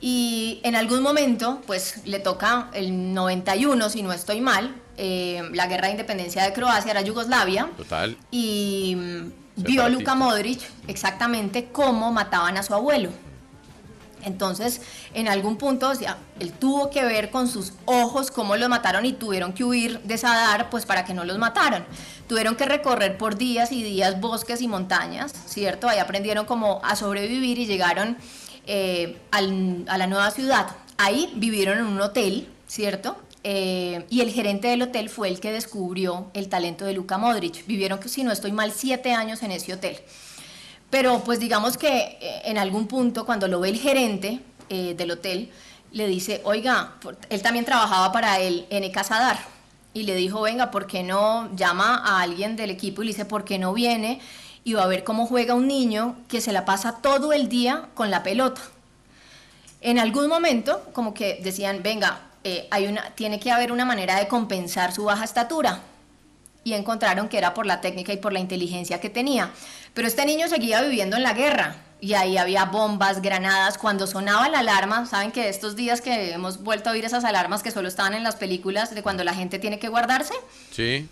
Y 0.00 0.60
en 0.62 0.76
algún 0.76 1.02
momento, 1.02 1.62
pues 1.66 2.06
le 2.06 2.18
toca 2.18 2.70
el 2.72 3.14
91, 3.14 3.88
si 3.90 4.02
no 4.02 4.12
estoy 4.12 4.40
mal, 4.40 4.74
eh, 4.96 5.42
la 5.52 5.66
guerra 5.66 5.86
de 5.86 5.92
independencia 5.92 6.42
de 6.44 6.52
Croacia, 6.52 6.90
era 6.90 7.00
Yugoslavia, 7.02 7.68
Total. 7.76 8.16
y 8.30 8.96
vio. 9.56 9.88
Luka 9.88 10.14
Modric 10.14 10.60
exactamente 10.86 11.68
cómo 11.72 12.12
mataban 12.12 12.56
a 12.56 12.62
su 12.62 12.74
abuelo. 12.74 13.10
Entonces, 14.24 14.80
en 15.14 15.28
algún 15.28 15.56
punto, 15.56 15.88
o 15.90 15.94
sea, 15.94 16.16
él 16.40 16.50
tuvo 16.52 16.90
que 16.90 17.04
ver 17.04 17.30
con 17.30 17.46
sus 17.46 17.74
ojos 17.84 18.32
cómo 18.32 18.56
los 18.56 18.68
mataron 18.68 19.06
y 19.06 19.12
tuvieron 19.12 19.52
que 19.52 19.62
huir 19.62 20.00
de 20.00 20.18
Sadar, 20.18 20.68
pues 20.68 20.84
para 20.84 21.04
que 21.04 21.14
no 21.14 21.24
los 21.24 21.38
mataran. 21.38 21.86
Tuvieron 22.28 22.56
que 22.56 22.64
recorrer 22.66 23.18
por 23.18 23.36
días 23.36 23.70
y 23.70 23.84
días 23.84 24.20
bosques 24.20 24.60
y 24.62 24.66
montañas, 24.68 25.32
¿cierto? 25.46 25.88
Ahí 25.88 25.98
aprendieron 26.00 26.44
como 26.44 26.80
a 26.84 26.96
sobrevivir 26.96 27.58
y 27.60 27.66
llegaron 27.66 28.16
eh, 28.66 29.16
al- 29.30 29.84
a 29.86 29.96
la 29.96 30.08
nueva 30.08 30.32
ciudad. 30.32 30.66
Ahí 30.98 31.32
vivieron 31.36 31.78
en 31.78 31.84
un 31.84 32.00
hotel, 32.00 32.48
¿cierto? 32.66 33.16
Eh, 33.48 34.04
y 34.10 34.22
el 34.22 34.32
gerente 34.32 34.66
del 34.66 34.82
hotel 34.82 35.08
fue 35.08 35.28
el 35.28 35.38
que 35.38 35.52
descubrió 35.52 36.32
el 36.34 36.48
talento 36.48 36.84
de 36.84 36.92
Luka 36.92 37.16
Modric. 37.16 37.64
Vivieron, 37.66 38.00
si 38.08 38.24
no 38.24 38.32
estoy 38.32 38.50
mal, 38.50 38.72
siete 38.72 39.12
años 39.12 39.40
en 39.44 39.52
ese 39.52 39.72
hotel. 39.72 40.00
Pero 40.90 41.20
pues 41.20 41.38
digamos 41.38 41.78
que 41.78 42.18
eh, 42.20 42.42
en 42.44 42.58
algún 42.58 42.88
punto 42.88 43.24
cuando 43.24 43.46
lo 43.46 43.60
ve 43.60 43.68
el 43.68 43.78
gerente 43.78 44.40
eh, 44.68 44.94
del 44.96 45.12
hotel, 45.12 45.52
le 45.92 46.08
dice, 46.08 46.40
oiga, 46.42 46.94
él 47.30 47.40
también 47.40 47.64
trabajaba 47.64 48.10
para 48.10 48.40
el 48.40 48.66
NK 48.68 49.04
Sadar. 49.04 49.38
Y 49.94 50.02
le 50.02 50.16
dijo, 50.16 50.40
venga, 50.40 50.72
¿por 50.72 50.88
qué 50.88 51.04
no 51.04 51.48
llama 51.54 52.02
a 52.04 52.22
alguien 52.22 52.56
del 52.56 52.70
equipo 52.70 53.02
y 53.02 53.06
le 53.06 53.12
dice, 53.12 53.26
¿por 53.26 53.44
qué 53.44 53.60
no 53.60 53.72
viene? 53.72 54.20
Y 54.64 54.72
va 54.72 54.82
a 54.82 54.88
ver 54.88 55.04
cómo 55.04 55.24
juega 55.24 55.54
un 55.54 55.68
niño 55.68 56.16
que 56.26 56.40
se 56.40 56.50
la 56.50 56.64
pasa 56.64 56.96
todo 57.00 57.32
el 57.32 57.48
día 57.48 57.90
con 57.94 58.10
la 58.10 58.24
pelota. 58.24 58.60
En 59.82 60.00
algún 60.00 60.26
momento, 60.26 60.82
como 60.92 61.14
que 61.14 61.38
decían, 61.44 61.84
venga, 61.84 62.25
eh, 62.46 62.68
hay 62.70 62.86
una, 62.86 63.10
tiene 63.16 63.40
que 63.40 63.50
haber 63.50 63.72
una 63.72 63.84
manera 63.84 64.20
de 64.20 64.28
compensar 64.28 64.92
su 64.92 65.04
baja 65.04 65.24
estatura. 65.24 65.80
Y 66.62 66.74
encontraron 66.74 67.28
que 67.28 67.38
era 67.38 67.54
por 67.54 67.66
la 67.66 67.80
técnica 67.80 68.12
y 68.12 68.18
por 68.18 68.32
la 68.32 68.38
inteligencia 68.38 69.00
que 69.00 69.10
tenía. 69.10 69.50
Pero 69.94 70.06
este 70.06 70.24
niño 70.24 70.46
seguía 70.48 70.80
viviendo 70.82 71.16
en 71.16 71.24
la 71.24 71.32
guerra. 71.32 71.76
Y 72.00 72.14
ahí 72.14 72.36
había 72.36 72.66
bombas, 72.66 73.20
granadas. 73.20 73.78
Cuando 73.78 74.06
sonaba 74.06 74.48
la 74.48 74.60
alarma, 74.60 75.06
saben 75.06 75.32
que 75.32 75.48
estos 75.48 75.74
días 75.74 76.00
que 76.00 76.32
hemos 76.32 76.62
vuelto 76.62 76.88
a 76.88 76.92
oír 76.92 77.04
esas 77.04 77.24
alarmas 77.24 77.64
que 77.64 77.72
solo 77.72 77.88
estaban 77.88 78.14
en 78.14 78.22
las 78.22 78.36
películas 78.36 78.94
de 78.94 79.02
cuando 79.02 79.24
la 79.24 79.34
gente 79.34 79.58
tiene 79.58 79.80
que 79.80 79.88
guardarse. 79.88 80.34
Sí. 80.70 81.08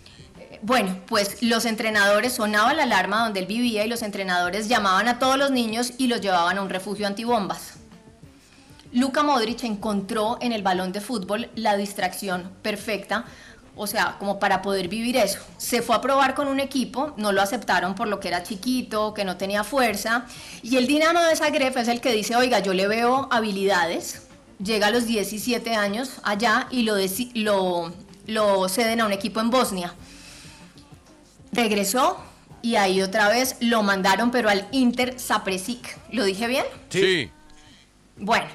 Bueno, 0.61 0.97
pues 1.05 1.41
los 1.41 1.65
entrenadores 1.65 2.33
sonaba 2.33 2.73
la 2.73 2.83
alarma 2.83 3.23
donde 3.23 3.41
él 3.41 3.45
vivía 3.45 3.83
y 3.83 3.89
los 3.89 4.03
entrenadores 4.03 4.69
llamaban 4.69 5.07
a 5.09 5.19
todos 5.19 5.37
los 5.37 5.51
niños 5.51 5.93
y 5.97 6.07
los 6.07 6.21
llevaban 6.21 6.57
a 6.57 6.61
un 6.61 6.69
refugio 6.69 7.07
antibombas. 7.07 7.73
Luka 8.95 9.23
Modric 9.23 9.65
encontró 9.65 10.37
en 10.39 10.53
el 10.53 10.63
balón 10.63 10.93
de 10.93 11.01
fútbol 11.01 11.49
la 11.55 11.75
distracción 11.75 12.49
perfecta, 12.61 13.25
o 13.75 13.87
sea, 13.87 14.15
como 14.19 14.39
para 14.39 14.61
poder 14.61 14.87
vivir 14.87 15.17
eso. 15.17 15.39
Se 15.57 15.81
fue 15.81 15.97
a 15.97 16.01
probar 16.01 16.33
con 16.33 16.47
un 16.47 16.61
equipo, 16.61 17.13
no 17.17 17.33
lo 17.33 17.41
aceptaron 17.41 17.93
por 17.93 18.07
lo 18.07 18.21
que 18.21 18.29
era 18.29 18.41
chiquito, 18.41 19.13
que 19.13 19.25
no 19.25 19.35
tenía 19.35 19.65
fuerza, 19.65 20.25
y 20.63 20.77
el 20.77 20.87
Dinamo 20.87 21.19
de 21.19 21.35
Zagreb 21.35 21.77
es 21.77 21.89
el 21.89 21.99
que 21.99 22.13
dice, 22.13 22.37
oiga, 22.37 22.59
yo 22.59 22.73
le 22.73 22.87
veo 22.87 23.27
habilidades, 23.31 24.27
llega 24.63 24.87
a 24.87 24.91
los 24.91 25.05
17 25.05 25.75
años 25.75 26.21
allá 26.23 26.67
y 26.71 26.83
lo, 26.83 26.95
lo, 27.33 27.93
lo 28.27 28.69
ceden 28.69 29.01
a 29.01 29.05
un 29.07 29.11
equipo 29.11 29.41
en 29.41 29.49
Bosnia. 29.49 29.93
Regresó 31.51 32.17
y 32.61 32.77
ahí 32.77 33.01
otra 33.01 33.27
vez 33.27 33.57
lo 33.59 33.83
mandaron, 33.83 34.31
pero 34.31 34.47
al 34.47 34.69
Inter 34.71 35.19
Zapresic. 35.19 35.97
¿Lo 36.13 36.23
dije 36.23 36.47
bien? 36.47 36.65
Sí. 36.89 37.29
Bueno, 38.17 38.47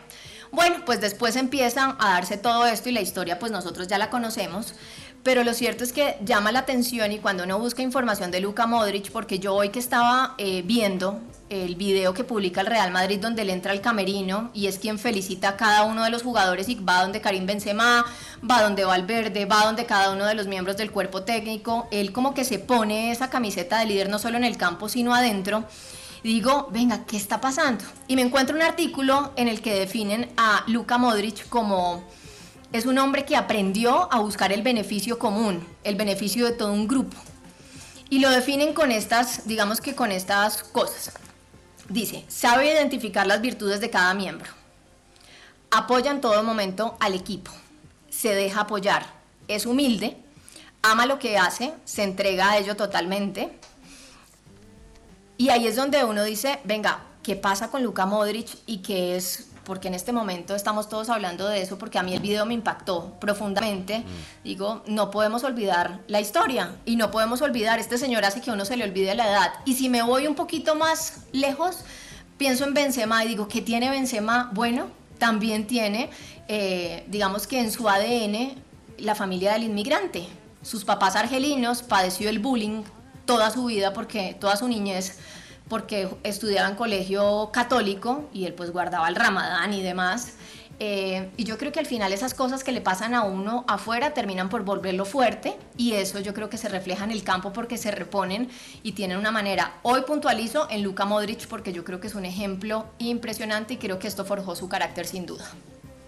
bueno, 0.52 0.76
pues 0.84 1.00
después 1.00 1.36
empiezan 1.36 1.96
a 1.98 2.14
darse 2.14 2.36
todo 2.36 2.66
esto 2.66 2.88
y 2.88 2.92
la 2.92 3.00
historia 3.00 3.38
pues 3.38 3.52
nosotros 3.52 3.86
ya 3.88 3.98
la 3.98 4.10
conocemos, 4.10 4.74
pero 5.22 5.44
lo 5.44 5.52
cierto 5.54 5.84
es 5.84 5.92
que 5.92 6.16
llama 6.24 6.50
la 6.50 6.60
atención 6.60 7.12
y 7.12 7.18
cuando 7.18 7.44
uno 7.44 7.58
busca 7.58 7.82
información 7.82 8.30
de 8.30 8.40
Luka 8.40 8.66
Modric, 8.66 9.10
porque 9.12 9.38
yo 9.38 9.54
hoy 9.54 9.68
que 9.68 9.78
estaba 9.78 10.34
eh, 10.38 10.62
viendo 10.64 11.20
el 11.50 11.74
video 11.74 12.14
que 12.14 12.24
publica 12.24 12.62
el 12.62 12.68
Real 12.68 12.90
Madrid 12.90 13.20
donde 13.20 13.42
él 13.42 13.50
entra 13.50 13.72
al 13.72 13.80
camerino 13.80 14.50
y 14.54 14.66
es 14.66 14.78
quien 14.78 14.98
felicita 14.98 15.50
a 15.50 15.56
cada 15.56 15.84
uno 15.84 16.04
de 16.04 16.10
los 16.10 16.22
jugadores 16.22 16.68
y 16.68 16.76
va 16.76 17.02
donde 17.02 17.20
Karim 17.20 17.44
Benzema, 17.44 18.06
va 18.48 18.62
donde 18.62 18.84
Valverde, 18.84 19.44
va 19.44 19.66
donde 19.66 19.84
cada 19.84 20.12
uno 20.12 20.24
de 20.24 20.34
los 20.34 20.46
miembros 20.46 20.76
del 20.76 20.90
cuerpo 20.90 21.22
técnico, 21.22 21.86
él 21.90 22.12
como 22.12 22.34
que 22.34 22.44
se 22.44 22.58
pone 22.58 23.10
esa 23.10 23.30
camiseta 23.30 23.78
de 23.80 23.86
líder 23.86 24.08
no 24.08 24.18
solo 24.18 24.36
en 24.36 24.44
el 24.44 24.56
campo 24.56 24.88
sino 24.88 25.14
adentro 25.14 25.64
digo, 26.28 26.68
venga, 26.70 27.04
¿qué 27.04 27.16
está 27.16 27.40
pasando? 27.40 27.84
Y 28.08 28.16
me 28.16 28.22
encuentro 28.22 28.54
un 28.54 28.62
artículo 28.62 29.32
en 29.36 29.48
el 29.48 29.60
que 29.62 29.74
definen 29.74 30.30
a 30.36 30.64
Luka 30.66 30.98
Modric 30.98 31.48
como 31.48 32.04
es 32.72 32.86
un 32.86 32.98
hombre 32.98 33.24
que 33.24 33.36
aprendió 33.36 34.12
a 34.12 34.20
buscar 34.20 34.52
el 34.52 34.62
beneficio 34.62 35.18
común, 35.18 35.66
el 35.82 35.96
beneficio 35.96 36.46
de 36.46 36.52
todo 36.52 36.72
un 36.72 36.86
grupo. 36.86 37.16
Y 38.10 38.18
lo 38.18 38.30
definen 38.30 38.74
con 38.74 38.92
estas, 38.92 39.46
digamos 39.46 39.80
que 39.80 39.94
con 39.94 40.12
estas 40.12 40.62
cosas. 40.62 41.12
Dice, 41.88 42.24
sabe 42.28 42.72
identificar 42.72 43.26
las 43.26 43.40
virtudes 43.40 43.80
de 43.80 43.90
cada 43.90 44.14
miembro. 44.14 44.50
Apoya 45.70 46.10
en 46.10 46.20
todo 46.20 46.42
momento 46.42 46.96
al 47.00 47.14
equipo. 47.14 47.50
Se 48.08 48.34
deja 48.34 48.62
apoyar. 48.62 49.04
Es 49.48 49.66
humilde. 49.66 50.16
Ama 50.82 51.06
lo 51.06 51.18
que 51.18 51.38
hace. 51.38 51.72
Se 51.84 52.02
entrega 52.02 52.50
a 52.50 52.58
ello 52.58 52.76
totalmente. 52.76 53.58
Y 55.40 55.48
ahí 55.48 55.66
es 55.66 55.74
donde 55.74 56.04
uno 56.04 56.22
dice, 56.22 56.58
venga, 56.64 57.00
qué 57.22 57.34
pasa 57.34 57.70
con 57.70 57.82
Luka 57.82 58.04
Modric 58.04 58.46
y 58.66 58.82
qué 58.82 59.16
es 59.16 59.48
porque 59.64 59.88
en 59.88 59.94
este 59.94 60.12
momento 60.12 60.54
estamos 60.54 60.90
todos 60.90 61.08
hablando 61.08 61.48
de 61.48 61.62
eso, 61.62 61.78
porque 61.78 61.98
a 61.98 62.02
mí 62.02 62.12
el 62.12 62.20
video 62.20 62.44
me 62.44 62.52
impactó 62.52 63.14
profundamente. 63.18 64.04
Digo, 64.44 64.82
no 64.86 65.10
podemos 65.10 65.42
olvidar 65.42 66.00
la 66.08 66.20
historia 66.20 66.76
y 66.84 66.96
no 66.96 67.10
podemos 67.10 67.40
olvidar, 67.40 67.78
este 67.78 67.96
señor 67.96 68.26
hace 68.26 68.42
que 68.42 68.50
uno 68.50 68.66
se 68.66 68.76
le 68.76 68.84
olvide 68.84 69.14
la 69.14 69.30
edad. 69.30 69.52
Y 69.64 69.76
si 69.76 69.88
me 69.88 70.02
voy 70.02 70.26
un 70.26 70.34
poquito 70.34 70.74
más 70.74 71.20
lejos, 71.32 71.84
pienso 72.36 72.64
en 72.66 72.74
Benzema 72.74 73.24
y 73.24 73.28
digo, 73.28 73.48
¿qué 73.48 73.62
tiene 73.62 73.88
Benzema? 73.88 74.50
Bueno, 74.52 74.88
también 75.16 75.66
tiene, 75.66 76.10
eh, 76.48 77.06
digamos 77.08 77.46
que 77.46 77.60
en 77.60 77.72
su 77.72 77.88
ADN, 77.88 78.56
la 78.98 79.14
familia 79.14 79.54
del 79.54 79.62
inmigrante. 79.62 80.28
Sus 80.60 80.84
papás 80.84 81.16
argelinos 81.16 81.82
padeció 81.82 82.28
el 82.28 82.40
bullying 82.40 82.82
toda 83.30 83.52
su 83.52 83.66
vida, 83.66 83.92
porque 83.92 84.36
toda 84.40 84.56
su 84.56 84.66
niñez 84.66 85.16
porque 85.68 86.08
estudiaba 86.24 86.68
en 86.68 86.74
colegio 86.74 87.50
católico 87.52 88.28
y 88.32 88.44
él 88.44 88.54
pues 88.54 88.72
guardaba 88.72 89.08
el 89.08 89.14
ramadán 89.14 89.72
y 89.72 89.82
demás. 89.82 90.32
Eh, 90.80 91.30
y 91.36 91.44
yo 91.44 91.56
creo 91.56 91.70
que 91.70 91.78
al 91.78 91.86
final 91.86 92.12
esas 92.12 92.34
cosas 92.34 92.64
que 92.64 92.72
le 92.72 92.80
pasan 92.80 93.14
a 93.14 93.22
uno 93.22 93.64
afuera 93.68 94.12
terminan 94.14 94.48
por 94.48 94.64
volverlo 94.64 95.04
fuerte 95.04 95.56
y 95.76 95.92
eso 95.92 96.18
yo 96.18 96.34
creo 96.34 96.50
que 96.50 96.56
se 96.56 96.68
refleja 96.68 97.04
en 97.04 97.12
el 97.12 97.22
campo 97.22 97.52
porque 97.52 97.76
se 97.76 97.92
reponen 97.92 98.48
y 98.82 98.92
tienen 98.92 99.16
una 99.16 99.30
manera. 99.30 99.74
Hoy 99.82 100.00
puntualizo 100.02 100.66
en 100.68 100.82
Luka 100.82 101.04
Modric 101.04 101.46
porque 101.46 101.72
yo 101.72 101.84
creo 101.84 102.00
que 102.00 102.08
es 102.08 102.16
un 102.16 102.24
ejemplo 102.24 102.86
impresionante 102.98 103.74
y 103.74 103.76
creo 103.76 104.00
que 104.00 104.08
esto 104.08 104.24
forjó 104.24 104.56
su 104.56 104.68
carácter 104.68 105.06
sin 105.06 105.24
duda. 105.24 105.44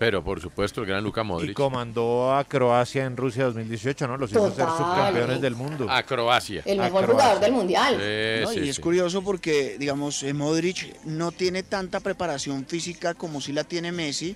Pero 0.03 0.24
por 0.24 0.41
supuesto, 0.41 0.81
el 0.81 0.89
gran 0.89 1.05
Luka 1.05 1.20
Y 1.20 1.24
Modric. 1.24 1.53
comandó 1.55 2.35
a 2.35 2.43
Croacia 2.43 3.05
en 3.05 3.16
Rusia 3.16 3.45
2018, 3.45 4.09
¿no? 4.09 4.16
Los 4.16 4.33
hizo 4.33 4.51
ser 4.53 4.66
subcampeones 4.66 5.41
del 5.41 5.55
mundo. 5.55 5.87
A 5.89 6.03
Croacia. 6.03 6.61
El 6.65 6.79
mejor 6.79 7.05
Croacia. 7.05 7.15
jugador 7.15 7.41
del 7.41 7.53
mundial. 7.53 7.95
Sí, 7.95 8.43
¿no? 8.43 8.51
sí, 8.51 8.66
y 8.66 8.69
es 8.70 8.77
sí. 8.77 8.83
curioso 8.83 9.23
porque, 9.23 9.77
digamos, 9.79 10.24
eh, 10.24 10.35
Modric 10.35 10.97
no 11.05 11.31
tiene 11.31 11.62
tanta 11.62 12.01
preparación 12.01 12.66
física 12.66 13.15
como 13.15 13.41
si 13.41 13.53
la 13.53 13.62
tiene 13.62 13.93
Messi 13.93 14.35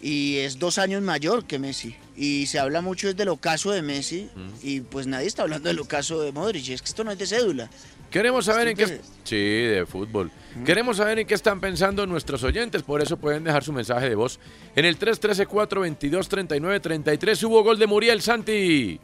y 0.00 0.36
es 0.36 0.60
dos 0.60 0.78
años 0.78 1.02
mayor 1.02 1.44
que 1.44 1.58
Messi. 1.58 1.96
Y 2.16 2.46
se 2.46 2.60
habla 2.60 2.80
mucho 2.80 3.08
es 3.08 3.16
del 3.16 3.30
ocaso 3.30 3.72
de 3.72 3.82
Messi 3.82 4.30
y 4.62 4.82
pues 4.82 5.08
nadie 5.08 5.26
está 5.26 5.42
hablando 5.42 5.68
del 5.70 5.80
ocaso 5.80 6.20
de 6.20 6.30
Modric. 6.30 6.68
Es 6.68 6.82
que 6.82 6.88
esto 6.88 7.02
no 7.02 7.10
es 7.10 7.18
de 7.18 7.26
cédula. 7.26 7.68
Queremos 8.14 8.44
saber 8.44 8.68
en 8.68 8.76
qué... 8.76 9.00
Sí, 9.24 9.36
de 9.36 9.84
fútbol. 9.86 10.30
Queremos 10.64 10.98
saber 10.98 11.18
en 11.18 11.26
qué 11.26 11.34
están 11.34 11.60
pensando 11.60 12.06
nuestros 12.06 12.44
oyentes, 12.44 12.84
por 12.84 13.02
eso 13.02 13.16
pueden 13.16 13.42
dejar 13.42 13.64
su 13.64 13.72
mensaje 13.72 14.08
de 14.08 14.14
voz 14.14 14.38
en 14.76 14.84
el 14.84 14.96
313-422-3933. 15.00 17.42
Hubo 17.42 17.64
gol 17.64 17.76
de 17.76 17.88
Muriel 17.88 18.22
Santi. 18.22 19.00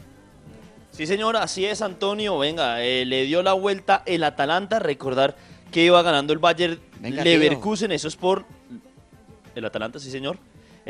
Sí, 0.93 1.09
señor, 1.09 1.37
así 1.37 1.65
es, 1.65 1.83
Antonio. 1.83 2.39
Venga, 2.39 2.85
eh, 2.85 3.05
le 3.05 3.25
dio 3.25 3.43
la 3.43 3.55
vuelta 3.55 4.05
el 4.07 4.23
Atalanta. 4.23 4.79
Recordar 4.79 5.35
que 5.73 5.85
iba 5.85 6.01
ganando 6.03 6.33
el 6.33 6.39
Bayern 6.39 6.79
Venga, 7.01 7.25
Leverkusen. 7.25 7.91
Eso 7.91 8.07
es 8.07 8.15
por 8.15 8.45
el 9.57 9.65
Atalanta, 9.65 9.99
sí, 9.99 10.09
señor. 10.09 10.39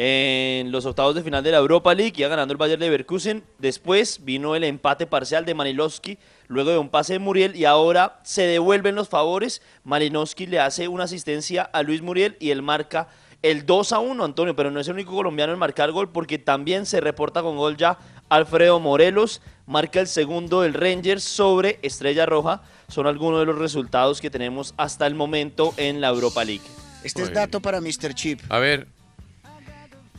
En 0.02 0.72
los 0.72 0.86
octavos 0.86 1.14
de 1.14 1.22
final 1.22 1.44
de 1.44 1.50
la 1.50 1.58
Europa 1.58 1.92
League 1.92 2.14
iba 2.16 2.28
ganando 2.30 2.52
el 2.52 2.56
Bayern 2.56 2.80
Leverkusen. 2.80 3.44
Después 3.58 4.24
vino 4.24 4.56
el 4.56 4.64
empate 4.64 5.06
parcial 5.06 5.44
de 5.44 5.52
Malinowski, 5.52 6.16
luego 6.48 6.70
de 6.70 6.78
un 6.78 6.88
pase 6.88 7.12
de 7.12 7.18
Muriel. 7.18 7.54
Y 7.54 7.66
ahora 7.66 8.18
se 8.22 8.46
devuelven 8.46 8.94
los 8.94 9.10
favores. 9.10 9.60
Malinowski 9.84 10.46
le 10.46 10.58
hace 10.58 10.88
una 10.88 11.04
asistencia 11.04 11.64
a 11.64 11.82
Luis 11.82 12.00
Muriel 12.00 12.38
y 12.40 12.48
él 12.48 12.62
marca 12.62 13.08
el 13.42 13.66
2 13.66 13.92
a 13.92 13.98
1, 13.98 14.24
Antonio. 14.24 14.56
Pero 14.56 14.70
no 14.70 14.80
es 14.80 14.88
el 14.88 14.94
único 14.94 15.14
colombiano 15.14 15.52
en 15.52 15.58
marcar 15.58 15.92
gol 15.92 16.10
porque 16.10 16.38
también 16.38 16.86
se 16.86 17.02
reporta 17.02 17.42
con 17.42 17.58
gol 17.58 17.76
ya 17.76 17.98
Alfredo 18.30 18.80
Morelos 18.80 19.42
marca 19.66 20.00
el 20.00 20.06
segundo 20.06 20.62
del 20.62 20.72
Rangers 20.72 21.24
sobre 21.24 21.78
Estrella 21.82 22.24
Roja. 22.24 22.62
Son 22.88 23.06
algunos 23.06 23.40
de 23.40 23.44
los 23.44 23.58
resultados 23.58 24.22
que 24.22 24.30
tenemos 24.30 24.72
hasta 24.78 25.06
el 25.06 25.14
momento 25.14 25.74
en 25.76 26.00
la 26.00 26.08
Europa 26.08 26.42
League. 26.42 26.64
Este 27.04 27.20
es 27.20 27.34
dato 27.34 27.60
para 27.60 27.82
Mr. 27.82 28.14
Chip. 28.14 28.40
A 28.48 28.58
ver, 28.58 28.86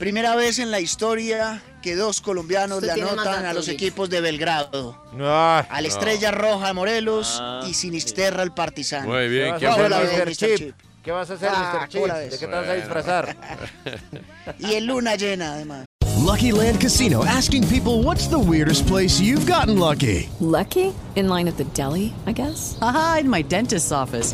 Primera 0.02 0.36
vez 0.36 0.58
en 0.58 0.72
la 0.72 0.80
historia 0.80 1.62
que 1.84 1.96
dos 1.96 2.22
colombianos 2.22 2.80
Usted 2.82 2.96
le 2.96 3.04
anotan 3.04 3.46
a 3.46 3.54
los 3.54 3.68
equipos 3.68 4.10
de 4.10 4.20
Belgrado. 4.20 5.00
Ah, 5.22 5.64
Al 5.70 5.86
Estrella 5.86 6.32
Roja 6.32 6.70
de 6.70 6.74
Morelos 6.74 7.38
Ah, 7.40 7.64
y 7.70 7.76
Sinisterra 7.76 8.42
el 8.42 8.52
Partizan. 8.52 9.06
muy 9.08 9.18
¿Qué 9.18 9.28
bien. 9.28 9.50
vas 9.52 9.60
¿quién 9.60 9.72
a 9.72 9.76
fue 9.76 9.86
Hola, 9.86 10.00
Mr. 10.00 10.36
Chip? 10.36 10.56
Chip. 10.58 10.76
¿Qué 11.04 11.12
vas 11.12 11.30
a 11.30 11.34
hacer, 11.36 11.50
Ah, 11.54 11.86
Mr. 11.88 11.92
¿cómo 11.94 12.08
la 12.08 12.14
Chip? 12.16 12.24
ves? 12.24 12.32
¿De 12.32 12.40
qué 12.40 12.46
te 12.48 12.52
vas 12.52 12.68
a 12.68 12.74
disfrazar? 12.74 13.38
Y 14.58 14.74
en 14.74 14.88
luna 14.88 15.16
llena, 15.18 15.54
además. 15.54 15.86
Lucky 16.26 16.52
Land 16.52 16.80
Casino 16.82 17.24
asking 17.24 17.64
people 17.68 18.02
what's 18.04 18.28
the 18.28 18.40
weirdest 18.40 18.88
place 18.88 19.22
you've 19.22 19.46
gotten 19.48 19.78
lucky? 19.78 20.28
Lucky? 20.40 20.94
In 21.16 21.28
line 21.30 21.48
at 21.48 21.58
the 21.58 21.66
deli, 21.76 22.12
I 22.26 22.34
guess? 22.34 22.76
Aha, 22.82 23.18
in 23.22 23.30
my 23.30 23.44
dentist's 23.44 23.92
office. 23.92 24.34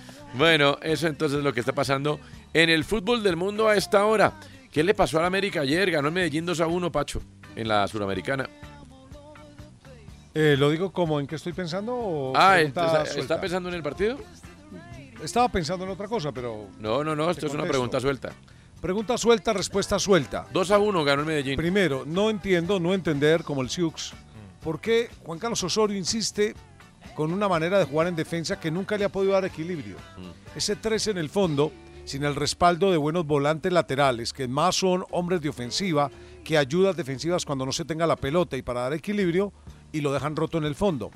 Bueno, 0.33 0.77
eso 0.81 1.07
entonces 1.07 1.39
es 1.39 1.43
lo 1.43 1.53
que 1.53 1.59
está 1.59 1.73
pasando 1.73 2.19
en 2.53 2.69
el 2.69 2.83
fútbol 2.83 3.21
del 3.23 3.35
mundo 3.35 3.67
a 3.67 3.75
esta 3.75 4.05
hora. 4.05 4.33
¿Qué 4.71 4.83
le 4.83 4.93
pasó 4.93 5.19
al 5.19 5.25
América 5.25 5.61
ayer? 5.61 5.91
Ganó 5.91 6.07
el 6.07 6.13
Medellín 6.13 6.45
2 6.45 6.61
a 6.61 6.67
1, 6.67 6.91
Pacho, 6.91 7.21
en 7.55 7.67
la 7.67 7.87
Suramericana. 7.87 8.49
Eh, 10.33 10.55
¿Lo 10.57 10.69
digo 10.69 10.91
como 10.93 11.19
en 11.19 11.27
qué 11.27 11.35
estoy 11.35 11.51
pensando? 11.51 11.93
O 11.93 12.33
Ah, 12.35 12.55
suelta? 12.55 13.03
¿está 13.03 13.41
pensando 13.41 13.67
en 13.67 13.75
el 13.75 13.83
partido? 13.83 14.17
Estaba 15.21 15.49
pensando 15.49 15.83
en 15.85 15.91
otra 15.91 16.07
cosa, 16.07 16.31
pero. 16.31 16.67
No, 16.79 17.03
no, 17.03 17.15
no, 17.15 17.29
esto 17.29 17.47
es 17.47 17.53
una 17.53 17.65
pregunta 17.65 17.99
suelta. 17.99 18.31
Pregunta 18.79 19.17
suelta, 19.17 19.51
respuesta 19.53 19.99
suelta. 19.99 20.47
2 20.53 20.71
a 20.71 20.79
1 20.79 21.03
ganó 21.03 21.21
el 21.21 21.27
Medellín. 21.27 21.57
Primero, 21.57 22.03
no 22.07 22.29
entiendo, 22.29 22.79
no 22.79 22.93
entender, 22.93 23.43
como 23.43 23.61
el 23.61 23.69
Siux, 23.69 24.13
por 24.63 24.79
qué 24.79 25.09
Juan 25.25 25.37
Carlos 25.37 25.61
Osorio 25.63 25.97
insiste 25.97 26.55
con 27.15 27.33
una 27.33 27.47
manera 27.47 27.79
de 27.79 27.85
jugar 27.85 28.07
en 28.07 28.15
defensa 28.15 28.59
que 28.59 28.71
nunca 28.71 28.97
le 28.97 29.05
ha 29.05 29.09
podido 29.09 29.33
dar 29.33 29.45
equilibrio. 29.45 29.97
Ese 30.55 30.75
3 30.75 31.07
en 31.07 31.17
el 31.17 31.29
fondo, 31.29 31.71
sin 32.05 32.23
el 32.23 32.35
respaldo 32.35 32.91
de 32.91 32.97
buenos 32.97 33.25
volantes 33.25 33.71
laterales, 33.71 34.33
que 34.33 34.47
más 34.47 34.75
son 34.75 35.05
hombres 35.11 35.41
de 35.41 35.49
ofensiva, 35.49 36.09
que 36.43 36.57
ayudas 36.57 36.95
defensivas 36.95 37.45
cuando 37.45 37.65
no 37.65 37.71
se 37.71 37.85
tenga 37.85 38.07
la 38.07 38.15
pelota 38.15 38.57
y 38.57 38.61
para 38.61 38.81
dar 38.81 38.93
equilibrio, 38.93 39.53
y 39.91 40.01
lo 40.01 40.13
dejan 40.13 40.35
roto 40.35 40.57
en 40.57 40.63
el 40.63 40.75
fondo. 40.75 41.11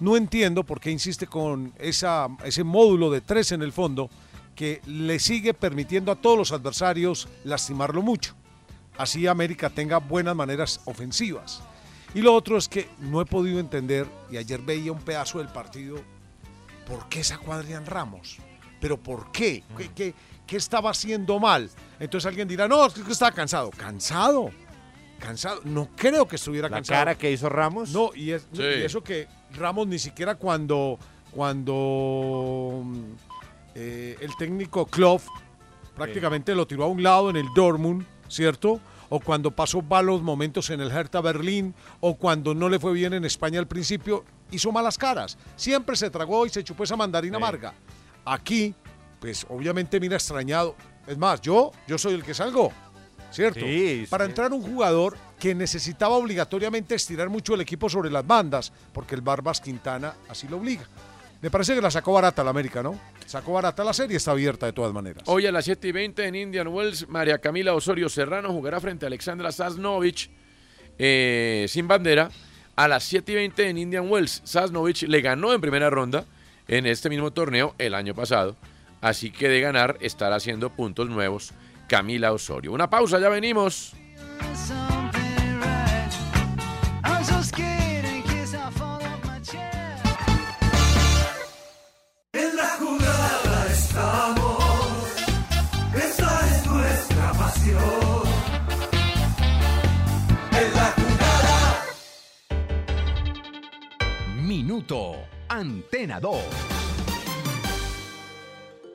No 0.00 0.16
entiendo 0.16 0.64
por 0.64 0.80
qué 0.80 0.90
insiste 0.90 1.26
con 1.26 1.72
esa, 1.78 2.28
ese 2.44 2.64
módulo 2.64 3.10
de 3.10 3.20
tres 3.20 3.52
en 3.52 3.62
el 3.62 3.72
fondo 3.72 4.10
que 4.54 4.80
le 4.86 5.18
sigue 5.18 5.54
permitiendo 5.54 6.12
a 6.12 6.16
todos 6.16 6.38
los 6.38 6.52
adversarios 6.52 7.28
lastimarlo 7.44 8.02
mucho. 8.02 8.34
Así 8.98 9.26
América 9.26 9.70
tenga 9.70 9.98
buenas 9.98 10.36
maneras 10.36 10.80
ofensivas. 10.84 11.62
Y 12.14 12.20
lo 12.20 12.34
otro 12.34 12.56
es 12.58 12.68
que 12.68 12.88
no 13.00 13.20
he 13.20 13.24
podido 13.26 13.58
entender, 13.58 14.06
y 14.30 14.36
ayer 14.36 14.60
veía 14.60 14.92
un 14.92 15.00
pedazo 15.00 15.38
del 15.38 15.48
partido, 15.48 15.96
¿por 16.86 17.08
qué 17.08 17.24
sacó 17.24 17.52
a 17.52 17.56
Adrián 17.56 17.86
Ramos? 17.86 18.38
¿Pero 18.80 18.98
por 18.98 19.32
qué? 19.32 19.62
¿Qué, 19.78 19.90
qué, 19.94 20.14
qué 20.46 20.56
estaba 20.56 20.90
haciendo 20.90 21.38
mal? 21.38 21.70
Entonces 22.00 22.26
alguien 22.26 22.48
dirá, 22.48 22.68
no, 22.68 22.84
es 22.86 22.92
que 22.94 23.12
estaba 23.12 23.30
cansado. 23.32 23.70
¿Cansado? 23.70 24.50
¿Cansado? 25.20 25.60
No 25.64 25.88
creo 25.96 26.26
que 26.26 26.36
estuviera 26.36 26.68
La 26.68 26.76
cansado. 26.78 26.98
cara 27.00 27.14
que 27.16 27.30
hizo 27.30 27.48
Ramos. 27.48 27.90
No, 27.92 28.10
y, 28.14 28.32
es- 28.32 28.46
Sí. 28.52 28.60
y 28.62 28.82
eso 28.82 29.02
que 29.02 29.28
Ramos 29.54 29.86
ni 29.86 29.98
siquiera 30.00 30.34
cuando, 30.34 30.98
cuando 31.30 32.82
eh, 33.74 34.16
el 34.20 34.36
técnico 34.36 34.84
Klopp 34.86 35.22
prácticamente 35.96 36.54
lo 36.54 36.66
tiró 36.66 36.84
a 36.84 36.88
un 36.88 37.02
lado 37.02 37.30
en 37.30 37.36
el 37.36 37.46
Dortmund, 37.54 38.04
¿cierto? 38.28 38.80
O 39.14 39.20
cuando 39.20 39.50
pasó 39.50 39.82
malos 39.82 40.22
momentos 40.22 40.70
en 40.70 40.80
el 40.80 40.90
Hertha 40.90 41.20
Berlín, 41.20 41.74
o 42.00 42.16
cuando 42.16 42.54
no 42.54 42.70
le 42.70 42.78
fue 42.78 42.94
bien 42.94 43.12
en 43.12 43.26
España 43.26 43.58
al 43.58 43.68
principio, 43.68 44.24
hizo 44.50 44.72
malas 44.72 44.96
caras. 44.96 45.36
Siempre 45.54 45.96
se 45.96 46.08
tragó 46.08 46.46
y 46.46 46.48
se 46.48 46.64
chupó 46.64 46.84
esa 46.84 46.96
mandarina 46.96 47.36
amarga. 47.36 47.74
Aquí, 48.24 48.74
pues 49.20 49.44
obviamente 49.50 50.00
mira 50.00 50.16
extrañado. 50.16 50.74
Es 51.06 51.18
más, 51.18 51.42
yo, 51.42 51.72
yo 51.86 51.98
soy 51.98 52.14
el 52.14 52.24
que 52.24 52.32
salgo, 52.32 52.72
¿cierto? 53.30 53.60
Sí, 53.60 54.06
Para 54.08 54.24
entrar 54.24 54.50
un 54.50 54.62
jugador 54.62 55.18
que 55.38 55.54
necesitaba 55.54 56.16
obligatoriamente 56.16 56.94
estirar 56.94 57.28
mucho 57.28 57.52
el 57.52 57.60
equipo 57.60 57.90
sobre 57.90 58.10
las 58.10 58.26
bandas, 58.26 58.72
porque 58.94 59.14
el 59.14 59.20
Barbas 59.20 59.60
Quintana 59.60 60.14
así 60.30 60.48
lo 60.48 60.56
obliga. 60.56 60.84
Me 61.42 61.50
parece 61.50 61.74
que 61.74 61.82
la 61.82 61.90
sacó 61.90 62.14
barata 62.14 62.42
la 62.42 62.48
América, 62.48 62.82
¿no? 62.82 62.98
Sacó 63.26 63.52
barata 63.52 63.84
la 63.84 63.92
serie, 63.92 64.16
está 64.16 64.32
abierta 64.32 64.66
de 64.66 64.72
todas 64.72 64.92
maneras. 64.92 65.24
Hoy 65.26 65.46
a 65.46 65.52
las 65.52 65.64
7 65.64 65.88
y 65.88 65.92
20 65.92 66.26
en 66.26 66.34
Indian 66.34 66.68
Wells, 66.68 67.08
María 67.08 67.38
Camila 67.38 67.74
Osorio 67.74 68.08
Serrano 68.08 68.52
jugará 68.52 68.80
frente 68.80 69.06
a 69.06 69.08
Alexandra 69.08 69.52
Sasnovich 69.52 70.30
eh, 70.98 71.66
sin 71.68 71.88
bandera. 71.88 72.30
A 72.74 72.88
las 72.88 73.04
7 73.04 73.32
y 73.32 73.34
20 73.34 73.68
en 73.68 73.78
Indian 73.78 74.10
Wells, 74.10 74.42
Sasnovich 74.44 75.02
le 75.02 75.20
ganó 75.20 75.52
en 75.52 75.60
primera 75.60 75.90
ronda 75.90 76.24
en 76.68 76.86
este 76.86 77.10
mismo 77.10 77.32
torneo 77.32 77.74
el 77.78 77.94
año 77.94 78.14
pasado 78.14 78.56
Así 79.02 79.32
que 79.32 79.48
de 79.48 79.60
ganar 79.60 79.98
estará 80.00 80.36
haciendo 80.36 80.70
puntos 80.70 81.10
nuevos 81.10 81.52
Camila 81.88 82.32
Osorio. 82.32 82.72
Una 82.72 82.88
pausa, 82.88 83.18
ya 83.18 83.28
venimos. 83.28 83.94
Minuto 104.82 105.14
Antena 105.48 106.18
2. 106.18 106.36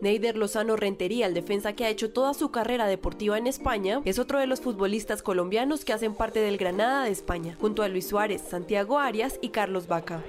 Neider 0.01 0.35
Lozano 0.35 0.75
Rentería, 0.75 1.27
el 1.27 1.33
defensa 1.33 1.73
que 1.73 1.85
ha 1.85 1.89
hecho 1.89 2.11
toda 2.11 2.33
su 2.33 2.51
carrera 2.51 2.87
deportiva 2.87 3.37
en 3.37 3.47
España, 3.47 4.01
es 4.03 4.19
otro 4.19 4.37
de 4.39 4.47
los 4.47 4.59
futbolistas 4.59 5.23
colombianos 5.23 5.85
que 5.85 5.93
hacen 5.93 6.13
parte 6.13 6.41
del 6.41 6.57
Granada 6.57 7.05
de 7.05 7.11
España, 7.11 7.55
junto 7.61 7.83
a 7.83 7.87
Luis 7.87 8.05
Suárez, 8.05 8.41
Santiago 8.41 8.99
Arias 8.99 9.39
y 9.41 9.49
Carlos 9.49 9.87
Vaca. 9.87 10.21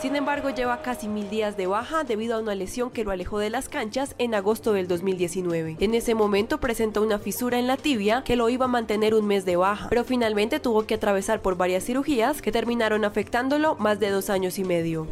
Sin 0.00 0.16
embargo, 0.16 0.48
lleva 0.48 0.80
casi 0.80 1.08
mil 1.08 1.28
días 1.28 1.58
de 1.58 1.66
baja 1.66 2.04
debido 2.04 2.36
a 2.36 2.38
una 2.38 2.54
lesión 2.54 2.90
que 2.90 3.04
lo 3.04 3.10
alejó 3.10 3.38
de 3.38 3.50
las 3.50 3.68
canchas 3.68 4.14
en 4.16 4.34
agosto 4.34 4.72
del 4.72 4.88
2019. 4.88 5.76
En 5.78 5.94
ese 5.94 6.14
momento 6.14 6.58
presentó 6.58 7.02
una 7.02 7.18
fisura 7.18 7.58
en 7.58 7.66
la 7.66 7.76
tibia 7.76 8.22
que 8.24 8.34
lo 8.36 8.48
iba 8.48 8.64
a 8.64 8.68
mantener 8.68 9.14
un 9.14 9.26
mes 9.26 9.44
de 9.44 9.56
baja, 9.56 9.88
pero 9.90 10.04
finalmente 10.04 10.58
tuvo 10.58 10.86
que 10.86 10.94
atravesar 10.94 11.42
por 11.42 11.56
varias 11.58 11.84
cirugías 11.84 12.40
que 12.40 12.50
terminaron 12.50 13.04
afectándolo 13.04 13.74
más 13.76 14.00
de 14.00 14.08
dos 14.08 14.30
años 14.30 14.58
y 14.58 14.64
medio. 14.64 15.06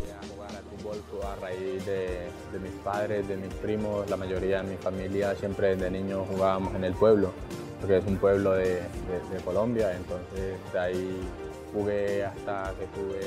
a 1.22 1.36
raíz 1.42 1.84
de, 1.84 2.28
de 2.52 2.58
mis 2.62 2.72
padres, 2.82 3.28
de 3.28 3.36
mis 3.36 3.52
primos, 3.54 4.08
la 4.08 4.16
mayoría 4.16 4.62
de 4.62 4.70
mi 4.70 4.76
familia 4.78 5.34
siempre 5.34 5.76
desde 5.76 5.90
niño 5.90 6.24
jugábamos 6.30 6.74
en 6.74 6.84
el 6.84 6.94
pueblo, 6.94 7.32
porque 7.80 7.98
es 7.98 8.06
un 8.06 8.16
pueblo 8.16 8.52
de, 8.52 8.64
de- 8.64 8.80
de 9.36 9.42
Colombia, 9.44 9.92
entonces 9.94 10.56
de 10.72 10.78
ahí 10.78 11.20
jugué 11.72 12.24
hasta 12.24 12.74
que 12.78 12.86
tuve 12.86 13.20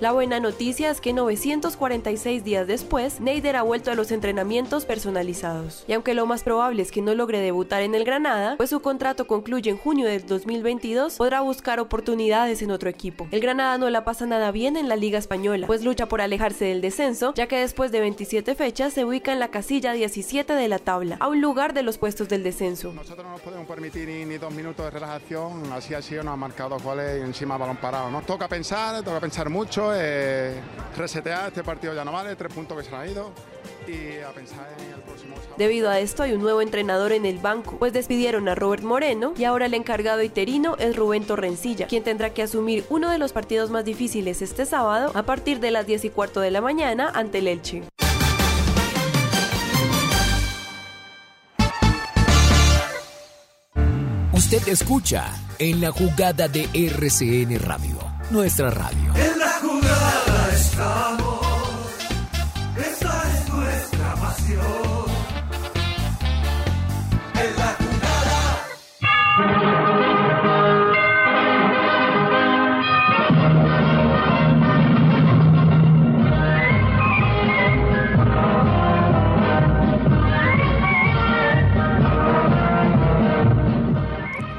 La 0.00 0.12
buena 0.12 0.40
noticia 0.40 0.90
es 0.90 1.00
que 1.00 1.12
946 1.12 2.44
días 2.44 2.66
después, 2.66 3.20
Neider 3.20 3.56
ha 3.56 3.62
vuelto 3.62 3.90
a 3.90 3.94
los 3.94 4.10
entrenamientos 4.10 4.84
personalizados. 4.84 5.84
Y 5.86 5.92
aunque 5.92 6.14
lo 6.14 6.26
más 6.26 6.42
probable 6.42 6.82
es 6.82 6.90
que 6.90 7.02
no 7.02 7.14
logre 7.14 7.40
debutar 7.40 7.82
en 7.82 7.94
el 7.94 8.04
Granada, 8.04 8.56
pues 8.56 8.70
su 8.70 8.80
contrato 8.80 9.26
concluye 9.26 9.70
en 9.70 9.78
junio 9.78 10.06
del 10.06 10.26
2022, 10.26 11.16
podrá 11.16 11.40
buscar 11.40 11.80
oportunidades 11.80 12.62
en 12.62 12.70
otro 12.70 12.88
equipo. 12.88 13.28
El 13.30 13.40
Granada 13.40 13.78
no 13.78 13.90
la 13.90 14.04
pasa 14.04 14.26
nada 14.26 14.50
bien 14.50 14.76
en 14.76 14.88
la 14.88 14.96
Liga 14.96 15.18
Española, 15.18 15.66
pues 15.66 15.84
lucha 15.84 16.06
por 16.06 16.20
alejarse 16.20 16.64
del 16.64 16.80
descenso, 16.80 17.32
ya 17.34 17.46
que 17.46 17.58
después 17.58 17.92
de 17.92 18.00
27 18.00 18.54
fechas 18.54 18.92
se 18.92 19.04
ubica 19.04 19.32
en 19.32 19.40
la 19.40 19.48
casilla 19.48 19.92
17 19.92 20.52
de 20.54 20.68
la 20.68 20.78
tabla, 20.78 21.16
a 21.20 21.28
un 21.28 21.40
lugar 21.40 21.74
de 21.74 21.82
los 21.82 21.98
puestos 21.98 22.28
del 22.28 22.42
descenso. 22.42 22.92
Nosotros 22.92 23.24
no 23.24 23.32
nos 23.32 23.40
podemos 23.40 23.66
permitir 23.66 24.08
ni, 24.08 24.24
ni 24.24 24.38
dos 24.38 24.52
minutos 24.52 24.84
de 24.84 24.90
relajación, 24.90 25.72
así 25.72 25.94
ha 25.94 26.02
sido, 26.02 26.22
nos 26.22 26.34
ha 26.34 26.36
marcado 26.36 26.70
dos 26.70 26.82
goles 26.82 27.20
y 27.20 27.24
encima 27.24 27.56
balón 27.56 27.76
parado. 27.82 28.10
Nos 28.10 28.24
toca 28.24 28.48
pensar, 28.48 29.02
toca 29.02 29.20
pensar 29.20 29.50
mucho, 29.50 29.92
eh, 29.94 30.54
resetear, 30.96 31.48
este 31.48 31.62
partido 31.62 31.92
ya 31.92 32.04
no 32.04 32.12
vale, 32.12 32.34
tres 32.36 32.54
puntos 32.54 32.78
que 32.78 32.88
se 32.88 32.94
han 32.94 33.10
ido 33.10 33.32
y 33.86 34.20
a 34.20 34.30
pensar 34.30 34.68
en 34.78 34.94
el 34.94 35.00
próximo 35.00 35.34
sábado. 35.34 35.54
Debido 35.58 35.90
a 35.90 35.98
esto 35.98 36.22
hay 36.22 36.32
un 36.32 36.40
nuevo 36.40 36.62
entrenador 36.62 37.12
en 37.12 37.26
el 37.26 37.38
banco, 37.38 37.76
pues 37.78 37.92
despidieron 37.92 38.48
a 38.48 38.54
Robert 38.54 38.84
Moreno 38.84 39.34
y 39.36 39.44
ahora 39.44 39.66
el 39.66 39.74
encargado 39.74 40.22
interino 40.22 40.76
es 40.78 40.96
Rubén 40.96 41.24
Torrencilla, 41.24 41.88
quien 41.88 42.04
tendrá 42.04 42.30
que 42.30 42.42
asumir 42.42 42.86
uno 42.88 43.10
de 43.10 43.18
los 43.18 43.32
partidos 43.32 43.70
más 43.70 43.84
difíciles 43.84 44.40
este 44.40 44.64
sábado 44.64 45.10
a 45.14 45.24
partir 45.24 45.58
de 45.58 45.72
las 45.72 45.84
10 45.84 46.06
y 46.06 46.10
cuarto 46.10 46.40
de 46.40 46.52
la 46.52 46.60
mañana 46.60 47.10
ante 47.12 47.38
el 47.38 47.48
Elche. 47.48 47.82
Usted 54.52 54.68
escucha 54.70 55.32
en 55.58 55.80
la 55.80 55.90
jugada 55.92 56.46
de 56.46 56.68
RCN 56.74 57.58
Radio, 57.58 57.96
nuestra 58.30 58.68
radio. 58.68 59.14
En 59.14 59.38
la 59.38 59.52
jugada 59.62 60.50
estamos, 60.52 61.51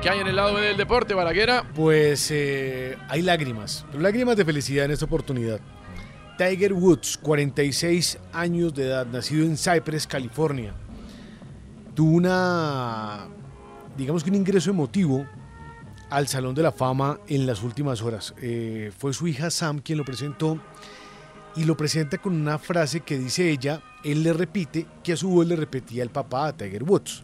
¿Qué 0.04 0.10
hay 0.10 0.20
en 0.20 0.28
el 0.28 0.36
lado 0.36 0.58
del 0.58 0.76
deporte, 0.76 1.14
Balaguera? 1.14 1.64
Pues 1.74 2.30
eh, 2.30 2.98
hay 3.08 3.22
lágrimas, 3.22 3.86
lágrimas 3.98 4.36
de 4.36 4.44
felicidad 4.44 4.84
en 4.84 4.92
esta 4.92 5.06
oportunidad. 5.06 5.62
Tiger 6.38 6.74
Woods, 6.74 7.18
46 7.20 8.20
años 8.34 8.74
de 8.74 8.88
edad, 8.88 9.06
nacido 9.06 9.46
en 9.46 9.56
Cypress, 9.56 10.06
California, 10.06 10.74
tuvo 11.96 12.18
una, 12.18 13.30
digamos 13.96 14.26
que 14.26 14.30
un 14.30 14.36
ingreso 14.36 14.72
emotivo 14.72 15.26
al 16.10 16.28
Salón 16.28 16.54
de 16.54 16.64
la 16.64 16.74
Fama 16.74 17.22
en 17.30 17.48
las 17.48 17.64
últimas 17.64 18.02
horas. 18.02 18.36
Eh, 18.42 18.92
fue 18.98 19.14
su 19.14 19.26
hija 19.26 19.50
Sam 19.50 19.80
quien 19.80 19.98
lo 19.98 20.04
presentó 20.04 20.60
y 21.56 21.64
lo 21.64 21.78
presenta 21.78 22.18
con 22.18 22.34
una 22.34 22.58
frase 22.58 23.00
que 23.00 23.18
dice 23.18 23.50
ella, 23.50 23.82
él 24.04 24.22
le 24.24 24.34
repite, 24.34 24.86
que 25.02 25.14
a 25.14 25.16
su 25.16 25.30
voz 25.30 25.48
le 25.48 25.56
repetía 25.56 26.04
el 26.04 26.10
papá 26.10 26.48
a 26.48 26.58
Tiger 26.58 26.84
Woods. 26.84 27.24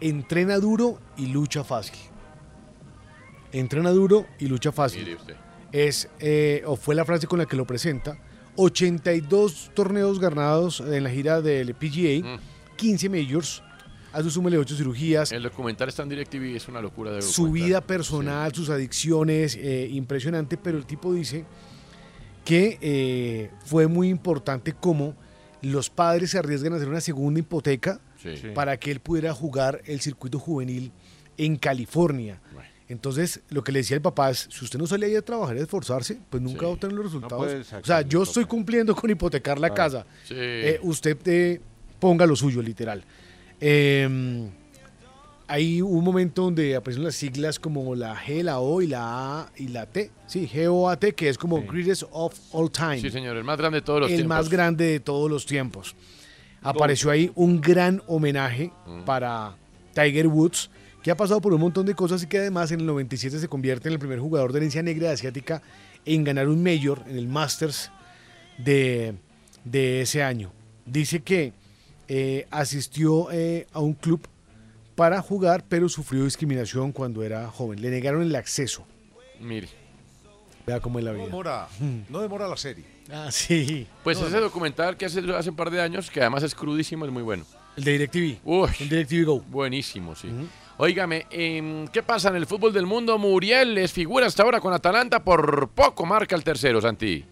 Entrena 0.00 0.58
duro 0.58 0.98
y 1.16 1.26
lucha 1.26 1.64
fácil. 1.64 1.96
Entrena 3.52 3.90
duro 3.90 4.26
y 4.38 4.46
lucha 4.46 4.72
fácil. 4.72 5.16
Es, 5.72 6.08
eh, 6.20 6.62
o 6.66 6.76
fue 6.76 6.94
la 6.94 7.04
frase 7.04 7.26
con 7.26 7.38
la 7.38 7.46
que 7.46 7.56
lo 7.56 7.66
presenta. 7.66 8.18
82 8.56 9.70
torneos 9.74 10.18
ganados 10.18 10.80
en 10.80 11.04
la 11.04 11.10
gira 11.10 11.40
del 11.42 11.74
PGA, 11.74 12.38
15 12.76 13.08
majors, 13.08 13.62
a 14.12 14.22
su 14.22 14.30
súmele 14.30 14.56
8 14.56 14.76
cirugías, 14.76 15.30
El 15.32 15.42
documental 15.42 15.90
está 15.90 16.02
en 16.02 16.08
DirecTV, 16.08 16.56
es 16.56 16.68
una 16.68 16.80
locura 16.80 17.12
de 17.12 17.20
su 17.20 17.50
vida 17.50 17.82
personal, 17.82 18.54
sus 18.54 18.70
adicciones, 18.70 19.56
eh, 19.56 19.88
impresionante, 19.90 20.56
pero 20.56 20.78
el 20.78 20.86
tipo 20.86 21.12
dice 21.12 21.44
que 22.44 22.78
eh, 22.80 23.50
fue 23.66 23.88
muy 23.88 24.08
importante 24.08 24.72
cómo 24.72 25.14
los 25.60 25.90
padres 25.90 26.30
se 26.30 26.38
arriesgan 26.38 26.72
a 26.72 26.76
hacer 26.76 26.88
una 26.88 27.00
segunda 27.00 27.40
hipoteca 27.40 28.00
Sí. 28.36 28.48
Para 28.54 28.76
que 28.78 28.90
él 28.90 29.00
pudiera 29.00 29.32
jugar 29.34 29.82
el 29.84 30.00
circuito 30.00 30.38
juvenil 30.38 30.90
en 31.36 31.56
California. 31.56 32.40
Entonces, 32.88 33.40
lo 33.50 33.62
que 33.64 33.72
le 33.72 33.80
decía 33.80 33.96
el 33.96 34.00
papá 34.02 34.30
es, 34.30 34.48
si 34.50 34.64
usted 34.64 34.78
no 34.78 34.86
sale 34.86 35.06
ahí 35.06 35.16
a 35.16 35.22
trabajar 35.22 35.56
y 35.56 35.60
a 35.60 35.62
esforzarse, 35.64 36.18
pues 36.30 36.40
nunca 36.42 36.62
va 36.62 36.68
a 36.68 36.72
obtener 36.74 36.94
los 36.96 37.06
resultados. 37.06 37.52
o 37.52 37.84
sea, 37.84 37.98
el 38.00 38.08
yo 38.08 38.22
estoy 38.22 38.44
cumpliendo 38.44 38.94
con 38.94 39.10
hipotecar 39.10 39.58
la 39.58 39.66
Ah, 39.68 39.74
casa. 39.74 40.06
sí. 40.24 40.34
Eh, 40.36 40.78
usted 40.82 41.16
eh, 41.26 41.60
ponga 41.98 42.24
lo 42.26 42.36
suyo, 42.36 42.62
literal. 42.62 43.04
Eh, 43.60 44.48
hay 45.48 45.80
un 45.80 46.02
momento 46.02 46.42
donde 46.42 46.74
aparecen 46.74 47.04
las 47.04 47.14
siglas 47.14 47.58
como 47.60 47.94
la 47.94 48.16
G, 48.20 48.42
la 48.42 48.58
O 48.58 48.82
y 48.82 48.88
la 48.88 49.40
A 49.42 49.52
y 49.56 49.68
la 49.68 49.86
T. 49.86 50.10
Sí, 50.26 50.48
G-O-A-T, 50.52 51.12
que 51.14 51.28
es 51.28 51.38
como 51.38 51.62
Greatest 51.62 52.04
of 52.10 52.36
All 52.52 52.70
Time. 52.70 53.00
Sí, 53.00 53.10
señor, 53.10 53.36
el 53.36 53.44
más 53.44 53.56
grande 53.58 53.76
de 53.78 53.82
todos 53.82 54.00
los 54.00 54.10
el 54.10 54.16
tiempos. 54.16 54.36
más 54.36 54.48
grande 54.48 54.84
de 54.86 55.00
todos 55.00 55.30
los 55.30 55.46
tiempos. 55.46 55.94
Apareció 56.68 57.10
ahí 57.10 57.30
un 57.34 57.60
gran 57.60 58.02
homenaje 58.06 58.72
Mm. 58.86 59.04
para 59.04 59.56
Tiger 59.94 60.26
Woods, 60.28 60.70
que 61.02 61.10
ha 61.10 61.16
pasado 61.16 61.40
por 61.40 61.52
un 61.54 61.60
montón 61.60 61.86
de 61.86 61.94
cosas 61.94 62.22
y 62.22 62.26
que 62.26 62.38
además 62.38 62.72
en 62.72 62.80
el 62.80 62.86
97 62.86 63.38
se 63.38 63.48
convierte 63.48 63.88
en 63.88 63.92
el 63.94 63.98
primer 63.98 64.18
jugador 64.18 64.52
de 64.52 64.58
herencia 64.58 64.82
negra 64.82 65.10
asiática 65.12 65.62
en 66.04 66.24
ganar 66.24 66.48
un 66.48 66.62
mayor 66.62 67.02
en 67.08 67.16
el 67.16 67.28
Masters 67.28 67.90
de, 68.58 69.14
de 69.64 70.00
ese 70.02 70.22
año. 70.22 70.52
Dice 70.84 71.20
que 71.22 71.52
eh, 72.08 72.46
asistió 72.50 73.30
eh, 73.32 73.66
a 73.72 73.80
un 73.80 73.94
club 73.94 74.26
para 74.94 75.20
jugar, 75.22 75.64
pero 75.68 75.88
sufrió 75.88 76.24
discriminación 76.24 76.92
cuando 76.92 77.22
era 77.22 77.48
joven. 77.50 77.80
Le 77.82 77.90
negaron 77.90 78.22
el 78.22 78.34
acceso. 78.34 78.86
Mire. 79.40 79.68
Vea 80.66 80.80
cómo 80.80 80.98
es 80.98 81.04
la 81.04 81.12
No 81.12 81.16
vida. 81.18 81.26
demora, 81.26 81.68
no 82.08 82.20
demora 82.20 82.48
la 82.48 82.56
serie. 82.56 82.84
Ah, 83.12 83.30
sí. 83.30 83.86
Pues 84.02 84.20
No, 84.20 84.26
ese 84.26 84.40
documental 84.40 84.96
que 84.96 85.06
hace, 85.06 85.20
hace 85.34 85.50
un 85.50 85.56
par 85.56 85.70
de 85.70 85.80
años, 85.80 86.10
que 86.10 86.20
además 86.20 86.42
es 86.42 86.54
crudísimo, 86.54 87.04
es 87.04 87.10
muy 87.12 87.22
bueno. 87.22 87.44
El 87.76 87.84
de 87.84 87.92
DirecTV. 87.92 88.38
Uy, 88.44 88.70
el 88.80 88.88
DirecTV 88.88 89.24
Go. 89.24 89.40
Buenísimo, 89.40 90.14
sí. 90.14 90.28
Óigame, 90.78 91.26
em, 91.30 91.88
¿qué 91.88 92.02
pasa 92.02 92.28
en 92.28 92.36
el 92.36 92.46
fútbol 92.46 92.72
del 92.72 92.86
mundo? 92.86 93.18
Muriel 93.18 93.78
es 93.78 93.92
figura 93.92 94.26
hasta 94.26 94.42
ahora 94.42 94.60
con 94.60 94.72
Atalanta, 94.72 95.22
por 95.24 95.68
poco 95.70 96.04
marca 96.04 96.36
el 96.36 96.44
tercero, 96.44 96.80
Santi. 96.80 97.24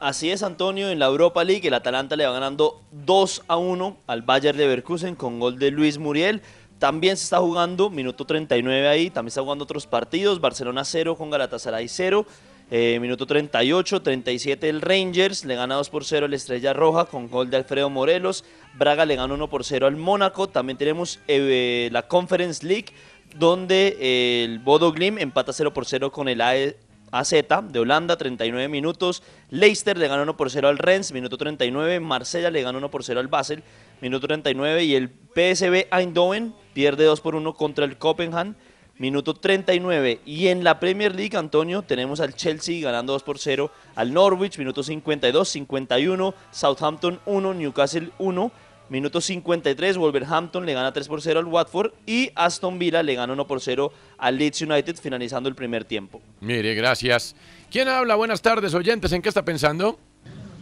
Así 0.00 0.30
es, 0.30 0.42
Antonio, 0.42 0.90
en 0.90 0.98
la 0.98 1.06
Europa 1.06 1.42
League 1.44 1.66
el 1.66 1.74
Atalanta 1.74 2.14
le 2.14 2.26
va 2.26 2.32
ganando 2.32 2.82
2 2.92 3.44
a 3.48 3.56
1 3.56 3.96
al 4.06 4.22
Bayer 4.22 4.54
Leverkusen 4.54 5.16
con 5.16 5.40
gol 5.40 5.58
de 5.58 5.70
Luis 5.70 5.98
Muriel. 5.98 6.40
También 6.78 7.16
se 7.16 7.24
está 7.24 7.38
jugando, 7.38 7.90
minuto 7.90 8.24
39 8.24 8.86
ahí, 8.86 9.10
también 9.10 9.28
está 9.28 9.42
jugando 9.42 9.64
otros 9.64 9.86
partidos, 9.86 10.40
Barcelona 10.40 10.84
0 10.84 11.16
con 11.16 11.30
Galatasaray 11.30 11.88
0. 11.88 12.26
Eh, 12.70 12.98
minuto 13.00 13.24
38, 13.24 14.02
37 14.02 14.68
el 14.68 14.82
Rangers, 14.82 15.46
le 15.46 15.54
gana 15.54 15.76
2 15.76 15.88
por 15.88 16.04
0 16.04 16.26
el 16.26 16.34
Estrella 16.34 16.74
Roja 16.74 17.06
con 17.06 17.28
gol 17.28 17.48
de 17.48 17.56
Alfredo 17.56 17.88
Morelos. 17.88 18.44
Braga 18.74 19.06
le 19.06 19.16
gana 19.16 19.32
1 19.32 19.48
por 19.48 19.64
0 19.64 19.86
al 19.86 19.96
Mónaco. 19.96 20.48
También 20.48 20.76
tenemos 20.76 21.18
eh, 21.28 21.88
la 21.92 22.06
Conference 22.08 22.66
League, 22.66 22.92
donde 23.36 23.96
eh, 23.98 24.44
el 24.44 24.58
Bodo 24.58 24.92
Glim 24.92 25.18
empata 25.18 25.54
0 25.54 25.72
por 25.72 25.86
0 25.86 26.12
con 26.12 26.28
el 26.28 26.42
AE 26.42 26.76
AZ 27.10 27.32
de 27.70 27.78
Holanda, 27.78 28.18
39 28.18 28.68
minutos. 28.68 29.22
Leicester 29.48 29.96
le 29.96 30.08
gana 30.08 30.24
1 30.24 30.36
por 30.36 30.50
0 30.50 30.68
al 30.68 30.76
Rennes, 30.76 31.12
minuto 31.12 31.38
39. 31.38 32.00
Marsella 32.00 32.50
le 32.50 32.62
gana 32.62 32.76
1 32.76 32.90
por 32.90 33.02
0 33.02 33.20
al 33.20 33.28
Basel, 33.28 33.62
minuto 34.02 34.26
39. 34.26 34.84
Y 34.84 34.94
el 34.94 35.08
PSV 35.08 35.86
Eindhoven 35.90 36.54
pierde 36.74 37.04
2 37.04 37.20
por 37.22 37.34
1 37.34 37.54
contra 37.54 37.86
el 37.86 37.96
Copenhagen, 37.96 38.56
minuto 38.98 39.34
39. 39.34 40.20
Y 40.26 40.48
en 40.48 40.64
la 40.64 40.78
Premier 40.80 41.14
League, 41.14 41.36
Antonio, 41.36 41.82
tenemos 41.82 42.20
al 42.20 42.34
Chelsea 42.34 42.82
ganando 42.82 43.12
2 43.12 43.22
por 43.22 43.38
0 43.38 43.70
al 43.94 44.12
Norwich, 44.12 44.58
minuto 44.58 44.82
52, 44.82 45.48
51. 45.48 46.34
Southampton 46.50 47.20
1, 47.26 47.54
Newcastle 47.54 48.10
1. 48.18 48.52
Minuto 48.90 49.20
53, 49.20 49.98
Wolverhampton 49.98 50.64
le 50.64 50.72
gana 50.72 50.92
3 50.92 51.08
por 51.08 51.20
0 51.20 51.40
al 51.40 51.44
Watford 51.44 51.92
y 52.06 52.30
Aston 52.34 52.78
Villa 52.78 53.02
le 53.02 53.14
gana 53.16 53.34
1 53.34 53.46
por 53.46 53.60
0 53.60 53.92
al 54.16 54.38
Leeds 54.38 54.62
United 54.62 54.96
finalizando 54.96 55.50
el 55.50 55.54
primer 55.54 55.84
tiempo. 55.84 56.22
Mire, 56.40 56.74
gracias. 56.74 57.36
¿Quién 57.70 57.88
habla? 57.88 58.14
Buenas 58.14 58.40
tardes, 58.40 58.72
oyentes. 58.72 59.12
¿En 59.12 59.20
qué 59.20 59.28
está 59.28 59.44
pensando? 59.44 59.98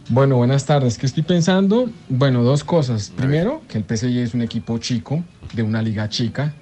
Bueno, 0.09 0.35
buenas 0.35 0.65
tardes. 0.65 0.97
¿Qué 0.97 1.05
estoy 1.05 1.23
pensando? 1.23 1.89
Bueno, 2.09 2.43
dos 2.43 2.65
cosas. 2.65 3.13
Primero, 3.15 3.61
que 3.69 3.77
el 3.77 3.85
PSG 3.85 4.17
es 4.17 4.33
un 4.33 4.41
equipo 4.41 4.77
chico, 4.77 5.23
de 5.53 5.63
una 5.63 5.81
liga 5.81 6.09
chica, 6.09 6.53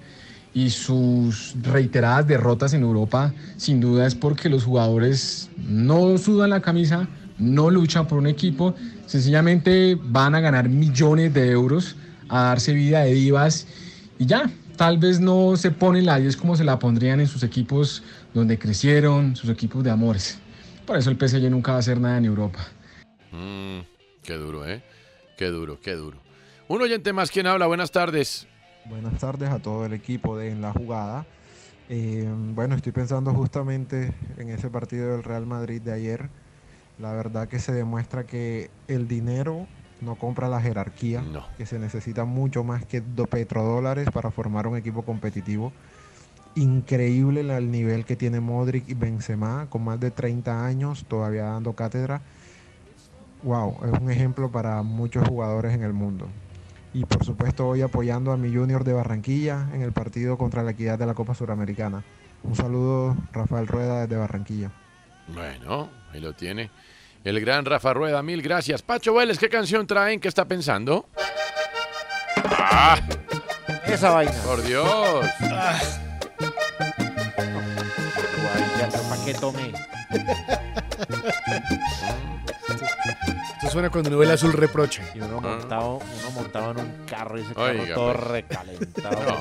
y 0.55 0.69
sus 0.69 1.53
reiteradas 1.61 2.25
derrotas 2.25 2.73
en 2.73 2.81
Europa, 2.81 3.33
sin 3.57 3.81
duda 3.81 4.07
es 4.07 4.15
porque 4.15 4.47
los 4.47 4.63
jugadores 4.63 5.49
no 5.57 6.17
sudan 6.17 6.51
la 6.51 6.61
camisa, 6.61 7.09
no 7.37 7.69
luchan 7.69 8.07
por 8.07 8.17
un 8.17 8.25
equipo, 8.25 8.73
sencillamente 9.05 9.99
van 10.01 10.33
a 10.33 10.39
ganar 10.39 10.69
millones 10.69 11.33
de 11.33 11.51
euros, 11.51 11.97
a 12.29 12.43
darse 12.43 12.73
vida 12.73 13.01
de 13.01 13.13
divas 13.13 13.67
y 14.17 14.25
ya. 14.25 14.49
Tal 14.77 14.97
vez 14.97 15.19
no 15.21 15.55
se 15.55 15.71
ponen 15.71 16.05
la 16.05 16.19
10 16.19 16.35
como 16.37 16.55
se 16.55 16.63
la 16.63 16.79
pondrían 16.79 17.19
en 17.19 17.27
sus 17.27 17.43
equipos 17.43 18.03
donde 18.33 18.57
crecieron, 18.57 19.35
sus 19.35 19.49
equipos 19.49 19.83
de 19.83 19.91
amores. 19.91 20.37
Por 20.85 20.97
eso 20.97 21.09
el 21.09 21.17
PSG 21.17 21.49
nunca 21.49 21.71
va 21.71 21.77
a 21.77 21.79
hacer 21.79 21.99
nada 21.99 22.17
en 22.17 22.25
Europa. 22.25 22.59
Mm, 23.31 23.79
qué 24.23 24.33
duro, 24.33 24.67
¿eh? 24.67 24.83
Qué 25.37 25.47
duro, 25.47 25.79
qué 25.81 25.95
duro. 25.95 26.17
Un 26.67 26.81
oyente 26.81 27.13
más, 27.13 27.31
¿quién 27.31 27.47
habla? 27.47 27.67
Buenas 27.67 27.91
tardes. 27.91 28.47
Buenas 28.87 29.19
tardes 29.19 29.49
a 29.49 29.57
todo 29.57 29.83
el 29.87 29.93
equipo 29.93 30.37
de 30.37 30.51
En 30.51 30.61
la 30.61 30.71
Jugada. 30.71 31.25
Eh, 31.89 32.31
bueno, 32.53 32.75
estoy 32.75 32.91
pensando 32.91 33.33
justamente 33.33 34.13
en 34.37 34.49
ese 34.49 34.69
partido 34.69 35.11
del 35.11 35.23
Real 35.23 35.47
Madrid 35.47 35.81
de 35.81 35.91
ayer. 35.91 36.29
La 36.99 37.11
verdad 37.13 37.47
que 37.47 37.57
se 37.57 37.73
demuestra 37.73 38.25
que 38.25 38.69
el 38.87 39.07
dinero 39.07 39.65
no 40.01 40.15
compra 40.15 40.49
la 40.49 40.61
jerarquía, 40.61 41.23
que 41.57 41.65
se 41.65 41.79
necesita 41.79 42.25
mucho 42.25 42.63
más 42.63 42.85
que 42.85 43.01
petrodólares 43.01 44.07
para 44.11 44.29
formar 44.29 44.67
un 44.67 44.77
equipo 44.77 45.01
competitivo. 45.01 45.71
Increíble 46.53 47.41
el 47.41 47.71
nivel 47.71 48.05
que 48.05 48.15
tiene 48.15 48.39
Modric 48.39 48.87
y 48.87 48.93
Benzema, 48.93 49.65
con 49.67 49.83
más 49.83 49.99
de 49.99 50.11
30 50.11 50.63
años, 50.63 51.05
todavía 51.07 51.45
dando 51.45 51.73
cátedra. 51.73 52.21
Wow, 53.41 53.77
es 53.83 53.99
un 53.99 54.11
ejemplo 54.11 54.51
para 54.51 54.83
muchos 54.83 55.27
jugadores 55.27 55.73
en 55.73 55.81
el 55.81 55.93
mundo. 55.93 56.27
Y 56.95 57.03
por 57.03 57.25
supuesto 57.25 57.67
hoy 57.67 57.81
apoyando 57.81 58.31
a 58.31 58.37
mi 58.37 58.55
Junior 58.55 58.85
de 58.85 58.93
Barranquilla 58.93 59.67
en 59.73 59.81
el 59.81 59.91
partido 59.91 60.37
contra 60.37 60.63
la 60.63 60.71
equidad 60.71 60.97
de 60.97 61.05
la 61.05 61.13
Copa 61.13 61.35
Suramericana. 61.35 62.01
Un 62.41 62.55
saludo, 62.55 63.17
Rafael 63.33 63.67
Rueda 63.67 64.03
desde 64.03 64.15
Barranquilla. 64.15 64.71
Bueno, 65.27 65.89
ahí 66.13 66.21
lo 66.21 66.31
tiene. 66.31 66.71
El 67.25 67.41
gran 67.41 67.65
Rafa 67.65 67.93
Rueda, 67.93 68.23
mil 68.23 68.41
gracias. 68.41 68.81
Pacho 68.81 69.13
Vélez, 69.13 69.37
¿qué 69.37 69.49
canción 69.49 69.85
traen? 69.85 70.21
¿Qué 70.21 70.29
está 70.29 70.45
pensando? 70.45 71.09
¡Ah! 72.37 72.97
Esa 73.85 74.11
vaina. 74.11 74.31
Por 74.45 74.63
Dios. 74.63 75.25
¿Para 79.09 79.25
qué 79.25 79.33
tomé? 79.33 79.73
Esto 83.65 83.73
suena 83.73 83.89
cuando 83.89 84.09
uno 84.09 84.19
ve 84.19 84.25
el 84.25 84.31
azul 84.31 84.53
reproche. 84.53 85.01
Y 85.15 85.21
uno 85.21 85.41
montado, 85.41 85.95
uno 85.95 86.31
montado 86.35 86.69
en 86.69 86.79
un 86.81 87.05
carro 87.07 87.39
y 87.39 87.41
ese 87.41 87.55
carro 87.55 87.81
Oiga, 87.81 87.95
todo 87.95 88.13
pues. 88.13 88.27
recalentado. 88.27 89.37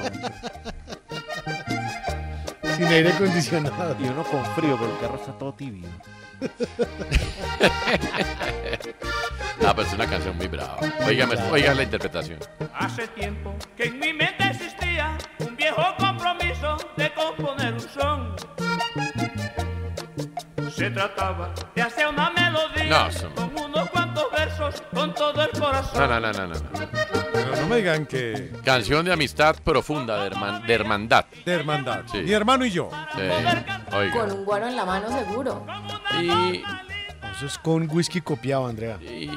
Sin 2.74 2.86
aire 2.86 3.12
acondicionado. 3.12 3.94
Y 4.00 4.04
uno 4.04 4.24
con 4.24 4.42
frío, 4.54 4.78
pero 4.80 4.92
el 4.94 4.98
carro 4.98 5.16
está 5.16 5.32
todo 5.32 5.52
tibio. 5.52 5.90
Ah, 9.62 9.74
pues 9.74 9.88
es 9.88 9.94
una 9.94 10.06
canción 10.06 10.38
muy 10.38 10.48
brava. 10.48 10.78
Óigame, 11.06 11.34
oiga 11.50 11.74
la 11.74 11.82
interpretación. 11.82 12.38
Hace 12.72 13.06
tiempo 13.08 13.54
que 13.76 13.84
en 13.84 13.98
mi 13.98 14.14
mente 14.14 14.42
existía 14.48 15.18
un 15.40 15.54
viejo 15.54 15.82
compromiso 15.98 16.78
de 16.96 17.12
componer 17.12 17.74
un 17.74 17.80
son. 17.80 18.36
Se 20.84 20.90
trataba 20.90 21.50
de 21.74 21.82
hacer 21.82 22.06
una 22.08 22.30
melodía 22.30 22.84
No, 22.88 23.10
son- 23.12 23.32
con 23.32 23.50
unos 23.64 23.90
cuantos 23.90 24.24
versos 24.32 24.82
con 24.94 25.14
todo 25.14 25.42
el 25.42 25.50
corazón. 25.58 26.08
No, 26.10 26.20
no, 26.20 26.20
no, 26.20 26.32
no, 26.32 26.46
no. 26.46 26.54
no. 26.54 26.88
Pero 27.32 27.56
no 27.56 27.66
me 27.66 27.76
digan 27.76 28.06
que. 28.06 28.50
Canción 28.64 29.04
de 29.04 29.12
amistad 29.12 29.56
profunda, 29.62 30.22
de, 30.22 30.30
herman- 30.30 30.64
de 30.66 30.74
hermandad. 30.74 31.24
De 31.44 31.52
hermandad. 31.52 32.02
Sí. 32.10 32.18
Mi 32.18 32.32
hermano 32.32 32.64
y 32.64 32.70
yo. 32.70 32.90
Sí. 33.14 33.22
Oiga. 33.96 34.12
Con 34.12 34.32
un 34.32 34.44
guaro 34.44 34.68
en 34.68 34.76
la 34.76 34.84
mano 34.84 35.08
seguro. 35.10 35.66
Y, 36.20 36.62
Eso 37.36 37.46
es 37.46 37.58
con 37.58 37.88
whisky 37.90 38.20
copiado, 38.20 38.66
Andrea. 38.66 38.96
y, 39.02 39.28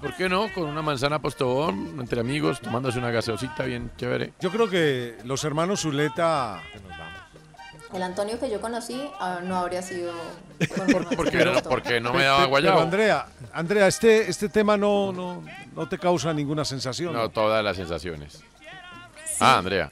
¿por 0.00 0.14
qué 0.16 0.28
no? 0.28 0.52
Con 0.52 0.64
una 0.64 0.82
manzana 0.82 1.20
postobón, 1.20 1.96
entre 2.00 2.20
amigos, 2.20 2.60
tomándose 2.60 2.98
una 2.98 3.10
gaseosita 3.12 3.62
bien 3.64 3.92
chévere. 3.96 4.32
Yo 4.40 4.50
creo 4.50 4.68
que 4.68 5.18
los 5.24 5.44
hermanos 5.44 5.80
Zuleta. 5.82 6.60
El 7.94 8.02
Antonio 8.02 8.38
que 8.40 8.50
yo 8.50 8.60
conocí 8.60 9.08
ah, 9.20 9.38
no 9.42 9.56
habría 9.56 9.80
sido. 9.82 10.12
¿Por 11.16 11.30
qué 11.30 12.00
no, 12.00 12.10
no 12.10 12.14
me 12.16 12.24
daba 12.24 12.38
Pero, 12.38 12.48
guayabo? 12.48 12.80
Andrea, 12.80 13.26
Andrea, 13.52 13.86
este, 13.86 14.28
este 14.28 14.48
tema 14.48 14.76
no, 14.76 15.12
no, 15.12 15.44
no 15.74 15.88
te 15.88 15.98
causa 15.98 16.32
ninguna 16.34 16.64
sensación. 16.64 17.12
No, 17.12 17.28
todas 17.28 17.62
las 17.64 17.76
sensaciones. 17.76 18.40
Ah, 19.40 19.58
Andrea. 19.58 19.90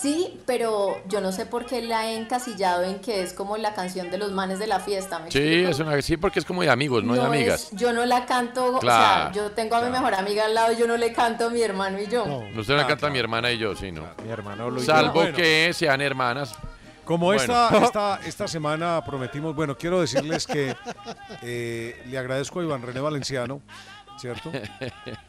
Sí, 0.00 0.40
pero 0.46 1.00
yo 1.08 1.20
no 1.20 1.32
sé 1.32 1.46
por 1.46 1.64
qué 1.64 1.80
la 1.80 2.06
he 2.10 2.16
encasillado 2.16 2.82
en 2.84 2.98
que 3.00 3.22
es 3.22 3.32
como 3.32 3.56
la 3.56 3.72
canción 3.74 4.10
de 4.10 4.18
los 4.18 4.30
manes 4.32 4.58
de 4.58 4.66
la 4.66 4.78
fiesta. 4.80 5.18
¿me 5.20 5.30
Sí, 5.30 5.38
explico? 5.38 5.70
es 5.70 5.78
una, 5.80 6.02
sí, 6.02 6.16
porque 6.16 6.38
es 6.40 6.44
como 6.44 6.62
de 6.62 6.70
amigos, 6.70 7.02
no, 7.02 7.14
de 7.14 7.20
es- 7.20 7.24
amigas. 7.24 7.68
yo 7.72 7.92
no 7.92 8.04
la 8.04 8.26
canto, 8.26 8.78
Claro, 8.78 9.30
o 9.30 9.32
sea, 9.32 9.32
yo 9.32 9.50
tengo 9.52 9.74
a 9.76 9.82
mi 9.82 9.90
mejor 9.90 10.14
amiga 10.14 10.44
al 10.44 10.54
lado 10.54 10.72
y 10.72 10.76
yo 10.76 10.86
no 10.86 10.96
le 10.96 11.12
canto 11.12 11.46
a 11.46 11.50
mi 11.50 11.62
hermano 11.62 11.98
y 12.00 12.06
yo. 12.08 12.24
Usted 12.56 12.76
la 12.76 12.86
canta 12.86 13.08
mi 13.10 13.18
hermana 13.18 13.50
y 13.52 13.58
yo, 13.58 13.74
sí, 13.74 13.90
no. 13.90 14.02
Mi 14.24 14.30
hermano. 14.30 14.78
Salvo 14.80 15.22
que 15.34 15.70
sean 15.72 16.00
hermanas. 16.00 16.54
Como 17.06 17.26
Bueno. 17.26 17.40
esta, 17.40 17.78
esta, 17.84 18.20
esta 18.26 18.48
semana 18.48 19.02
prometimos, 19.06 19.54
bueno, 19.56 19.78
quiero 19.78 20.00
decirles 20.02 20.46
que 20.46 20.76
eh, 21.42 22.02
le 22.06 22.18
agradezco 22.18 22.60
a 22.60 22.64
Iván 22.64 22.82
René 22.82 23.00
Valenciano, 23.00 23.62
¿cierto? 24.18 24.50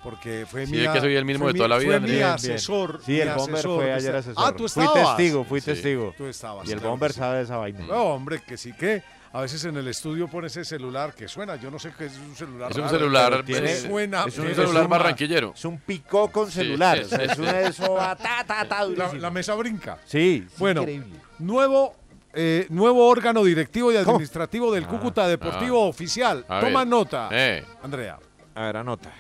Porque 0.03 0.45
fue 0.49 0.65
Sí, 0.65 0.71
mi 0.73 0.79
es 0.79 0.89
que 0.89 0.99
soy 0.99 1.15
el 1.15 1.23
mismo 1.23 1.47
de 1.47 1.53
toda 1.53 1.67
mi- 1.67 1.69
la 1.69 1.77
vida, 1.77 1.87
Fue 1.87 1.95
Andrés. 1.97 2.11
mi 2.13 2.17
Bien, 2.17 2.29
asesor. 2.29 2.99
Sí, 3.05 3.11
mi 3.13 3.19
el 3.19 3.29
Bomber 3.29 3.53
asesor 3.55 3.75
fue 3.81 3.93
ayer 3.93 4.15
esta- 4.15 4.17
asesor. 4.31 4.43
Ah, 4.45 4.51
tú 4.51 4.67
Fui 4.67 4.83
estabas. 4.83 5.17
testigo, 5.17 5.43
fui 5.43 5.61
Sí. 5.61 5.65
testigo. 5.67 6.13
Tú 6.17 6.25
estabas. 6.25 6.67
Y 6.67 6.71
el 6.71 6.79
claro 6.79 6.89
Bomber 6.91 7.13
sí. 7.13 7.19
sabe 7.19 7.41
esa 7.41 7.57
vaina. 7.57 7.79
No, 7.85 8.03
hombre, 8.05 8.41
que 8.41 8.57
sí 8.57 8.73
que 8.73 9.03
a 9.33 9.41
veces 9.41 9.63
en 9.65 9.77
el 9.77 9.87
estudio 9.87 10.27
pone 10.27 10.47
ese 10.47 10.63
celular 10.65 11.13
que 11.13 11.27
suena. 11.27 11.55
Yo 11.57 11.69
no 11.69 11.77
sé 11.79 11.91
qué 11.97 12.05
es 12.05 12.17
un 12.17 12.35
celular. 12.35 12.71
Es 12.71 12.77
un 12.77 12.83
raro, 12.83 12.97
celular, 12.97 13.43
tiene- 13.45 13.75
suena. 13.75 14.25
es 14.27 14.37
un 14.37 14.47
celular 14.47 14.83
suma. 14.83 14.87
barranquillero. 14.97 15.53
Es 15.55 15.65
un 15.65 15.77
picó 15.79 16.31
con 16.31 16.49
celular. 16.51 17.03
sí, 17.05 17.15
es 17.19 17.31
sí. 17.33 17.41
una 17.41 17.53
de 17.53 17.67
esos. 17.67 17.89
ah, 17.99 18.15
ta, 18.15 18.43
ta, 18.45 18.67
ta, 18.67 18.85
La, 18.85 19.29
mesa 19.29 19.53
brinca. 19.55 19.97
Sí, 20.05 20.45
es 20.51 20.57
Bueno, 20.57 20.81
increíble. 20.81 21.19
nuevo, 21.39 21.95
eh, 22.33 22.65
nuevo 22.69 23.07
órgano 23.07 23.43
directivo 23.43 23.91
y 23.91 23.97
administrativo 23.97 24.71
del 24.73 24.87
Cúcuta 24.87 25.27
Deportivo 25.27 25.83
ah. 25.85 25.89
Oficial. 25.89 26.45
A 26.47 26.59
Toma 26.61 26.79
ver. 26.79 26.87
nota, 26.87 27.29
Eh, 27.31 27.65
Andrea. 27.83 28.17
A 28.55 28.61
ver, 28.61 28.77
anota. 28.77 29.11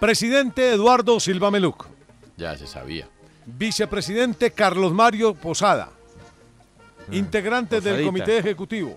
Presidente 0.00 0.70
Eduardo 0.72 1.18
Silva 1.20 1.50
Meluc. 1.50 1.86
ya 2.36 2.56
se 2.56 2.66
sabía. 2.66 3.08
Vicepresidente 3.46 4.50
Carlos 4.52 4.92
Mario 4.92 5.34
Posada. 5.34 5.90
Integrantes 7.10 7.84
del 7.84 7.94
Posadita. 7.96 8.06
Comité 8.08 8.38
Ejecutivo. 8.38 8.96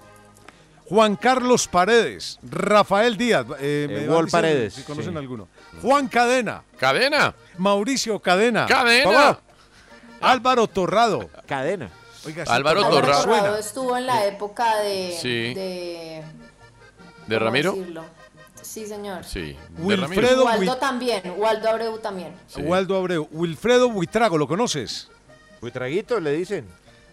Juan 0.90 1.16
Carlos 1.18 1.68
Paredes. 1.68 2.40
Rafael 2.44 3.18
Díaz. 3.18 3.46
eh, 3.60 3.88
Eh, 3.90 4.08
me 4.08 4.10
Wall 4.10 4.28
Paredes, 4.30 4.74
Si 4.76 4.84
conocen 4.84 5.14
sí. 5.14 5.18
alguno. 5.18 5.48
Juan 5.82 6.08
Cadena. 6.08 6.64
¿Cadena? 6.78 7.34
Mauricio 7.58 8.20
Cadena. 8.20 8.66
¡Cadena! 8.66 9.12
Papá. 9.12 9.42
Álvaro 10.22 10.68
Torrado. 10.68 11.30
Cadena. 11.46 11.90
Oiga, 12.26 12.44
Álvaro 12.48 12.82
¿cómo 12.84 12.98
Álvaro 12.98 13.22
Torrado. 13.24 13.58
estuvo 13.58 13.96
en 13.98 14.06
la 14.08 14.26
época 14.26 14.78
de. 14.78 15.18
Sí. 15.22 15.54
de 15.54 16.24
¿De 17.28 17.36
¿cómo 17.38 17.40
Ramiro? 17.46 17.72
decirlo? 17.74 18.04
Sí, 18.62 18.86
señor. 18.86 19.24
Sí. 19.24 19.56
de 19.70 19.82
Wilfredo. 19.84 20.44
Waldo 20.46 20.76
también, 20.78 21.22
Waldo 21.38 21.70
Abreu 21.70 21.98
también. 22.00 22.34
Sí. 22.48 22.62
Waldo 22.62 22.98
Abreu. 22.98 23.28
Wilfredo 23.32 23.90
Buitrago, 23.90 24.38
¿lo 24.38 24.48
conoces? 24.48 25.10
Buitraguito, 25.62 26.20
le 26.20 26.32
dicen. 26.34 26.68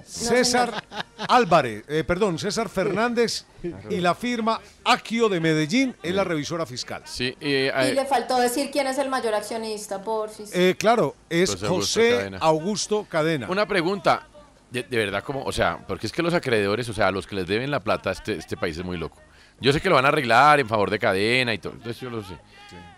César 0.04 0.84
Álvarez, 1.28 1.84
eh, 1.88 2.04
perdón, 2.04 2.38
César 2.38 2.68
Fernández 2.68 3.46
y 3.90 4.00
la 4.00 4.14
firma 4.14 4.60
Aquio 4.84 5.28
de 5.28 5.40
Medellín 5.40 5.96
es 6.02 6.14
la 6.14 6.24
revisora 6.24 6.66
fiscal. 6.66 7.02
Sí, 7.04 7.36
Y 7.40 7.70
le 7.70 8.04
faltó 8.06 8.38
decir 8.38 8.70
quién 8.70 8.86
es 8.86 8.98
el 8.98 9.08
mayor 9.08 9.34
accionista, 9.34 10.02
por 10.02 10.30
si. 10.30 10.44
Eh, 10.52 10.76
claro, 10.78 11.16
es 11.28 11.50
José 11.50 11.66
Augusto 11.66 11.74
José 11.74 12.10
Cadena. 12.10 12.38
Augusto 12.38 13.06
Cadena. 13.08 13.48
Una 13.48 13.66
pregunta, 13.66 14.26
de, 14.70 14.82
de 14.82 14.96
verdad, 14.96 15.22
como, 15.22 15.42
o 15.44 15.52
sea, 15.52 15.78
porque 15.86 16.06
es 16.06 16.12
que 16.12 16.22
los 16.22 16.34
acreedores, 16.34 16.88
o 16.88 16.92
sea, 16.92 17.10
los 17.10 17.26
que 17.26 17.36
les 17.36 17.46
deben 17.46 17.70
la 17.70 17.80
plata, 17.80 18.10
este, 18.10 18.34
este 18.34 18.56
país 18.56 18.76
es 18.76 18.84
muy 18.84 18.98
loco. 18.98 19.20
Yo 19.60 19.72
sé 19.72 19.80
que 19.80 19.88
lo 19.88 19.94
van 19.94 20.04
a 20.04 20.08
arreglar 20.08 20.60
en 20.60 20.68
favor 20.68 20.90
de 20.90 20.98
cadena 20.98 21.54
y 21.54 21.58
todo, 21.58 21.72
entonces 21.74 22.00
yo 22.00 22.10
lo 22.10 22.22
sé. 22.22 22.34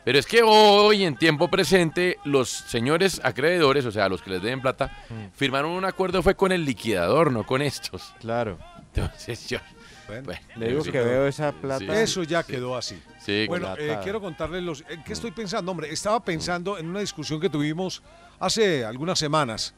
Pero 0.06 0.20
es 0.20 0.26
que 0.26 0.40
hoy, 0.44 1.02
en 1.02 1.16
tiempo 1.16 1.48
presente, 1.48 2.20
los 2.22 2.48
señores 2.48 3.20
acreedores, 3.24 3.84
o 3.86 3.90
sea, 3.90 4.08
los 4.08 4.22
que 4.22 4.30
les 4.30 4.40
deben 4.40 4.62
plata, 4.62 4.96
firmaron 5.34 5.72
un 5.72 5.84
acuerdo, 5.84 6.22
fue 6.22 6.36
con 6.36 6.52
el 6.52 6.64
liquidador, 6.64 7.32
no 7.32 7.44
con 7.44 7.60
estos. 7.60 8.14
Claro. 8.20 8.56
Entonces 8.94 9.48
yo... 9.48 9.58
Bueno, 10.06 10.30
Le 10.54 10.68
digo 10.68 10.84
sí. 10.84 10.92
que 10.92 11.00
veo 11.00 11.26
esa 11.26 11.50
plata. 11.50 12.00
Eso 12.00 12.22
ya 12.22 12.44
quedó 12.44 12.76
así. 12.76 13.02
Sí, 13.18 13.46
bueno, 13.48 13.66
claro. 13.66 13.82
eh, 13.82 13.98
quiero 14.04 14.20
contarles 14.20 14.62
los. 14.62 14.84
¿En 14.88 15.02
qué 15.02 15.12
estoy 15.12 15.32
pensando? 15.32 15.72
Hombre, 15.72 15.92
estaba 15.92 16.24
pensando 16.24 16.78
en 16.78 16.88
una 16.88 17.00
discusión 17.00 17.40
que 17.40 17.50
tuvimos 17.50 18.04
hace 18.38 18.84
algunas 18.84 19.18
semanas, 19.18 19.74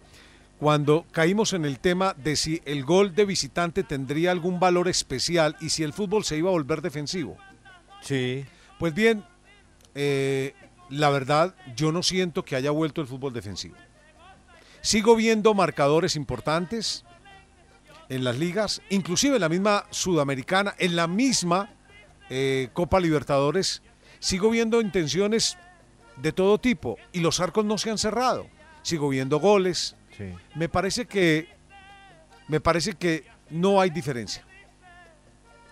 cuando 0.60 1.06
caímos 1.12 1.54
en 1.54 1.64
el 1.64 1.78
tema 1.78 2.14
de 2.18 2.36
si 2.36 2.60
el 2.66 2.84
gol 2.84 3.14
de 3.14 3.24
visitante 3.24 3.82
tendría 3.82 4.30
algún 4.30 4.60
valor 4.60 4.88
especial 4.88 5.56
y 5.62 5.70
si 5.70 5.82
el 5.82 5.94
fútbol 5.94 6.22
se 6.26 6.36
iba 6.36 6.50
a 6.50 6.52
volver 6.52 6.82
defensivo. 6.82 7.38
Sí. 8.02 8.44
Pues 8.78 8.92
bien, 8.92 9.24
eh, 10.00 10.54
la 10.90 11.10
verdad, 11.10 11.56
yo 11.74 11.90
no 11.90 12.04
siento 12.04 12.44
que 12.44 12.54
haya 12.54 12.70
vuelto 12.70 13.00
el 13.00 13.08
fútbol 13.08 13.32
defensivo. 13.32 13.74
Sigo 14.80 15.16
viendo 15.16 15.54
marcadores 15.54 16.14
importantes 16.14 17.04
en 18.08 18.22
las 18.22 18.38
ligas, 18.38 18.80
inclusive 18.90 19.34
en 19.34 19.40
la 19.40 19.48
misma 19.48 19.86
Sudamericana, 19.90 20.76
en 20.78 20.94
la 20.94 21.08
misma 21.08 21.74
eh, 22.30 22.68
Copa 22.74 23.00
Libertadores. 23.00 23.82
Sigo 24.20 24.50
viendo 24.50 24.80
intenciones 24.80 25.58
de 26.14 26.30
todo 26.30 26.58
tipo 26.58 26.96
y 27.12 27.18
los 27.18 27.40
arcos 27.40 27.64
no 27.64 27.76
se 27.76 27.90
han 27.90 27.98
cerrado. 27.98 28.46
Sigo 28.82 29.08
viendo 29.08 29.40
goles. 29.40 29.96
Me 30.54 30.68
parece 30.68 31.06
que 31.06 31.48
me 32.46 32.60
parece 32.60 32.94
que 32.94 33.24
no 33.50 33.80
hay 33.80 33.90
diferencia. 33.90 34.46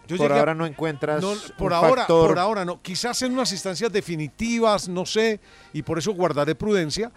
Yo 0.06 0.16
Por 0.16 0.32
a- 0.32 0.38
ahora 0.38 0.54
no 0.54 0.66
encuentras 0.66 1.20
no, 1.22 1.32
un 1.32 1.38
por 1.58 1.72
ahora, 1.72 2.02
factor- 2.02 2.28
por 2.28 2.38
ahora 2.38 2.64
no. 2.64 2.80
Quizás 2.82 3.20
en 3.22 3.32
unas 3.32 3.50
instancias 3.52 3.90
definitivas, 3.92 4.88
no 4.88 5.04
sé, 5.06 5.40
y 5.72 5.82
por 5.82 5.98
eso 5.98 6.12
guardaré 6.12 6.54
prudencia. 6.54 7.10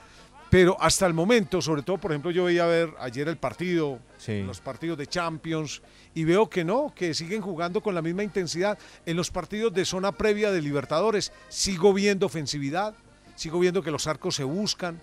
Pero 0.49 0.76
hasta 0.82 1.06
el 1.06 1.14
momento, 1.14 1.61
sobre 1.61 1.84
todo, 1.84 1.99
por 1.99 2.10
ejemplo, 2.11 2.32
yo 2.32 2.45
veía 2.45 2.66
ver 2.66 2.90
ayer 2.99 3.28
el 3.28 3.38
partido, 3.38 3.99
los 4.28 4.60
partidos 4.61 4.98
de 4.98 5.06
Champions, 5.06 5.84
y 6.16 6.24
veo 6.24 6.49
que 6.49 6.66
no, 6.66 6.91
que 6.95 7.14
siguen 7.14 7.41
jugando 7.44 7.82
con 7.82 7.94
la 7.94 8.02
misma 8.02 8.24
intensidad. 8.24 8.76
En 9.06 9.16
los 9.16 9.30
partidos 9.30 9.72
de 9.74 9.86
zona 9.86 10.11
previa 10.11 10.52
de 10.52 10.60
Libertadores, 10.64 11.32
sigo 11.49 11.94
viendo 11.94 12.26
ofensividad, 12.26 12.95
sigo 13.36 13.60
viendo 13.60 13.84
que 13.84 13.91
los 13.91 14.07
arcos 14.07 14.34
se 14.36 14.44
buscan. 14.44 14.98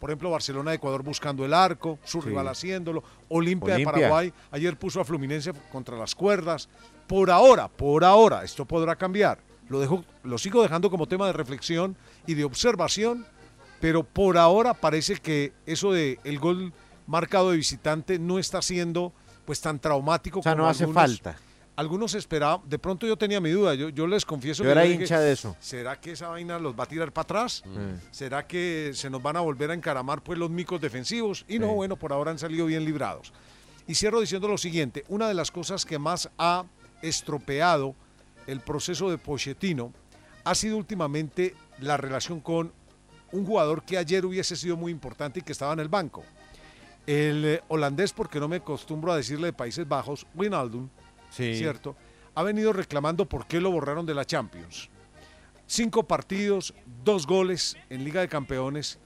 Por 0.00 0.08
ejemplo, 0.08 0.30
Barcelona 0.30 0.70
de 0.70 0.76
Ecuador 0.76 1.02
buscando 1.02 1.44
el 1.44 1.52
arco, 1.52 1.98
su 2.02 2.22
Sí. 2.22 2.28
rival 2.28 2.48
haciéndolo. 2.48 3.04
Olimpia 3.28 3.74
de 3.76 3.82
Olimpia. 3.84 3.92
Paraguay 3.92 4.32
ayer 4.50 4.78
puso 4.78 4.98
a 5.02 5.04
Fluminense 5.04 5.52
contra 5.70 5.98
las 5.98 6.14
cuerdas. 6.14 6.70
Por 7.06 7.30
ahora, 7.30 7.68
por 7.68 8.04
ahora, 8.04 8.42
esto 8.44 8.64
podrá 8.64 8.96
cambiar. 8.96 9.38
Lo, 9.68 9.80
dejo, 9.80 10.04
lo 10.24 10.38
sigo 10.38 10.62
dejando 10.62 10.90
como 10.90 11.06
tema 11.06 11.26
de 11.26 11.32
reflexión 11.32 11.96
y 12.26 12.34
de 12.34 12.44
observación, 12.44 13.26
pero 13.80 14.02
por 14.04 14.38
ahora 14.38 14.74
parece 14.74 15.16
que 15.16 15.52
eso 15.66 15.92
de 15.92 16.18
el 16.24 16.38
gol 16.38 16.72
marcado 17.06 17.50
de 17.50 17.56
visitante 17.56 18.18
no 18.18 18.38
está 18.38 18.62
siendo 18.62 19.12
pues 19.44 19.60
tan 19.60 19.78
traumático 19.78 20.40
O 20.40 20.42
sea, 20.42 20.52
como 20.52 20.64
no 20.64 20.68
hace 20.68 20.84
algunos- 20.84 21.02
falta. 21.02 21.36
Algunos 21.76 22.14
esperaban, 22.14 22.62
de 22.66 22.78
pronto 22.78 23.06
yo 23.06 23.18
tenía 23.18 23.38
mi 23.38 23.50
duda, 23.50 23.74
yo, 23.74 23.90
yo 23.90 24.06
les 24.06 24.24
confieso 24.24 24.62
Yo 24.62 24.68
que 24.68 24.72
era 24.72 24.86
hincha 24.86 25.20
de 25.20 25.30
eso. 25.32 25.54
¿Será 25.60 26.00
que 26.00 26.12
esa 26.12 26.28
vaina 26.28 26.58
los 26.58 26.74
va 26.74 26.84
a 26.84 26.86
tirar 26.86 27.12
para 27.12 27.24
atrás? 27.24 27.62
Mm. 27.66 28.00
¿Será 28.12 28.46
que 28.46 28.92
se 28.94 29.10
nos 29.10 29.22
van 29.22 29.36
a 29.36 29.40
volver 29.40 29.70
a 29.70 29.74
encaramar 29.74 30.22
pues 30.22 30.38
los 30.38 30.48
micos 30.48 30.80
defensivos? 30.80 31.44
Y 31.48 31.58
no, 31.58 31.68
Sí. 31.68 31.74
bueno, 31.74 31.96
por 31.96 32.14
ahora 32.14 32.30
han 32.30 32.38
salido 32.38 32.64
bien 32.64 32.82
librados. 32.86 33.30
Y 33.86 33.94
cierro 33.94 34.20
diciendo 34.20 34.48
lo 34.48 34.56
siguiente, 34.56 35.04
una 35.08 35.28
de 35.28 35.34
las 35.34 35.50
cosas 35.50 35.84
que 35.84 35.98
más 35.98 36.30
ha 36.38 36.64
estropeado 37.08 37.94
el 38.46 38.60
proceso 38.60 39.10
de 39.10 39.18
Pochettino 39.18 39.92
ha 40.44 40.54
sido 40.54 40.76
últimamente 40.76 41.54
la 41.80 41.96
relación 41.96 42.40
con 42.40 42.72
un 43.32 43.44
jugador 43.44 43.82
que 43.82 43.98
ayer 43.98 44.24
hubiese 44.24 44.56
sido 44.56 44.76
muy 44.76 44.92
importante 44.92 45.40
y 45.40 45.42
que 45.42 45.52
estaba 45.52 45.72
en 45.72 45.80
el 45.80 45.88
banco. 45.88 46.24
El 47.06 47.44
eh, 47.44 47.62
holandés, 47.68 48.12
porque 48.12 48.40
no 48.40 48.48
me 48.48 48.56
acostumbro 48.56 49.12
a 49.12 49.16
decirle 49.16 49.46
de 49.46 49.52
Países 49.52 49.86
Bajos, 49.86 50.26
Wijnaldum, 50.34 50.88
Sí. 51.30 51.56
¿cierto? 51.56 51.96
Ha 52.34 52.42
venido 52.42 52.72
reclamando 52.72 53.28
por 53.28 53.46
qué 53.46 53.60
lo 53.60 53.70
borraron 53.70 54.06
de 54.06 54.14
la 54.14 54.24
Champions. 54.24 54.88
Cinco 55.66 56.04
partidos, 56.04 56.72
dos 57.04 57.26
goles 57.26 57.76
en 57.90 58.04
Liga 58.04 58.20
de 58.20 58.28
Campeones 58.28 58.98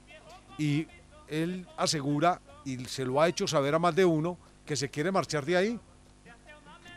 y 0.58 0.86
él 1.28 1.66
asegura, 1.76 2.40
y 2.64 2.84
se 2.84 3.04
lo 3.06 3.20
ha 3.20 3.28
hecho 3.28 3.46
saber 3.46 3.74
a 3.74 3.78
más 3.78 3.94
de 3.96 4.04
uno, 4.04 4.36
que 4.66 4.76
se 4.76 4.90
quiere 4.90 5.10
marchar 5.10 5.46
de 5.46 5.56
ahí. 5.56 5.80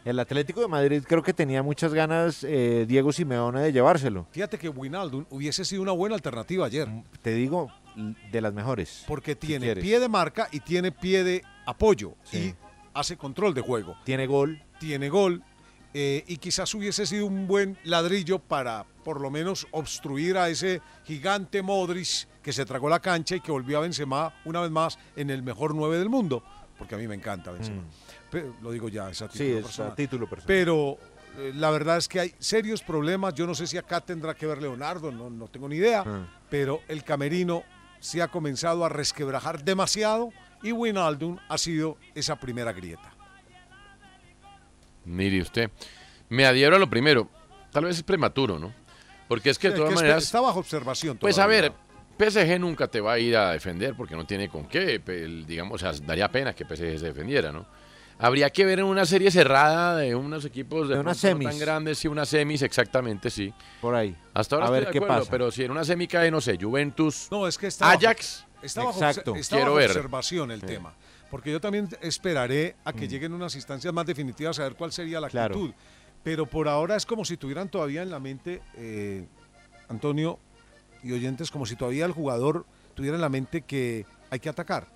El 0.05 0.19
Atlético 0.19 0.59
de 0.61 0.67
Madrid 0.67 1.03
creo 1.07 1.23
que 1.23 1.33
tenía 1.33 1.63
muchas 1.63 1.93
ganas 1.93 2.43
eh, 2.43 2.85
Diego 2.87 3.13
Simeone 3.13 3.61
de 3.61 3.71
llevárselo. 3.71 4.27
Fíjate 4.31 4.57
que 4.57 4.67
Wijnaldum 4.67 5.25
hubiese 5.29 5.63
sido 5.63 5.81
una 5.81 5.93
buena 5.93 6.15
alternativa 6.15 6.65
ayer. 6.65 6.89
Te 7.21 7.33
digo, 7.33 7.71
de 8.31 8.41
las 8.41 8.53
mejores. 8.53 9.05
Porque 9.07 9.35
tiene 9.35 9.75
pie 9.75 9.99
de 9.99 10.09
marca 10.09 10.49
y 10.51 10.59
tiene 10.59 10.91
pie 10.91 11.23
de 11.23 11.43
apoyo 11.65 12.15
Sí. 12.23 12.37
y 12.37 12.55
hace 12.93 13.15
control 13.15 13.53
de 13.53 13.61
juego. 13.61 13.95
Tiene 14.03 14.27
gol. 14.27 14.61
Tiene 14.79 15.07
gol 15.07 15.41
eh, 15.93 16.23
y 16.27 16.37
quizás 16.37 16.73
hubiese 16.73 17.05
sido 17.05 17.25
un 17.25 17.47
buen 17.47 17.77
ladrillo 17.85 18.39
para 18.39 18.85
por 19.05 19.21
lo 19.21 19.29
menos 19.29 19.67
obstruir 19.71 20.37
a 20.37 20.49
ese 20.49 20.81
gigante 21.05 21.61
Modric 21.61 22.27
que 22.41 22.51
se 22.51 22.65
tragó 22.65 22.89
la 22.89 22.99
cancha 22.99 23.35
y 23.37 23.39
que 23.41 23.51
volvió 23.51 23.77
a 23.77 23.81
Benzema 23.81 24.33
una 24.43 24.59
vez 24.59 24.71
más 24.71 24.97
en 25.15 25.29
el 25.29 25.43
mejor 25.43 25.73
9 25.75 25.97
del 25.99 26.09
mundo, 26.09 26.43
porque 26.77 26.95
a 26.95 26.97
mí 26.97 27.07
me 27.07 27.15
encanta 27.15 27.51
Benzema. 27.51 27.83
Pero, 27.83 27.93
lo 28.61 28.71
digo 28.71 28.89
ya, 28.89 29.09
es 29.09 29.21
a. 29.21 29.29
Sí, 29.29 29.37
título 29.39 29.57
es 29.59 29.63
personal. 29.65 29.91
a 29.91 29.95
título 29.95 30.29
personal. 30.29 30.47
Pero 30.47 30.97
eh, 31.37 31.51
la 31.55 31.69
verdad 31.71 31.97
es 31.97 32.07
que 32.07 32.19
hay 32.19 32.33
serios 32.39 32.81
problemas. 32.81 33.33
Yo 33.33 33.45
no 33.47 33.55
sé 33.55 33.67
si 33.67 33.77
acá 33.77 34.01
tendrá 34.01 34.33
que 34.35 34.45
ver 34.45 34.61
Leonardo, 34.61 35.11
no, 35.11 35.29
no 35.29 35.47
tengo 35.47 35.67
ni 35.69 35.75
idea. 35.77 36.03
Ah. 36.05 36.27
Pero 36.49 36.81
el 36.87 37.03
camerino 37.03 37.63
se 37.99 38.21
ha 38.21 38.27
comenzado 38.27 38.83
a 38.85 38.89
resquebrajar 38.89 39.63
demasiado 39.63 40.31
y 40.61 40.71
Wijnaldum 40.71 41.37
ha 41.49 41.57
sido 41.57 41.97
esa 42.15 42.35
primera 42.37 42.71
grieta. 42.73 43.13
Mire 45.05 45.41
usted, 45.41 45.69
me 46.29 46.45
adhiero 46.45 46.75
a 46.75 46.79
lo 46.79 46.89
primero. 46.89 47.29
Tal 47.71 47.85
vez 47.85 47.97
es 47.97 48.03
prematuro, 48.03 48.59
¿no? 48.59 48.73
Porque 49.27 49.49
es 49.49 49.57
que 49.59 49.69
de 49.69 49.75
Sí, 49.75 49.77
todas 49.79 49.89
que 49.93 49.95
maneras... 49.95 50.23
está 50.23 50.39
bajo 50.39 50.59
observación. 50.59 51.17
Pues 51.17 51.39
a 51.39 51.47
ver, 51.47 51.73
PSG 52.17 52.59
nunca 52.59 52.87
te 52.87 53.01
va 53.01 53.13
a 53.13 53.19
ir 53.19 53.35
a 53.35 53.51
defender 53.51 53.95
porque 53.95 54.15
no 54.15 54.25
tiene 54.25 54.47
con 54.47 54.67
qué. 54.67 54.99
Digamos, 55.47 55.81
o 55.81 55.91
sea, 55.91 55.99
daría 56.05 56.29
pena 56.29 56.53
que 56.53 56.63
PSG 56.65 56.99
se 56.99 57.05
defendiera, 57.07 57.51
¿no? 57.51 57.65
Habría 58.23 58.49
que 58.51 58.63
ver 58.63 58.79
en 58.79 58.85
una 58.85 59.05
serie 59.05 59.29
cerrada 59.31 59.97
de 59.97 60.15
unos 60.15 60.45
equipos 60.45 60.87
de, 60.87 60.95
De 60.95 61.01
unas 61.01 61.19
pronto 61.19 61.43
no 61.43 61.49
tan 61.49 61.59
grandes, 61.59 61.97
sí, 61.97 62.07
unas 62.07 62.29
semis, 62.29 62.61
exactamente, 62.61 63.29
sí. 63.29 63.53
Por 63.81 63.95
ahí. 63.95 64.15
Hasta 64.33 64.55
ahora 64.55 64.65
A 64.65 64.69
estoy 64.69 64.79
ver 64.79 64.85
de 64.87 64.91
qué 64.93 64.97
acuerdo, 64.99 65.19
pasa. 65.19 65.31
pero 65.31 65.51
si 65.51 65.63
en 65.65 65.71
una 65.71 65.83
semi 65.83 66.07
cae, 66.07 66.31
no 66.31 66.39
sé, 66.39 66.57
Juventus, 66.59 67.27
No, 67.29 67.45
es 67.47 67.57
que 67.57 67.67
está 67.67 67.87
bajo- 67.87 67.97
Ajax, 67.97 68.45
está 68.61 68.83
bajo, 68.85 68.97
Exacto. 68.97 69.33
Quiero 69.33 69.65
bajo 69.65 69.75
ver. 69.75 69.89
observación 69.89 70.51
el 70.51 70.61
Sí. 70.61 70.67
tema. 70.67 70.93
Porque 71.29 71.51
yo 71.51 71.59
también 71.59 71.89
esperaré 72.01 72.77
a 72.85 72.93
que 72.93 73.07
Mm. 73.07 73.09
lleguen 73.09 73.33
unas 73.33 73.55
instancias 73.55 73.93
más 73.93 74.05
definitivas 74.05 74.57
a 74.59 74.63
ver 74.63 74.75
cuál 74.75 74.93
sería 74.93 75.19
la 75.19 75.27
Claro. 75.29 75.55
actitud. 75.55 75.73
Pero 76.23 76.45
por 76.45 76.69
ahora 76.69 76.95
es 76.95 77.05
como 77.05 77.25
si 77.25 77.35
tuvieran 77.35 77.67
todavía 77.67 78.03
en 78.03 78.09
la 78.09 78.21
mente, 78.21 78.61
eh, 78.77 79.25
Antonio 79.89 80.39
y 81.03 81.11
oyentes, 81.11 81.51
como 81.51 81.65
si 81.65 81.75
todavía 81.75 82.05
el 82.05 82.13
jugador 82.13 82.65
tuviera 82.93 83.15
en 83.15 83.21
la 83.21 83.27
mente 83.29 83.63
que 83.63 84.05
hay 84.29 84.39
que 84.39 84.47
atacar. 84.47 84.87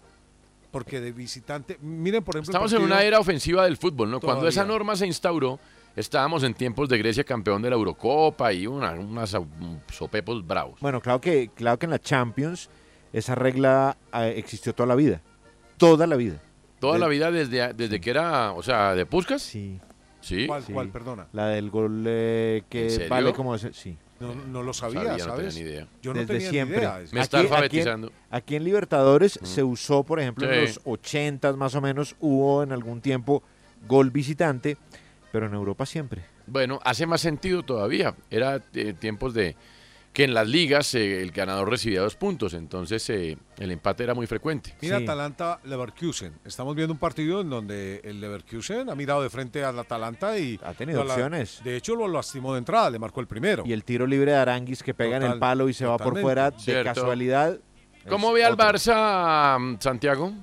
Porque 0.72 0.99
de 0.99 1.11
visitante, 1.11 1.77
miren 1.81 2.23
por 2.23 2.35
ejemplo... 2.35 2.52
Estamos 2.52 2.73
en 2.73 2.81
una 2.81 3.02
era 3.03 3.19
ofensiva 3.19 3.64
del 3.64 3.77
fútbol, 3.77 4.11
¿no? 4.11 4.19
Cuando 4.19 4.48
esa 4.48 4.65
norma 4.65 4.95
se 4.95 5.07
instauró, 5.07 5.60
estábamos 5.95 6.44
en 6.44 6.53
tiempos 6.53 6.89
de 6.89 6.98
Grecia 6.98 7.23
campeón 7.23 7.61
de 7.61 7.69
la 7.69 7.76
Eurocopa 7.77 8.52
y 8.53 8.68
una, 8.68 8.91
unas 8.91 9.34
au- 9.34 9.48
sopepos 9.91 10.45
bravos. 10.45 10.80
Bueno, 10.81 10.99
claro 11.02 11.22
que, 11.22 11.49
claro 11.56 11.80
que 11.80 11.85
en 11.85 11.91
la 11.91 11.99
Champions 11.99 12.69
esa 13.14 13.34
regla 13.35 13.98
eh, 14.14 14.34
existió 14.38 14.76
toda 14.76 14.88
la 14.88 14.95
vida. 14.95 15.22
Toda 15.77 16.06
la 16.06 16.15
vida. 16.18 16.41
Toda 16.80 16.94
De- 16.95 16.99
la 16.99 17.07
vida 17.07 17.31
desde, 17.31 17.73
desde 17.73 17.99
que 18.02 18.10
era, 18.10 18.52
o 18.52 18.61
sea, 18.61 18.94
de 18.94 19.06
Puskas. 19.06 19.41
Sí. 19.41 19.80
Sí. 20.19 20.45
¿Cuál, 20.48 20.64
Sí. 20.64 20.73
cuál, 20.73 20.89
perdona? 20.89 21.27
La 21.31 21.48
del 21.48 21.69
gol 21.69 22.03
eh, 22.06 22.57
¿En 22.64 22.69
que 22.69 23.07
vale 23.07 23.31
como... 23.34 23.56
ese- 23.56 23.73
Sí. 23.73 23.98
No, 24.19 24.34
no 24.34 24.64
lo 24.64 24.73
sabía, 24.73 25.03
Sabía, 25.03 25.26
no 25.27 25.35
tenía 25.35 25.52
ni 25.52 25.60
idea. 25.60 25.88
Yo 26.02 26.14
no 26.14 26.19
Desde 26.22 26.34
tenía 26.34 26.49
siempre. 26.49 26.77
ni 26.77 26.84
idea. 26.84 26.99
Me 27.11 27.22
está 27.22 27.38
Aquí- 27.39 27.48
alfabetizando. 27.48 28.07
Aquí 28.07 28.15
en, 28.30 28.35
aquí 28.38 28.56
en 28.56 28.64
Libertadores 28.64 29.39
se 29.44 29.64
usó, 29.64 30.03
por 30.03 30.19
ejemplo, 30.19 30.52
en 30.52 30.61
los 30.61 30.80
80 30.85 31.53
más 31.53 31.76
o 31.76 31.81
menos, 31.81 32.15
hubo 32.19 32.64
en 32.64 32.72
algún 32.72 32.99
tiempo 33.02 33.44
gol 33.88 34.10
visitante, 34.10 34.77
pero 35.31 35.45
en 35.45 35.53
Europa 35.53 35.85
siempre. 35.85 36.23
Bueno, 36.48 36.80
hace 36.84 37.06
más 37.06 37.22
sentido 37.22 37.61
todavía. 37.64 38.15
Era 38.31 38.61
eh, 38.73 38.94
tiempos 38.94 39.34
de 39.34 39.56
que 40.18 40.23
en 40.23 40.34
las 40.34 40.48
ligas 40.48 40.95
eh, 40.95 41.22
el 41.22 41.30
ganador 41.30 41.69
recibía 41.69 42.02
dos 42.02 42.15
puntos, 42.15 42.56
entonces 42.56 43.07
eh, 43.11 43.38
el 43.60 43.72
empate 43.72 44.03
era 44.03 44.15
muy 44.15 44.26
frecuente. 44.26 44.73
Mira 44.81 44.98
Atalanta 44.98 45.60
Leverkusen. 45.64 46.34
Estamos 46.44 46.76
viendo 46.76 46.91
un 46.91 46.98
partido 46.98 47.41
en 47.41 47.52
donde 47.52 48.02
el 48.03 48.19
Leverkusen 48.19 48.89
ha 48.89 48.95
mirado 48.95 49.22
de 49.22 49.30
frente 49.30 49.64
al 49.64 49.77
Atalanta 49.77 50.35
y 50.39 50.60
ha 50.64 50.73
tenido 50.73 51.03
opciones. 51.03 51.61
De 51.64 51.77
hecho 51.77 51.95
lo 51.95 52.07
lastimó 52.07 52.53
de 52.53 52.57
entrada, 52.57 52.89
le 52.89 52.98
marcó 52.98 53.19
el 53.19 53.27
primero. 53.27 53.61
Y 53.64 53.73
el 53.73 53.84
tiro 53.84 54.07
libre 54.07 54.31
de 54.31 54.38
Aranguis 54.38 54.81
que 54.81 54.95
pega 54.95 55.18
en 55.18 55.23
el 55.23 55.38
palo 55.38 55.69
y 55.69 55.73
se 55.76 55.85
va 55.85 55.99
por 55.99 56.19
fuera 56.19 56.49
de 56.49 56.60
Cierto. 56.61 56.95
casualidad. 56.95 57.60
¿Cómo 58.10 58.34
ve 58.34 58.44
al. 58.44 58.57
Barça, 58.57 59.60
mm, 59.60 59.80
Santiago? 59.80 60.34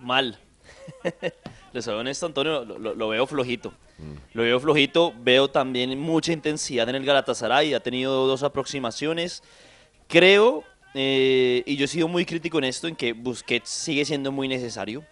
Mal. 0.00 0.40
Les 1.72 1.84
soy 1.84 1.94
honesto, 1.94 2.26
Antonio, 2.26 2.64
lo 2.64 3.08
veo 3.10 3.28
flojito. 3.28 3.72
Lo 4.34 4.42
veo 4.42 4.60
flojito, 4.60 5.14
veo 5.18 5.48
también 5.48 5.98
mucha 5.98 6.32
intensidad 6.32 6.88
en 6.88 6.96
el 6.96 7.04
Galatasaray, 7.04 7.72
ha 7.72 7.80
tenido 7.80 8.26
dos 8.26 8.42
aproximaciones. 8.42 9.42
Creo, 10.06 10.64
eh, 10.94 11.62
y 11.64 11.76
yo 11.76 11.86
he 11.86 11.88
sido 11.88 12.06
muy 12.06 12.26
crítico 12.26 12.58
en 12.58 12.64
esto, 12.64 12.88
en 12.88 12.96
que 12.96 13.14
Busquets 13.14 13.70
sigue 13.70 14.04
siendo 14.04 14.32
muy 14.32 14.48
necesario, 14.48 15.02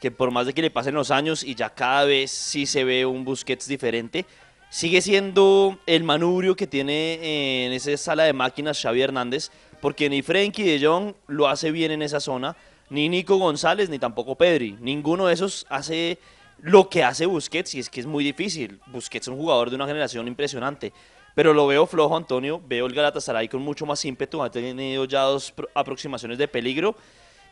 que 0.00 0.10
por 0.10 0.30
más 0.30 0.46
de 0.46 0.52
que 0.52 0.62
le 0.62 0.70
pasen 0.70 0.94
los 0.94 1.10
años 1.10 1.42
y 1.42 1.54
ya 1.54 1.70
cada 1.70 2.04
vez 2.04 2.30
sí 2.30 2.66
se 2.66 2.84
ve 2.84 3.06
un 3.06 3.24
Busquets 3.24 3.66
diferente, 3.66 4.26
sigue 4.68 5.00
siendo 5.00 5.78
el 5.86 6.04
manubrio 6.04 6.54
que 6.54 6.66
tiene 6.66 7.14
eh, 7.14 7.66
en 7.66 7.72
esa 7.72 7.96
sala 7.96 8.24
de 8.24 8.34
máquinas 8.34 8.80
Xavi 8.80 9.00
Hernández, 9.00 9.50
porque 9.80 10.10
ni 10.10 10.20
Frenkie 10.20 10.64
de 10.64 10.86
Jong 10.86 11.14
lo 11.28 11.48
hace 11.48 11.70
bien 11.70 11.92
en 11.92 12.02
esa 12.02 12.20
zona, 12.20 12.56
ni 12.90 13.08
Nico 13.08 13.36
González, 13.38 13.88
ni 13.88 13.98
tampoco 13.98 14.34
Pedri. 14.34 14.76
Ninguno 14.80 15.26
de 15.26 15.34
esos 15.34 15.66
hace 15.68 16.18
lo 16.60 16.88
que 16.88 17.04
hace 17.04 17.26
Busquets 17.26 17.74
y 17.74 17.78
es 17.80 17.88
que 17.90 18.00
es 18.00 18.06
muy 18.06 18.24
difícil. 18.24 18.80
Busquets 18.86 19.26
es 19.26 19.32
un 19.32 19.38
jugador 19.38 19.70
de 19.70 19.76
una 19.76 19.86
generación 19.86 20.26
impresionante. 20.28 20.92
Pero 21.34 21.54
lo 21.54 21.66
veo 21.68 21.86
flojo, 21.86 22.16
Antonio. 22.16 22.60
Veo 22.66 22.86
el 22.86 22.94
Galatasaray 22.94 23.48
con 23.48 23.62
mucho 23.62 23.86
más 23.86 24.04
ímpetu. 24.04 24.42
Ha 24.42 24.50
tenido 24.50 25.04
ya 25.04 25.22
dos 25.22 25.52
pro- 25.52 25.68
aproximaciones 25.74 26.36
de 26.38 26.48
peligro. 26.48 26.96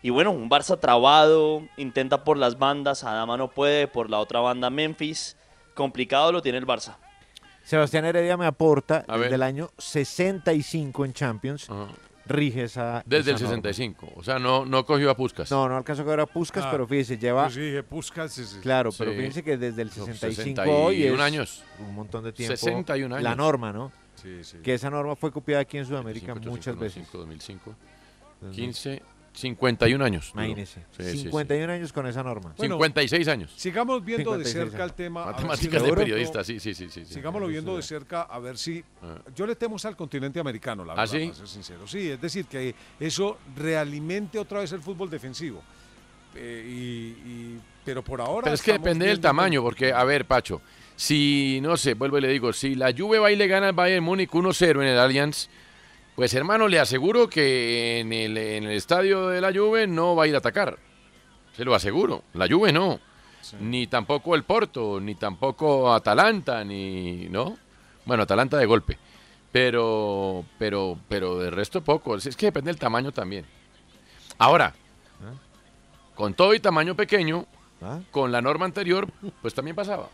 Y 0.03 0.11
bueno, 0.11 0.33
un 0.33 0.51
Barça 0.51 0.78
trabado. 0.81 1.62
Intenta 1.77 2.24
por 2.24 2.37
las 2.37 2.59
bandas. 2.59 3.05
Adama 3.05 3.37
no 3.37 3.49
puede. 3.49 3.87
Por 3.87 4.11
la 4.11 4.19
otra 4.19 4.41
banda, 4.41 4.70
Memphis. 4.70 5.37
Complicado 5.74 6.33
lo 6.33 6.43
tiene 6.43 6.59
el 6.59 6.66
Barça. 6.66 6.97
Sebastián 7.62 8.05
Heredia 8.05 8.37
me 8.37 8.47
aporta 8.47 9.05
desde 9.09 9.35
el 9.35 9.43
año 9.43 9.70
65 9.78 11.05
en 11.05 11.12
Champions. 11.12 11.69
Rige 12.28 12.65
esa. 12.65 13.03
Desde 13.07 13.31
el 13.31 13.36
esa 13.36 13.44
norma. 13.47 13.62
65. 13.62 14.12
O 14.16 14.23
sea, 14.24 14.39
no, 14.39 14.65
no 14.66 14.85
cogió 14.85 15.11
a 15.11 15.16
Puskas. 15.16 15.51
No, 15.51 15.69
no 15.69 15.77
alcanzó 15.77 16.03
a 16.03 16.05
ver 16.07 16.20
a 16.20 16.27
Puskas, 16.27 16.65
Ah, 16.65 16.69
pero 16.73 16.86
fíjese, 16.86 17.19
lleva. 17.19 17.47
Yo 17.48 17.55
sí 17.55 17.61
dije 17.61 17.82
Puskas. 17.82 18.32
sí, 18.32 18.44
sí. 18.44 18.59
Claro, 18.61 18.90
pero 18.97 19.12
Sí. 19.12 19.16
fíjense 19.19 19.43
que 19.44 19.57
desde 19.57 19.82
el 19.82 19.90
65 19.90 20.43
61 20.43 20.73
hoy 20.85 21.03
es 21.05 21.20
años. 21.20 21.62
un 21.78 21.94
montón 21.94 22.24
de 22.24 22.32
tiempo. 22.32 22.57
61 22.57 23.19
La 23.20 23.31
años. 23.31 23.36
norma, 23.39 23.73
¿no? 23.73 23.93
Sí, 24.16 24.43
sí. 24.43 24.59
Que 24.62 24.74
esa 24.74 24.90
norma 24.90 25.15
fue 25.15 25.31
copiada 25.31 25.62
aquí 25.62 25.78
en 25.78 25.86
Sudamérica 25.86 26.35
5, 26.35 26.51
muchas 26.51 26.77
veces. 26.78 27.07
2005. 27.12 27.74
15, 28.53 29.03
51 29.37 30.05
años. 30.05 30.31
Imagínese. 30.35 30.81
Sí, 30.97 31.03
sí, 31.05 31.11
sí. 31.11 31.19
51 31.25 31.73
años 31.73 31.93
con 31.93 32.07
esa 32.07 32.23
norma. 32.23 32.55
Bueno, 32.57 32.77
56 32.77 33.29
años. 33.29 33.53
Sigamos 33.57 34.05
viendo 34.05 34.37
de 34.37 34.45
56 34.45 34.71
cerca 34.73 34.85
el 34.85 34.93
tema. 34.95 35.27
Matemáticas 35.27 35.83
si 35.83 35.89
de 35.91 35.95
periodista, 35.95 36.43
sí, 36.43 36.59
sí, 36.59 36.75
sí. 36.75 36.89
sí, 36.91 37.05
sí. 37.05 37.15
Sigámoslo 37.15 37.47
viendo 37.47 37.77
de 37.77 37.83
cerca 37.83 38.23
a 38.23 38.39
ver 38.39 38.57
si. 38.59 38.83
Ah. 39.03 39.19
Yo 39.35 39.47
le 39.47 39.55
temo 39.55 39.77
al 39.83 39.97
continente 39.97 40.41
americano, 40.41 40.85
la 40.85 40.95
¿Ah, 40.95 40.97
verdad, 40.97 41.13
sí? 41.13 41.25
para 41.27 41.35
ser 41.35 41.49
sincero. 41.49 41.87
Sí, 41.87 42.11
es 42.11 42.21
decir, 42.21 42.47
que 42.47 42.75
eso 42.99 43.39
realimente 43.55 44.39
otra 44.39 44.61
vez 44.61 44.73
el 44.73 44.81
fútbol 44.81 45.11
defensivo. 45.11 45.63
Eh, 46.35 46.65
y, 46.67 47.31
y- 47.31 47.61
pero 47.85 48.03
por 48.03 48.21
ahora. 48.21 48.45
Pero 48.45 48.55
es 48.55 48.63
que 48.63 48.73
depende 48.73 49.07
del 49.07 49.21
tamaño, 49.21 49.63
porque, 49.63 49.93
a 49.93 50.03
ver, 50.05 50.25
Pacho, 50.25 50.61
si, 50.97 51.61
no 51.63 51.77
sé, 51.77 51.95
vuelvo 51.95 52.19
y 52.19 52.23
le 52.23 52.29
digo, 52.29 52.53
si 52.53 52.75
la 52.75 52.93
Juve 52.97 53.19
va 53.19 53.31
y 53.31 53.37
le 53.37 53.47
gana 53.47 53.69
al 53.69 53.75
Bayern 53.75 54.05
Múnich 54.05 54.31
1-0 54.31 54.83
en 54.83 54.89
el 54.89 54.99
Allianz, 54.99 55.49
pues 56.17 56.33
hermano, 56.35 56.67
le 56.67 56.81
aseguro 56.81 57.29
que 57.29 58.01
en 58.01 58.13
el, 58.13 58.37
en 58.39 58.65
el 58.65 58.73
estadio 58.73 59.29
de 59.29 59.41
la 59.41 59.53
Juve 59.53 59.87
no 59.87 60.17
va 60.17 60.25
a 60.25 60.27
ir 60.27 60.35
a 60.35 60.39
atacar. 60.39 60.79
Se 61.55 61.65
lo 61.65 61.75
aseguro. 61.75 62.25
La 62.33 62.49
Juve 62.49 62.73
no. 62.73 62.99
Ni 63.61 63.87
tampoco 63.87 64.35
el 64.35 64.43
Porto, 64.43 64.99
ni 64.99 65.15
tampoco 65.15 65.93
Atalanta, 65.93 66.65
ni. 66.65 67.29
¿No? 67.29 67.57
Bueno, 68.07 68.23
Atalanta 68.25 68.57
de 68.57 68.67
golpe. 68.67 68.99
Pero, 69.53 70.45
pero, 70.59 70.99
pero 71.09 71.39
de 71.39 71.51
resto 71.51 71.83
poco. 71.83 72.17
Es 72.17 72.35
que 72.35 72.47
depende 72.47 72.71
del 72.71 72.79
tamaño 72.79 73.13
también. 73.13 73.45
Ahora, 74.39 74.75
con 76.15 76.35
todo 76.35 76.55
y 76.55 76.61
tamaño 76.61 76.97
pequeño, 76.97 77.47
¿Ah? 77.83 78.01
con 78.11 78.33
la 78.33 78.41
norma 78.43 78.65
anterior, 78.65 79.07
pues 79.43 79.55
también 79.55 79.77
pasaba. 79.77 80.09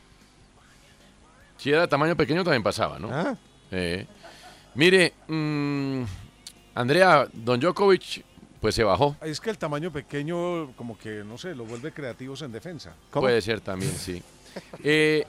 Si 1.56 1.70
era 1.70 1.82
de 1.82 1.88
tamaño 1.88 2.16
pequeño, 2.16 2.42
también 2.42 2.62
pasaba, 2.62 2.98
¿no? 2.98 3.08
¿Ah? 3.12 3.36
Eh, 3.70 4.06
mire, 4.74 5.12
mm, 5.28 6.02
Andrea, 6.74 7.26
Don 7.32 7.60
Djokovic, 7.60 8.24
pues 8.60 8.74
se 8.74 8.84
bajó. 8.84 9.16
Es 9.22 9.40
que 9.40 9.50
el 9.50 9.58
tamaño 9.58 9.90
pequeño, 9.92 10.72
como 10.76 10.96
que, 10.98 11.22
no 11.24 11.36
sé, 11.38 11.54
lo 11.54 11.64
vuelve 11.64 11.92
creativos 11.92 12.42
en 12.42 12.52
defensa. 12.52 12.94
Puede 13.10 13.40
ser 13.42 13.60
también, 13.60 13.92
sí. 13.92 14.22
Eh, 14.84 15.26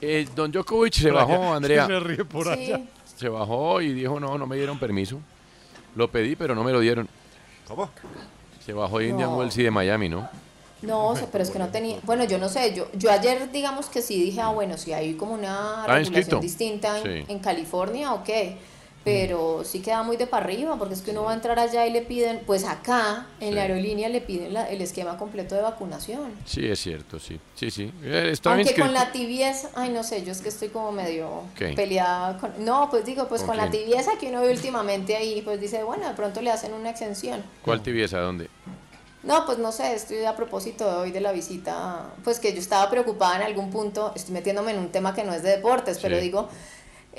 eh, 0.00 0.28
don 0.34 0.52
Djokovic 0.52 0.92
se 0.94 1.10
bajó, 1.10 1.52
Andrea. 1.54 1.86
se 1.86 2.00
ríe 2.00 2.24
por 2.24 2.44
Sí. 2.54 2.72
allá. 2.72 2.80
Se 3.16 3.28
bajó 3.28 3.80
y 3.80 3.92
dijo, 3.92 4.20
no, 4.20 4.38
no 4.38 4.46
me 4.46 4.56
dieron 4.56 4.78
permiso. 4.78 5.20
Lo 5.96 6.08
pedí, 6.10 6.36
pero 6.36 6.54
no 6.54 6.62
me 6.62 6.70
lo 6.72 6.78
dieron. 6.80 7.08
¿Cómo? 7.66 7.90
Se 8.64 8.72
bajó 8.72 8.98
de 9.00 9.08
Indian 9.08 9.30
No. 9.30 9.38
Wells 9.38 9.56
y 9.58 9.64
de 9.64 9.70
Miami, 9.72 10.08
¿no? 10.08 10.28
No, 10.82 11.08
o 11.08 11.16
sea, 11.16 11.26
pero 11.32 11.42
es 11.42 11.50
que 11.50 11.58
no 11.58 11.68
tenía. 11.70 11.98
Bueno, 12.04 12.22
yo 12.24 12.38
no 12.38 12.48
sé. 12.48 12.72
Yo, 12.76 12.88
yo 12.94 13.10
ayer, 13.10 13.50
digamos 13.50 13.86
que 13.86 14.00
sí 14.00 14.22
dije, 14.22 14.40
ah, 14.40 14.50
bueno, 14.50 14.78
si 14.78 14.92
hay 14.92 15.14
como 15.14 15.32
una 15.34 15.48
¿Está 15.80 15.94
regulación 15.94 16.14
inscrito? 16.14 16.40
distinta 16.40 16.98
en, 17.00 17.02
Sí. 17.02 17.32
en 17.32 17.38
California, 17.40 18.12
ok. 18.14 18.28
Pero 19.08 19.62
sí 19.64 19.80
queda 19.80 20.02
muy 20.02 20.16
de 20.16 20.26
para 20.26 20.44
arriba, 20.44 20.76
porque 20.76 20.94
es 20.94 21.02
que 21.02 21.10
uno 21.12 21.24
va 21.24 21.32
a 21.32 21.34
entrar 21.34 21.58
allá 21.58 21.86
y 21.86 21.90
le 21.92 22.02
piden, 22.02 22.42
pues 22.46 22.64
acá, 22.64 23.26
en 23.40 23.54
la 23.54 23.62
aerolínea, 23.62 24.08
le 24.08 24.20
piden 24.20 24.52
la- 24.52 24.68
el 24.70 24.80
esquema 24.82 25.16
completo 25.16 25.54
de 25.54 25.62
vacunación. 25.62 26.32
Sí, 26.44 26.66
es 26.68 26.78
cierto, 26.80 27.18
sí. 27.18 27.40
Sí, 27.54 27.70
sí. 27.70 27.92
Eh, 28.04 28.28
estaba 28.32 28.54
Aunque 28.56 28.70
inscrito. 28.70 28.86
con 28.86 28.94
la 28.94 29.10
tibieza, 29.12 29.70
ay, 29.74 29.90
no 29.90 30.02
sé, 30.02 30.24
yo 30.24 30.32
es 30.32 30.40
que 30.40 30.48
estoy 30.50 30.68
como 30.68 30.92
medio 30.92 31.42
peleada 31.74 32.38
con. 32.38 32.52
No, 32.64 32.88
pues 32.90 33.04
digo, 33.04 33.26
pues 33.28 33.40
¿Con 33.42 33.48
con, 33.50 33.56
la 33.56 33.70
tibieza 33.70 34.12
que 34.20 34.28
uno 34.28 34.40
ve 34.42 34.50
últimamente 34.52 35.16
ahí, 35.16 35.42
pues 35.42 35.60
dice, 35.60 35.82
bueno, 35.84 36.06
de 36.08 36.14
pronto 36.14 36.40
le 36.42 36.50
hacen 36.50 36.72
una 36.74 36.90
exención. 36.90 37.42
¿Cuál 37.64 37.82
tibieza? 37.82 38.18
¿Dónde? 38.18 38.48
No, 39.24 39.44
pues 39.44 39.58
no 39.58 39.72
sé, 39.72 39.94
estoy 39.94 40.24
a 40.24 40.36
propósito 40.36 40.88
de 40.88 40.96
hoy 40.96 41.10
de 41.10 41.20
la 41.20 41.32
visita, 41.32 42.06
pues 42.22 42.38
que 42.38 42.52
yo 42.52 42.60
estaba 42.60 42.88
preocupada 42.88 43.36
en 43.36 43.42
algún 43.42 43.68
punto, 43.70 44.12
estoy 44.14 44.32
metiéndome 44.32 44.70
en 44.70 44.78
un 44.78 44.90
tema 44.90 45.12
que 45.12 45.24
no 45.24 45.32
es 45.34 45.42
de 45.42 45.50
deportes, 45.50 45.98
pero 46.00 46.18
digo, 46.18 46.48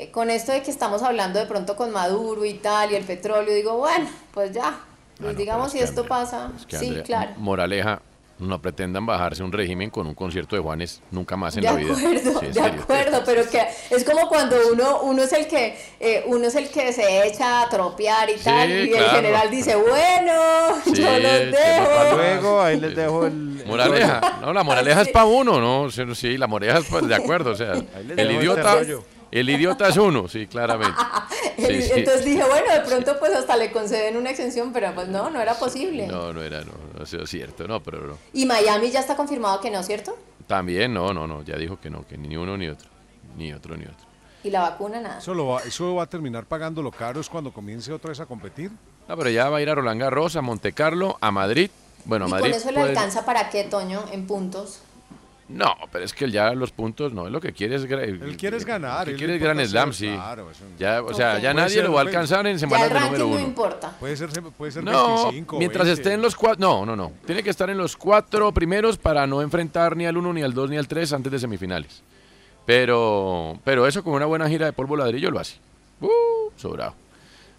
eh, 0.04 0.12
con 0.12 0.30
esto 0.30 0.52
de 0.52 0.62
que 0.64 0.72
estamos 0.72 1.02
hablando 1.04 1.40
de 1.40 1.46
pronto 1.46 1.76
con 1.76 1.92
Maduro 1.92 2.46
y 2.46 2.56
tal, 2.56 2.92
y 2.92 2.96
el 2.96 3.04
petróleo, 3.04 3.54
digo, 3.54 3.78
bueno, 3.78 4.08
pues 4.34 4.52
ya, 4.54 4.80
pues 5.20 5.36
digamos 5.38 5.72
si 5.72 5.80
esto 5.80 6.06
pasa, 6.06 6.52
Es 6.58 6.66
que, 6.66 6.78
sí, 6.78 6.88
Andrea, 6.88 7.04
claro. 7.04 7.32
Moraleja, 7.38 8.02
no 8.40 8.62
pretendan 8.62 9.06
bajarse 9.06 9.44
un 9.44 9.52
régimen 9.52 9.90
con 9.90 10.08
un 10.08 10.14
concierto 10.16 10.56
de 10.56 10.62
Juanes 10.62 11.02
nunca 11.12 11.36
más 11.36 11.58
en 11.58 11.62
De 11.64 11.68
la 11.70 11.76
vida. 11.76 11.92
acuerdo, 11.94 12.40
Sí, 12.40 12.46
en 12.46 12.54
de 12.54 12.62
serio. 12.62 12.82
acuerdo, 12.84 13.22
pero 13.26 13.50
que 13.50 13.68
es 13.90 14.04
como 14.06 14.30
cuando 14.30 14.56
uno 14.72 15.02
uno 15.02 15.24
es 15.24 15.34
el 15.34 15.46
que 15.46 15.78
eh, 16.00 16.24
uno 16.26 16.48
es 16.48 16.56
el 16.56 16.70
que 16.70 16.94
se 16.94 17.28
echa 17.28 17.64
a 17.64 17.68
tropear 17.70 18.30
y 18.30 18.38
Sí, 18.38 18.46
tal 18.46 18.72
y 18.72 18.90
claro. 18.92 19.06
el 19.08 19.12
general 19.12 19.52
dice, 19.52 19.76
"Bueno, 19.76 20.34
Sí, 20.86 20.94
yo 21.02 21.12
los 21.20 21.22
que 21.22 21.46
dejo." 21.48 21.86
pasa. 21.86 22.16
Luego, 22.16 22.62
ahí 22.62 22.80
les 22.80 22.96
dejo 22.96 23.26
el. 23.26 23.64
Moraleja, 23.66 24.38
no, 24.40 24.54
la 24.54 24.64
moraleja 24.64 25.02
es 25.02 25.10
para 25.10 25.26
uno, 25.26 25.60
¿no? 25.60 25.92
Sí, 25.92 26.04
Sí, 26.16 26.38
la 26.38 26.48
moraleja 26.48 26.80
es 26.80 26.86
pa- 26.86 27.02
de 27.02 27.16
acuerdo, 27.16 27.52
o 27.52 27.56
sea, 27.56 27.74
el 27.74 28.32
idiota. 28.32 28.78
El 29.32 29.50
idiota 29.50 29.90
es 29.90 29.98
uno, 29.98 30.28
sí, 30.28 30.48
claramente. 30.48 30.98
Sí, 31.60 31.82
sí. 31.82 31.92
Entonces 31.94 32.24
dije, 32.26 32.42
bueno, 32.46 32.74
de 32.74 32.80
pronto 32.82 33.20
pues 33.20 33.34
hasta 33.34 33.58
le 33.58 33.70
conceden 33.72 34.16
una 34.16 34.30
exención, 34.30 34.72
pero 34.72 34.94
pues 34.96 35.10
no, 35.10 35.30
no 35.30 35.42
era 35.42 35.56
posible. 35.56 36.08
No, 36.08 36.32
no 36.32 36.42
era, 36.42 36.62
no, 36.62 36.72
no 36.96 37.04
ha 37.04 37.06
sido 37.06 37.28
cierto, 37.28 37.68
no, 37.68 37.84
pero 37.84 38.08
no. 38.08 38.18
Y 38.34 38.46
Miami 38.46 38.90
ya 38.92 39.02
está 39.02 39.16
confirmado 39.18 39.60
que 39.60 39.70
no, 39.70 39.84
¿cierto? 39.84 40.18
También, 40.48 40.94
no, 40.94 41.14
no, 41.14 41.28
no, 41.28 41.44
ya 41.44 41.58
dijo 41.58 41.78
que 41.80 41.90
no, 41.90 42.08
que 42.08 42.18
ni 42.18 42.38
uno 42.38 42.56
ni 42.58 42.70
otro, 42.70 42.90
ni 43.38 43.52
otro 43.52 43.76
ni 43.76 43.84
otro. 43.84 44.08
Y 44.44 44.50
la 44.52 44.62
vacuna 44.62 45.02
nada. 45.02 45.18
Eso, 45.20 45.34
lo 45.34 45.48
va, 45.48 45.62
eso 45.64 45.96
va 45.96 46.04
a 46.04 46.08
terminar 46.08 46.46
pagando 46.46 46.82
lo 46.82 46.92
caro 46.92 47.20
es 47.20 47.28
cuando 47.28 47.52
comience 47.52 47.92
otra 47.92 48.10
vez 48.10 48.20
a 48.22 48.26
competir. 48.26 48.72
No, 49.08 49.18
pero 49.18 49.30
ya 49.30 49.50
va 49.50 49.58
a 49.58 49.62
ir 49.62 49.70
a 49.70 49.76
Roland 49.76 50.00
Garros, 50.00 50.38
a 50.38 50.42
Monte 50.42 50.72
Carlo, 50.72 51.18
a 51.20 51.30
Madrid. 51.32 51.70
Bueno, 52.06 52.26
a 52.26 52.28
y 52.30 52.32
Madrid. 52.32 52.52
con 52.52 52.58
eso 52.62 52.72
le 52.72 52.76
puede- 52.80 52.90
alcanza 52.90 53.26
para 53.26 53.50
qué, 53.50 53.66
Toño, 53.66 54.06
en 54.14 54.26
puntos. 54.26 54.80
No, 55.50 55.76
pero 55.92 56.06
es 56.06 56.14
que 56.14 56.26
él 56.26 56.32
ya 56.32 56.54
los 56.54 56.72
puntos 56.72 57.12
no 57.12 57.26
es 57.26 57.32
lo 57.32 57.42
que 57.42 57.52
quiere 57.54 57.76
es 57.76 57.84
Él 57.84 58.38
quiere 58.38 58.56
es 58.58 58.66
ganar, 58.66 59.10
él 59.10 59.16
quiere 59.18 59.36
es 59.36 59.42
Gran 59.42 59.60
Slam, 59.68 59.94
sí. 59.94 60.08
claro, 60.14 60.52
eso- 60.52 60.64
Ya, 60.78 61.02
o 61.02 61.12
sea, 61.14 61.40
ya 61.40 61.56
nadie 61.56 61.74
ser 61.76 61.86
lo 61.86 61.94
va 61.94 62.02
a 62.02 62.04
alcanzar 62.04 62.46
en 62.46 62.54
Ya 62.54 62.60
semanas 62.60 62.88
el 62.88 62.94
de 62.94 63.00
número 63.00 63.18
ranking 63.24 63.30
no 63.32 63.36
uno. 63.40 63.48
importa. 63.48 63.96
Puede 64.00 64.16
ser, 64.16 64.30
puede 64.58 64.72
ser 64.72 64.84
No, 64.84 65.24
25. 65.24 65.58
mientras 65.58 65.88
20. 65.88 66.02
esté 66.02 66.14
en 66.14 66.22
los 66.22 66.36
cuatro, 66.36 66.60
no, 66.60 66.86
no, 66.86 66.96
no. 66.96 67.12
Tiene 67.26 67.42
que 67.42 67.50
estar 67.50 67.68
en 67.70 67.78
los 67.80 67.98
cuatro 67.98 68.52
primeros 68.54 68.98
para 69.00 69.26
no 69.26 69.42
enfrentar 69.42 69.98
ni 69.98 70.06
al 70.06 70.18
uno, 70.18 70.32
ni 70.34 70.44
al 70.44 70.54
dos, 70.54 70.70
ni 70.70 70.78
al 70.78 70.88
tres 70.88 71.12
antes 71.14 71.32
de 71.32 71.40
semifinales. 71.40 72.04
Pero, 72.68 73.58
pero 73.64 73.88
eso 73.88 74.04
con 74.04 74.14
una 74.14 74.28
buena 74.28 74.48
gira 74.48 74.68
de 74.68 74.74
polvo 74.74 74.96
ladrillo 74.96 75.32
lo 75.32 75.40
hace. 75.40 75.58
Uh, 76.02 76.52
sobrado. 76.56 76.94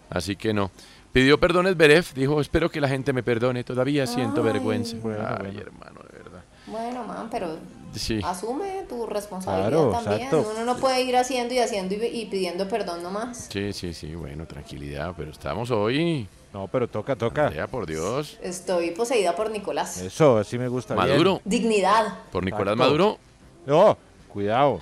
Así 0.09 0.37
que 0.37 0.53
no. 0.53 0.71
Pidió 1.11 1.37
perdón 1.37 1.67
el 1.67 1.75
Beref, 1.75 2.13
dijo, 2.13 2.39
espero 2.39 2.71
que 2.71 2.79
la 2.79 2.87
gente 2.87 3.11
me 3.11 3.21
perdone, 3.21 3.65
todavía 3.65 4.07
siento 4.07 4.39
Ay, 4.41 4.47
vergüenza. 4.53 4.95
bueno, 5.01 5.19
Ay, 5.27 5.35
bueno. 5.41 5.59
hermano, 5.59 5.99
de 6.09 6.17
verdad. 6.17 6.43
Bueno, 6.67 7.03
man, 7.03 7.27
pero 7.29 7.57
Sí. 7.95 8.21
Asume 8.23 8.85
tu 8.87 9.05
responsabilidad 9.05 9.69
Claro, 9.69 9.91
también. 9.91 10.27
exacto. 10.27 10.51
Uno 10.55 10.65
no 10.65 10.77
puede 10.77 11.01
ir 11.01 11.17
haciendo 11.17 11.53
y 11.53 11.59
haciendo 11.59 11.95
y, 11.95 12.05
y 12.05 12.25
pidiendo 12.27 12.67
perdón 12.67 13.03
nomás. 13.03 13.47
Sí, 13.49 13.73
sí, 13.73 13.93
sí, 13.93 14.15
bueno, 14.15 14.45
tranquilidad, 14.45 15.13
pero 15.17 15.31
estamos 15.31 15.69
hoy. 15.71 16.27
No, 16.53 16.67
pero 16.67 16.87
toca, 16.87 17.15
toca. 17.15 17.51
Ya, 17.53 17.67
por 17.67 17.85
Dios. 17.85 18.37
Estoy 18.41 18.91
poseída 18.91 19.35
por 19.35 19.49
Nicolás. 19.51 19.97
Eso, 20.01 20.37
así 20.37 20.57
me 20.57 20.67
gusta. 20.67 20.95
bien. 20.95 21.07
Maduro. 21.07 21.41
Dignidad. 21.45 22.19
Por 22.31 22.43
Nicolás 22.43 22.73
Exacto. 22.73 22.83
Maduro. 22.83 23.17
No, 23.65 23.97
cuidado. 24.27 24.79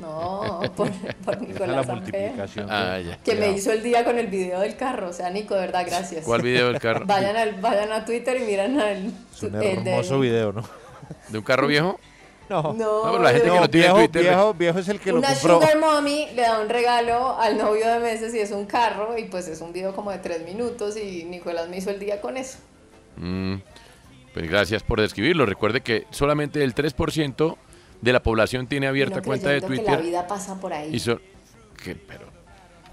No, 0.00 0.60
por, 0.76 0.88
por 1.24 1.40
Nicolás 1.42 1.86
la 1.86 1.92
multiplicación. 1.94 2.68
Ah, 2.70 3.00
ya. 3.00 3.16
Que 3.18 3.34
me 3.34 3.50
hizo 3.50 3.72
el 3.72 3.82
día 3.82 4.04
con 4.04 4.16
el 4.16 4.28
video 4.28 4.60
del 4.60 4.76
carro. 4.76 5.08
O 5.08 5.12
sea, 5.12 5.28
Nico, 5.30 5.54
de 5.54 5.60
verdad, 5.62 5.84
gracias. 5.86 6.24
¿Cuál 6.24 6.42
video 6.42 6.68
del 6.68 6.80
carro? 6.80 7.04
Vayan, 7.04 7.36
al, 7.36 7.60
vayan 7.60 7.90
a 7.90 8.04
Twitter 8.04 8.36
y 8.40 8.44
miran 8.44 8.78
al. 8.80 9.12
Es 9.34 9.42
un 9.42 9.56
el 9.56 9.88
hermoso 9.88 10.20
video, 10.20 10.52
¿no? 10.52 10.62
¿De 11.28 11.38
un 11.38 11.44
carro 11.44 11.66
viejo? 11.66 11.98
No. 12.50 12.72
No, 12.72 13.02
pero 13.04 13.22
la 13.22 13.30
gente 13.30 13.44
que 13.48 13.54
no, 13.54 13.60
lo 13.60 13.68
tiene 13.70 13.86
en 13.88 13.92
viejo, 13.92 13.96
Twitter. 14.08 14.22
viejo, 14.22 14.54
viejo 14.54 14.78
es 14.78 14.88
el 14.88 15.00
que 15.00 15.12
lo 15.12 15.18
Una 15.18 15.28
compró. 15.34 15.54
sugar 15.60 15.78
mommy 15.78 16.28
le 16.34 16.42
da 16.42 16.60
un 16.60 16.68
regalo 16.68 17.38
al 17.38 17.58
novio 17.58 17.86
de 17.92 17.98
meses 18.00 18.34
y 18.34 18.38
es 18.40 18.50
un 18.52 18.64
carro 18.66 19.18
y 19.18 19.24
pues 19.24 19.48
es 19.48 19.60
un 19.60 19.72
video 19.72 19.94
como 19.94 20.10
de 20.10 20.18
tres 20.18 20.44
minutos 20.44 20.96
y 20.96 21.24
Nicolás 21.24 21.68
me 21.68 21.76
hizo 21.78 21.90
el 21.90 21.98
día 21.98 22.20
con 22.20 22.36
eso. 22.36 22.58
Mm, 23.16 23.56
pues 24.32 24.48
gracias 24.48 24.82
por 24.82 25.00
describirlo. 25.00 25.44
Recuerde 25.46 25.80
que 25.82 26.06
solamente 26.10 26.62
el 26.64 26.74
3% 26.74 27.56
de 28.00 28.12
la 28.12 28.22
población 28.22 28.66
tiene 28.66 28.86
abierta 28.86 29.20
cuenta 29.22 29.50
de 29.50 29.60
creyendo 29.60 29.84
que 29.84 29.90
la 29.90 29.96
Twitter. 29.98 30.10
vida 30.10 30.26
pasa 30.26 30.58
por 30.60 30.72
ahí. 30.72 30.94
Y 30.94 30.98
so- 31.00 31.20
que- 31.82 31.96
pero, 31.96 32.26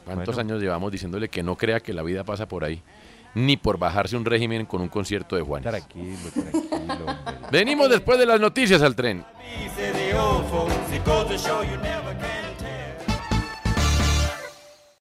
¿cuántos 0.04 0.38
años 0.38 0.62
llevamos 0.62 0.92
diciéndole 0.92 1.30
que 1.30 1.44
no 1.44 1.56
crea 1.56 1.80
que 1.80 1.94
la 1.94 2.02
vida 2.04 2.24
pasa 2.24 2.48
por 2.48 2.64
ahí? 2.64 2.82
Ni 3.36 3.58
por 3.58 3.78
bajarse 3.78 4.16
un 4.16 4.24
régimen 4.26 4.66
con 4.66 4.82
un 4.82 4.88
concierto 4.88 5.36
de 5.36 5.42
Juan. 5.42 5.62
Tranquilo, 5.62 6.18
tranquilo. 6.34 7.06
Venimos 7.52 7.90
después 7.90 8.18
de 8.18 8.26
las 8.26 8.40
noticias 8.40 8.82
al 8.82 8.96
tren. 8.96 9.26
Easy, 9.64 9.92
the 9.92 10.18
old 10.20 10.46
folks, 10.50 10.92
it 10.92 11.04
goes 11.06 11.28
to 11.30 11.38
show 11.38 11.62
you 11.62 11.78
never 11.78 12.05